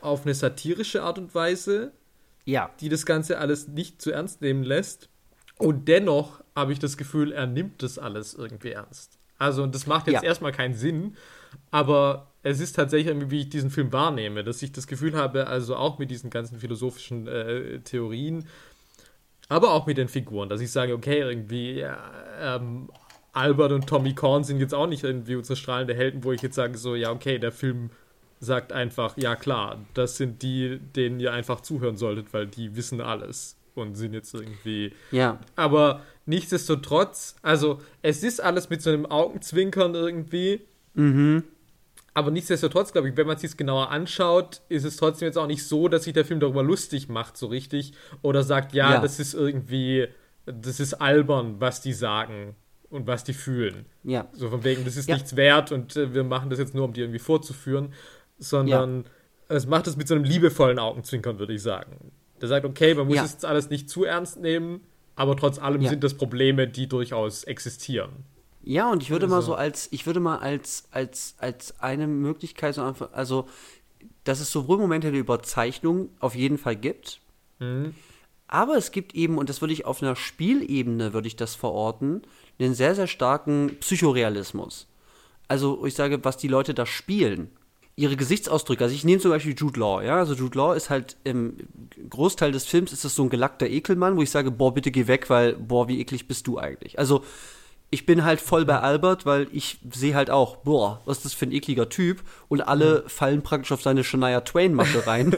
auf 0.00 0.24
eine 0.24 0.34
satirische 0.34 1.02
Art 1.02 1.18
und 1.18 1.34
Weise, 1.34 1.92
ja. 2.44 2.70
die 2.80 2.88
das 2.88 3.04
Ganze 3.04 3.38
alles 3.38 3.68
nicht 3.68 4.00
zu 4.00 4.12
ernst 4.12 4.40
nehmen 4.40 4.62
lässt. 4.62 5.08
Und 5.58 5.88
dennoch 5.88 6.42
habe 6.54 6.72
ich 6.72 6.78
das 6.78 6.96
Gefühl, 6.96 7.32
er 7.32 7.46
nimmt 7.46 7.82
das 7.82 7.98
alles 7.98 8.34
irgendwie 8.34 8.70
ernst. 8.70 9.18
Also, 9.38 9.64
und 9.64 9.74
das 9.74 9.86
macht 9.86 10.06
jetzt 10.06 10.22
ja. 10.22 10.28
erstmal 10.28 10.52
keinen 10.52 10.74
Sinn, 10.74 11.16
aber 11.72 12.32
es 12.44 12.60
ist 12.60 12.74
tatsächlich 12.74 13.08
irgendwie, 13.08 13.30
wie 13.30 13.40
ich 13.40 13.48
diesen 13.48 13.70
Film 13.70 13.92
wahrnehme, 13.92 14.44
dass 14.44 14.62
ich 14.62 14.70
das 14.70 14.86
Gefühl 14.86 15.16
habe, 15.16 15.48
also 15.48 15.74
auch 15.74 15.98
mit 15.98 16.10
diesen 16.12 16.30
ganzen 16.30 16.60
philosophischen 16.60 17.26
äh, 17.26 17.80
Theorien, 17.80 18.48
aber 19.48 19.72
auch 19.72 19.86
mit 19.86 19.98
den 19.98 20.08
Figuren, 20.08 20.48
dass 20.48 20.60
ich 20.60 20.70
sage, 20.70 20.94
okay, 20.94 21.20
irgendwie, 21.20 21.80
ja, 21.80 21.98
ähm, 22.40 22.88
Albert 23.32 23.72
und 23.72 23.86
Tommy 23.86 24.14
Korn 24.14 24.44
sind 24.44 24.60
jetzt 24.60 24.74
auch 24.74 24.86
nicht 24.86 25.04
irgendwie 25.04 25.36
unsere 25.36 25.56
strahlende 25.56 25.94
Helden, 25.94 26.24
wo 26.24 26.32
ich 26.32 26.42
jetzt 26.42 26.54
sage, 26.54 26.76
so, 26.76 26.94
ja, 26.94 27.10
okay, 27.10 27.38
der 27.38 27.52
Film 27.52 27.90
sagt 28.40 28.72
einfach, 28.72 29.16
ja 29.16 29.36
klar, 29.36 29.78
das 29.94 30.16
sind 30.16 30.42
die, 30.42 30.78
denen 30.78 31.20
ihr 31.20 31.32
einfach 31.32 31.60
zuhören 31.60 31.96
solltet, 31.96 32.34
weil 32.34 32.46
die 32.46 32.76
wissen 32.76 33.00
alles 33.00 33.56
und 33.74 33.94
sind 33.94 34.12
jetzt 34.12 34.34
irgendwie. 34.34 34.92
Ja. 35.12 35.38
Aber 35.56 36.02
nichtsdestotrotz, 36.26 37.36
also 37.42 37.80
es 38.02 38.22
ist 38.22 38.42
alles 38.42 38.68
mit 38.68 38.82
so 38.82 38.90
einem 38.90 39.06
Augenzwinkern 39.06 39.94
irgendwie. 39.94 40.60
Mhm. 40.94 41.44
Aber 42.14 42.30
nichtsdestotrotz, 42.30 42.92
glaube 42.92 43.08
ich, 43.08 43.16
wenn 43.16 43.26
man 43.26 43.36
es 43.36 43.42
sich 43.42 43.56
genauer 43.56 43.90
anschaut, 43.90 44.60
ist 44.68 44.84
es 44.84 44.96
trotzdem 44.96 45.26
jetzt 45.26 45.38
auch 45.38 45.46
nicht 45.46 45.66
so, 45.66 45.88
dass 45.88 46.04
sich 46.04 46.12
der 46.12 46.26
Film 46.26 46.40
darüber 46.40 46.62
lustig 46.62 47.08
macht, 47.08 47.38
so 47.38 47.46
richtig. 47.46 47.94
Oder 48.20 48.42
sagt, 48.42 48.74
ja, 48.74 48.94
ja. 48.94 49.00
das 49.00 49.18
ist 49.18 49.32
irgendwie, 49.32 50.08
das 50.44 50.80
ist 50.80 50.94
albern, 50.94 51.56
was 51.60 51.80
die 51.80 51.94
sagen 51.94 52.56
und 52.92 53.06
was 53.06 53.24
die 53.24 53.32
fühlen. 53.32 53.86
Ja. 54.04 54.28
So 54.32 54.50
von 54.50 54.62
wegen, 54.64 54.84
das 54.84 54.96
ist 54.96 55.08
ja. 55.08 55.16
nichts 55.16 55.34
wert 55.34 55.72
und 55.72 55.96
äh, 55.96 56.14
wir 56.14 56.24
machen 56.24 56.50
das 56.50 56.58
jetzt 56.58 56.74
nur, 56.74 56.84
um 56.84 56.92
die 56.92 57.00
irgendwie 57.00 57.18
vorzuführen, 57.18 57.92
sondern 58.38 59.04
ja. 59.48 59.56
es 59.56 59.66
macht 59.66 59.86
es 59.86 59.96
mit 59.96 60.06
so 60.06 60.14
einem 60.14 60.24
liebevollen 60.24 60.78
Augenzwinkern, 60.78 61.38
würde 61.38 61.54
ich 61.54 61.62
sagen. 61.62 62.12
Der 62.40 62.48
sagt, 62.48 62.66
okay, 62.66 62.94
man 62.94 63.06
muss 63.06 63.16
ja. 63.16 63.24
jetzt 63.24 63.44
alles 63.44 63.70
nicht 63.70 63.88
zu 63.88 64.04
ernst 64.04 64.40
nehmen, 64.40 64.80
aber 65.16 65.36
trotz 65.36 65.58
allem 65.58 65.86
sind 65.86 66.04
das 66.04 66.14
Probleme, 66.14 66.68
die 66.68 66.86
durchaus 66.86 67.44
existieren. 67.44 68.10
Ja, 68.62 68.90
und 68.90 69.02
ich 69.02 69.10
würde 69.10 69.26
also. 69.26 69.34
mal 69.34 69.42
so 69.42 69.54
als, 69.54 69.88
ich 69.90 70.06
würde 70.06 70.20
mal 70.20 70.38
als, 70.38 70.84
als, 70.90 71.34
als 71.38 71.80
eine 71.80 72.06
Möglichkeit 72.06 72.74
so 72.74 72.82
einfach, 72.82 73.12
also, 73.12 73.48
dass 74.24 74.40
es 74.40 74.52
sowohl 74.52 74.78
Momente 74.78 75.10
der 75.10 75.20
Überzeichnung 75.20 76.10
auf 76.20 76.34
jeden 76.34 76.58
Fall 76.58 76.76
gibt, 76.76 77.20
mhm. 77.58 77.94
aber 78.46 78.76
es 78.76 78.92
gibt 78.92 79.14
eben, 79.14 79.38
und 79.38 79.48
das 79.48 79.60
würde 79.60 79.72
ich 79.72 79.84
auf 79.84 80.02
einer 80.02 80.14
Spielebene, 80.14 81.12
würde 81.12 81.26
ich 81.26 81.36
das 81.36 81.54
verorten, 81.56 82.22
einen 82.64 82.74
sehr, 82.74 82.94
sehr 82.94 83.06
starken 83.06 83.76
Psychorealismus. 83.80 84.86
Also 85.48 85.84
ich 85.86 85.94
sage, 85.94 86.24
was 86.24 86.36
die 86.36 86.48
Leute 86.48 86.74
da 86.74 86.86
spielen, 86.86 87.50
ihre 87.96 88.16
Gesichtsausdrücke. 88.16 88.84
Also 88.84 88.94
ich 88.94 89.04
nehme 89.04 89.20
zum 89.20 89.30
Beispiel 89.30 89.54
Jude 89.56 89.78
Law, 89.78 90.02
ja. 90.02 90.16
Also 90.16 90.34
Jude 90.34 90.56
Law 90.56 90.74
ist 90.74 90.90
halt 90.90 91.16
im 91.24 91.56
Großteil 92.08 92.52
des 92.52 92.64
Films 92.64 92.92
ist 92.92 93.04
das 93.04 93.14
so 93.14 93.22
ein 93.24 93.30
gelackter 93.30 93.68
Ekelmann, 93.68 94.16
wo 94.16 94.22
ich 94.22 94.30
sage, 94.30 94.50
boah, 94.50 94.72
bitte 94.72 94.90
geh 94.90 95.06
weg, 95.06 95.28
weil, 95.28 95.54
boah, 95.54 95.88
wie 95.88 96.00
eklig 96.00 96.26
bist 96.26 96.46
du 96.46 96.58
eigentlich. 96.58 96.98
Also 96.98 97.22
ich 97.90 98.06
bin 98.06 98.24
halt 98.24 98.40
voll 98.40 98.64
bei 98.64 98.80
Albert, 98.80 99.26
weil 99.26 99.48
ich 99.52 99.78
sehe 99.92 100.14
halt 100.14 100.30
auch, 100.30 100.56
boah, 100.56 101.02
was 101.04 101.18
ist 101.18 101.26
das 101.26 101.34
für 101.34 101.44
ein 101.44 101.52
ekliger 101.52 101.90
Typ? 101.90 102.22
Und 102.48 102.62
alle 102.62 103.02
mhm. 103.04 103.08
fallen 103.10 103.42
praktisch 103.42 103.72
auf 103.72 103.82
seine 103.82 104.02
Shania 104.02 104.40
Twain-Masche 104.40 105.06
rein. 105.06 105.36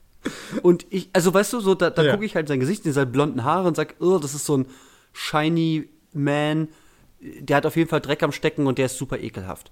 und 0.62 0.84
ich, 0.90 1.08
also 1.14 1.32
weißt 1.32 1.54
du, 1.54 1.60
so, 1.60 1.74
da, 1.74 1.88
da 1.88 2.02
ja. 2.02 2.12
gucke 2.12 2.26
ich 2.26 2.36
halt 2.36 2.48
sein 2.48 2.60
Gesicht 2.60 2.84
in 2.84 2.92
seine 2.92 3.06
blonden 3.06 3.44
Haare 3.44 3.66
und 3.66 3.76
sag, 3.76 3.94
oh, 4.00 4.18
das 4.18 4.34
ist 4.34 4.44
so 4.44 4.58
ein 4.58 4.66
shiny 5.14 5.88
man, 6.16 6.68
der 7.20 7.58
hat 7.58 7.66
auf 7.66 7.76
jeden 7.76 7.88
Fall 7.88 8.00
Dreck 8.00 8.22
am 8.22 8.32
Stecken 8.32 8.66
und 8.66 8.78
der 8.78 8.86
ist 8.86 8.98
super 8.98 9.18
ekelhaft. 9.18 9.70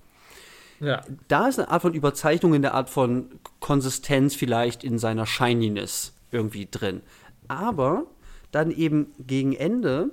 Ja. 0.81 1.03
Da 1.29 1.49
ist 1.49 1.59
eine 1.59 1.71
Art 1.71 1.83
von 1.83 1.95
Überzeichnung 1.95 2.55
in 2.55 2.63
der 2.63 2.75
Art 2.75 2.91
von 2.91 3.41
Konsistenz 3.61 4.35
vielleicht 4.35 4.85
in 4.85 4.99
seiner 4.99 5.27
Shininess 5.27 6.15
irgendwie 6.31 6.69
drin. 6.71 7.03
Aber 7.49 8.07
dann 8.51 8.71
eben 8.71 9.13
gegen 9.19 9.55
Ende 9.55 10.11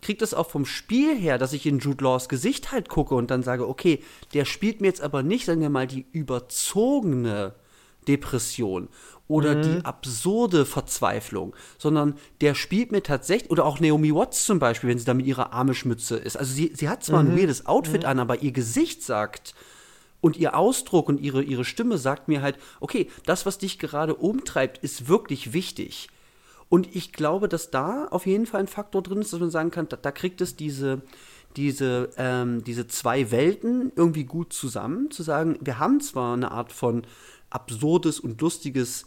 kriegt 0.00 0.22
es 0.22 0.34
auch 0.34 0.50
vom 0.50 0.66
Spiel 0.66 1.16
her, 1.16 1.38
dass 1.38 1.52
ich 1.52 1.64
in 1.66 1.78
Jude 1.78 2.04
Laws 2.04 2.28
Gesicht 2.28 2.72
halt 2.72 2.88
gucke 2.88 3.14
und 3.14 3.30
dann 3.30 3.42
sage, 3.42 3.68
okay, 3.68 4.02
der 4.34 4.44
spielt 4.44 4.80
mir 4.80 4.88
jetzt 4.88 5.00
aber 5.00 5.22
nicht, 5.22 5.46
sagen 5.46 5.60
wir 5.60 5.70
mal, 5.70 5.86
die 5.86 6.06
überzogene 6.10 7.54
Depression 8.08 8.88
oder 9.28 9.54
mhm. 9.56 9.62
die 9.62 9.84
absurde 9.84 10.66
Verzweiflung, 10.66 11.54
sondern 11.78 12.14
der 12.40 12.54
spielt 12.54 12.92
mir 12.92 13.02
tatsächlich, 13.02 13.50
oder 13.50 13.64
auch 13.64 13.80
Naomi 13.80 14.14
Watts 14.14 14.44
zum 14.44 14.58
Beispiel, 14.58 14.90
wenn 14.90 14.98
sie 14.98 15.04
da 15.04 15.14
mit 15.14 15.26
ihrer 15.26 15.52
Amish-Mütze 15.52 16.16
ist. 16.16 16.36
Also 16.36 16.52
sie, 16.52 16.72
sie 16.74 16.88
hat 16.88 17.04
zwar 17.04 17.22
mhm. 17.22 17.30
ein 17.30 17.38
weirdes 17.38 17.66
Outfit 17.66 18.02
mhm. 18.02 18.08
an, 18.08 18.18
aber 18.18 18.42
ihr 18.42 18.52
Gesicht 18.52 19.02
sagt 19.02 19.54
und 20.20 20.36
ihr 20.36 20.56
Ausdruck 20.56 21.08
und 21.08 21.20
ihre, 21.20 21.42
ihre 21.42 21.64
Stimme 21.64 21.98
sagt 21.98 22.28
mir 22.28 22.42
halt, 22.42 22.58
okay, 22.80 23.08
das, 23.26 23.46
was 23.46 23.58
dich 23.58 23.78
gerade 23.78 24.14
umtreibt, 24.14 24.78
ist 24.78 25.08
wirklich 25.08 25.52
wichtig. 25.52 26.08
Und 26.68 26.94
ich 26.96 27.12
glaube, 27.12 27.48
dass 27.48 27.70
da 27.70 28.06
auf 28.06 28.24
jeden 28.24 28.46
Fall 28.46 28.60
ein 28.60 28.68
Faktor 28.68 29.02
drin 29.02 29.20
ist, 29.20 29.32
dass 29.32 29.40
man 29.40 29.50
sagen 29.50 29.70
kann, 29.70 29.88
da, 29.88 29.96
da 29.96 30.10
kriegt 30.10 30.40
es 30.40 30.56
diese, 30.56 31.02
diese, 31.56 32.10
ähm, 32.16 32.64
diese 32.64 32.86
zwei 32.86 33.30
Welten 33.30 33.92
irgendwie 33.94 34.24
gut 34.24 34.52
zusammen, 34.52 35.10
zu 35.10 35.22
sagen, 35.22 35.58
wir 35.60 35.78
haben 35.78 36.00
zwar 36.00 36.34
eine 36.34 36.50
Art 36.50 36.72
von 36.72 37.02
absurdes 37.54 38.20
und 38.20 38.40
lustiges 38.40 39.06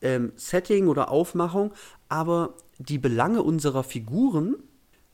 ähm, 0.00 0.32
Setting 0.36 0.88
oder 0.88 1.10
Aufmachung, 1.10 1.72
aber 2.08 2.54
die 2.78 2.98
Belange 2.98 3.42
unserer 3.42 3.84
Figuren 3.84 4.56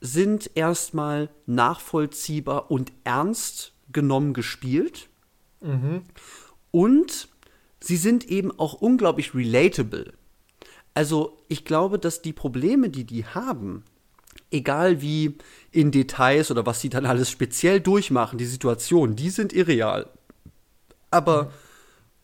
sind 0.00 0.50
erstmal 0.54 1.28
nachvollziehbar 1.46 2.70
und 2.70 2.92
ernst 3.04 3.72
genommen 3.92 4.34
gespielt. 4.34 5.08
Mhm. 5.60 6.02
Und 6.70 7.28
sie 7.80 7.96
sind 7.96 8.28
eben 8.28 8.50
auch 8.58 8.74
unglaublich 8.74 9.34
relatable. 9.34 10.12
Also 10.94 11.38
ich 11.48 11.64
glaube, 11.64 11.98
dass 11.98 12.22
die 12.22 12.32
Probleme, 12.32 12.88
die 12.88 13.04
die 13.04 13.24
haben, 13.24 13.84
egal 14.50 15.00
wie 15.00 15.36
in 15.70 15.90
Details 15.90 16.50
oder 16.50 16.66
was 16.66 16.80
sie 16.80 16.88
dann 16.88 17.06
alles 17.06 17.30
speziell 17.30 17.80
durchmachen, 17.80 18.38
die 18.38 18.46
Situation, 18.46 19.16
die 19.16 19.30
sind 19.30 19.52
irreal. 19.52 20.08
Aber, 21.10 21.44
mhm. 21.44 21.48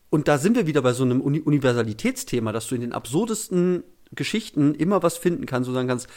Und 0.09 0.27
da 0.27 0.37
sind 0.37 0.55
wir 0.55 0.67
wieder 0.67 0.81
bei 0.81 0.93
so 0.93 1.03
einem 1.03 1.21
Uni 1.21 1.41
Universalitätsthema, 1.41 2.51
dass 2.51 2.67
du 2.67 2.75
in 2.75 2.81
den 2.81 2.93
absurdesten 2.93 3.83
Geschichten 4.11 4.73
immer 4.75 5.03
was 5.03 5.17
finden 5.17 5.45
kannst, 5.45 5.67
so 5.67 5.73
sagen 5.73 5.87
kannst, 5.87 6.07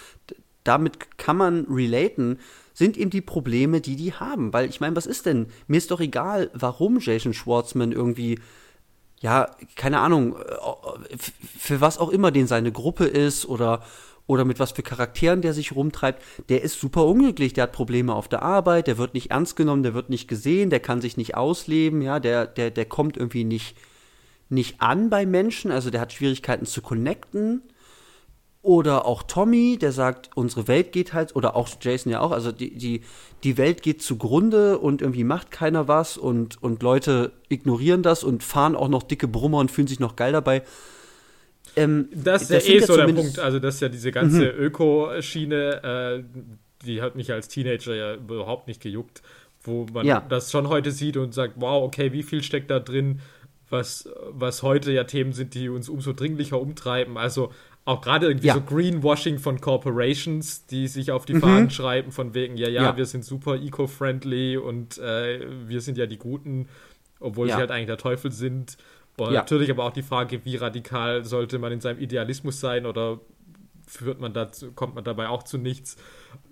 damit 0.65 1.19
kann 1.19 1.37
man 1.37 1.67
relaten, 1.69 2.39
sind 2.75 2.97
eben 2.97 3.11
die 3.11 3.21
Probleme, 3.21 3.81
die 3.81 3.97
die 3.97 4.13
haben. 4.13 4.53
Weil 4.53 4.69
ich 4.69 4.81
meine, 4.81 4.97
was 4.97 5.07
ist 5.07 5.27
denn? 5.27 5.47
Mir 5.67 5.79
ist 5.79 5.91
doch 5.91 6.01
egal, 6.01 6.51
warum 6.55 6.99
Jason 7.01 7.35
Schwartzman 7.35 7.93
irgendwie, 7.93 8.39
ja, 9.21 9.51
keine 9.77 10.01
Ahnung, 10.01 10.37
äh, 10.37 11.17
für 11.59 11.81
was 11.81 11.99
auch 11.99 12.11
immer 12.11 12.31
den 12.31 12.47
seine 12.47 12.73
Gruppe 12.73 13.07
ist 13.07 13.47
oder 13.47 13.83
oder 14.31 14.45
mit 14.45 14.61
was 14.61 14.71
für 14.71 14.85
Charakteren 14.85 15.43
der 15.43 15.53
sich 15.53 15.75
rumtreibt, 15.75 16.23
der 16.49 16.63
ist 16.63 16.79
super 16.79 17.05
unglücklich, 17.05 17.53
der 17.53 17.65
hat 17.65 17.73
Probleme 17.73 18.15
auf 18.15 18.29
der 18.29 18.43
Arbeit, 18.43 18.87
der 18.87 18.97
wird 18.97 19.13
nicht 19.13 19.33
ernst 19.33 19.57
genommen, 19.57 19.83
der 19.83 19.93
wird 19.93 20.09
nicht 20.09 20.29
gesehen, 20.29 20.71
der 20.71 20.79
kann 20.79 21.01
sich 21.01 21.17
nicht 21.17 21.35
ausleben, 21.35 22.01
ja, 22.01 22.21
der, 22.21 22.47
der, 22.47 22.71
der 22.71 22.85
kommt 22.85 23.17
irgendwie 23.17 23.43
nicht, 23.43 23.77
nicht 24.49 24.81
an 24.81 25.11
bei 25.11 25.27
Menschen, 25.27 25.73
also 25.73 25.91
der 25.91 26.01
hat 26.01 26.13
Schwierigkeiten 26.13 26.65
zu 26.65 26.81
connecten. 26.81 27.63
Oder 28.63 29.05
auch 29.07 29.23
Tommy, 29.23 29.79
der 29.79 29.91
sagt, 29.91 30.31
unsere 30.35 30.69
Welt 30.69 30.93
geht 30.93 31.13
halt, 31.13 31.35
oder 31.35 31.57
auch 31.57 31.69
Jason 31.81 32.13
ja 32.13 32.21
auch, 32.21 32.31
also 32.31 32.53
die, 32.53 32.77
die, 32.77 33.01
die 33.43 33.57
Welt 33.57 33.83
geht 33.83 34.03
zugrunde 34.03 34.79
und 34.79 35.03
irgendwie 35.03 35.25
macht 35.25 35.51
keiner 35.51 35.89
was 35.89 36.19
und, 36.19 36.63
und 36.63 36.83
Leute 36.83 37.33
ignorieren 37.49 38.03
das 38.03 38.23
und 38.23 38.45
fahren 38.45 38.77
auch 38.77 38.89
noch 38.89 39.03
dicke 39.03 39.27
Brummer 39.27 39.59
und 39.59 39.71
fühlen 39.73 39.89
sich 39.89 39.99
noch 39.99 40.15
geil 40.15 40.33
dabei. 40.33 40.63
Ähm, 41.77 42.09
das 42.13 42.43
ist 42.43 42.51
das 42.51 42.67
ja 42.67 42.75
eh 42.75 42.81
so 42.81 42.97
der 42.97 43.09
Punkt, 43.09 43.39
also 43.39 43.59
das 43.59 43.77
ist 43.77 43.81
ja 43.81 43.89
diese 43.89 44.13
ganze 44.13 44.53
mhm. 44.53 44.61
Öko-Schiene, 44.61 46.23
äh, 46.23 46.41
die 46.85 47.03
hat 47.03 47.17
mich 47.17 47.33
als 47.33 47.49
Teenager 47.49 47.95
ja 47.95 48.15
überhaupt 48.15 48.69
nicht 48.69 48.81
gejuckt, 48.81 49.23
wo 49.63 49.87
man 49.93 50.07
ja. 50.07 50.25
das 50.29 50.51
schon 50.51 50.69
heute 50.69 50.91
sieht 50.91 51.17
und 51.17 51.35
sagt, 51.35 51.55
wow, 51.57 51.85
okay, 51.85 52.13
wie 52.13 52.23
viel 52.23 52.43
steckt 52.43 52.71
da 52.71 52.81
drin, 52.81 53.21
was, 53.69 54.09
was 54.31 54.63
heute 54.63 54.93
ja 54.93 55.05
Themen 55.05 55.33
sind, 55.33 55.55
die 55.55 55.69
uns 55.69 55.89
umso 55.89 56.13
dringlicher 56.13 56.61
umtreiben. 56.61 57.17
Also 57.17 57.53
auch 57.85 58.01
gerade 58.01 58.27
irgendwie 58.27 58.49
ja. 58.49 58.55
so 58.55 58.61
Greenwashing 58.61 59.39
von 59.39 59.61
Corporations, 59.61 60.67
die 60.67 60.89
sich 60.89 61.13
auf 61.13 61.25
die 61.25 61.35
mhm. 61.35 61.41
Fahnen 61.41 61.71
schreiben, 61.71 62.13
von 62.13 62.35
wegen, 62.35 62.57
ja, 62.57 62.69
ja, 62.69 62.83
ja. 62.83 62.97
wir 62.97 63.07
sind 63.07 63.25
super 63.25 63.57
eco-friendly 63.57 64.57
und 64.57 64.99
äh, 64.99 65.47
wir 65.67 65.81
sind 65.81 65.99
ja 65.99 66.07
die 66.07 66.19
Guten, 66.19 66.69
obwohl 67.21 67.49
sie 67.49 67.55
halt 67.55 67.71
eigentlich 67.71 67.87
der 67.87 67.99
Teufel 67.99 68.33
sind. 68.33 68.77
Und 69.27 69.35
ja. 69.35 69.41
natürlich 69.41 69.71
aber 69.71 69.85
auch 69.85 69.93
die 69.93 70.03
Frage, 70.03 70.45
wie 70.45 70.57
radikal 70.57 71.25
sollte 71.25 71.59
man 71.59 71.73
in 71.73 71.81
seinem 71.81 72.01
Idealismus 72.01 72.61
sein 72.61 72.87
oder 72.87 73.21
führt 73.87 74.21
man 74.21 74.33
dazu, 74.33 74.73
kommt 74.73 74.95
man 74.95 75.05
dabei 75.05 75.29
auch 75.29 75.43
zu 75.43 75.59
nichts. 75.59 75.97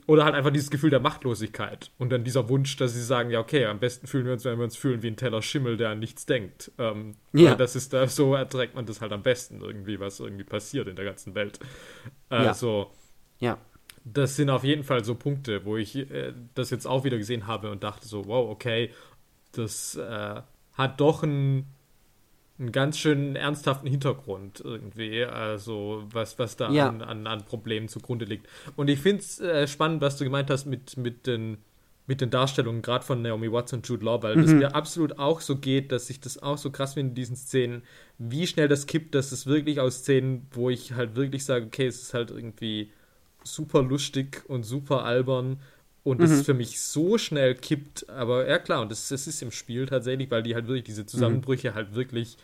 Oder 0.07 0.25
halt 0.25 0.35
einfach 0.35 0.51
dieses 0.51 0.71
Gefühl 0.71 0.89
der 0.89 1.01
Machtlosigkeit 1.01 1.91
und 1.99 2.11
dann 2.11 2.25
dieser 2.25 2.49
Wunsch, 2.49 2.77
dass 2.77 2.95
sie 2.95 3.03
sagen, 3.03 3.31
ja, 3.31 3.41
okay, 3.41 3.67
am 3.67 3.79
besten 3.79 4.07
fühlen 4.07 4.25
wir 4.25 4.33
uns, 4.33 4.45
wenn 4.45 4.57
wir 4.57 4.65
uns 4.65 4.77
fühlen 4.77 5.03
wie 5.03 5.09
ein 5.09 5.17
Teller 5.17 5.43
Schimmel, 5.43 5.77
der 5.77 5.91
an 5.91 5.99
nichts 5.99 6.25
denkt. 6.25 6.73
Ähm, 6.79 7.15
ja. 7.35 7.55
Das 7.55 7.77
ist 7.77 7.93
da, 7.93 8.07
so 8.09 8.35
erträgt 8.35 8.75
man 8.75 8.87
das 8.87 9.03
halt 9.03 9.13
am 9.13 9.23
besten 9.23 9.61
irgendwie, 9.61 10.01
was 10.01 10.19
irgendwie 10.19 10.45
passiert 10.45 10.89
in 10.89 10.97
der 10.97 11.05
ganzen 11.05 11.35
Welt. 11.35 11.61
Also, 12.31 12.91
ja. 13.39 13.53
ja. 13.53 13.59
Das 14.05 14.37
sind 14.37 14.49
auf 14.49 14.65
jeden 14.65 14.83
Fall 14.83 15.05
so 15.05 15.15
Punkte, 15.15 15.67
wo 15.67 15.77
ich 15.77 15.95
äh, 15.95 16.33
das 16.55 16.71
jetzt 16.71 16.87
auch 16.87 17.05
wieder 17.05 17.19
gesehen 17.19 17.47
habe 17.47 17.71
und 17.71 17.85
dachte 17.85 18.09
so, 18.09 18.27
wow, 18.27 18.49
okay, 18.49 18.91
das 19.53 19.95
äh, 19.97 20.41
hat 20.73 21.01
doch 21.01 21.23
ein 21.23 21.67
einen 22.59 22.73
ganz 22.73 22.99
schön 22.99 23.37
ernsthaften 23.37 23.89
Hintergrund 23.89 24.61
irgendwie, 24.65 25.25
also 25.25 26.05
was, 26.11 26.39
was 26.39 26.57
da 26.57 26.71
ja. 26.71 26.89
an, 26.89 27.03
an, 27.03 27.27
an, 27.27 27.45
Problemen 27.45 27.89
zugrunde 27.89 28.25
liegt. 28.25 28.49
Und 28.75 28.89
ich 28.89 28.99
finde 28.99 29.23
es 29.23 29.41
äh, 29.41 29.69
spannend, 29.69 30.01
was 30.01 30.17
du 30.17 30.25
gemeint 30.25 30.51
hast 30.51 30.67
mit, 30.67 30.97
mit, 30.97 31.27
den, 31.29 31.59
mit 32.09 32.21
den 32.21 32.31
Darstellungen, 32.31 32.83
gerade 32.83 33.05
von 33.05 33.23
Naomi 33.23 33.53
Watts 33.53 33.73
und 33.73 33.87
Jude 33.87 34.05
Law, 34.05 34.23
weil 34.23 34.37
mhm. 34.37 34.59
mir 34.59 34.75
absolut 34.75 35.19
auch 35.21 35.41
so 35.41 35.57
geht, 35.57 35.93
dass 35.93 36.11
ich 36.11 36.21
das 36.21 36.43
auch 36.43 36.59
so 36.59 36.71
krass 36.71 36.95
finde 36.95 37.11
in 37.11 37.15
diesen 37.15 37.37
Szenen, 37.37 37.83
wie 38.19 38.47
schnell 38.47 38.67
das 38.67 38.87
kippt, 38.87 39.15
dass 39.15 39.31
es 39.31 39.47
wirklich 39.47 39.79
aus 39.79 39.99
Szenen, 39.99 40.47
wo 40.51 40.69
ich 40.69 40.95
halt 40.95 41.15
wirklich 41.15 41.45
sage, 41.45 41.67
okay, 41.67 41.87
es 41.87 42.03
ist 42.03 42.15
halt 42.15 42.31
irgendwie 42.31 42.91
super 43.45 43.83
lustig 43.83 44.43
und 44.49 44.65
super 44.65 45.05
albern, 45.05 45.59
und 46.09 46.23
es 46.23 46.31
mhm. 46.31 46.45
für 46.45 46.55
mich 46.55 46.81
so 46.81 47.19
schnell 47.19 47.55
kippt, 47.55 48.09
aber 48.09 48.49
ja 48.49 48.59
klar, 48.59 48.81
und 48.81 48.91
das, 48.91 49.09
das 49.09 49.27
ist 49.27 49.43
im 49.43 49.51
Spiel 49.51 49.85
tatsächlich, 49.85 50.31
weil 50.31 50.43
die 50.43 50.55
halt 50.55 50.67
wirklich 50.67 50.85
diese 50.85 51.05
Zusammenbrüche 51.05 51.73
mhm. 51.73 51.75
halt 51.75 51.95
wirklich 51.95 52.39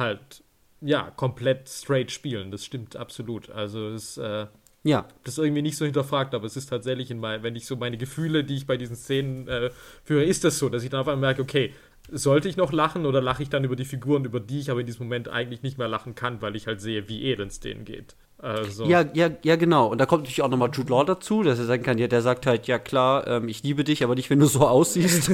halt, 0.00 0.42
ja, 0.80 1.12
komplett 1.16 1.68
straight 1.68 2.10
spielen. 2.10 2.50
Das 2.50 2.64
stimmt 2.64 2.96
absolut. 2.96 3.50
Also 3.50 3.90
es 3.90 4.18
äh, 4.18 4.46
ja. 4.82 5.06
Das 5.24 5.34
ist 5.34 5.44
irgendwie 5.44 5.62
nicht 5.62 5.76
so 5.76 5.84
hinterfragt, 5.84 6.34
aber 6.34 6.46
es 6.46 6.56
ist 6.56 6.66
tatsächlich, 6.66 7.10
in 7.10 7.20
mein, 7.20 7.42
wenn 7.42 7.54
ich 7.54 7.66
so 7.66 7.76
meine 7.76 7.98
Gefühle, 7.98 8.44
die 8.44 8.56
ich 8.56 8.66
bei 8.66 8.76
diesen 8.76 8.96
Szenen 8.96 9.46
äh, 9.46 9.70
führe, 10.04 10.24
ist 10.24 10.44
das 10.44 10.58
so, 10.58 10.68
dass 10.68 10.82
ich 10.82 10.90
dann 10.90 11.00
auf 11.00 11.08
einmal 11.08 11.28
merke, 11.34 11.42
okay, 11.42 11.74
sollte 12.10 12.48
ich 12.48 12.56
noch 12.56 12.72
lachen 12.72 13.06
oder 13.06 13.20
lache 13.20 13.42
ich 13.42 13.50
dann 13.50 13.62
über 13.62 13.76
die 13.76 13.84
Figuren, 13.84 14.24
über 14.24 14.40
die 14.40 14.58
ich 14.58 14.70
aber 14.70 14.80
in 14.80 14.86
diesem 14.86 15.06
Moment 15.06 15.28
eigentlich 15.28 15.62
nicht 15.62 15.78
mehr 15.78 15.86
lachen 15.86 16.14
kann, 16.14 16.40
weil 16.40 16.56
ich 16.56 16.66
halt 16.66 16.80
sehe, 16.80 17.08
wie 17.08 17.24
elend 17.24 17.52
es 17.52 17.60
denen 17.60 17.84
geht. 17.84 18.16
Also. 18.38 18.86
Ja, 18.86 19.04
ja, 19.12 19.30
ja, 19.42 19.56
genau. 19.56 19.88
Und 19.88 19.98
da 19.98 20.06
kommt 20.06 20.22
natürlich 20.22 20.42
auch 20.42 20.48
nochmal 20.48 20.70
Jude 20.72 20.90
Law 20.90 21.04
dazu, 21.04 21.42
dass 21.42 21.58
er 21.58 21.66
sagen 21.66 21.82
kann, 21.82 21.98
ja, 21.98 22.08
der 22.08 22.22
sagt 22.22 22.46
halt, 22.46 22.66
ja 22.66 22.78
klar, 22.78 23.26
ähm, 23.26 23.48
ich 23.48 23.62
liebe 23.62 23.84
dich, 23.84 24.02
aber 24.02 24.14
nicht, 24.14 24.30
wenn 24.30 24.40
du 24.40 24.46
so 24.46 24.60
aussiehst. 24.66 25.30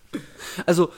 also, 0.66 0.90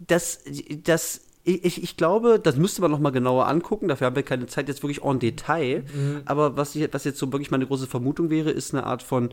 das, 0.00 0.42
das 0.82 1.24
ich, 1.44 1.82
ich 1.82 1.96
glaube, 1.96 2.38
das 2.40 2.56
müsste 2.56 2.82
man 2.82 2.90
noch 2.90 3.00
mal 3.00 3.10
genauer 3.10 3.48
angucken. 3.48 3.88
Dafür 3.88 4.06
haben 4.06 4.16
wir 4.16 4.22
keine 4.22 4.46
Zeit 4.46 4.68
jetzt 4.68 4.82
wirklich 4.82 5.02
en 5.02 5.18
Detail. 5.18 5.84
Mhm. 5.92 6.22
Aber 6.24 6.56
was, 6.56 6.74
ich, 6.76 6.88
was 6.92 7.04
jetzt 7.04 7.18
so 7.18 7.32
wirklich 7.32 7.50
meine 7.50 7.66
große 7.66 7.86
Vermutung 7.86 8.30
wäre, 8.30 8.50
ist 8.50 8.74
eine 8.74 8.84
Art 8.84 9.02
von 9.02 9.30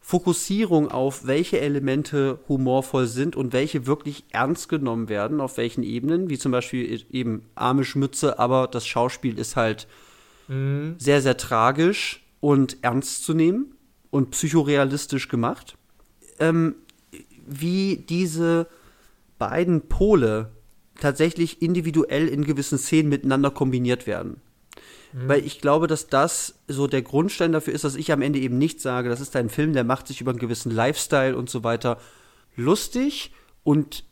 Fokussierung 0.00 0.90
auf, 0.90 1.26
welche 1.26 1.60
Elemente 1.60 2.40
humorvoll 2.48 3.06
sind 3.06 3.36
und 3.36 3.52
welche 3.52 3.86
wirklich 3.86 4.24
ernst 4.30 4.70
genommen 4.70 5.10
werden, 5.10 5.42
auf 5.42 5.58
welchen 5.58 5.82
Ebenen, 5.82 6.30
wie 6.30 6.38
zum 6.38 6.52
Beispiel 6.52 6.90
e-, 6.90 7.04
eben 7.10 7.42
arme 7.54 7.84
Schmütze, 7.84 8.38
aber 8.38 8.66
das 8.66 8.86
Schauspiel 8.86 9.38
ist 9.38 9.56
halt 9.56 9.86
mhm. 10.48 10.94
sehr, 10.96 11.20
sehr 11.20 11.36
tragisch 11.36 12.24
und 12.40 12.78
ernst 12.80 13.24
zu 13.24 13.34
nehmen 13.34 13.74
und 14.08 14.30
psychorealistisch 14.30 15.28
gemacht. 15.28 15.76
Ähm, 16.38 16.76
wie 17.46 17.96
diese 18.08 18.68
beiden 19.38 19.82
Pole 19.88 20.50
tatsächlich 21.00 21.62
individuell 21.62 22.28
in 22.28 22.44
gewissen 22.44 22.78
Szenen 22.78 23.08
miteinander 23.08 23.50
kombiniert 23.50 24.06
werden. 24.06 24.40
Mhm. 25.12 25.28
Weil 25.28 25.44
ich 25.44 25.60
glaube, 25.60 25.86
dass 25.86 26.06
das 26.06 26.54
so 26.68 26.86
der 26.86 27.02
Grundstein 27.02 27.52
dafür 27.52 27.74
ist, 27.74 27.84
dass 27.84 27.96
ich 27.96 28.12
am 28.12 28.22
Ende 28.22 28.38
eben 28.38 28.58
nicht 28.58 28.80
sage, 28.80 29.08
das 29.08 29.20
ist 29.20 29.34
ein 29.36 29.48
Film, 29.48 29.72
der 29.72 29.84
macht 29.84 30.06
sich 30.06 30.20
über 30.20 30.30
einen 30.30 30.38
gewissen 30.38 30.70
Lifestyle 30.70 31.36
und 31.36 31.50
so 31.50 31.64
weiter 31.64 31.98
lustig 32.56 33.32
und 33.64 34.04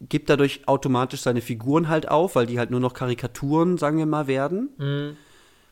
gibt 0.00 0.28
dadurch 0.30 0.66
automatisch 0.66 1.20
seine 1.22 1.40
Figuren 1.40 1.88
halt 1.88 2.08
auf, 2.08 2.34
weil 2.34 2.46
die 2.46 2.58
halt 2.58 2.70
nur 2.70 2.80
noch 2.80 2.94
Karikaturen, 2.94 3.78
sagen 3.78 3.98
wir 3.98 4.06
mal, 4.06 4.26
werden. 4.26 4.70
Mhm. 4.78 5.16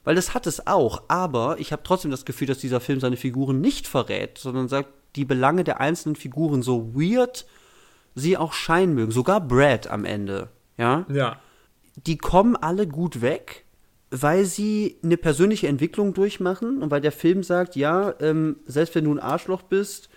Weil 0.05 0.15
das 0.15 0.35
hat 0.35 0.47
es 0.47 0.67
auch, 0.67 1.05
aber 1.09 1.59
ich 1.59 1.73
habe 1.73 1.83
trotzdem 1.83 2.11
das 2.11 2.27
Gefühl, 2.27 2.47
dass 2.47 2.59
dieser 2.59 2.81
Film 2.81 3.01
seine 3.01 3.17
Figuren 3.17 3.61
nicht 3.61 3.87
verrät, 3.87 4.37
sondern 4.37 4.69
sagt, 4.69 4.91
die 5.17 5.25
Belange 5.25 5.65
der 5.65 5.81
einzelnen 5.81 6.17
Figuren 6.17 6.63
so 6.63 6.95
weird 6.95 7.47
sie 8.15 8.37
auch 8.37 8.53
scheinen 8.53 8.95
mögen, 8.95 9.13
sogar 9.13 9.41
Brad 9.41 9.89
am 9.89 10.05
Ende 10.05 10.49
ja, 10.77 11.07
ja. 11.09 11.41
die 12.07 12.19
kommen 12.19 12.57
alle 12.57 12.87
gut 12.87 13.21
weg, 13.21 13.65
weil 14.11 14.45
sie 14.45 14.99
eine 15.03 15.17
persönliche 15.17 15.69
Entwicklung 15.69 16.15
durchmachen 16.15 16.83
und 16.83 16.91
weil 16.91 17.01
der 17.01 17.13
Film 17.13 17.43
sagt, 17.43 17.77
ja, 17.77 18.15
ähm, 18.21 18.57
selbst 18.67 18.95
wenn 18.95 19.05
du 19.05 19.13
ein 19.13 19.21
Arschloch 19.21 19.63
bist, 19.63 20.09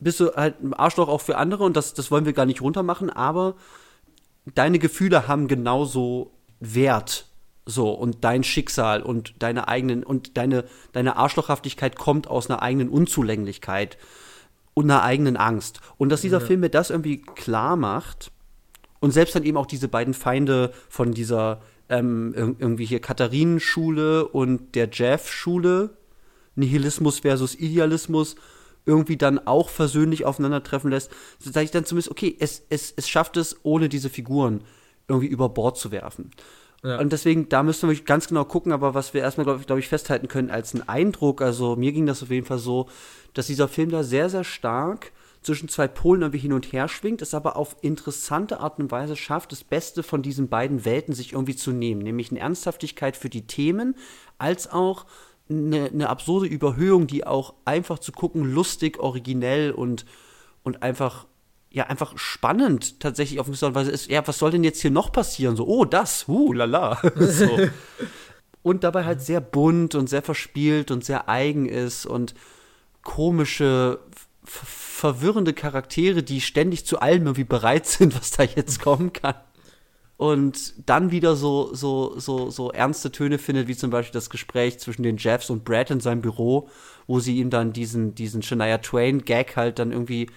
bist 0.00 0.20
du 0.20 0.34
halt 0.34 0.62
ein 0.62 0.74
Arschloch 0.74 1.08
auch 1.08 1.20
für 1.20 1.36
andere 1.36 1.64
und 1.64 1.76
das, 1.76 1.94
das 1.94 2.10
wollen 2.10 2.24
wir 2.24 2.32
gar 2.32 2.46
nicht 2.46 2.62
runtermachen, 2.62 3.10
aber 3.10 3.54
deine 4.54 4.78
Gefühle 4.78 5.28
haben 5.28 5.48
genauso 5.48 6.32
Wert. 6.60 7.26
So, 7.64 7.92
und 7.92 8.24
dein 8.24 8.42
Schicksal 8.42 9.02
und 9.02 9.34
deine 9.40 9.68
eigenen, 9.68 10.02
und 10.02 10.36
deine, 10.36 10.64
deine 10.92 11.16
Arschlochhaftigkeit 11.16 11.96
kommt 11.96 12.26
aus 12.26 12.50
einer 12.50 12.60
eigenen 12.60 12.88
Unzulänglichkeit 12.88 13.98
und 14.74 14.90
einer 14.90 15.04
eigenen 15.04 15.36
Angst. 15.36 15.80
Und 15.96 16.08
dass 16.08 16.22
dieser 16.22 16.40
ja. 16.40 16.46
Film 16.46 16.60
mir 16.60 16.70
das 16.70 16.90
irgendwie 16.90 17.22
klar 17.22 17.76
macht, 17.76 18.32
und 19.02 19.10
selbst 19.10 19.34
dann 19.34 19.42
eben 19.42 19.56
auch 19.56 19.66
diese 19.66 19.88
beiden 19.88 20.14
Feinde 20.14 20.72
von 20.88 21.12
dieser 21.12 21.60
ähm, 21.88 22.32
irgendwie 22.36 22.84
hier 22.84 23.00
Katharinenschule 23.00 24.28
und 24.28 24.76
der 24.76 24.88
Jeff-Schule, 24.90 25.90
Nihilismus 26.54 27.18
versus 27.18 27.56
Idealismus, 27.56 28.36
irgendwie 28.86 29.16
dann 29.16 29.44
auch 29.44 29.70
versöhnlich 29.70 30.24
aufeinandertreffen 30.24 30.90
lässt, 30.90 31.10
sage 31.40 31.64
ich 31.64 31.72
dann 31.72 31.84
zumindest, 31.84 32.12
okay, 32.12 32.36
es, 32.38 32.62
es, 32.70 32.94
es 32.96 33.08
schafft 33.08 33.36
es 33.36 33.56
ohne 33.64 33.88
diese 33.88 34.08
Figuren 34.08 34.62
irgendwie 35.08 35.26
über 35.26 35.48
Bord 35.48 35.76
zu 35.78 35.90
werfen. 35.90 36.30
Ja. 36.84 37.00
Und 37.00 37.12
deswegen, 37.12 37.48
da 37.48 37.64
müssen 37.64 37.88
wir 37.88 38.00
ganz 38.02 38.28
genau 38.28 38.44
gucken, 38.44 38.70
aber 38.70 38.94
was 38.94 39.14
wir 39.14 39.20
erstmal, 39.20 39.46
glaube 39.46 39.60
ich, 39.60 39.66
glaub 39.66 39.80
ich, 39.80 39.88
festhalten 39.88 40.28
können 40.28 40.50
als 40.50 40.74
einen 40.74 40.88
Eindruck, 40.88 41.42
also 41.42 41.74
mir 41.74 41.90
ging 41.90 42.06
das 42.06 42.22
auf 42.22 42.30
jeden 42.30 42.46
Fall 42.46 42.58
so, 42.58 42.88
dass 43.34 43.48
dieser 43.48 43.66
Film 43.66 43.90
da 43.90 44.04
sehr, 44.04 44.30
sehr 44.30 44.44
stark 44.44 45.10
zwischen 45.42 45.68
zwei 45.68 45.88
Polen 45.88 46.22
irgendwie 46.22 46.38
hin 46.38 46.52
und 46.52 46.72
her 46.72 46.88
schwingt, 46.88 47.22
es 47.22 47.34
aber 47.34 47.56
auf 47.56 47.76
interessante 47.82 48.60
Art 48.60 48.78
und 48.78 48.90
Weise 48.90 49.16
schafft, 49.16 49.52
das 49.52 49.64
Beste 49.64 50.02
von 50.02 50.22
diesen 50.22 50.48
beiden 50.48 50.84
Welten 50.84 51.14
sich 51.14 51.32
irgendwie 51.32 51.56
zu 51.56 51.72
nehmen, 51.72 52.02
nämlich 52.02 52.30
eine 52.30 52.40
Ernsthaftigkeit 52.40 53.16
für 53.16 53.28
die 53.28 53.46
Themen, 53.46 53.96
als 54.38 54.70
auch 54.70 55.06
eine, 55.50 55.86
eine 55.86 56.08
absurde 56.08 56.46
Überhöhung, 56.46 57.06
die 57.06 57.26
auch 57.26 57.54
einfach 57.64 57.98
zu 57.98 58.12
gucken, 58.12 58.44
lustig, 58.44 58.98
originell 59.00 59.72
und, 59.72 60.06
und 60.62 60.82
einfach 60.82 61.26
ja 61.72 61.86
einfach 61.86 62.16
spannend 62.18 63.00
tatsächlich 63.00 63.40
auf 63.40 63.46
eine 63.46 63.52
gewisse 63.52 63.74
Weise 63.74 63.90
ist, 63.90 64.10
ja, 64.10 64.26
was 64.26 64.38
soll 64.38 64.50
denn 64.50 64.64
jetzt 64.64 64.82
hier 64.82 64.90
noch 64.90 65.10
passieren? 65.10 65.56
So, 65.56 65.66
oh, 65.66 65.84
das, 65.84 66.28
uh, 66.28 66.52
lala. 66.52 67.00
so. 67.16 67.58
Und 68.62 68.84
dabei 68.84 69.04
halt 69.04 69.22
sehr 69.22 69.40
bunt 69.40 69.94
und 69.94 70.08
sehr 70.08 70.22
verspielt 70.22 70.90
und 70.90 71.04
sehr 71.04 71.28
eigen 71.28 71.66
ist 71.66 72.06
und 72.06 72.34
komische, 73.02 73.98
verwirrende 74.44 75.52
Charaktere, 75.52 76.22
die 76.22 76.40
ständig 76.40 76.86
zu 76.86 77.00
allem 77.00 77.22
irgendwie 77.22 77.44
bereit 77.44 77.86
sind, 77.86 78.14
was 78.14 78.32
da 78.32 78.42
jetzt 78.42 78.80
kommen 78.80 79.12
kann. 79.12 79.34
Und 80.16 80.74
dann 80.88 81.10
wieder 81.10 81.34
so, 81.34 81.74
so, 81.74 82.16
so, 82.18 82.50
so 82.50 82.70
ernste 82.70 83.10
Töne 83.10 83.38
findet, 83.38 83.66
wie 83.66 83.74
zum 83.74 83.90
Beispiel 83.90 84.12
das 84.12 84.30
Gespräch 84.30 84.78
zwischen 84.78 85.02
den 85.02 85.16
Jeffs 85.16 85.50
und 85.50 85.64
Brad 85.64 85.90
in 85.90 85.98
seinem 85.98 86.20
Büro, 86.20 86.68
wo 87.08 87.18
sie 87.18 87.38
ihm 87.38 87.50
dann 87.50 87.72
diesen, 87.72 88.14
diesen 88.14 88.40
Shania 88.40 88.78
Twain-Gag 88.78 89.56
halt 89.56 89.80
dann 89.80 89.90
irgendwie 89.90 90.28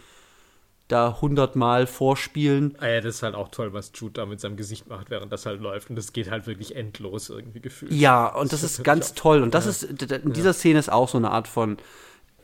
da 0.87 1.19
hundertmal 1.21 1.85
vorspielen. 1.87 2.75
Ah 2.79 2.87
ja, 2.87 3.01
das 3.01 3.15
ist 3.15 3.23
halt 3.23 3.35
auch 3.35 3.49
toll, 3.49 3.73
was 3.73 3.91
Jude 3.93 4.13
da 4.13 4.25
mit 4.25 4.39
seinem 4.39 4.55
Gesicht 4.55 4.87
macht, 4.87 5.09
während 5.09 5.31
das 5.31 5.45
halt 5.45 5.61
läuft. 5.61 5.89
Und 5.89 5.95
das 5.95 6.13
geht 6.13 6.31
halt 6.31 6.47
wirklich 6.47 6.75
endlos 6.75 7.29
irgendwie 7.29 7.59
gefühlt. 7.59 7.91
Ja, 7.91 8.27
und 8.27 8.53
das, 8.53 8.61
das 8.61 8.79
ist 8.79 8.83
ganz 8.83 9.13
toll. 9.13 9.43
Und 9.43 9.53
das 9.53 9.65
ja. 9.65 9.71
ist, 9.71 9.83
in 10.11 10.33
dieser 10.33 10.53
Szene 10.53 10.79
ist 10.79 10.91
auch 10.91 11.09
so 11.09 11.17
eine 11.17 11.31
Art 11.31 11.47
von 11.47 11.77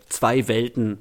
zwei 0.09 0.47
Welten 0.47 0.99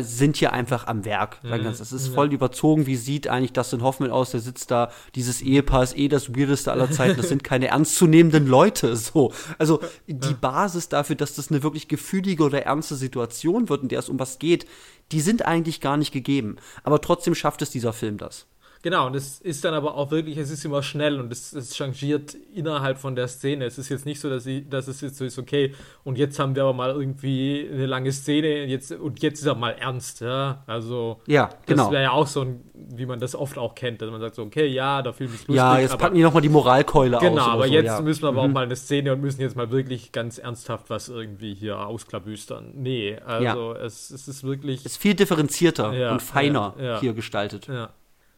sind 0.00 0.36
hier 0.36 0.52
einfach 0.52 0.86
am 0.86 1.04
Werk. 1.04 1.42
Mhm. 1.42 1.66
Es 1.66 1.92
ist 1.92 2.08
voll 2.08 2.32
überzogen. 2.32 2.86
Wie 2.86 2.96
sieht 2.96 3.28
eigentlich 3.28 3.52
Dustin 3.52 3.82
Hoffman 3.82 4.10
aus? 4.10 4.30
Der 4.30 4.40
sitzt 4.40 4.70
da. 4.70 4.90
Dieses 5.14 5.40
Ehepaar 5.40 5.82
ist 5.82 5.96
eh 5.96 6.08
das 6.08 6.34
weirdeste 6.36 6.72
aller 6.72 6.90
Zeiten. 6.90 7.16
Das 7.16 7.28
sind 7.28 7.42
keine 7.42 7.68
ernstzunehmenden 7.68 8.46
Leute. 8.46 8.96
So. 8.96 9.32
Also 9.58 9.80
die 10.06 10.34
Basis 10.34 10.88
dafür, 10.88 11.16
dass 11.16 11.34
das 11.34 11.50
eine 11.50 11.62
wirklich 11.62 11.88
gefühlige 11.88 12.44
oder 12.44 12.62
ernste 12.62 12.96
Situation 12.96 13.68
wird, 13.68 13.82
in 13.82 13.88
der 13.88 14.00
es 14.00 14.08
um 14.08 14.18
was 14.18 14.38
geht, 14.38 14.66
die 15.10 15.20
sind 15.20 15.44
eigentlich 15.46 15.80
gar 15.80 15.96
nicht 15.96 16.12
gegeben. 16.12 16.56
Aber 16.82 17.00
trotzdem 17.00 17.34
schafft 17.34 17.62
es 17.62 17.70
dieser 17.70 17.92
Film 17.92 18.18
das. 18.18 18.46
Genau, 18.82 19.06
und 19.06 19.16
es 19.16 19.40
ist 19.40 19.64
dann 19.64 19.74
aber 19.74 19.96
auch 19.96 20.10
wirklich, 20.10 20.36
es 20.38 20.50
ist 20.50 20.64
immer 20.64 20.82
schnell 20.82 21.18
und 21.18 21.32
es, 21.32 21.52
es 21.52 21.76
changiert 21.76 22.34
innerhalb 22.54 22.98
von 22.98 23.16
der 23.16 23.26
Szene. 23.26 23.64
Es 23.64 23.76
ist 23.76 23.88
jetzt 23.88 24.06
nicht 24.06 24.20
so, 24.20 24.30
dass, 24.30 24.46
ich, 24.46 24.68
dass 24.68 24.86
es 24.86 25.00
jetzt 25.00 25.16
so 25.16 25.24
ist, 25.24 25.38
okay, 25.38 25.74
und 26.04 26.16
jetzt 26.16 26.38
haben 26.38 26.54
wir 26.54 26.62
aber 26.62 26.72
mal 26.72 26.90
irgendwie 26.90 27.68
eine 27.72 27.86
lange 27.86 28.12
Szene 28.12 28.64
jetzt, 28.66 28.92
und 28.92 29.20
jetzt 29.22 29.40
ist 29.40 29.46
er 29.46 29.56
mal 29.56 29.72
ernst, 29.72 30.20
ja. 30.20 30.62
Also, 30.66 31.20
ja, 31.26 31.50
genau. 31.66 31.84
das 31.84 31.92
wäre 31.92 32.02
ja 32.04 32.10
auch 32.12 32.26
so 32.26 32.42
ein, 32.42 32.60
wie 32.74 33.06
man 33.06 33.18
das 33.18 33.34
oft 33.34 33.58
auch 33.58 33.74
kennt, 33.74 34.00
dass 34.00 34.10
man 34.10 34.20
sagt 34.20 34.36
so, 34.36 34.42
okay, 34.42 34.66
ja, 34.66 35.02
da 35.02 35.12
fühlt 35.12 35.30
mich 35.30 35.40
lustig. 35.40 35.56
Ja, 35.56 35.78
jetzt 35.78 35.92
aber, 35.92 36.02
packen 36.02 36.14
die 36.14 36.22
nochmal 36.22 36.42
die 36.42 36.48
Moralkeule 36.48 37.18
genau, 37.18 37.26
aus. 37.26 37.32
Genau, 37.34 37.46
aber 37.46 37.66
so, 37.66 37.72
jetzt 37.72 37.86
ja. 37.86 38.00
müssen 38.00 38.22
wir 38.22 38.28
aber 38.28 38.44
mhm. 38.44 38.50
auch 38.50 38.54
mal 38.54 38.64
eine 38.64 38.76
Szene 38.76 39.12
und 39.12 39.20
müssen 39.20 39.40
jetzt 39.40 39.56
mal 39.56 39.70
wirklich 39.72 40.12
ganz 40.12 40.38
ernsthaft 40.38 40.88
was 40.88 41.08
irgendwie 41.08 41.54
hier 41.54 41.80
ausklabüstern. 41.80 42.72
Nee, 42.74 43.18
also 43.24 43.74
ja. 43.74 43.80
es, 43.80 44.10
es 44.10 44.28
ist 44.28 44.44
wirklich. 44.44 44.80
Es 44.80 44.92
ist 44.92 44.98
viel 44.98 45.14
differenzierter 45.14 45.92
ja, 45.92 46.12
und 46.12 46.22
feiner 46.22 46.98
hier 47.00 47.12
gestaltet. 47.12 47.66
Ja. 47.66 47.90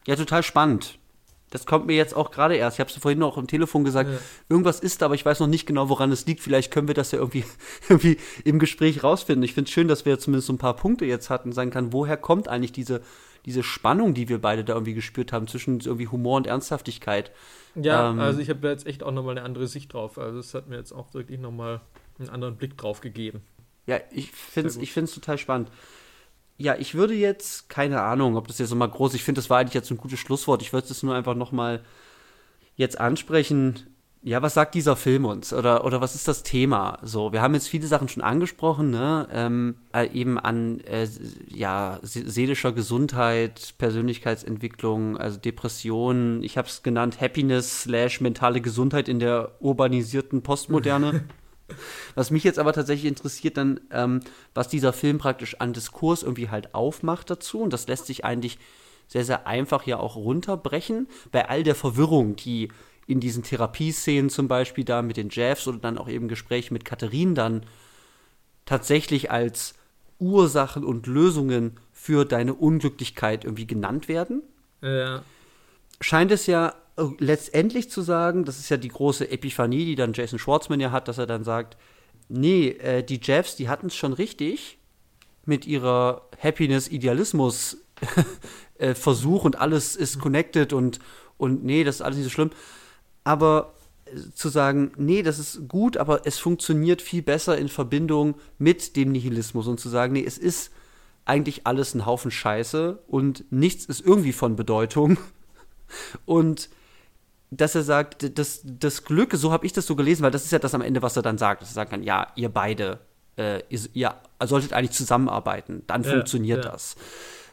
Ja, 0.06 0.16
total 0.16 0.42
spannend. 0.42 0.98
Das 1.50 1.66
kommt 1.66 1.86
mir 1.86 1.96
jetzt 1.96 2.14
auch 2.14 2.30
gerade 2.30 2.54
erst. 2.54 2.76
Ich 2.76 2.80
habe 2.80 2.90
es 2.90 2.96
vorhin 2.96 3.18
noch 3.18 3.36
am 3.36 3.48
Telefon 3.48 3.82
gesagt. 3.84 4.08
Ja. 4.08 4.18
Irgendwas 4.48 4.78
ist 4.80 5.02
da, 5.02 5.06
aber 5.06 5.16
ich 5.16 5.26
weiß 5.26 5.40
noch 5.40 5.48
nicht 5.48 5.66
genau, 5.66 5.88
woran 5.88 6.12
es 6.12 6.24
liegt. 6.26 6.40
Vielleicht 6.40 6.72
können 6.72 6.86
wir 6.86 6.94
das 6.94 7.10
ja 7.10 7.18
irgendwie, 7.18 7.44
irgendwie 7.88 8.18
im 8.44 8.60
Gespräch 8.60 9.02
rausfinden. 9.02 9.42
Ich 9.42 9.54
finde 9.54 9.68
es 9.68 9.72
schön, 9.72 9.88
dass 9.88 10.06
wir 10.06 10.18
zumindest 10.18 10.46
so 10.46 10.52
ein 10.52 10.58
paar 10.58 10.76
Punkte 10.76 11.04
jetzt 11.04 11.28
hatten, 11.28 11.52
sagen 11.52 11.70
kann, 11.70 11.92
woher 11.92 12.16
kommt 12.16 12.46
eigentlich 12.46 12.72
diese, 12.72 13.02
diese 13.46 13.64
Spannung, 13.64 14.14
die 14.14 14.28
wir 14.28 14.40
beide 14.40 14.62
da 14.64 14.74
irgendwie 14.74 14.94
gespürt 14.94 15.32
haben, 15.32 15.48
zwischen 15.48 15.80
irgendwie 15.80 16.06
Humor 16.06 16.36
und 16.36 16.46
Ernsthaftigkeit. 16.46 17.32
Ja, 17.74 18.10
ähm, 18.10 18.20
also 18.20 18.40
ich 18.40 18.48
habe 18.48 18.68
jetzt 18.68 18.86
echt 18.86 19.02
auch 19.02 19.12
nochmal 19.12 19.36
eine 19.36 19.44
andere 19.44 19.66
Sicht 19.66 19.92
drauf. 19.92 20.18
Also 20.18 20.38
es 20.38 20.54
hat 20.54 20.68
mir 20.68 20.76
jetzt 20.76 20.92
auch 20.92 21.14
wirklich 21.14 21.40
nochmal 21.40 21.80
einen 22.20 22.28
anderen 22.28 22.56
Blick 22.56 22.78
drauf 22.78 23.00
gegeben. 23.00 23.42
Ja, 23.86 23.98
ich 24.12 24.30
finde 24.30 24.68
es 24.68 25.14
total 25.14 25.36
spannend. 25.36 25.70
Ja, 26.60 26.76
ich 26.78 26.94
würde 26.94 27.14
jetzt, 27.14 27.70
keine 27.70 28.02
Ahnung, 28.02 28.36
ob 28.36 28.46
das 28.46 28.58
jetzt 28.58 28.68
nochmal 28.68 28.90
groß, 28.90 29.14
ich 29.14 29.24
finde, 29.24 29.38
das 29.38 29.48
war 29.48 29.58
eigentlich 29.58 29.72
jetzt 29.72 29.90
ein 29.90 29.96
gutes 29.96 30.18
Schlusswort. 30.18 30.60
Ich 30.60 30.74
würde 30.74 30.88
es 30.90 31.02
nur 31.02 31.14
einfach 31.14 31.34
nochmal 31.34 31.80
jetzt 32.76 33.00
ansprechen. 33.00 33.86
Ja, 34.22 34.42
was 34.42 34.52
sagt 34.52 34.74
dieser 34.74 34.94
Film 34.94 35.24
uns? 35.24 35.54
Oder, 35.54 35.86
oder 35.86 36.02
was 36.02 36.14
ist 36.14 36.28
das 36.28 36.42
Thema? 36.42 36.98
So, 37.00 37.32
wir 37.32 37.40
haben 37.40 37.54
jetzt 37.54 37.68
viele 37.68 37.86
Sachen 37.86 38.08
schon 38.08 38.22
angesprochen, 38.22 38.90
ne? 38.90 39.26
Ähm, 39.32 39.76
äh, 39.94 40.10
eben 40.12 40.38
an 40.38 40.80
äh, 40.80 41.08
ja, 41.48 41.98
seelischer 42.02 42.72
Gesundheit, 42.72 43.72
Persönlichkeitsentwicklung, 43.78 45.16
also 45.16 45.38
Depressionen. 45.38 46.42
Ich 46.42 46.58
habe 46.58 46.68
es 46.68 46.82
genannt 46.82 47.22
Happiness 47.22 47.84
slash 47.84 48.20
mentale 48.20 48.60
Gesundheit 48.60 49.08
in 49.08 49.18
der 49.18 49.52
urbanisierten 49.60 50.42
Postmoderne. 50.42 51.24
Was 52.14 52.30
mich 52.30 52.44
jetzt 52.44 52.58
aber 52.58 52.72
tatsächlich 52.72 53.08
interessiert, 53.08 53.56
dann, 53.56 53.80
ähm, 53.90 54.20
was 54.54 54.68
dieser 54.68 54.92
Film 54.92 55.18
praktisch 55.18 55.60
an 55.60 55.72
Diskurs 55.72 56.22
irgendwie 56.22 56.50
halt 56.50 56.74
aufmacht 56.74 57.30
dazu. 57.30 57.60
Und 57.60 57.72
das 57.72 57.86
lässt 57.86 58.06
sich 58.06 58.24
eigentlich 58.24 58.58
sehr, 59.08 59.24
sehr 59.24 59.46
einfach 59.46 59.86
ja 59.86 59.98
auch 59.98 60.16
runterbrechen. 60.16 61.08
Bei 61.32 61.48
all 61.48 61.62
der 61.62 61.74
Verwirrung, 61.74 62.36
die 62.36 62.68
in 63.06 63.18
diesen 63.18 63.42
Therapieszenen 63.42 64.30
zum 64.30 64.46
Beispiel 64.46 64.84
da 64.84 65.02
mit 65.02 65.16
den 65.16 65.30
Jeffs 65.30 65.66
oder 65.66 65.78
dann 65.78 65.98
auch 65.98 66.08
eben 66.08 66.28
Gespräche 66.28 66.72
mit 66.72 66.84
Katharine 66.84 67.34
dann 67.34 67.66
tatsächlich 68.66 69.32
als 69.32 69.74
Ursachen 70.20 70.84
und 70.84 71.08
Lösungen 71.08 71.80
für 71.92 72.24
deine 72.24 72.54
Unglücklichkeit 72.54 73.44
irgendwie 73.44 73.66
genannt 73.66 74.06
werden. 74.06 74.42
Ja. 74.80 75.22
Scheint 76.00 76.30
es 76.30 76.46
ja 76.46 76.74
letztendlich 77.18 77.90
zu 77.90 78.02
sagen, 78.02 78.44
das 78.44 78.58
ist 78.58 78.68
ja 78.68 78.76
die 78.76 78.88
große 78.88 79.30
Epiphanie, 79.30 79.84
die 79.84 79.94
dann 79.94 80.12
Jason 80.12 80.38
Schwartzman 80.38 80.80
ja 80.80 80.90
hat, 80.90 81.08
dass 81.08 81.18
er 81.18 81.26
dann 81.26 81.44
sagt, 81.44 81.76
nee, 82.28 82.68
äh, 82.68 83.02
die 83.02 83.20
Jeffs, 83.22 83.56
die 83.56 83.68
hatten 83.68 83.88
es 83.88 83.96
schon 83.96 84.12
richtig 84.12 84.78
mit 85.44 85.66
ihrer 85.66 86.22
Happiness-Idealismus-Versuch 86.42 89.40
äh, 89.42 89.46
und 89.46 89.60
alles 89.60 89.96
ist 89.96 90.18
connected 90.18 90.72
und, 90.72 91.00
und 91.38 91.64
nee, 91.64 91.84
das 91.84 91.96
ist 91.96 92.02
alles 92.02 92.18
nicht 92.18 92.26
so 92.26 92.30
schlimm. 92.30 92.50
Aber 93.24 93.74
äh, 94.06 94.10
zu 94.34 94.48
sagen, 94.48 94.92
nee, 94.96 95.22
das 95.22 95.38
ist 95.38 95.68
gut, 95.68 95.96
aber 95.96 96.26
es 96.26 96.38
funktioniert 96.38 97.02
viel 97.02 97.22
besser 97.22 97.58
in 97.58 97.68
Verbindung 97.68 98.34
mit 98.58 98.96
dem 98.96 99.12
Nihilismus 99.12 99.66
und 99.66 99.80
zu 99.80 99.88
sagen, 99.88 100.12
nee, 100.12 100.24
es 100.24 100.38
ist 100.38 100.70
eigentlich 101.24 101.66
alles 101.66 101.94
ein 101.94 102.06
Haufen 102.06 102.30
Scheiße 102.30 102.98
und 103.06 103.44
nichts 103.50 103.86
ist 103.86 104.04
irgendwie 104.04 104.32
von 104.32 104.56
Bedeutung. 104.56 105.18
Und 106.24 106.70
dass 107.50 107.74
er 107.74 107.82
sagt, 107.82 108.38
das, 108.38 108.60
das 108.64 109.04
Glück, 109.04 109.34
so 109.34 109.52
habe 109.52 109.66
ich 109.66 109.72
das 109.72 109.86
so 109.86 109.96
gelesen, 109.96 110.22
weil 110.22 110.30
das 110.30 110.44
ist 110.44 110.52
ja 110.52 110.58
das 110.58 110.74
am 110.74 110.82
Ende, 110.82 111.02
was 111.02 111.16
er 111.16 111.22
dann 111.22 111.38
sagt, 111.38 111.62
dass 111.62 111.70
er 111.70 111.74
sagen 111.74 111.90
kann, 111.90 112.02
ja, 112.02 112.28
ihr 112.36 112.48
beide, 112.48 113.00
äh, 113.36 113.60
ihr, 113.68 113.80
ihr 113.92 114.14
solltet 114.44 114.72
eigentlich 114.72 114.92
zusammenarbeiten, 114.92 115.82
dann 115.86 116.04
ja, 116.04 116.10
funktioniert 116.10 116.64
ja. 116.64 116.70
das. 116.70 116.96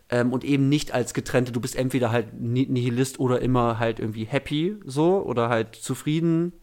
Ähm, 0.10 0.32
und 0.32 0.44
eben 0.44 0.70
nicht 0.70 0.94
als 0.94 1.14
getrennte, 1.14 1.52
du 1.52 1.60
bist 1.60 1.76
entweder 1.76 2.12
halt 2.12 2.40
Nihilist 2.40 3.20
oder 3.20 3.42
immer 3.42 3.80
halt 3.80 4.00
irgendwie 4.00 4.26
happy, 4.26 4.78
so, 4.86 5.24
oder 5.24 5.50
halt 5.50 5.76
zufrieden. 5.76 6.54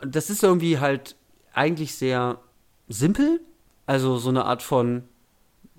Das 0.00 0.30
ist 0.30 0.42
irgendwie 0.42 0.78
halt 0.78 1.16
eigentlich 1.52 1.94
sehr 1.94 2.40
simpel, 2.88 3.40
also 3.86 4.16
so 4.16 4.30
eine 4.30 4.46
Art 4.46 4.62
von 4.62 5.04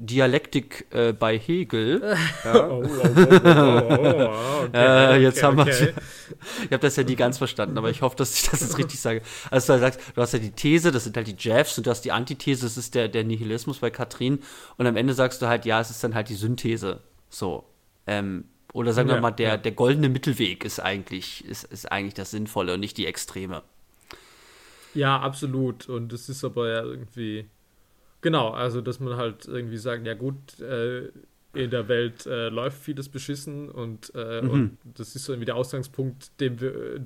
Dialektik 0.01 0.87
äh, 0.91 1.11
bei 1.11 1.37
Hegel. 1.37 2.01
Ja. 2.45 2.69
oh, 2.69 2.83
oh, 2.83 2.99
oh, 3.03 4.63
okay, 4.63 4.69
äh, 4.73 5.21
jetzt 5.21 5.39
okay, 5.39 5.45
haben 5.45 5.57
wir 5.57 5.63
okay. 5.63 5.93
Ich 6.63 6.71
habe 6.71 6.79
das 6.79 6.95
ja 6.95 7.03
nie 7.03 7.15
ganz 7.15 7.37
verstanden, 7.37 7.77
aber 7.77 7.89
ich 7.89 8.01
hoffe, 8.01 8.15
dass 8.15 8.33
ich 8.33 8.49
das 8.49 8.61
jetzt 8.61 8.77
richtig 8.77 8.99
sage. 8.99 9.21
Also 9.51 9.73
du 9.73 9.79
sagst, 9.79 9.99
du 10.15 10.21
hast 10.21 10.31
ja 10.31 10.39
die 10.39 10.51
These, 10.51 10.91
das 10.91 11.03
sind 11.03 11.17
halt 11.17 11.27
die 11.27 11.35
Jeffs 11.37 11.77
und 11.77 11.85
du 11.85 11.91
hast 11.91 12.01
die 12.01 12.13
Antithese, 12.13 12.65
das 12.65 12.77
ist 12.77 12.95
der, 12.95 13.09
der 13.09 13.25
Nihilismus 13.25 13.79
bei 13.79 13.89
Katrin 13.89 14.39
und 14.77 14.87
am 14.87 14.95
Ende 14.95 15.13
sagst 15.13 15.41
du 15.41 15.47
halt, 15.47 15.65
ja, 15.65 15.81
es 15.81 15.89
ist 15.89 16.03
dann 16.03 16.15
halt 16.15 16.29
die 16.29 16.35
Synthese. 16.35 17.01
So. 17.29 17.65
Ähm, 18.07 18.45
oder 18.71 18.93
sagen 18.93 19.09
ja, 19.09 19.15
wir 19.15 19.21
mal, 19.21 19.31
der, 19.31 19.49
ja. 19.49 19.57
der 19.57 19.73
goldene 19.73 20.07
Mittelweg 20.07 20.63
ist 20.63 20.79
eigentlich, 20.79 21.43
ist, 21.45 21.65
ist 21.65 21.91
eigentlich 21.91 22.13
das 22.13 22.31
Sinnvolle 22.31 22.75
und 22.75 22.79
nicht 22.79 22.97
die 22.97 23.05
Extreme. 23.05 23.63
Ja, 24.93 25.19
absolut. 25.19 25.89
Und 25.89 26.13
es 26.13 26.29
ist 26.29 26.43
aber 26.43 26.69
ja 26.69 26.83
irgendwie 26.83 27.49
Genau, 28.21 28.49
also 28.49 28.81
dass 28.81 28.99
man 28.99 29.15
halt 29.15 29.45
irgendwie 29.45 29.77
sagt, 29.77 30.05
ja 30.05 30.13
gut, 30.13 30.59
äh, 30.59 31.09
in 31.53 31.71
der 31.71 31.87
Welt 31.87 32.25
äh, 32.25 32.49
läuft 32.49 32.77
vieles 32.83 33.09
beschissen 33.09 33.69
und, 33.69 34.11
äh, 34.13 34.41
mhm. 34.41 34.49
und, 34.49 34.77
das 34.83 35.15
ist 35.15 35.25
so 35.25 35.33
irgendwie 35.33 35.47
der 35.47 35.55
Ausgangspunkt, 35.55 36.39
den 36.39 36.59
wir, 36.59 36.99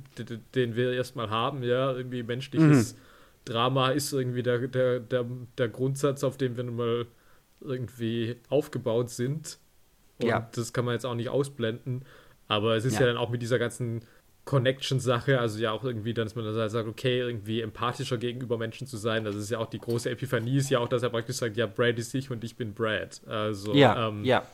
den 0.53 0.76
wir 0.76 0.94
erstmal 0.94 1.30
haben, 1.30 1.64
ja, 1.64 1.94
irgendwie 1.94 2.23
menschliches 2.23 2.94
mhm. 2.94 2.98
Drama 3.45 3.90
ist 3.91 4.11
irgendwie 4.11 4.44
der, 4.44 4.68
der, 4.68 4.99
der, 4.99 5.26
der 5.57 5.69
Grundsatz, 5.69 6.23
auf 6.23 6.38
dem 6.38 6.57
wir 6.57 6.64
nun 6.64 6.76
mal 6.76 7.06
irgendwie 7.61 8.38
aufgebaut 8.49 9.10
sind. 9.10 9.60
Und 10.22 10.27
ja. 10.27 10.49
das 10.53 10.73
kann 10.73 10.85
man 10.85 10.94
jetzt 10.94 11.06
auch 11.06 11.15
nicht 11.15 11.30
ausblenden. 11.30 12.03
Aber 12.48 12.76
es 12.76 12.85
ist 12.85 12.95
ja, 12.95 13.02
ja 13.02 13.07
dann 13.07 13.18
auch 13.18 13.30
mit 13.30 13.41
dieser 13.41 13.60
ganzen 13.60 14.02
Connection-Sache, 14.45 15.40
also 15.40 15.60
ja 15.60 15.72
auch 15.72 15.84
irgendwie, 15.84 16.14
dass 16.14 16.36
man 16.36 16.44
dann 16.44 16.70
sagt, 16.70 16.88
okay, 16.88 17.20
irgendwie 17.20 17.61
empathischer 17.61 18.18
gegenüber 18.18 18.57
Menschen 18.57 18.88
zu 18.88 18.98
sein. 18.98 19.24
Das 19.24 19.36
ist 19.36 19.49
ja 19.49 19.60
auch 19.60 19.70
die 19.70 19.80
große 19.80 20.10
Epiphanie, 20.10 20.57
ist 20.57 20.70
ja 20.70 20.80
auch, 20.80 20.90
dass 20.90 21.03
er 21.03 21.10
praktisch 21.10 21.38
sagt, 21.38 21.56
ja, 21.56 21.65
Brad 21.65 21.98
ist 21.98 22.14
ich 22.14 22.30
und 22.30 22.44
ich 22.44 22.56
bin 22.56 22.74
Brad. 22.74 23.22
Also, 23.26 23.74
ja, 23.74 24.10
ähm, 24.10 24.26
ja, 24.26 24.45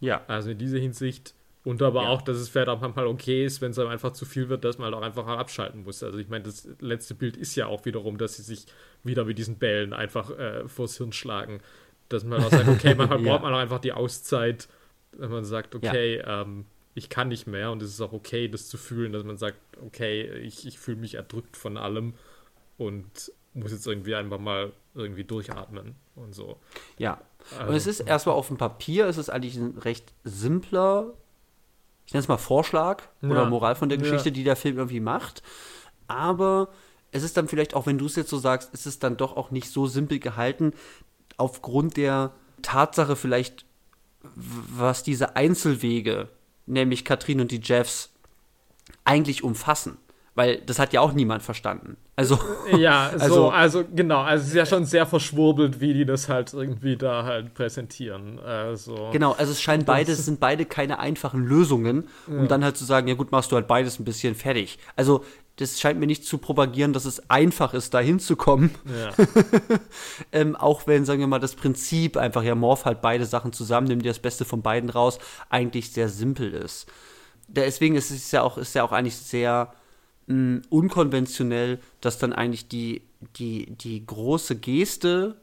ja. 0.00 0.22
Also 0.28 0.50
in 0.50 0.58
dieser 0.58 0.78
Hinsicht 0.78 1.34
und 1.64 1.80
aber 1.80 2.02
ja. 2.02 2.08
auch, 2.10 2.20
dass 2.20 2.36
es 2.36 2.50
vielleicht 2.50 2.68
auch 2.68 2.80
manchmal 2.80 3.06
okay 3.06 3.44
ist, 3.44 3.62
wenn 3.62 3.70
es 3.70 3.78
einem 3.78 3.88
einfach 3.88 4.12
zu 4.12 4.26
viel 4.26 4.50
wird, 4.50 4.64
dass 4.64 4.76
man 4.76 4.86
halt 4.86 4.94
auch 4.94 5.02
einfach 5.02 5.26
abschalten 5.26 5.82
muss. 5.82 6.02
Also 6.02 6.18
ich 6.18 6.28
meine, 6.28 6.44
das 6.44 6.68
letzte 6.78 7.14
Bild 7.14 7.38
ist 7.38 7.56
ja 7.56 7.66
auch 7.66 7.86
wiederum, 7.86 8.18
dass 8.18 8.36
sie 8.36 8.42
sich 8.42 8.66
wieder 9.02 9.24
mit 9.24 9.38
diesen 9.38 9.56
Bällen 9.56 9.94
einfach 9.94 10.30
äh, 10.38 10.68
vors 10.68 10.98
Hirn 10.98 11.12
schlagen. 11.12 11.60
Dass 12.10 12.22
man 12.22 12.44
auch 12.44 12.50
sagt, 12.50 12.68
okay, 12.68 12.94
manchmal 12.98 13.22
ja. 13.22 13.30
braucht 13.30 13.42
man 13.42 13.54
auch 13.54 13.58
einfach 13.58 13.78
die 13.78 13.94
Auszeit, 13.94 14.68
wenn 15.12 15.30
man 15.30 15.44
sagt, 15.44 15.74
okay, 15.74 16.18
ja. 16.18 16.42
ähm, 16.42 16.66
ich 16.94 17.08
kann 17.08 17.28
nicht 17.28 17.46
mehr 17.46 17.72
und 17.72 17.82
es 17.82 17.90
ist 17.90 18.00
auch 18.00 18.12
okay, 18.12 18.48
das 18.48 18.68
zu 18.68 18.76
fühlen, 18.76 19.12
dass 19.12 19.24
man 19.24 19.36
sagt, 19.36 19.58
okay, 19.84 20.30
ich, 20.38 20.66
ich 20.66 20.78
fühle 20.78 20.98
mich 20.98 21.14
erdrückt 21.14 21.56
von 21.56 21.76
allem 21.76 22.14
und 22.78 23.32
muss 23.52 23.72
jetzt 23.72 23.86
irgendwie 23.86 24.14
einfach 24.14 24.38
mal 24.38 24.72
irgendwie 24.94 25.24
durchatmen 25.24 25.96
und 26.14 26.34
so. 26.34 26.58
Ja. 26.98 27.20
Also, 27.58 27.70
und 27.70 27.74
es 27.74 27.86
ist 27.86 28.00
erstmal 28.00 28.36
auf 28.36 28.48
dem 28.48 28.56
Papier, 28.56 29.06
es 29.06 29.18
ist 29.18 29.28
eigentlich 29.28 29.56
ein 29.56 29.78
recht 29.78 30.12
simpler, 30.22 31.12
ich 32.06 32.12
nenne 32.12 32.22
es 32.22 32.28
mal 32.28 32.36
Vorschlag 32.36 33.02
ja. 33.22 33.28
oder 33.28 33.46
Moral 33.46 33.74
von 33.74 33.88
der 33.88 33.98
Geschichte, 33.98 34.28
ja. 34.28 34.34
die 34.34 34.44
der 34.44 34.56
Film 34.56 34.76
irgendwie 34.76 35.00
macht. 35.00 35.42
Aber 36.06 36.68
es 37.12 37.22
ist 37.22 37.36
dann 37.36 37.48
vielleicht 37.48 37.74
auch, 37.74 37.86
wenn 37.86 37.98
du 37.98 38.06
es 38.06 38.16
jetzt 38.16 38.30
so 38.30 38.38
sagst, 38.38 38.72
ist 38.74 38.86
es 38.86 38.98
dann 38.98 39.16
doch 39.16 39.36
auch 39.36 39.50
nicht 39.50 39.70
so 39.70 39.86
simpel 39.86 40.18
gehalten, 40.18 40.74
aufgrund 41.36 41.96
der 41.96 42.32
Tatsache 42.62 43.16
vielleicht, 43.16 43.64
was 44.34 45.02
diese 45.02 45.36
Einzelwege 45.36 46.28
nämlich 46.66 47.04
Katrin 47.04 47.40
und 47.40 47.50
die 47.50 47.60
Jeffs, 47.62 48.10
eigentlich 49.04 49.42
umfassen. 49.42 49.98
Weil 50.36 50.60
das 50.62 50.80
hat 50.80 50.92
ja 50.92 51.00
auch 51.00 51.12
niemand 51.12 51.42
verstanden. 51.42 51.96
Also. 52.16 52.38
Ja, 52.76 53.08
also, 53.18 53.34
so, 53.34 53.50
also 53.50 53.84
genau, 53.94 54.22
also 54.22 54.42
es 54.42 54.48
ist 54.48 54.56
ja 54.56 54.66
schon 54.66 54.84
sehr 54.84 55.06
verschwurbelt, 55.06 55.80
wie 55.80 55.94
die 55.94 56.04
das 56.04 56.28
halt 56.28 56.52
irgendwie 56.52 56.96
da 56.96 57.24
halt 57.24 57.54
präsentieren. 57.54 58.40
Also, 58.40 59.10
genau, 59.12 59.32
also 59.32 59.52
es 59.52 59.60
scheint 59.60 59.86
beides, 59.86 60.18
es 60.18 60.24
sind 60.24 60.40
beide 60.40 60.64
keine 60.64 60.98
einfachen 60.98 61.44
Lösungen, 61.44 62.08
um 62.26 62.40
ja. 62.40 62.46
dann 62.46 62.64
halt 62.64 62.76
zu 62.76 62.84
sagen, 62.84 63.06
ja 63.06 63.14
gut, 63.14 63.30
machst 63.30 63.52
du 63.52 63.56
halt 63.56 63.68
beides 63.68 64.00
ein 64.00 64.04
bisschen 64.04 64.34
fertig. 64.34 64.78
Also 64.96 65.24
das 65.56 65.80
scheint 65.80 66.00
mir 66.00 66.06
nicht 66.06 66.24
zu 66.24 66.38
propagieren, 66.38 66.92
dass 66.92 67.04
es 67.04 67.30
einfach 67.30 67.74
ist, 67.74 67.94
da 67.94 68.00
hinzukommen. 68.00 68.74
Ja. 68.86 69.12
ähm, 70.32 70.56
auch 70.56 70.86
wenn, 70.86 71.04
sagen 71.04 71.20
wir 71.20 71.28
mal, 71.28 71.38
das 71.38 71.54
Prinzip 71.54 72.16
einfach, 72.16 72.42
ja, 72.42 72.56
Morph 72.56 72.84
halt 72.84 73.00
beide 73.00 73.24
Sachen 73.24 73.52
zusammen, 73.52 73.86
nimmt 73.86 74.04
dir 74.04 74.10
das 74.10 74.18
Beste 74.18 74.44
von 74.44 74.62
beiden 74.62 74.90
raus, 74.90 75.18
eigentlich 75.50 75.92
sehr 75.92 76.08
simpel 76.08 76.52
ist. 76.52 76.86
Deswegen 77.46 77.94
ist 77.94 78.10
es 78.10 78.32
ja 78.32 78.42
auch, 78.42 78.58
ist 78.58 78.74
ja 78.74 78.82
auch 78.82 78.90
eigentlich 78.90 79.16
sehr 79.16 79.72
mh, 80.26 80.34
hm, 80.34 80.62
unkonventionell, 80.70 81.78
dass 82.00 82.18
dann 82.18 82.32
eigentlich 82.32 82.66
die, 82.66 83.02
die, 83.36 83.66
die 83.76 84.04
große 84.04 84.56
Geste 84.56 85.36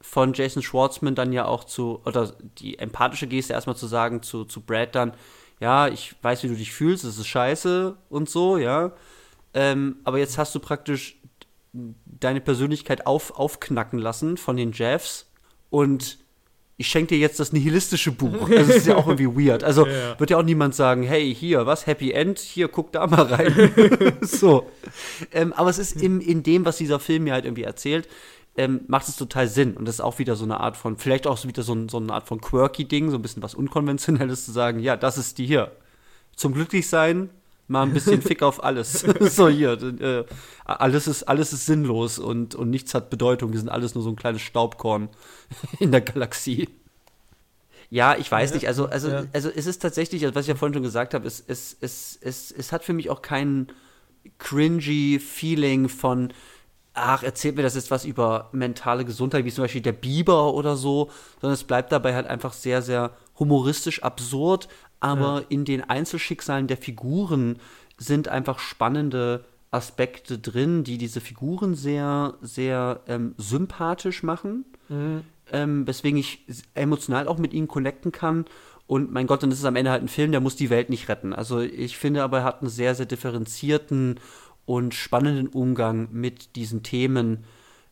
von 0.00 0.32
Jason 0.32 0.64
Schwartzman 0.64 1.14
dann 1.14 1.32
ja 1.32 1.44
auch 1.44 1.62
zu, 1.62 2.00
oder 2.04 2.34
die 2.58 2.80
empathische 2.80 3.28
Geste 3.28 3.52
erstmal 3.52 3.76
zu 3.76 3.86
sagen 3.86 4.22
zu, 4.22 4.44
zu 4.44 4.60
Brad 4.60 4.96
dann, 4.96 5.12
ja, 5.60 5.86
ich 5.86 6.16
weiß, 6.22 6.42
wie 6.42 6.48
du 6.48 6.56
dich 6.56 6.72
fühlst, 6.72 7.04
es 7.04 7.16
ist 7.16 7.28
scheiße 7.28 7.96
und 8.08 8.28
so, 8.28 8.58
ja 8.58 8.92
ähm, 9.54 9.96
aber 10.04 10.18
jetzt 10.18 10.38
hast 10.38 10.54
du 10.54 10.60
praktisch 10.60 11.20
deine 11.72 12.40
Persönlichkeit 12.40 13.06
auf, 13.06 13.38
aufknacken 13.38 13.98
lassen 13.98 14.36
von 14.36 14.56
den 14.56 14.72
Jeffs 14.72 15.30
und 15.70 16.18
ich 16.76 16.88
schenke 16.88 17.14
dir 17.14 17.18
jetzt 17.18 17.38
das 17.38 17.52
nihilistische 17.52 18.10
Buch. 18.10 18.48
Das 18.48 18.68
ist 18.68 18.86
ja 18.86 18.96
auch 18.96 19.06
irgendwie 19.06 19.48
weird. 19.48 19.62
Also 19.62 19.86
ja. 19.88 20.18
wird 20.18 20.30
ja 20.30 20.38
auch 20.38 20.42
niemand 20.42 20.74
sagen, 20.74 21.02
hey, 21.02 21.32
hier, 21.34 21.64
was, 21.66 21.86
Happy 21.86 22.10
End, 22.12 22.38
hier, 22.40 22.68
guck 22.68 22.92
da 22.92 23.06
mal 23.06 23.22
rein. 23.22 24.16
so. 24.20 24.68
Ähm, 25.32 25.52
aber 25.52 25.70
es 25.70 25.78
ist 25.78 26.00
in, 26.02 26.20
in 26.20 26.42
dem, 26.42 26.64
was 26.64 26.78
dieser 26.78 26.98
Film 26.98 27.24
mir 27.24 27.34
halt 27.34 27.44
irgendwie 27.44 27.62
erzählt, 27.62 28.08
ähm, 28.56 28.80
macht 28.88 29.08
es 29.08 29.16
total 29.16 29.48
Sinn. 29.48 29.76
Und 29.76 29.86
das 29.86 29.96
ist 29.96 30.00
auch 30.00 30.18
wieder 30.18 30.34
so 30.34 30.44
eine 30.44 30.60
Art 30.60 30.76
von, 30.76 30.98
vielleicht 30.98 31.26
auch 31.26 31.44
wieder 31.46 31.62
so, 31.62 31.88
so 31.88 31.98
eine 31.98 32.12
Art 32.12 32.26
von 32.26 32.40
quirky 32.40 32.86
Ding, 32.86 33.10
so 33.10 33.16
ein 33.16 33.22
bisschen 33.22 33.42
was 33.42 33.54
Unkonventionelles 33.54 34.44
zu 34.44 34.52
sagen, 34.52 34.80
ja, 34.80 34.96
das 34.96 35.18
ist 35.18 35.38
die 35.38 35.46
hier. 35.46 35.72
Zum 36.34 36.54
Glücklichsein 36.54 37.30
mal 37.68 37.82
ein 37.82 37.92
bisschen 37.92 38.22
Fick 38.22 38.42
auf 38.42 38.62
alles. 38.62 39.00
so 39.20 39.48
hier, 39.48 39.72
äh, 39.72 40.24
alles 40.64 41.06
ist 41.06 41.24
alles 41.24 41.52
ist 41.52 41.66
sinnlos 41.66 42.18
und 42.18 42.54
und 42.54 42.70
nichts 42.70 42.94
hat 42.94 43.10
Bedeutung. 43.10 43.52
Wir 43.52 43.58
sind 43.58 43.68
alles 43.68 43.94
nur 43.94 44.04
so 44.04 44.10
ein 44.10 44.16
kleines 44.16 44.42
Staubkorn 44.42 45.08
in 45.78 45.92
der 45.92 46.00
Galaxie. 46.00 46.68
Ja, 47.92 48.16
ich 48.16 48.32
weiß 48.32 48.50
ja, 48.50 48.54
nicht. 48.56 48.68
Also, 48.68 48.86
also, 48.86 49.10
ja. 49.10 49.24
also 49.34 49.50
es 49.54 49.66
ist 49.66 49.82
tatsächlich, 49.82 50.24
also 50.24 50.34
was 50.34 50.46
ich 50.46 50.48
ja 50.48 50.54
vorhin 50.54 50.72
schon 50.72 50.82
gesagt 50.82 51.12
habe, 51.12 51.26
es, 51.26 51.44
es, 51.46 51.76
es, 51.78 52.18
es, 52.22 52.50
es 52.50 52.72
hat 52.72 52.84
für 52.84 52.94
mich 52.94 53.10
auch 53.10 53.20
kein 53.20 53.66
cringy 54.38 55.18
Feeling 55.18 55.90
von, 55.90 56.32
ach, 56.94 57.22
erzählt 57.22 57.56
mir 57.56 57.62
das 57.62 57.74
jetzt 57.74 57.90
was 57.90 58.06
über 58.06 58.48
mentale 58.52 59.04
Gesundheit, 59.04 59.44
wie 59.44 59.52
zum 59.52 59.64
Beispiel 59.64 59.82
der 59.82 59.92
Biber 59.92 60.54
oder 60.54 60.76
so, 60.76 61.10
sondern 61.42 61.52
es 61.52 61.64
bleibt 61.64 61.92
dabei 61.92 62.14
halt 62.14 62.26
einfach 62.26 62.54
sehr, 62.54 62.80
sehr 62.80 63.10
humoristisch 63.38 64.02
absurd, 64.02 64.68
aber 65.02 65.40
ja. 65.40 65.46
in 65.48 65.64
den 65.64 65.82
Einzelschicksalen 65.82 66.68
der 66.68 66.76
Figuren 66.76 67.58
sind 67.98 68.28
einfach 68.28 68.60
spannende 68.60 69.44
Aspekte 69.72 70.38
drin, 70.38 70.84
die 70.84 70.96
diese 70.96 71.20
Figuren 71.20 71.74
sehr, 71.74 72.34
sehr 72.40 73.00
ähm, 73.08 73.34
sympathisch 73.36 74.22
machen, 74.22 74.64
mhm. 74.88 75.22
ähm, 75.50 75.86
weswegen 75.88 76.20
ich 76.20 76.44
emotional 76.74 77.26
auch 77.26 77.38
mit 77.38 77.52
ihnen 77.52 77.66
connecten 77.66 78.12
kann. 78.12 78.44
Und 78.86 79.10
mein 79.10 79.26
Gott, 79.26 79.42
dann 79.42 79.50
ist 79.50 79.58
es 79.58 79.64
am 79.64 79.74
Ende 79.74 79.90
halt 79.90 80.04
ein 80.04 80.08
Film, 80.08 80.30
der 80.30 80.40
muss 80.40 80.54
die 80.54 80.70
Welt 80.70 80.88
nicht 80.88 81.08
retten. 81.08 81.32
Also 81.32 81.58
ich 81.58 81.98
finde 81.98 82.22
aber, 82.22 82.38
er 82.38 82.44
hat 82.44 82.60
einen 82.60 82.70
sehr, 82.70 82.94
sehr 82.94 83.06
differenzierten 83.06 84.20
und 84.66 84.94
spannenden 84.94 85.48
Umgang 85.48 86.08
mit 86.12 86.54
diesen 86.54 86.84
Themen, 86.84 87.44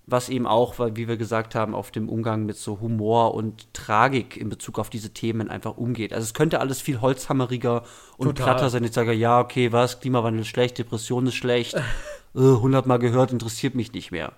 was 0.06 0.28
eben 0.28 0.46
auch, 0.46 0.78
weil, 0.78 0.96
wie 0.96 1.08
wir 1.08 1.16
gesagt 1.16 1.54
haben, 1.54 1.74
auf 1.74 1.90
dem 1.90 2.08
Umgang 2.08 2.44
mit 2.44 2.56
so 2.56 2.80
Humor 2.80 3.34
und 3.34 3.72
Tragik 3.74 4.36
in 4.36 4.48
Bezug 4.48 4.78
auf 4.78 4.90
diese 4.90 5.10
Themen 5.10 5.48
einfach 5.50 5.76
umgeht. 5.76 6.12
Also 6.12 6.24
es 6.24 6.34
könnte 6.34 6.60
alles 6.60 6.80
viel 6.80 7.00
holzhammeriger 7.00 7.84
und 8.16 8.28
Total. 8.28 8.44
platter 8.44 8.70
sein. 8.70 8.84
Ich 8.84 8.92
sage, 8.92 9.12
ja, 9.12 9.40
okay, 9.40 9.72
was, 9.72 10.00
Klimawandel 10.00 10.42
ist 10.42 10.48
schlecht, 10.48 10.78
Depression 10.78 11.26
ist 11.26 11.34
schlecht, 11.34 11.74
äh, 12.34 12.38
hundertmal 12.38 12.98
äh, 12.98 13.00
gehört, 13.00 13.32
interessiert 13.32 13.74
mich 13.74 13.92
nicht 13.92 14.10
mehr. 14.10 14.32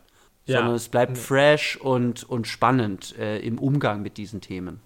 Ja. 0.44 0.59
Sondern 0.59 0.74
es 0.74 0.89
bleibt 0.89 1.16
fresh 1.16 1.76
und, 1.76 2.24
und 2.24 2.47
spannend 2.47 3.16
äh, 3.18 3.39
im 3.39 3.59
Umgang 3.59 4.02
mit 4.02 4.16
diesen 4.16 4.40
Themen. 4.40 4.80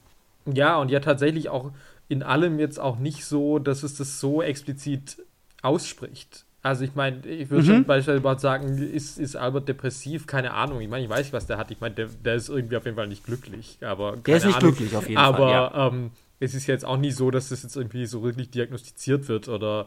Ja, 0.47 0.77
und 0.77 0.91
ja 0.91 1.01
tatsächlich 1.01 1.49
auch 1.49 1.73
in 2.09 2.23
allem 2.23 2.59
jetzt 2.59 2.79
auch 2.79 2.99
nicht 2.99 3.25
so, 3.25 3.59
dass 3.59 3.83
es 3.83 3.97
das 3.97 4.21
so 4.21 4.43
explizit 4.43 5.25
ausspricht. 5.63 6.46
Also 6.67 6.83
ich 6.83 6.97
meine, 6.97 7.25
ich 7.25 7.49
würde 7.49 7.63
mhm. 7.63 7.67
schon 7.67 7.85
beispielsweise 7.85 8.41
sagen, 8.41 8.77
ist, 8.79 9.21
ist 9.21 9.37
Albert 9.37 9.69
depressiv? 9.69 10.27
Keine 10.27 10.53
Ahnung. 10.53 10.81
Ich 10.81 10.89
meine, 10.89 11.05
ich 11.05 11.09
weiß 11.09 11.27
nicht, 11.27 11.33
was 11.33 11.47
der 11.47 11.59
hat. 11.59 11.71
Ich 11.71 11.81
meine, 11.81 11.95
der, 11.95 12.09
der 12.09 12.35
ist 12.35 12.49
irgendwie 12.49 12.77
auf 12.77 12.85
jeden 12.85 12.97
Fall 12.97 13.07
nicht 13.07 13.25
glücklich. 13.25 13.79
Aber 13.83 14.17
der 14.17 14.37
ist 14.37 14.47
nicht 14.47 14.57
Ahnung. 14.57 14.75
glücklich 14.75 14.97
auf 14.97 15.09
jeden 15.09 15.21
aber, 15.21 15.37
Fall. 15.39 15.55
Aber 15.55 15.95
ähm, 15.95 16.11
es 16.41 16.55
ist 16.55 16.67
jetzt 16.67 16.85
auch 16.85 16.97
nicht 16.97 17.15
so, 17.15 17.31
dass 17.31 17.51
das 17.51 17.63
jetzt 17.63 17.77
irgendwie 17.77 18.05
so 18.07 18.25
wirklich 18.25 18.51
diagnostiziert 18.51 19.29
wird 19.29 19.49
oder 19.49 19.87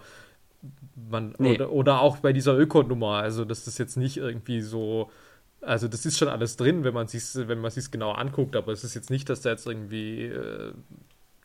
man 1.10 1.36
nee. 1.38 1.56
oder, 1.56 1.72
oder 1.72 2.00
auch 2.00 2.20
bei 2.20 2.32
dieser 2.32 2.58
Ökonummer. 2.58 3.16
Also 3.16 3.44
dass 3.44 3.66
das 3.66 3.78
jetzt 3.78 3.98
nicht 3.98 4.16
irgendwie 4.16 4.62
so 4.62 5.12
also 5.60 5.90
das 5.90 6.06
ist 6.06 6.18
schon 6.18 6.30
alles 6.30 6.56
drin, 6.56 6.86
wenn 6.86 6.94
man 6.94 7.10
sich 7.10 7.24
wenn 7.36 7.60
man 7.60 7.72
sich 7.72 7.92
genau 7.92 8.14
anguckt, 8.14 8.56
aber 8.56 8.72
es 8.72 8.86
ist 8.86 8.96
jetzt 8.96 9.10
nicht, 9.10 9.28
dass 9.28 9.42
da 9.42 9.50
jetzt 9.50 9.68
irgendwie 9.68 10.28
äh, 10.28 10.72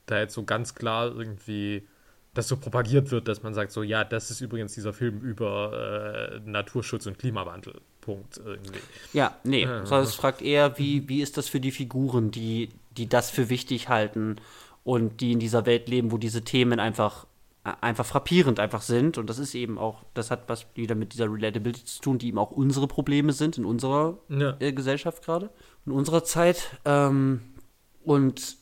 da 0.06 0.20
jetzt 0.20 0.34
so 0.34 0.44
ganz 0.44 0.76
klar 0.76 1.06
irgendwie 1.06 1.88
das 2.34 2.48
so 2.48 2.56
propagiert 2.56 3.10
wird, 3.10 3.28
dass 3.28 3.42
man 3.42 3.54
sagt, 3.54 3.70
so 3.72 3.82
ja, 3.82 4.04
das 4.04 4.30
ist 4.30 4.40
übrigens 4.40 4.74
dieser 4.74 4.92
Film 4.92 5.20
über 5.20 6.32
äh, 6.32 6.40
Naturschutz 6.48 7.06
und 7.06 7.18
Klimawandel. 7.18 7.80
Punkt 8.00 8.38
irgendwie. 8.44 8.80
Ja, 9.12 9.36
nee, 9.44 9.62
äh, 9.62 9.86
sondern 9.86 10.02
es 10.02 10.14
fragt 10.14 10.42
eher, 10.42 10.76
wie, 10.78 11.08
wie 11.08 11.22
ist 11.22 11.38
das 11.38 11.48
für 11.48 11.60
die 11.60 11.70
Figuren, 11.70 12.30
die, 12.30 12.68
die 12.96 13.08
das 13.08 13.30
für 13.30 13.48
wichtig 13.48 13.88
halten 13.88 14.36
und 14.82 15.20
die 15.20 15.32
in 15.32 15.38
dieser 15.38 15.64
Welt 15.64 15.88
leben, 15.88 16.12
wo 16.12 16.18
diese 16.18 16.42
Themen 16.42 16.80
einfach 16.80 17.26
einfach 17.80 18.04
frappierend 18.04 18.60
einfach 18.60 18.82
sind 18.82 19.16
und 19.16 19.30
das 19.30 19.38
ist 19.38 19.54
eben 19.54 19.78
auch, 19.78 20.04
das 20.12 20.30
hat 20.30 20.50
was 20.50 20.66
wieder 20.74 20.94
mit 20.94 21.14
dieser 21.14 21.32
Relatability 21.32 21.86
zu 21.86 22.02
tun, 22.02 22.18
die 22.18 22.28
eben 22.28 22.36
auch 22.36 22.50
unsere 22.50 22.86
Probleme 22.86 23.32
sind 23.32 23.56
in 23.56 23.64
unserer 23.64 24.18
ja. 24.28 24.54
äh, 24.60 24.74
Gesellschaft 24.74 25.24
gerade, 25.24 25.48
in 25.86 25.92
unserer 25.92 26.24
Zeit 26.24 26.78
ähm, 26.84 27.40
und 28.04 28.58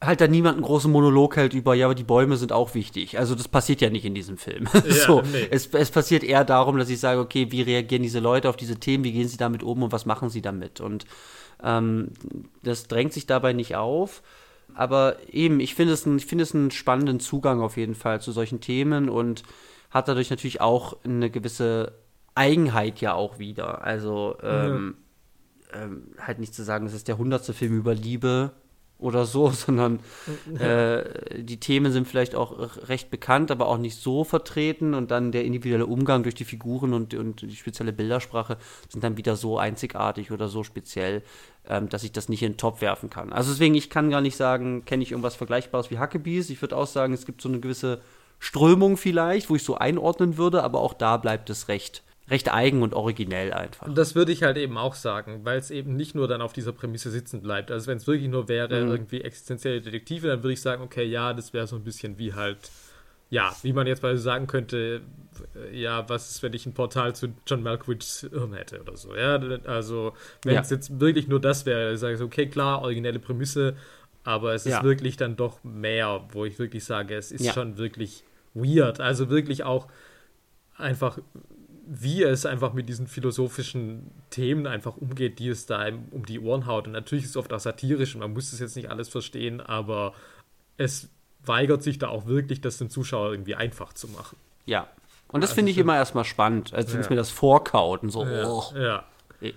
halt 0.00 0.20
da 0.20 0.28
niemand 0.28 0.56
einen 0.56 0.64
großen 0.64 0.90
Monolog 0.90 1.36
hält 1.36 1.54
über, 1.54 1.74
ja, 1.74 1.86
aber 1.86 1.94
die 1.94 2.04
Bäume 2.04 2.36
sind 2.36 2.52
auch 2.52 2.74
wichtig. 2.74 3.18
Also 3.18 3.34
das 3.34 3.48
passiert 3.48 3.80
ja 3.80 3.90
nicht 3.90 4.04
in 4.04 4.14
diesem 4.14 4.36
Film. 4.36 4.68
Ja, 4.74 4.92
so, 4.92 5.22
nee. 5.22 5.48
es, 5.50 5.68
es 5.68 5.90
passiert 5.90 6.22
eher 6.22 6.44
darum, 6.44 6.78
dass 6.78 6.90
ich 6.90 7.00
sage, 7.00 7.20
okay, 7.20 7.50
wie 7.50 7.62
reagieren 7.62 8.02
diese 8.02 8.20
Leute 8.20 8.48
auf 8.48 8.56
diese 8.56 8.76
Themen, 8.76 9.04
wie 9.04 9.12
gehen 9.12 9.28
sie 9.28 9.38
damit 9.38 9.62
um 9.62 9.82
und 9.82 9.92
was 9.92 10.06
machen 10.06 10.28
sie 10.28 10.42
damit? 10.42 10.80
Und 10.80 11.06
ähm, 11.62 12.10
das 12.62 12.88
drängt 12.88 13.12
sich 13.12 13.26
dabei 13.26 13.52
nicht 13.52 13.76
auf. 13.76 14.22
Aber 14.74 15.16
eben, 15.32 15.60
ich 15.60 15.74
finde 15.74 15.94
es, 15.94 16.04
ein, 16.04 16.20
find 16.20 16.42
es 16.42 16.54
einen 16.54 16.70
spannenden 16.70 17.18
Zugang 17.18 17.60
auf 17.62 17.76
jeden 17.76 17.94
Fall 17.94 18.20
zu 18.20 18.32
solchen 18.32 18.60
Themen 18.60 19.08
und 19.08 19.42
hat 19.90 20.08
dadurch 20.08 20.28
natürlich 20.28 20.60
auch 20.60 20.96
eine 21.04 21.30
gewisse 21.30 21.92
Eigenheit 22.34 23.00
ja 23.00 23.14
auch 23.14 23.38
wieder. 23.38 23.82
Also 23.82 24.36
ähm, 24.42 24.96
ja. 25.72 25.82
ähm, 25.82 26.02
halt 26.18 26.38
nicht 26.38 26.54
zu 26.54 26.62
sagen, 26.62 26.86
es 26.86 26.92
ist 26.92 27.08
der 27.08 27.16
hundertste 27.16 27.54
Film 27.54 27.74
über 27.74 27.94
Liebe, 27.94 28.52
oder 28.98 29.26
so, 29.26 29.50
sondern 29.50 30.00
äh, 30.58 31.42
die 31.42 31.58
Themen 31.60 31.92
sind 31.92 32.08
vielleicht 32.08 32.34
auch 32.34 32.88
recht 32.88 33.10
bekannt, 33.10 33.50
aber 33.50 33.66
auch 33.66 33.78
nicht 33.78 34.00
so 34.00 34.24
vertreten 34.24 34.94
und 34.94 35.10
dann 35.10 35.32
der 35.32 35.44
individuelle 35.44 35.86
Umgang 35.86 36.22
durch 36.22 36.34
die 36.34 36.44
Figuren 36.44 36.94
und, 36.94 37.14
und 37.14 37.42
die 37.42 37.56
spezielle 37.56 37.92
Bildersprache 37.92 38.56
sind 38.88 39.04
dann 39.04 39.16
wieder 39.16 39.36
so 39.36 39.58
einzigartig 39.58 40.32
oder 40.32 40.48
so 40.48 40.64
speziell, 40.64 41.22
ähm, 41.68 41.88
dass 41.88 42.04
ich 42.04 42.12
das 42.12 42.28
nicht 42.28 42.42
in 42.42 42.52
den 42.52 42.58
Top 42.58 42.80
werfen 42.80 43.10
kann. 43.10 43.32
Also 43.32 43.50
deswegen, 43.50 43.74
ich 43.74 43.90
kann 43.90 44.10
gar 44.10 44.20
nicht 44.20 44.36
sagen, 44.36 44.84
kenne 44.84 45.02
ich 45.02 45.10
irgendwas 45.10 45.36
Vergleichbares 45.36 45.90
wie 45.90 45.98
Hackebees. 45.98 46.50
Ich 46.50 46.62
würde 46.62 46.76
auch 46.76 46.86
sagen, 46.86 47.12
es 47.12 47.26
gibt 47.26 47.42
so 47.42 47.48
eine 47.48 47.60
gewisse 47.60 48.00
Strömung 48.38 48.96
vielleicht, 48.96 49.50
wo 49.50 49.56
ich 49.56 49.62
so 49.62 49.76
einordnen 49.76 50.36
würde, 50.36 50.62
aber 50.62 50.80
auch 50.80 50.94
da 50.94 51.16
bleibt 51.16 51.50
es 51.50 51.68
recht 51.68 52.02
recht 52.28 52.52
eigen 52.52 52.82
und 52.82 52.94
originell 52.94 53.52
einfach. 53.52 53.86
Und 53.86 53.96
das 53.96 54.14
würde 54.14 54.32
ich 54.32 54.42
halt 54.42 54.56
eben 54.56 54.76
auch 54.78 54.94
sagen, 54.94 55.40
weil 55.44 55.58
es 55.58 55.70
eben 55.70 55.94
nicht 55.94 56.14
nur 56.14 56.26
dann 56.26 56.42
auf 56.42 56.52
dieser 56.52 56.72
Prämisse 56.72 57.10
sitzen 57.10 57.40
bleibt. 57.40 57.70
Also 57.70 57.86
wenn 57.86 57.98
es 57.98 58.06
wirklich 58.06 58.28
nur 58.28 58.48
wäre, 58.48 58.82
mhm. 58.82 58.90
irgendwie 58.90 59.20
existenzielle 59.20 59.80
Detektive, 59.80 60.28
dann 60.28 60.42
würde 60.42 60.52
ich 60.54 60.60
sagen, 60.60 60.82
okay, 60.82 61.04
ja, 61.04 61.32
das 61.32 61.52
wäre 61.52 61.66
so 61.66 61.76
ein 61.76 61.84
bisschen 61.84 62.18
wie 62.18 62.34
halt, 62.34 62.58
ja, 63.30 63.54
wie 63.62 63.72
man 63.72 63.86
jetzt 63.86 64.02
mal 64.02 64.16
sagen 64.16 64.48
könnte, 64.48 65.02
äh, 65.70 65.80
ja, 65.80 66.08
was 66.08 66.30
ist, 66.30 66.42
wenn 66.42 66.52
ich 66.52 66.66
ein 66.66 66.74
Portal 66.74 67.14
zu 67.14 67.28
John 67.46 67.62
Malkovichs 67.62 68.26
Hirn 68.32 68.54
hätte 68.54 68.80
oder 68.80 68.96
so. 68.96 69.14
Ja, 69.14 69.36
also 69.64 70.12
wenn 70.42 70.56
es 70.56 70.70
ja. 70.70 70.76
jetzt 70.76 70.98
wirklich 70.98 71.28
nur 71.28 71.40
das 71.40 71.64
wäre, 71.64 71.90
dann 71.90 71.96
sage 71.96 72.14
ich 72.14 72.18
so, 72.18 72.24
okay, 72.24 72.48
klar, 72.48 72.82
originelle 72.82 73.20
Prämisse, 73.20 73.76
aber 74.24 74.54
es 74.54 74.66
ist 74.66 74.72
ja. 74.72 74.82
wirklich 74.82 75.16
dann 75.16 75.36
doch 75.36 75.62
mehr, 75.62 76.24
wo 76.30 76.44
ich 76.44 76.58
wirklich 76.58 76.84
sage, 76.84 77.14
es 77.14 77.30
ist 77.30 77.44
ja. 77.44 77.52
schon 77.52 77.78
wirklich 77.78 78.24
weird. 78.54 79.00
Also 79.00 79.30
wirklich 79.30 79.62
auch 79.62 79.86
einfach 80.76 81.18
wie 81.86 82.22
es 82.22 82.44
einfach 82.46 82.72
mit 82.72 82.88
diesen 82.88 83.06
philosophischen 83.06 84.10
Themen 84.30 84.66
einfach 84.66 84.96
umgeht, 84.96 85.38
die 85.38 85.48
es 85.48 85.66
da 85.66 85.88
um 86.10 86.26
die 86.26 86.40
Ohren 86.40 86.66
haut. 86.66 86.86
Und 86.86 86.92
natürlich 86.92 87.24
ist 87.24 87.30
es 87.30 87.36
oft 87.36 87.52
auch 87.52 87.60
satirisch 87.60 88.14
und 88.14 88.20
man 88.20 88.32
muss 88.32 88.52
es 88.52 88.58
jetzt 88.58 88.74
nicht 88.76 88.90
alles 88.90 89.08
verstehen, 89.08 89.60
aber 89.60 90.12
es 90.76 91.08
weigert 91.44 91.82
sich 91.82 91.98
da 91.98 92.08
auch 92.08 92.26
wirklich, 92.26 92.60
das 92.60 92.78
den 92.78 92.90
Zuschauer 92.90 93.30
irgendwie 93.30 93.54
einfach 93.54 93.92
zu 93.92 94.08
machen. 94.08 94.36
Ja. 94.64 94.88
Und 95.28 95.42
das 95.42 95.50
also 95.50 95.60
finde 95.60 95.72
ich 95.72 95.78
immer 95.78 95.96
erstmal 95.96 96.24
spannend, 96.24 96.74
als 96.74 96.92
wenn 96.92 97.00
es 97.00 97.08
mir 97.08 97.16
das 97.16 97.30
vorkaut 97.30 98.02
und 98.02 98.10
so. 98.10 98.24
Ja. 98.24 98.46
Oh. 98.46 98.64
ja. 98.74 99.04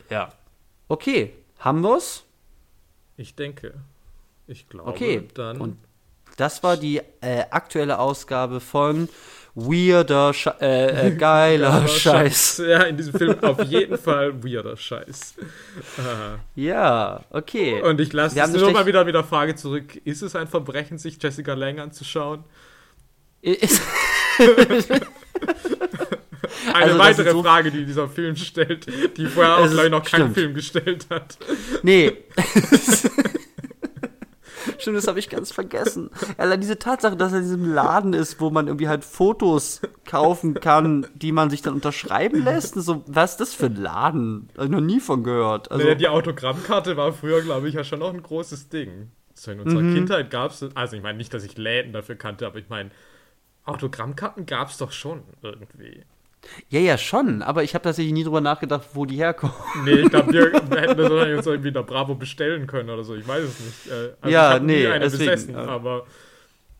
Ja. 0.09 0.33
Okay, 0.87 1.33
haben 1.59 1.81
wir's? 1.83 2.25
Ich 3.17 3.35
denke. 3.35 3.73
Ich 4.47 4.69
glaube, 4.69 4.89
okay. 4.89 5.27
dann. 5.33 5.61
Und 5.61 5.77
das 6.37 6.63
war 6.63 6.77
die 6.77 7.01
äh, 7.21 7.45
aktuelle 7.51 7.99
Ausgabe 7.99 8.59
von 8.59 9.09
weirder, 9.65 10.33
Sche 10.33 10.55
äh, 10.61 11.07
äh, 11.07 11.11
geiler 11.17 11.87
Scheiß. 11.87 12.57
Scheiß. 12.57 12.61
Ja, 12.67 12.83
in 12.83 12.97
diesem 12.97 13.13
Film 13.13 13.39
auf 13.41 13.63
jeden 13.63 13.97
Fall 13.97 14.43
weirder 14.43 14.77
Scheiß. 14.77 15.35
ja, 16.55 17.21
okay. 17.29 17.81
Und 17.81 17.99
ich 18.01 18.13
lasse 18.13 18.39
es 18.39 18.53
nur 18.53 18.71
mal 18.71 18.85
wieder 18.85 19.05
mit 19.05 19.15
der 19.15 19.23
Frage 19.23 19.55
zurück: 19.55 19.95
Ist 20.05 20.21
es 20.21 20.35
ein 20.35 20.47
Verbrechen, 20.47 20.97
sich 20.97 21.21
Jessica 21.21 21.53
Lange 21.53 21.81
anzuschauen? 21.81 22.43
Ist 23.41 23.81
Eine 26.73 26.85
also, 26.85 26.99
weitere 26.99 27.31
so 27.31 27.43
Frage, 27.43 27.71
die 27.71 27.85
dieser 27.85 28.07
Film 28.07 28.35
stellt, 28.35 28.85
die 29.17 29.25
vorher 29.27 29.57
auch, 29.57 29.69
glaube 29.69 29.85
ich, 29.85 29.91
noch 29.91 30.03
kein 30.03 30.33
Film 30.33 30.53
gestellt 30.53 31.07
hat. 31.09 31.37
Nee. 31.83 32.13
Stimmt, 34.77 34.97
das 34.97 35.07
habe 35.07 35.19
ich 35.19 35.29
ganz 35.29 35.51
vergessen. 35.51 36.09
Allein 36.37 36.61
diese 36.61 36.79
Tatsache, 36.79 37.15
dass 37.15 37.31
er 37.31 37.39
in 37.39 37.43
diesem 37.45 37.73
Laden 37.73 38.13
ist, 38.13 38.39
wo 38.39 38.49
man 38.49 38.67
irgendwie 38.67 38.87
halt 38.87 39.03
Fotos 39.03 39.81
kaufen 40.05 40.53
kann, 40.55 41.07
die 41.13 41.31
man 41.31 41.49
sich 41.49 41.61
dann 41.61 41.73
unterschreiben 41.73 42.43
lässt. 42.43 42.75
So, 42.75 43.03
was 43.07 43.31
ist 43.31 43.39
das 43.39 43.53
für 43.53 43.67
ein 43.67 43.75
Laden? 43.75 44.49
Habe 44.55 44.65
ich 44.65 44.71
noch 44.71 44.81
nie 44.81 44.99
von 44.99 45.23
gehört. 45.23 45.71
Also, 45.71 45.83
naja, 45.83 45.95
die 45.95 46.07
Autogrammkarte 46.07 46.97
war 46.97 47.13
früher, 47.13 47.41
glaube 47.41 47.69
ich, 47.69 47.75
ja 47.75 47.83
schon 47.83 47.99
noch 47.99 48.13
ein 48.13 48.23
großes 48.23 48.69
Ding. 48.69 49.11
So 49.33 49.51
in 49.51 49.61
unserer 49.61 49.81
mhm. 49.81 49.95
Kindheit 49.95 50.31
gab 50.31 50.51
es, 50.51 50.65
also 50.75 50.95
ich 50.97 51.01
meine 51.01 51.17
nicht, 51.17 51.33
dass 51.33 51.43
ich 51.43 51.57
Läden 51.57 51.93
dafür 51.93 52.15
kannte, 52.15 52.45
aber 52.45 52.59
ich 52.59 52.67
meine, 52.67 52.91
Autogrammkarten 53.63 54.45
gab 54.45 54.69
es 54.69 54.77
doch 54.77 54.91
schon 54.91 55.23
irgendwie. 55.41 56.03
Ja, 56.69 56.79
ja, 56.79 56.97
schon, 56.97 57.41
aber 57.41 57.63
ich 57.63 57.73
habe 57.73 57.83
tatsächlich 57.83 58.13
nie 58.13 58.23
drüber 58.23 58.41
nachgedacht, 58.41 58.89
wo 58.93 59.05
die 59.05 59.17
herkommen. 59.17 59.55
Nee, 59.85 59.91
ich 59.91 60.09
glaube, 60.09 60.33
wir 60.33 60.81
hätten 60.81 60.97
das 60.97 61.09
uns 61.09 61.47
irgendwie 61.47 61.67
in 61.67 61.73
der 61.73 61.83
Bravo 61.83 62.15
bestellen 62.15 62.67
können 62.67 62.89
oder 62.89 63.03
so, 63.03 63.15
ich 63.15 63.27
weiß 63.27 63.43
es 63.43 63.59
nicht. 63.59 63.87
Äh, 63.87 64.13
also 64.21 64.33
ja, 64.33 64.59
nee, 64.59 64.81
nie 64.81 64.87
eine 64.87 65.05
deswegen, 65.05 65.31
besessen, 65.31 65.55
aber. 65.55 66.05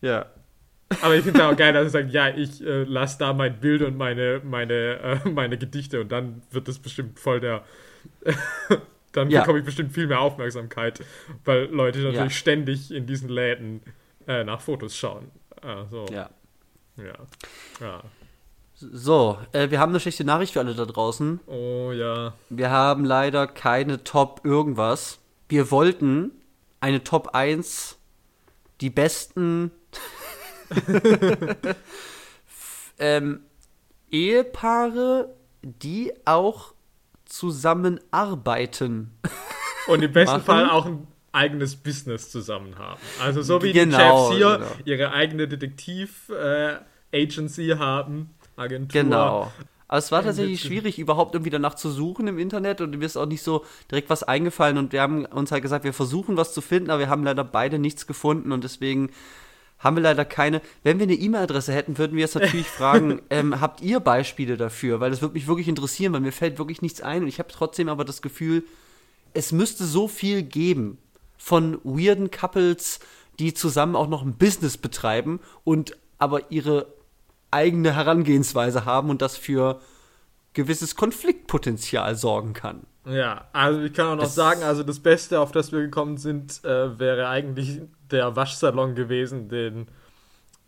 Ja. 0.00 0.26
Aber 1.02 1.14
ich 1.14 1.22
finde 1.22 1.40
es 1.40 1.46
auch 1.46 1.56
geil, 1.56 1.72
dass 1.72 1.84
er 1.84 1.90
sagt, 1.90 2.12
ja, 2.12 2.28
ich 2.28 2.64
äh, 2.64 2.82
lasse 2.82 3.18
da 3.18 3.32
mein 3.32 3.60
Bild 3.60 3.82
und 3.82 3.96
meine, 3.96 4.40
meine, 4.44 5.20
äh, 5.24 5.28
meine 5.28 5.56
Gedichte 5.56 6.00
und 6.00 6.10
dann 6.10 6.42
wird 6.50 6.66
das 6.66 6.78
bestimmt 6.78 7.18
voll 7.18 7.40
der. 7.40 7.64
dann 9.12 9.30
ja. 9.30 9.40
bekomme 9.40 9.60
ich 9.60 9.64
bestimmt 9.64 9.92
viel 9.92 10.06
mehr 10.06 10.20
Aufmerksamkeit, 10.20 11.00
weil 11.44 11.64
Leute 11.66 11.98
natürlich 11.98 12.18
ja. 12.18 12.30
ständig 12.30 12.92
in 12.92 13.06
diesen 13.06 13.28
Läden 13.28 13.82
äh, 14.26 14.42
nach 14.44 14.60
Fotos 14.60 14.96
schauen. 14.96 15.30
Also, 15.62 16.06
ja. 16.10 16.30
Ja. 16.96 17.14
Ja. 17.80 18.02
So, 18.80 19.38
äh, 19.52 19.70
wir 19.70 19.78
haben 19.78 19.90
eine 19.90 20.00
schlechte 20.00 20.24
Nachricht 20.24 20.54
für 20.54 20.60
alle 20.60 20.74
da 20.74 20.86
draußen. 20.86 21.40
Oh 21.46 21.92
ja. 21.92 22.32
Wir 22.48 22.70
haben 22.70 23.04
leider 23.04 23.46
keine 23.46 24.02
Top 24.04 24.40
irgendwas. 24.42 25.18
Wir 25.50 25.70
wollten 25.70 26.30
eine 26.80 27.04
Top 27.04 27.34
1, 27.34 27.98
die 28.80 28.88
besten 28.88 29.70
ähm, 32.98 33.42
Ehepaare, 34.10 35.28
die 35.60 36.14
auch 36.24 36.72
zusammenarbeiten. 37.26 39.10
Und 39.88 40.02
im 40.02 40.12
besten 40.12 40.40
Fall 40.40 40.70
auch 40.70 40.86
ein 40.86 41.06
eigenes 41.32 41.76
Business 41.76 42.30
zusammen 42.30 42.78
haben. 42.78 42.98
Also 43.20 43.42
so 43.42 43.62
wie 43.62 43.72
genau, 43.72 44.30
die 44.30 44.36
Chefs 44.36 44.38
hier 44.38 44.56
genau. 44.56 44.70
ihre 44.86 45.12
eigene 45.12 45.48
Detektiv-Agency 45.48 47.72
äh, 47.72 47.76
haben 47.76 48.30
Agentur. 48.60 49.02
Genau. 49.02 49.52
Aber 49.88 49.98
es 49.98 50.12
war 50.12 50.22
tatsächlich 50.24 50.60
schwierig, 50.60 50.98
überhaupt 50.98 51.34
irgendwie 51.34 51.50
danach 51.50 51.74
zu 51.74 51.90
suchen 51.90 52.28
im 52.28 52.38
Internet 52.38 52.80
und 52.80 52.96
mir 52.96 53.04
ist 53.04 53.16
auch 53.16 53.26
nicht 53.26 53.42
so 53.42 53.64
direkt 53.90 54.10
was 54.10 54.22
eingefallen 54.22 54.78
und 54.78 54.92
wir 54.92 55.02
haben 55.02 55.24
uns 55.24 55.50
halt 55.50 55.62
gesagt, 55.62 55.84
wir 55.84 55.92
versuchen 55.92 56.36
was 56.36 56.54
zu 56.54 56.60
finden, 56.60 56.90
aber 56.90 57.00
wir 57.00 57.08
haben 57.08 57.24
leider 57.24 57.44
beide 57.44 57.78
nichts 57.78 58.06
gefunden 58.06 58.52
und 58.52 58.62
deswegen 58.62 59.10
haben 59.80 59.96
wir 59.96 60.02
leider 60.02 60.26
keine. 60.26 60.60
Wenn 60.82 60.98
wir 60.98 61.04
eine 61.04 61.14
E-Mail-Adresse 61.14 61.72
hätten, 61.72 61.98
würden 61.98 62.14
wir 62.14 62.20
jetzt 62.20 62.34
natürlich 62.34 62.68
fragen, 62.68 63.22
ähm, 63.30 63.60
habt 63.60 63.80
ihr 63.80 63.98
Beispiele 63.98 64.56
dafür? 64.56 65.00
Weil 65.00 65.10
das 65.10 65.22
würde 65.22 65.34
mich 65.34 65.48
wirklich 65.48 65.68
interessieren, 65.68 66.12
weil 66.12 66.20
mir 66.20 66.32
fällt 66.32 66.58
wirklich 66.58 66.82
nichts 66.82 67.00
ein 67.00 67.22
und 67.22 67.28
ich 67.28 67.38
habe 67.38 67.48
trotzdem 67.50 67.88
aber 67.88 68.04
das 68.04 68.22
Gefühl, 68.22 68.62
es 69.32 69.52
müsste 69.52 69.84
so 69.84 70.06
viel 70.06 70.42
geben 70.42 70.98
von 71.38 71.80
weirden 71.82 72.30
Couples, 72.30 73.00
die 73.38 73.54
zusammen 73.54 73.96
auch 73.96 74.08
noch 74.08 74.22
ein 74.22 74.34
Business 74.34 74.76
betreiben 74.76 75.40
und 75.64 75.96
aber 76.18 76.50
ihre 76.50 76.86
eigene 77.50 77.94
Herangehensweise 77.94 78.84
haben 78.84 79.10
und 79.10 79.22
das 79.22 79.36
für 79.36 79.80
gewisses 80.52 80.96
Konfliktpotenzial 80.96 82.14
sorgen 82.16 82.52
kann. 82.52 82.86
Ja, 83.06 83.46
also 83.52 83.80
ich 83.80 83.92
kann 83.92 84.06
auch 84.06 84.16
noch 84.16 84.24
das 84.24 84.34
sagen, 84.34 84.62
also 84.62 84.82
das 84.82 85.00
Beste, 85.00 85.40
auf 85.40 85.52
das 85.52 85.72
wir 85.72 85.80
gekommen 85.80 86.16
sind, 86.18 86.64
äh, 86.64 86.98
wäre 86.98 87.28
eigentlich 87.28 87.80
der 88.10 88.36
Waschsalon 88.36 88.94
gewesen, 88.94 89.48
den 89.48 89.88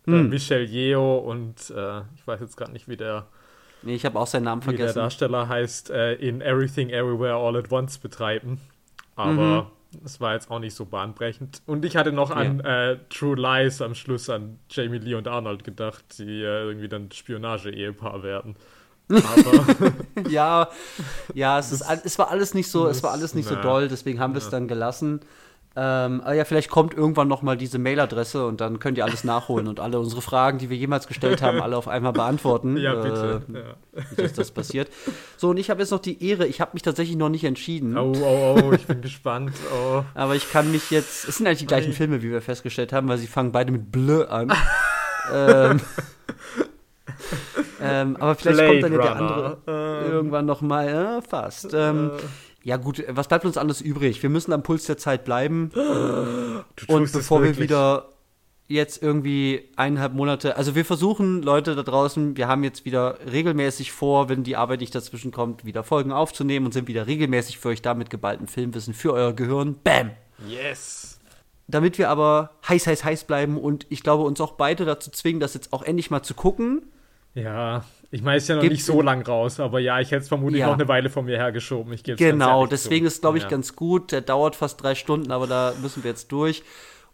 äh, 0.07 0.13
hm. 0.13 0.31
Michel 0.31 0.69
Yeo 0.69 1.19
und 1.19 1.71
äh, 1.71 2.01
ich 2.17 2.27
weiß 2.27 2.41
jetzt 2.41 2.57
gerade 2.57 2.73
nicht, 2.73 2.89
wie 2.89 2.97
der 2.97 3.27
Nee, 3.85 3.97
ich 3.97 4.05
habe 4.05 4.19
auch 4.19 4.29
seinen 4.29 4.45
Namen 4.45 4.63
vergessen. 4.63 4.91
Wie 4.91 4.95
der 4.95 5.03
Darsteller 5.03 5.49
heißt, 5.49 5.91
äh, 5.91 6.15
in 6.15 6.41
Everything 6.41 6.91
Everywhere 6.91 7.35
All 7.35 7.57
at 7.57 7.73
Once 7.73 7.99
betreiben. 7.99 8.61
Aber 9.17 9.63
mhm. 9.63 9.67
Es 10.05 10.21
war 10.21 10.35
jetzt 10.35 10.51
auch 10.51 10.59
nicht 10.59 10.75
so 10.75 10.85
bahnbrechend. 10.85 11.63
Und 11.67 11.85
ich 11.85 11.97
hatte 11.97 12.13
noch 12.13 12.31
ja. 12.31 12.37
an 12.37 12.61
äh, 12.61 12.99
True 13.11 13.37
Lies 13.37 13.81
am 13.83 13.95
Schluss 13.95 14.29
an 14.31 14.59
Jamie 14.69 14.99
Lee 14.99 15.15
und 15.15 15.29
Arnold 15.29 15.65
gedacht, 15.65 16.05
die 16.19 16.43
äh, 16.43 16.65
irgendwie 16.65 16.89
dann 16.89 17.11
Spionage-Ehepaar 17.11 18.23
werden. 18.23 18.57
Aber 19.09 19.93
ja, 20.29 20.69
ja, 21.35 21.59
es, 21.59 21.73
ist, 21.73 21.85
es 22.05 22.19
war 22.19 22.31
alles 22.31 22.55
nicht 22.55 22.71
so, 22.71 22.87
es 22.87 23.03
war 23.03 23.13
alles 23.13 23.35
nicht 23.35 23.49
so 23.49 23.57
doll, 23.57 23.89
deswegen 23.89 24.21
haben 24.21 24.33
wir 24.35 24.39
es 24.39 24.49
dann 24.49 24.69
gelassen. 24.69 25.21
Ähm, 25.75 26.21
aber 26.21 26.35
ja, 26.35 26.45
vielleicht 26.45 26.69
kommt 26.69 26.95
irgendwann 26.95 27.29
noch 27.29 27.41
mal 27.41 27.57
diese 27.57 27.79
Mailadresse 27.79 28.47
und 28.47 28.61
dann 28.61 28.79
könnt 28.79 28.99
ihr 28.99 29.05
alles 29.05 29.25
nachholen 29.25 29.69
und 29.69 29.81
alle 29.81 29.99
unsere 29.99 30.21
Fragen, 30.21 30.59
die 30.59 30.69
wir 30.69 30.77
jemals 30.77 31.07
gestellt 31.07 31.41
haben, 31.41 31.63
alle 31.63 31.77
auf 31.77 31.89
einmal 31.89 32.13
beantworten. 32.13 32.77
Ja, 32.83 32.95
bitte. 32.95 33.43
Äh, 33.53 33.59
ja. 33.59 34.03
Wie 34.11 34.23
das, 34.23 34.33
das 34.33 34.51
passiert. 34.51 34.89
So, 35.37 35.51
und 35.51 35.57
ich 35.57 35.71
habe 35.71 35.81
jetzt 35.81 35.91
noch 35.91 36.01
die 36.01 36.27
Ehre, 36.27 36.47
ich 36.47 36.61
habe 36.61 36.73
mich 36.73 36.83
tatsächlich 36.83 37.17
noch 37.17 37.29
nicht 37.29 37.45
entschieden. 37.45 37.97
Oh, 37.97 38.13
oh, 38.17 38.61
oh, 38.61 38.73
ich 38.73 38.87
bin 38.87 39.01
gespannt. 39.01 39.53
Oh. 39.73 40.03
Aber 40.15 40.35
ich 40.35 40.51
kann 40.51 40.71
mich 40.71 40.91
jetzt, 40.91 41.29
es 41.29 41.37
sind 41.37 41.47
eigentlich 41.47 41.61
die 41.61 41.67
gleichen 41.67 41.93
Filme, 41.93 42.23
wie 42.23 42.31
wir 42.31 42.43
festgestellt 42.43 42.93
haben, 42.93 43.09
weil 43.09 43.19
sie 43.19 43.27
fangen 43.27 43.53
beide 43.53 43.73
mit 43.73 43.91
Blö 43.93 44.25
an. 44.25 44.53
ähm, 45.33 45.81
ähm, 47.81 48.17
aber 48.17 48.35
vielleicht 48.35 48.59
Blade 48.59 48.71
kommt 48.71 48.83
dann 48.83 48.93
ja 48.93 48.99
der 48.99 49.17
andere 49.17 49.59
ähm, 49.67 50.13
irgendwann 50.13 50.47
noch 50.47 50.61
mal, 50.61 50.89
äh, 50.89 51.23
fast. 51.23 51.73
Ähm, 51.73 52.13
äh. 52.17 52.52
Ja, 52.65 52.77
gut, 52.77 53.03
was 53.09 53.29
bleibt 53.29 53.45
uns 53.45 53.57
alles 53.57 53.81
übrig? 53.81 54.23
Wir 54.23 54.31
müssen 54.31 54.53
am 54.53 54.63
Puls 54.63 54.85
der 54.85 54.99
Zeit 54.99 55.25
bleiben. 55.25 55.71
und 56.87 57.13
bevor 57.13 57.43
wir 57.43 57.59
wieder 57.59 58.09
jetzt 58.69 59.03
irgendwie 59.03 59.69
eineinhalb 59.77 60.15
Monate, 60.15 60.57
also 60.57 60.75
wir 60.75 60.85
versuchen, 60.85 61.43
Leute 61.43 61.75
da 61.75 61.83
draußen, 61.83 62.37
wir 62.37 62.49
haben 62.49 62.65
jetzt 62.65 62.85
wieder 62.85 63.19
regelmäßig 63.31 63.93
vor, 63.93 64.29
wenn 64.29 64.45
die 64.45 64.57
Arbeit 64.57 64.81
nicht 64.81 64.95
dazwischen 64.95 65.33
kommt, 65.33 65.65
wieder 65.65 65.85
Folgen 65.85 66.13
aufzunehmen 66.13 66.67
und 66.67 66.73
sind 66.73 66.89
wieder 66.89 67.07
regelmäßig 67.07 67.59
für 67.59 67.69
euch 67.69 67.83
da 67.83 67.95
mit 67.95 68.09
geballtem 68.09 68.47
Filmwissen 68.47 68.95
für 68.95 69.13
euer 69.13 69.33
Gehirn. 69.35 69.77
Bam! 69.83 70.13
Yes! 70.49 71.13
damit 71.73 71.99
wir 71.99 72.11
aber 72.11 72.51
heiß, 72.69 72.87
heiß, 72.87 73.05
heiß 73.05 73.25
bleiben 73.25 73.57
und 73.59 73.87
ich 73.89 74.03
glaube, 74.03 74.25
uns 74.25 74.41
auch 74.41 74.53
beide 74.53 74.85
dazu 74.85 75.11
zwingen, 75.11 75.41
das 75.41 75.55
jetzt 75.55 75.73
auch 75.73 75.83
endlich 75.83 76.11
mal 76.11 76.23
zu 76.23 76.35
gucken. 76.35 76.83
Ja, 77.35 77.85
ich 78.13 78.23
meine, 78.23 78.37
es 78.37 78.45
ist 78.45 78.49
ja 78.51 78.55
noch 78.55 78.63
Gibt- 78.63 78.75
nicht 78.75 78.85
so 78.85 79.03
lang 79.03 79.27
raus, 79.27 79.59
aber 79.59 79.81
ja, 79.81 79.99
ich 79.99 80.11
hätte 80.13 80.23
es 80.23 80.29
vermutlich 80.29 80.61
Ja. 80.61 80.67
noch 80.69 80.75
eine 80.75 80.87
Weile 80.87 81.11
von 81.11 81.25
mir 81.25 81.37
hergeschoben. 81.39 81.93
Ich 81.93 82.05
Genau, 82.05 82.67
deswegen 82.67 83.07
zu. 83.07 83.09
ist, 83.09 83.21
glaube 83.23 83.39
ich, 83.39 83.45
Ja. 83.45 83.49
ganz 83.51 83.75
gut. 83.75 84.13
Der 84.13 84.21
dauert 84.21 84.55
fast 84.55 84.81
drei 84.83 84.95
Stunden, 84.95 85.33
aber 85.33 85.47
da 85.49 85.73
müssen 85.83 86.05
wir 86.05 86.11
jetzt 86.11 86.31
durch. 86.31 86.63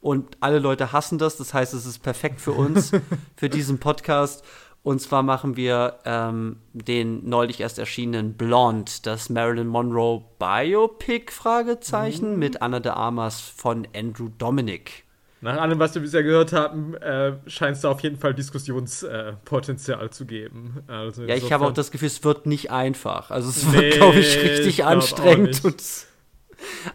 Und 0.01 0.37
alle 0.41 0.59
Leute 0.59 0.93
hassen 0.93 1.16
das. 1.19 1.37
Das 1.39 1.55
heißt, 1.55 1.73
es 1.75 1.87
ist 1.87 2.01
perfekt 2.01 2.41
für 2.41 2.53
uns, 2.53 2.93
für 3.37 3.49
diesen 3.49 3.79
Podcast. 3.81 4.45
Und 4.85 5.01
zwar 5.01 5.23
machen 5.25 5.57
wir 5.57 5.99
ähm, 6.05 6.57
den 6.73 7.29
neulich 7.29 7.61
erst 7.61 7.79
erschienenen 7.81 8.35
Blonde, 8.35 8.91
das 9.03 9.29
Marilyn 9.29 9.66
Monroe 9.66 10.23
Biopic, 10.39 11.33
Fragezeichen, 11.33 12.35
Mhm. 12.35 12.39
mit 12.39 12.62
Anna 12.62 12.79
de 12.81 12.93
Armas 12.93 13.41
von 13.41 13.87
Andrew 13.95 14.29
Dominic. 14.39 15.05
Nach 15.40 15.56
allem, 15.60 15.78
was 15.78 15.94
wir 15.94 16.02
bisher 16.02 16.23
gehört 16.23 16.52
haben, 16.52 16.94
äh, 16.97 17.32
scheint 17.47 17.77
es 17.77 17.82
da 17.82 17.90
auf 17.90 18.01
jeden 18.01 18.16
Fall 18.19 18.35
Diskussionspotenzial 18.35 20.06
äh, 20.06 20.10
zu 20.10 20.27
geben. 20.27 20.78
Also 20.89 21.23
Ja, 21.24 21.36
ich 21.36 21.52
habe 21.52 21.66
auch 21.66 21.73
das 21.73 21.90
Gefühl, 21.90 22.09
es 22.09 22.24
wird 22.24 22.47
nicht 22.47 22.70
einfach. 22.70 23.31
Also 23.31 23.48
es 23.51 23.65
Nee, 23.66 23.77
wird, 23.82 23.94
glaube 23.94 24.19
ich, 24.19 24.36
ich 24.36 24.43
richtig 24.43 24.77
glaub 24.77 24.89
auch 24.89 24.93
anstrengend. 24.93 25.65
Und, 25.65 25.82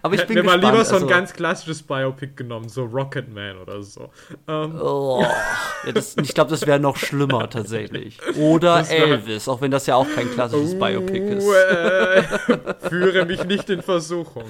aber 0.02 0.16
ich 0.16 0.26
bin 0.28 0.38
mal 0.46 0.54
gespannt. 0.58 0.64
lieber 0.64 0.86
so 0.86 0.90
ein 0.92 0.96
also- 1.04 1.08
ganz 1.08 1.34
klassisches 1.34 1.84
Biopic 1.84 2.34
genommen, 2.36 2.70
so 2.70 2.84
Rocketman 2.84 3.58
oder 3.58 3.82
so. 3.84 4.10
Ähm, 4.48 4.80
Oh, 4.82 5.22
ja, 5.86 5.92
das, 5.92 6.16
ich 6.22 6.34
glaube, 6.34 6.52
das 6.52 6.66
wäre 6.68 6.80
noch 6.80 6.98
schlimmer 6.98 7.50
tatsächlich. 7.50 8.20
Oder 8.38 8.90
Elvis, 8.90 9.48
auch 9.48 9.62
wenn 9.62 9.72
das 9.72 9.86
ja 9.86 9.96
auch 9.96 10.08
kein 10.14 10.30
klassisches 10.32 10.78
Biopic 10.78 11.20
ist. 11.20 11.46
Uh, 11.46 11.52
äh, 11.54 12.24
führe 12.90 13.26
mich 13.26 13.44
nicht 13.46 13.70
in 13.70 13.82
Versuchung. 13.82 14.44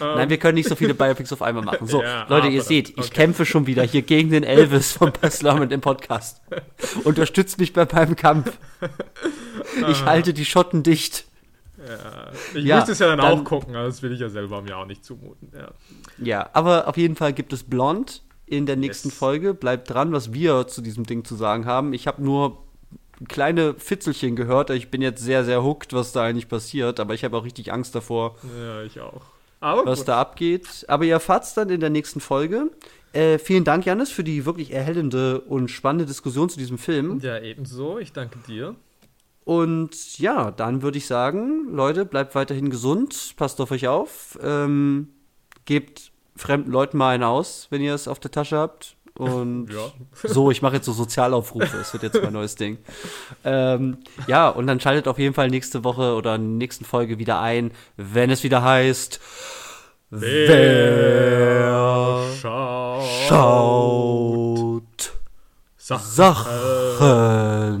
Nein, 0.00 0.28
wir 0.30 0.38
können 0.38 0.54
nicht 0.54 0.68
so 0.68 0.74
viele 0.76 0.94
Biopics 0.94 1.32
auf 1.32 1.42
einmal 1.42 1.64
machen. 1.64 1.86
So, 1.86 2.02
Ja, 2.02 2.26
Leute, 2.28 2.48
ihr 2.48 2.62
seht, 2.62 2.90
ich 2.90 2.98
okay. 2.98 3.08
kämpfe 3.10 3.46
schon 3.46 3.66
wieder 3.66 3.82
hier 3.82 4.02
gegen 4.02 4.30
den 4.30 4.42
Elvis 4.44 4.92
von 4.92 5.12
Bess 5.12 5.42
Lerman 5.42 5.70
im 5.70 5.80
Podcast. 5.80 6.40
Unterstützt 7.04 7.58
mich 7.58 7.72
bei 7.72 7.86
meinem 7.90 8.16
Kampf. 8.16 8.52
Ich 9.88 10.02
Ah. 10.02 10.06
halte 10.06 10.32
die 10.34 10.44
Schotten 10.44 10.82
dicht. 10.82 11.24
Ja, 11.88 12.32
ich 12.54 12.64
Ja, 12.64 12.76
müsste 12.76 12.92
es 12.92 12.98
ja 12.98 13.08
dann, 13.08 13.18
dann- 13.18 13.40
auch 13.40 13.44
gucken, 13.44 13.74
aber 13.76 13.86
das 13.86 14.02
will 14.02 14.12
ich 14.12 14.20
ja 14.20 14.28
selber 14.28 14.62
mir 14.62 14.76
auch 14.76 14.86
nicht 14.86 15.04
zumuten. 15.04 15.50
Ja. 15.56 15.70
Ja, 16.18 16.50
aber 16.52 16.88
auf 16.88 16.96
jeden 16.96 17.16
Fall 17.16 17.32
gibt 17.32 17.52
es 17.52 17.62
Blond 17.62 18.22
in 18.46 18.66
der 18.66 18.76
nächsten 18.76 19.08
Yes. 19.08 19.18
Folge. 19.18 19.54
Bleibt 19.54 19.90
dran, 19.90 20.12
was 20.12 20.32
wir 20.32 20.66
zu 20.68 20.80
diesem 20.82 21.04
Ding 21.04 21.24
zu 21.24 21.34
sagen 21.34 21.66
haben. 21.66 21.92
Ich 21.92 22.06
habe 22.06 22.22
nur 22.22 22.62
kleine 23.28 23.74
Fitzelchen 23.78 24.36
gehört. 24.36 24.70
Ich 24.70 24.90
bin 24.90 25.00
jetzt 25.02 25.22
sehr, 25.22 25.44
sehr 25.44 25.62
hooked, 25.64 25.92
was 25.94 26.12
da 26.12 26.22
eigentlich 26.24 26.48
passiert. 26.48 27.00
Aber 27.00 27.14
ich 27.14 27.24
habe 27.24 27.36
auch 27.36 27.44
richtig 27.44 27.72
Angst 27.72 27.94
davor, 27.94 28.36
ja, 28.60 28.82
ich 28.82 29.00
auch. 29.00 29.22
Aber 29.60 29.86
was 29.86 30.00
gut. 30.00 30.08
da 30.08 30.20
abgeht. 30.20 30.84
Aber 30.88 31.04
ihr 31.04 31.14
erfahrt 31.14 31.44
es 31.44 31.54
dann 31.54 31.70
in 31.70 31.80
der 31.80 31.90
nächsten 31.90 32.20
Folge. 32.20 32.70
Äh, 33.14 33.38
vielen 33.38 33.64
Dank, 33.64 33.86
Janis, 33.86 34.10
für 34.10 34.22
die 34.22 34.44
wirklich 34.44 34.70
erhellende 34.72 35.40
und 35.40 35.70
spannende 35.70 36.04
Diskussion 36.04 36.50
zu 36.50 36.58
diesem 36.58 36.76
Film. 36.76 37.18
Ja, 37.20 37.38
ebenso. 37.40 37.98
Ich 37.98 38.12
danke 38.12 38.38
dir. 38.46 38.74
Und 39.46 40.18
ja, 40.18 40.50
dann 40.50 40.82
würde 40.82 40.98
ich 40.98 41.06
sagen, 41.06 41.68
Leute, 41.70 42.04
bleibt 42.04 42.34
weiterhin 42.34 42.68
gesund, 42.68 43.34
passt 43.36 43.60
auf 43.60 43.70
euch 43.70 43.86
auf, 43.86 44.36
ähm, 44.42 45.10
gebt 45.66 46.10
fremden 46.34 46.72
Leuten 46.72 46.98
mal 46.98 47.14
einen 47.14 47.22
aus, 47.22 47.68
wenn 47.70 47.80
ihr 47.80 47.94
es 47.94 48.08
auf 48.08 48.18
der 48.18 48.32
Tasche 48.32 48.56
habt. 48.58 48.96
Und 49.16 49.68
Ja. 49.72 49.92
so, 50.24 50.50
ich 50.50 50.62
mache 50.62 50.74
jetzt 50.74 50.86
so 50.86 50.92
Sozialaufrufe, 50.92 51.76
das 51.76 51.92
wird 51.92 52.02
jetzt 52.02 52.20
mein 52.20 52.32
neues 52.32 52.56
Ding. 52.56 52.78
Ähm, 53.44 53.98
ja, 54.26 54.48
und 54.48 54.66
dann 54.66 54.80
schaltet 54.80 55.06
auf 55.06 55.20
jeden 55.20 55.32
Fall 55.32 55.48
nächste 55.48 55.84
Woche 55.84 56.16
oder 56.16 56.34
in 56.34 56.40
der 56.42 56.58
nächsten 56.66 56.84
Folge 56.84 57.20
wieder 57.20 57.40
ein, 57.40 57.70
wenn 57.96 58.30
es 58.30 58.42
wieder 58.42 58.64
heißt, 58.64 59.20
wer 60.10 60.56
Schau. 62.42 63.00
schaut 63.28 65.12
Sache. 65.76 66.04
Sache. 66.04 67.78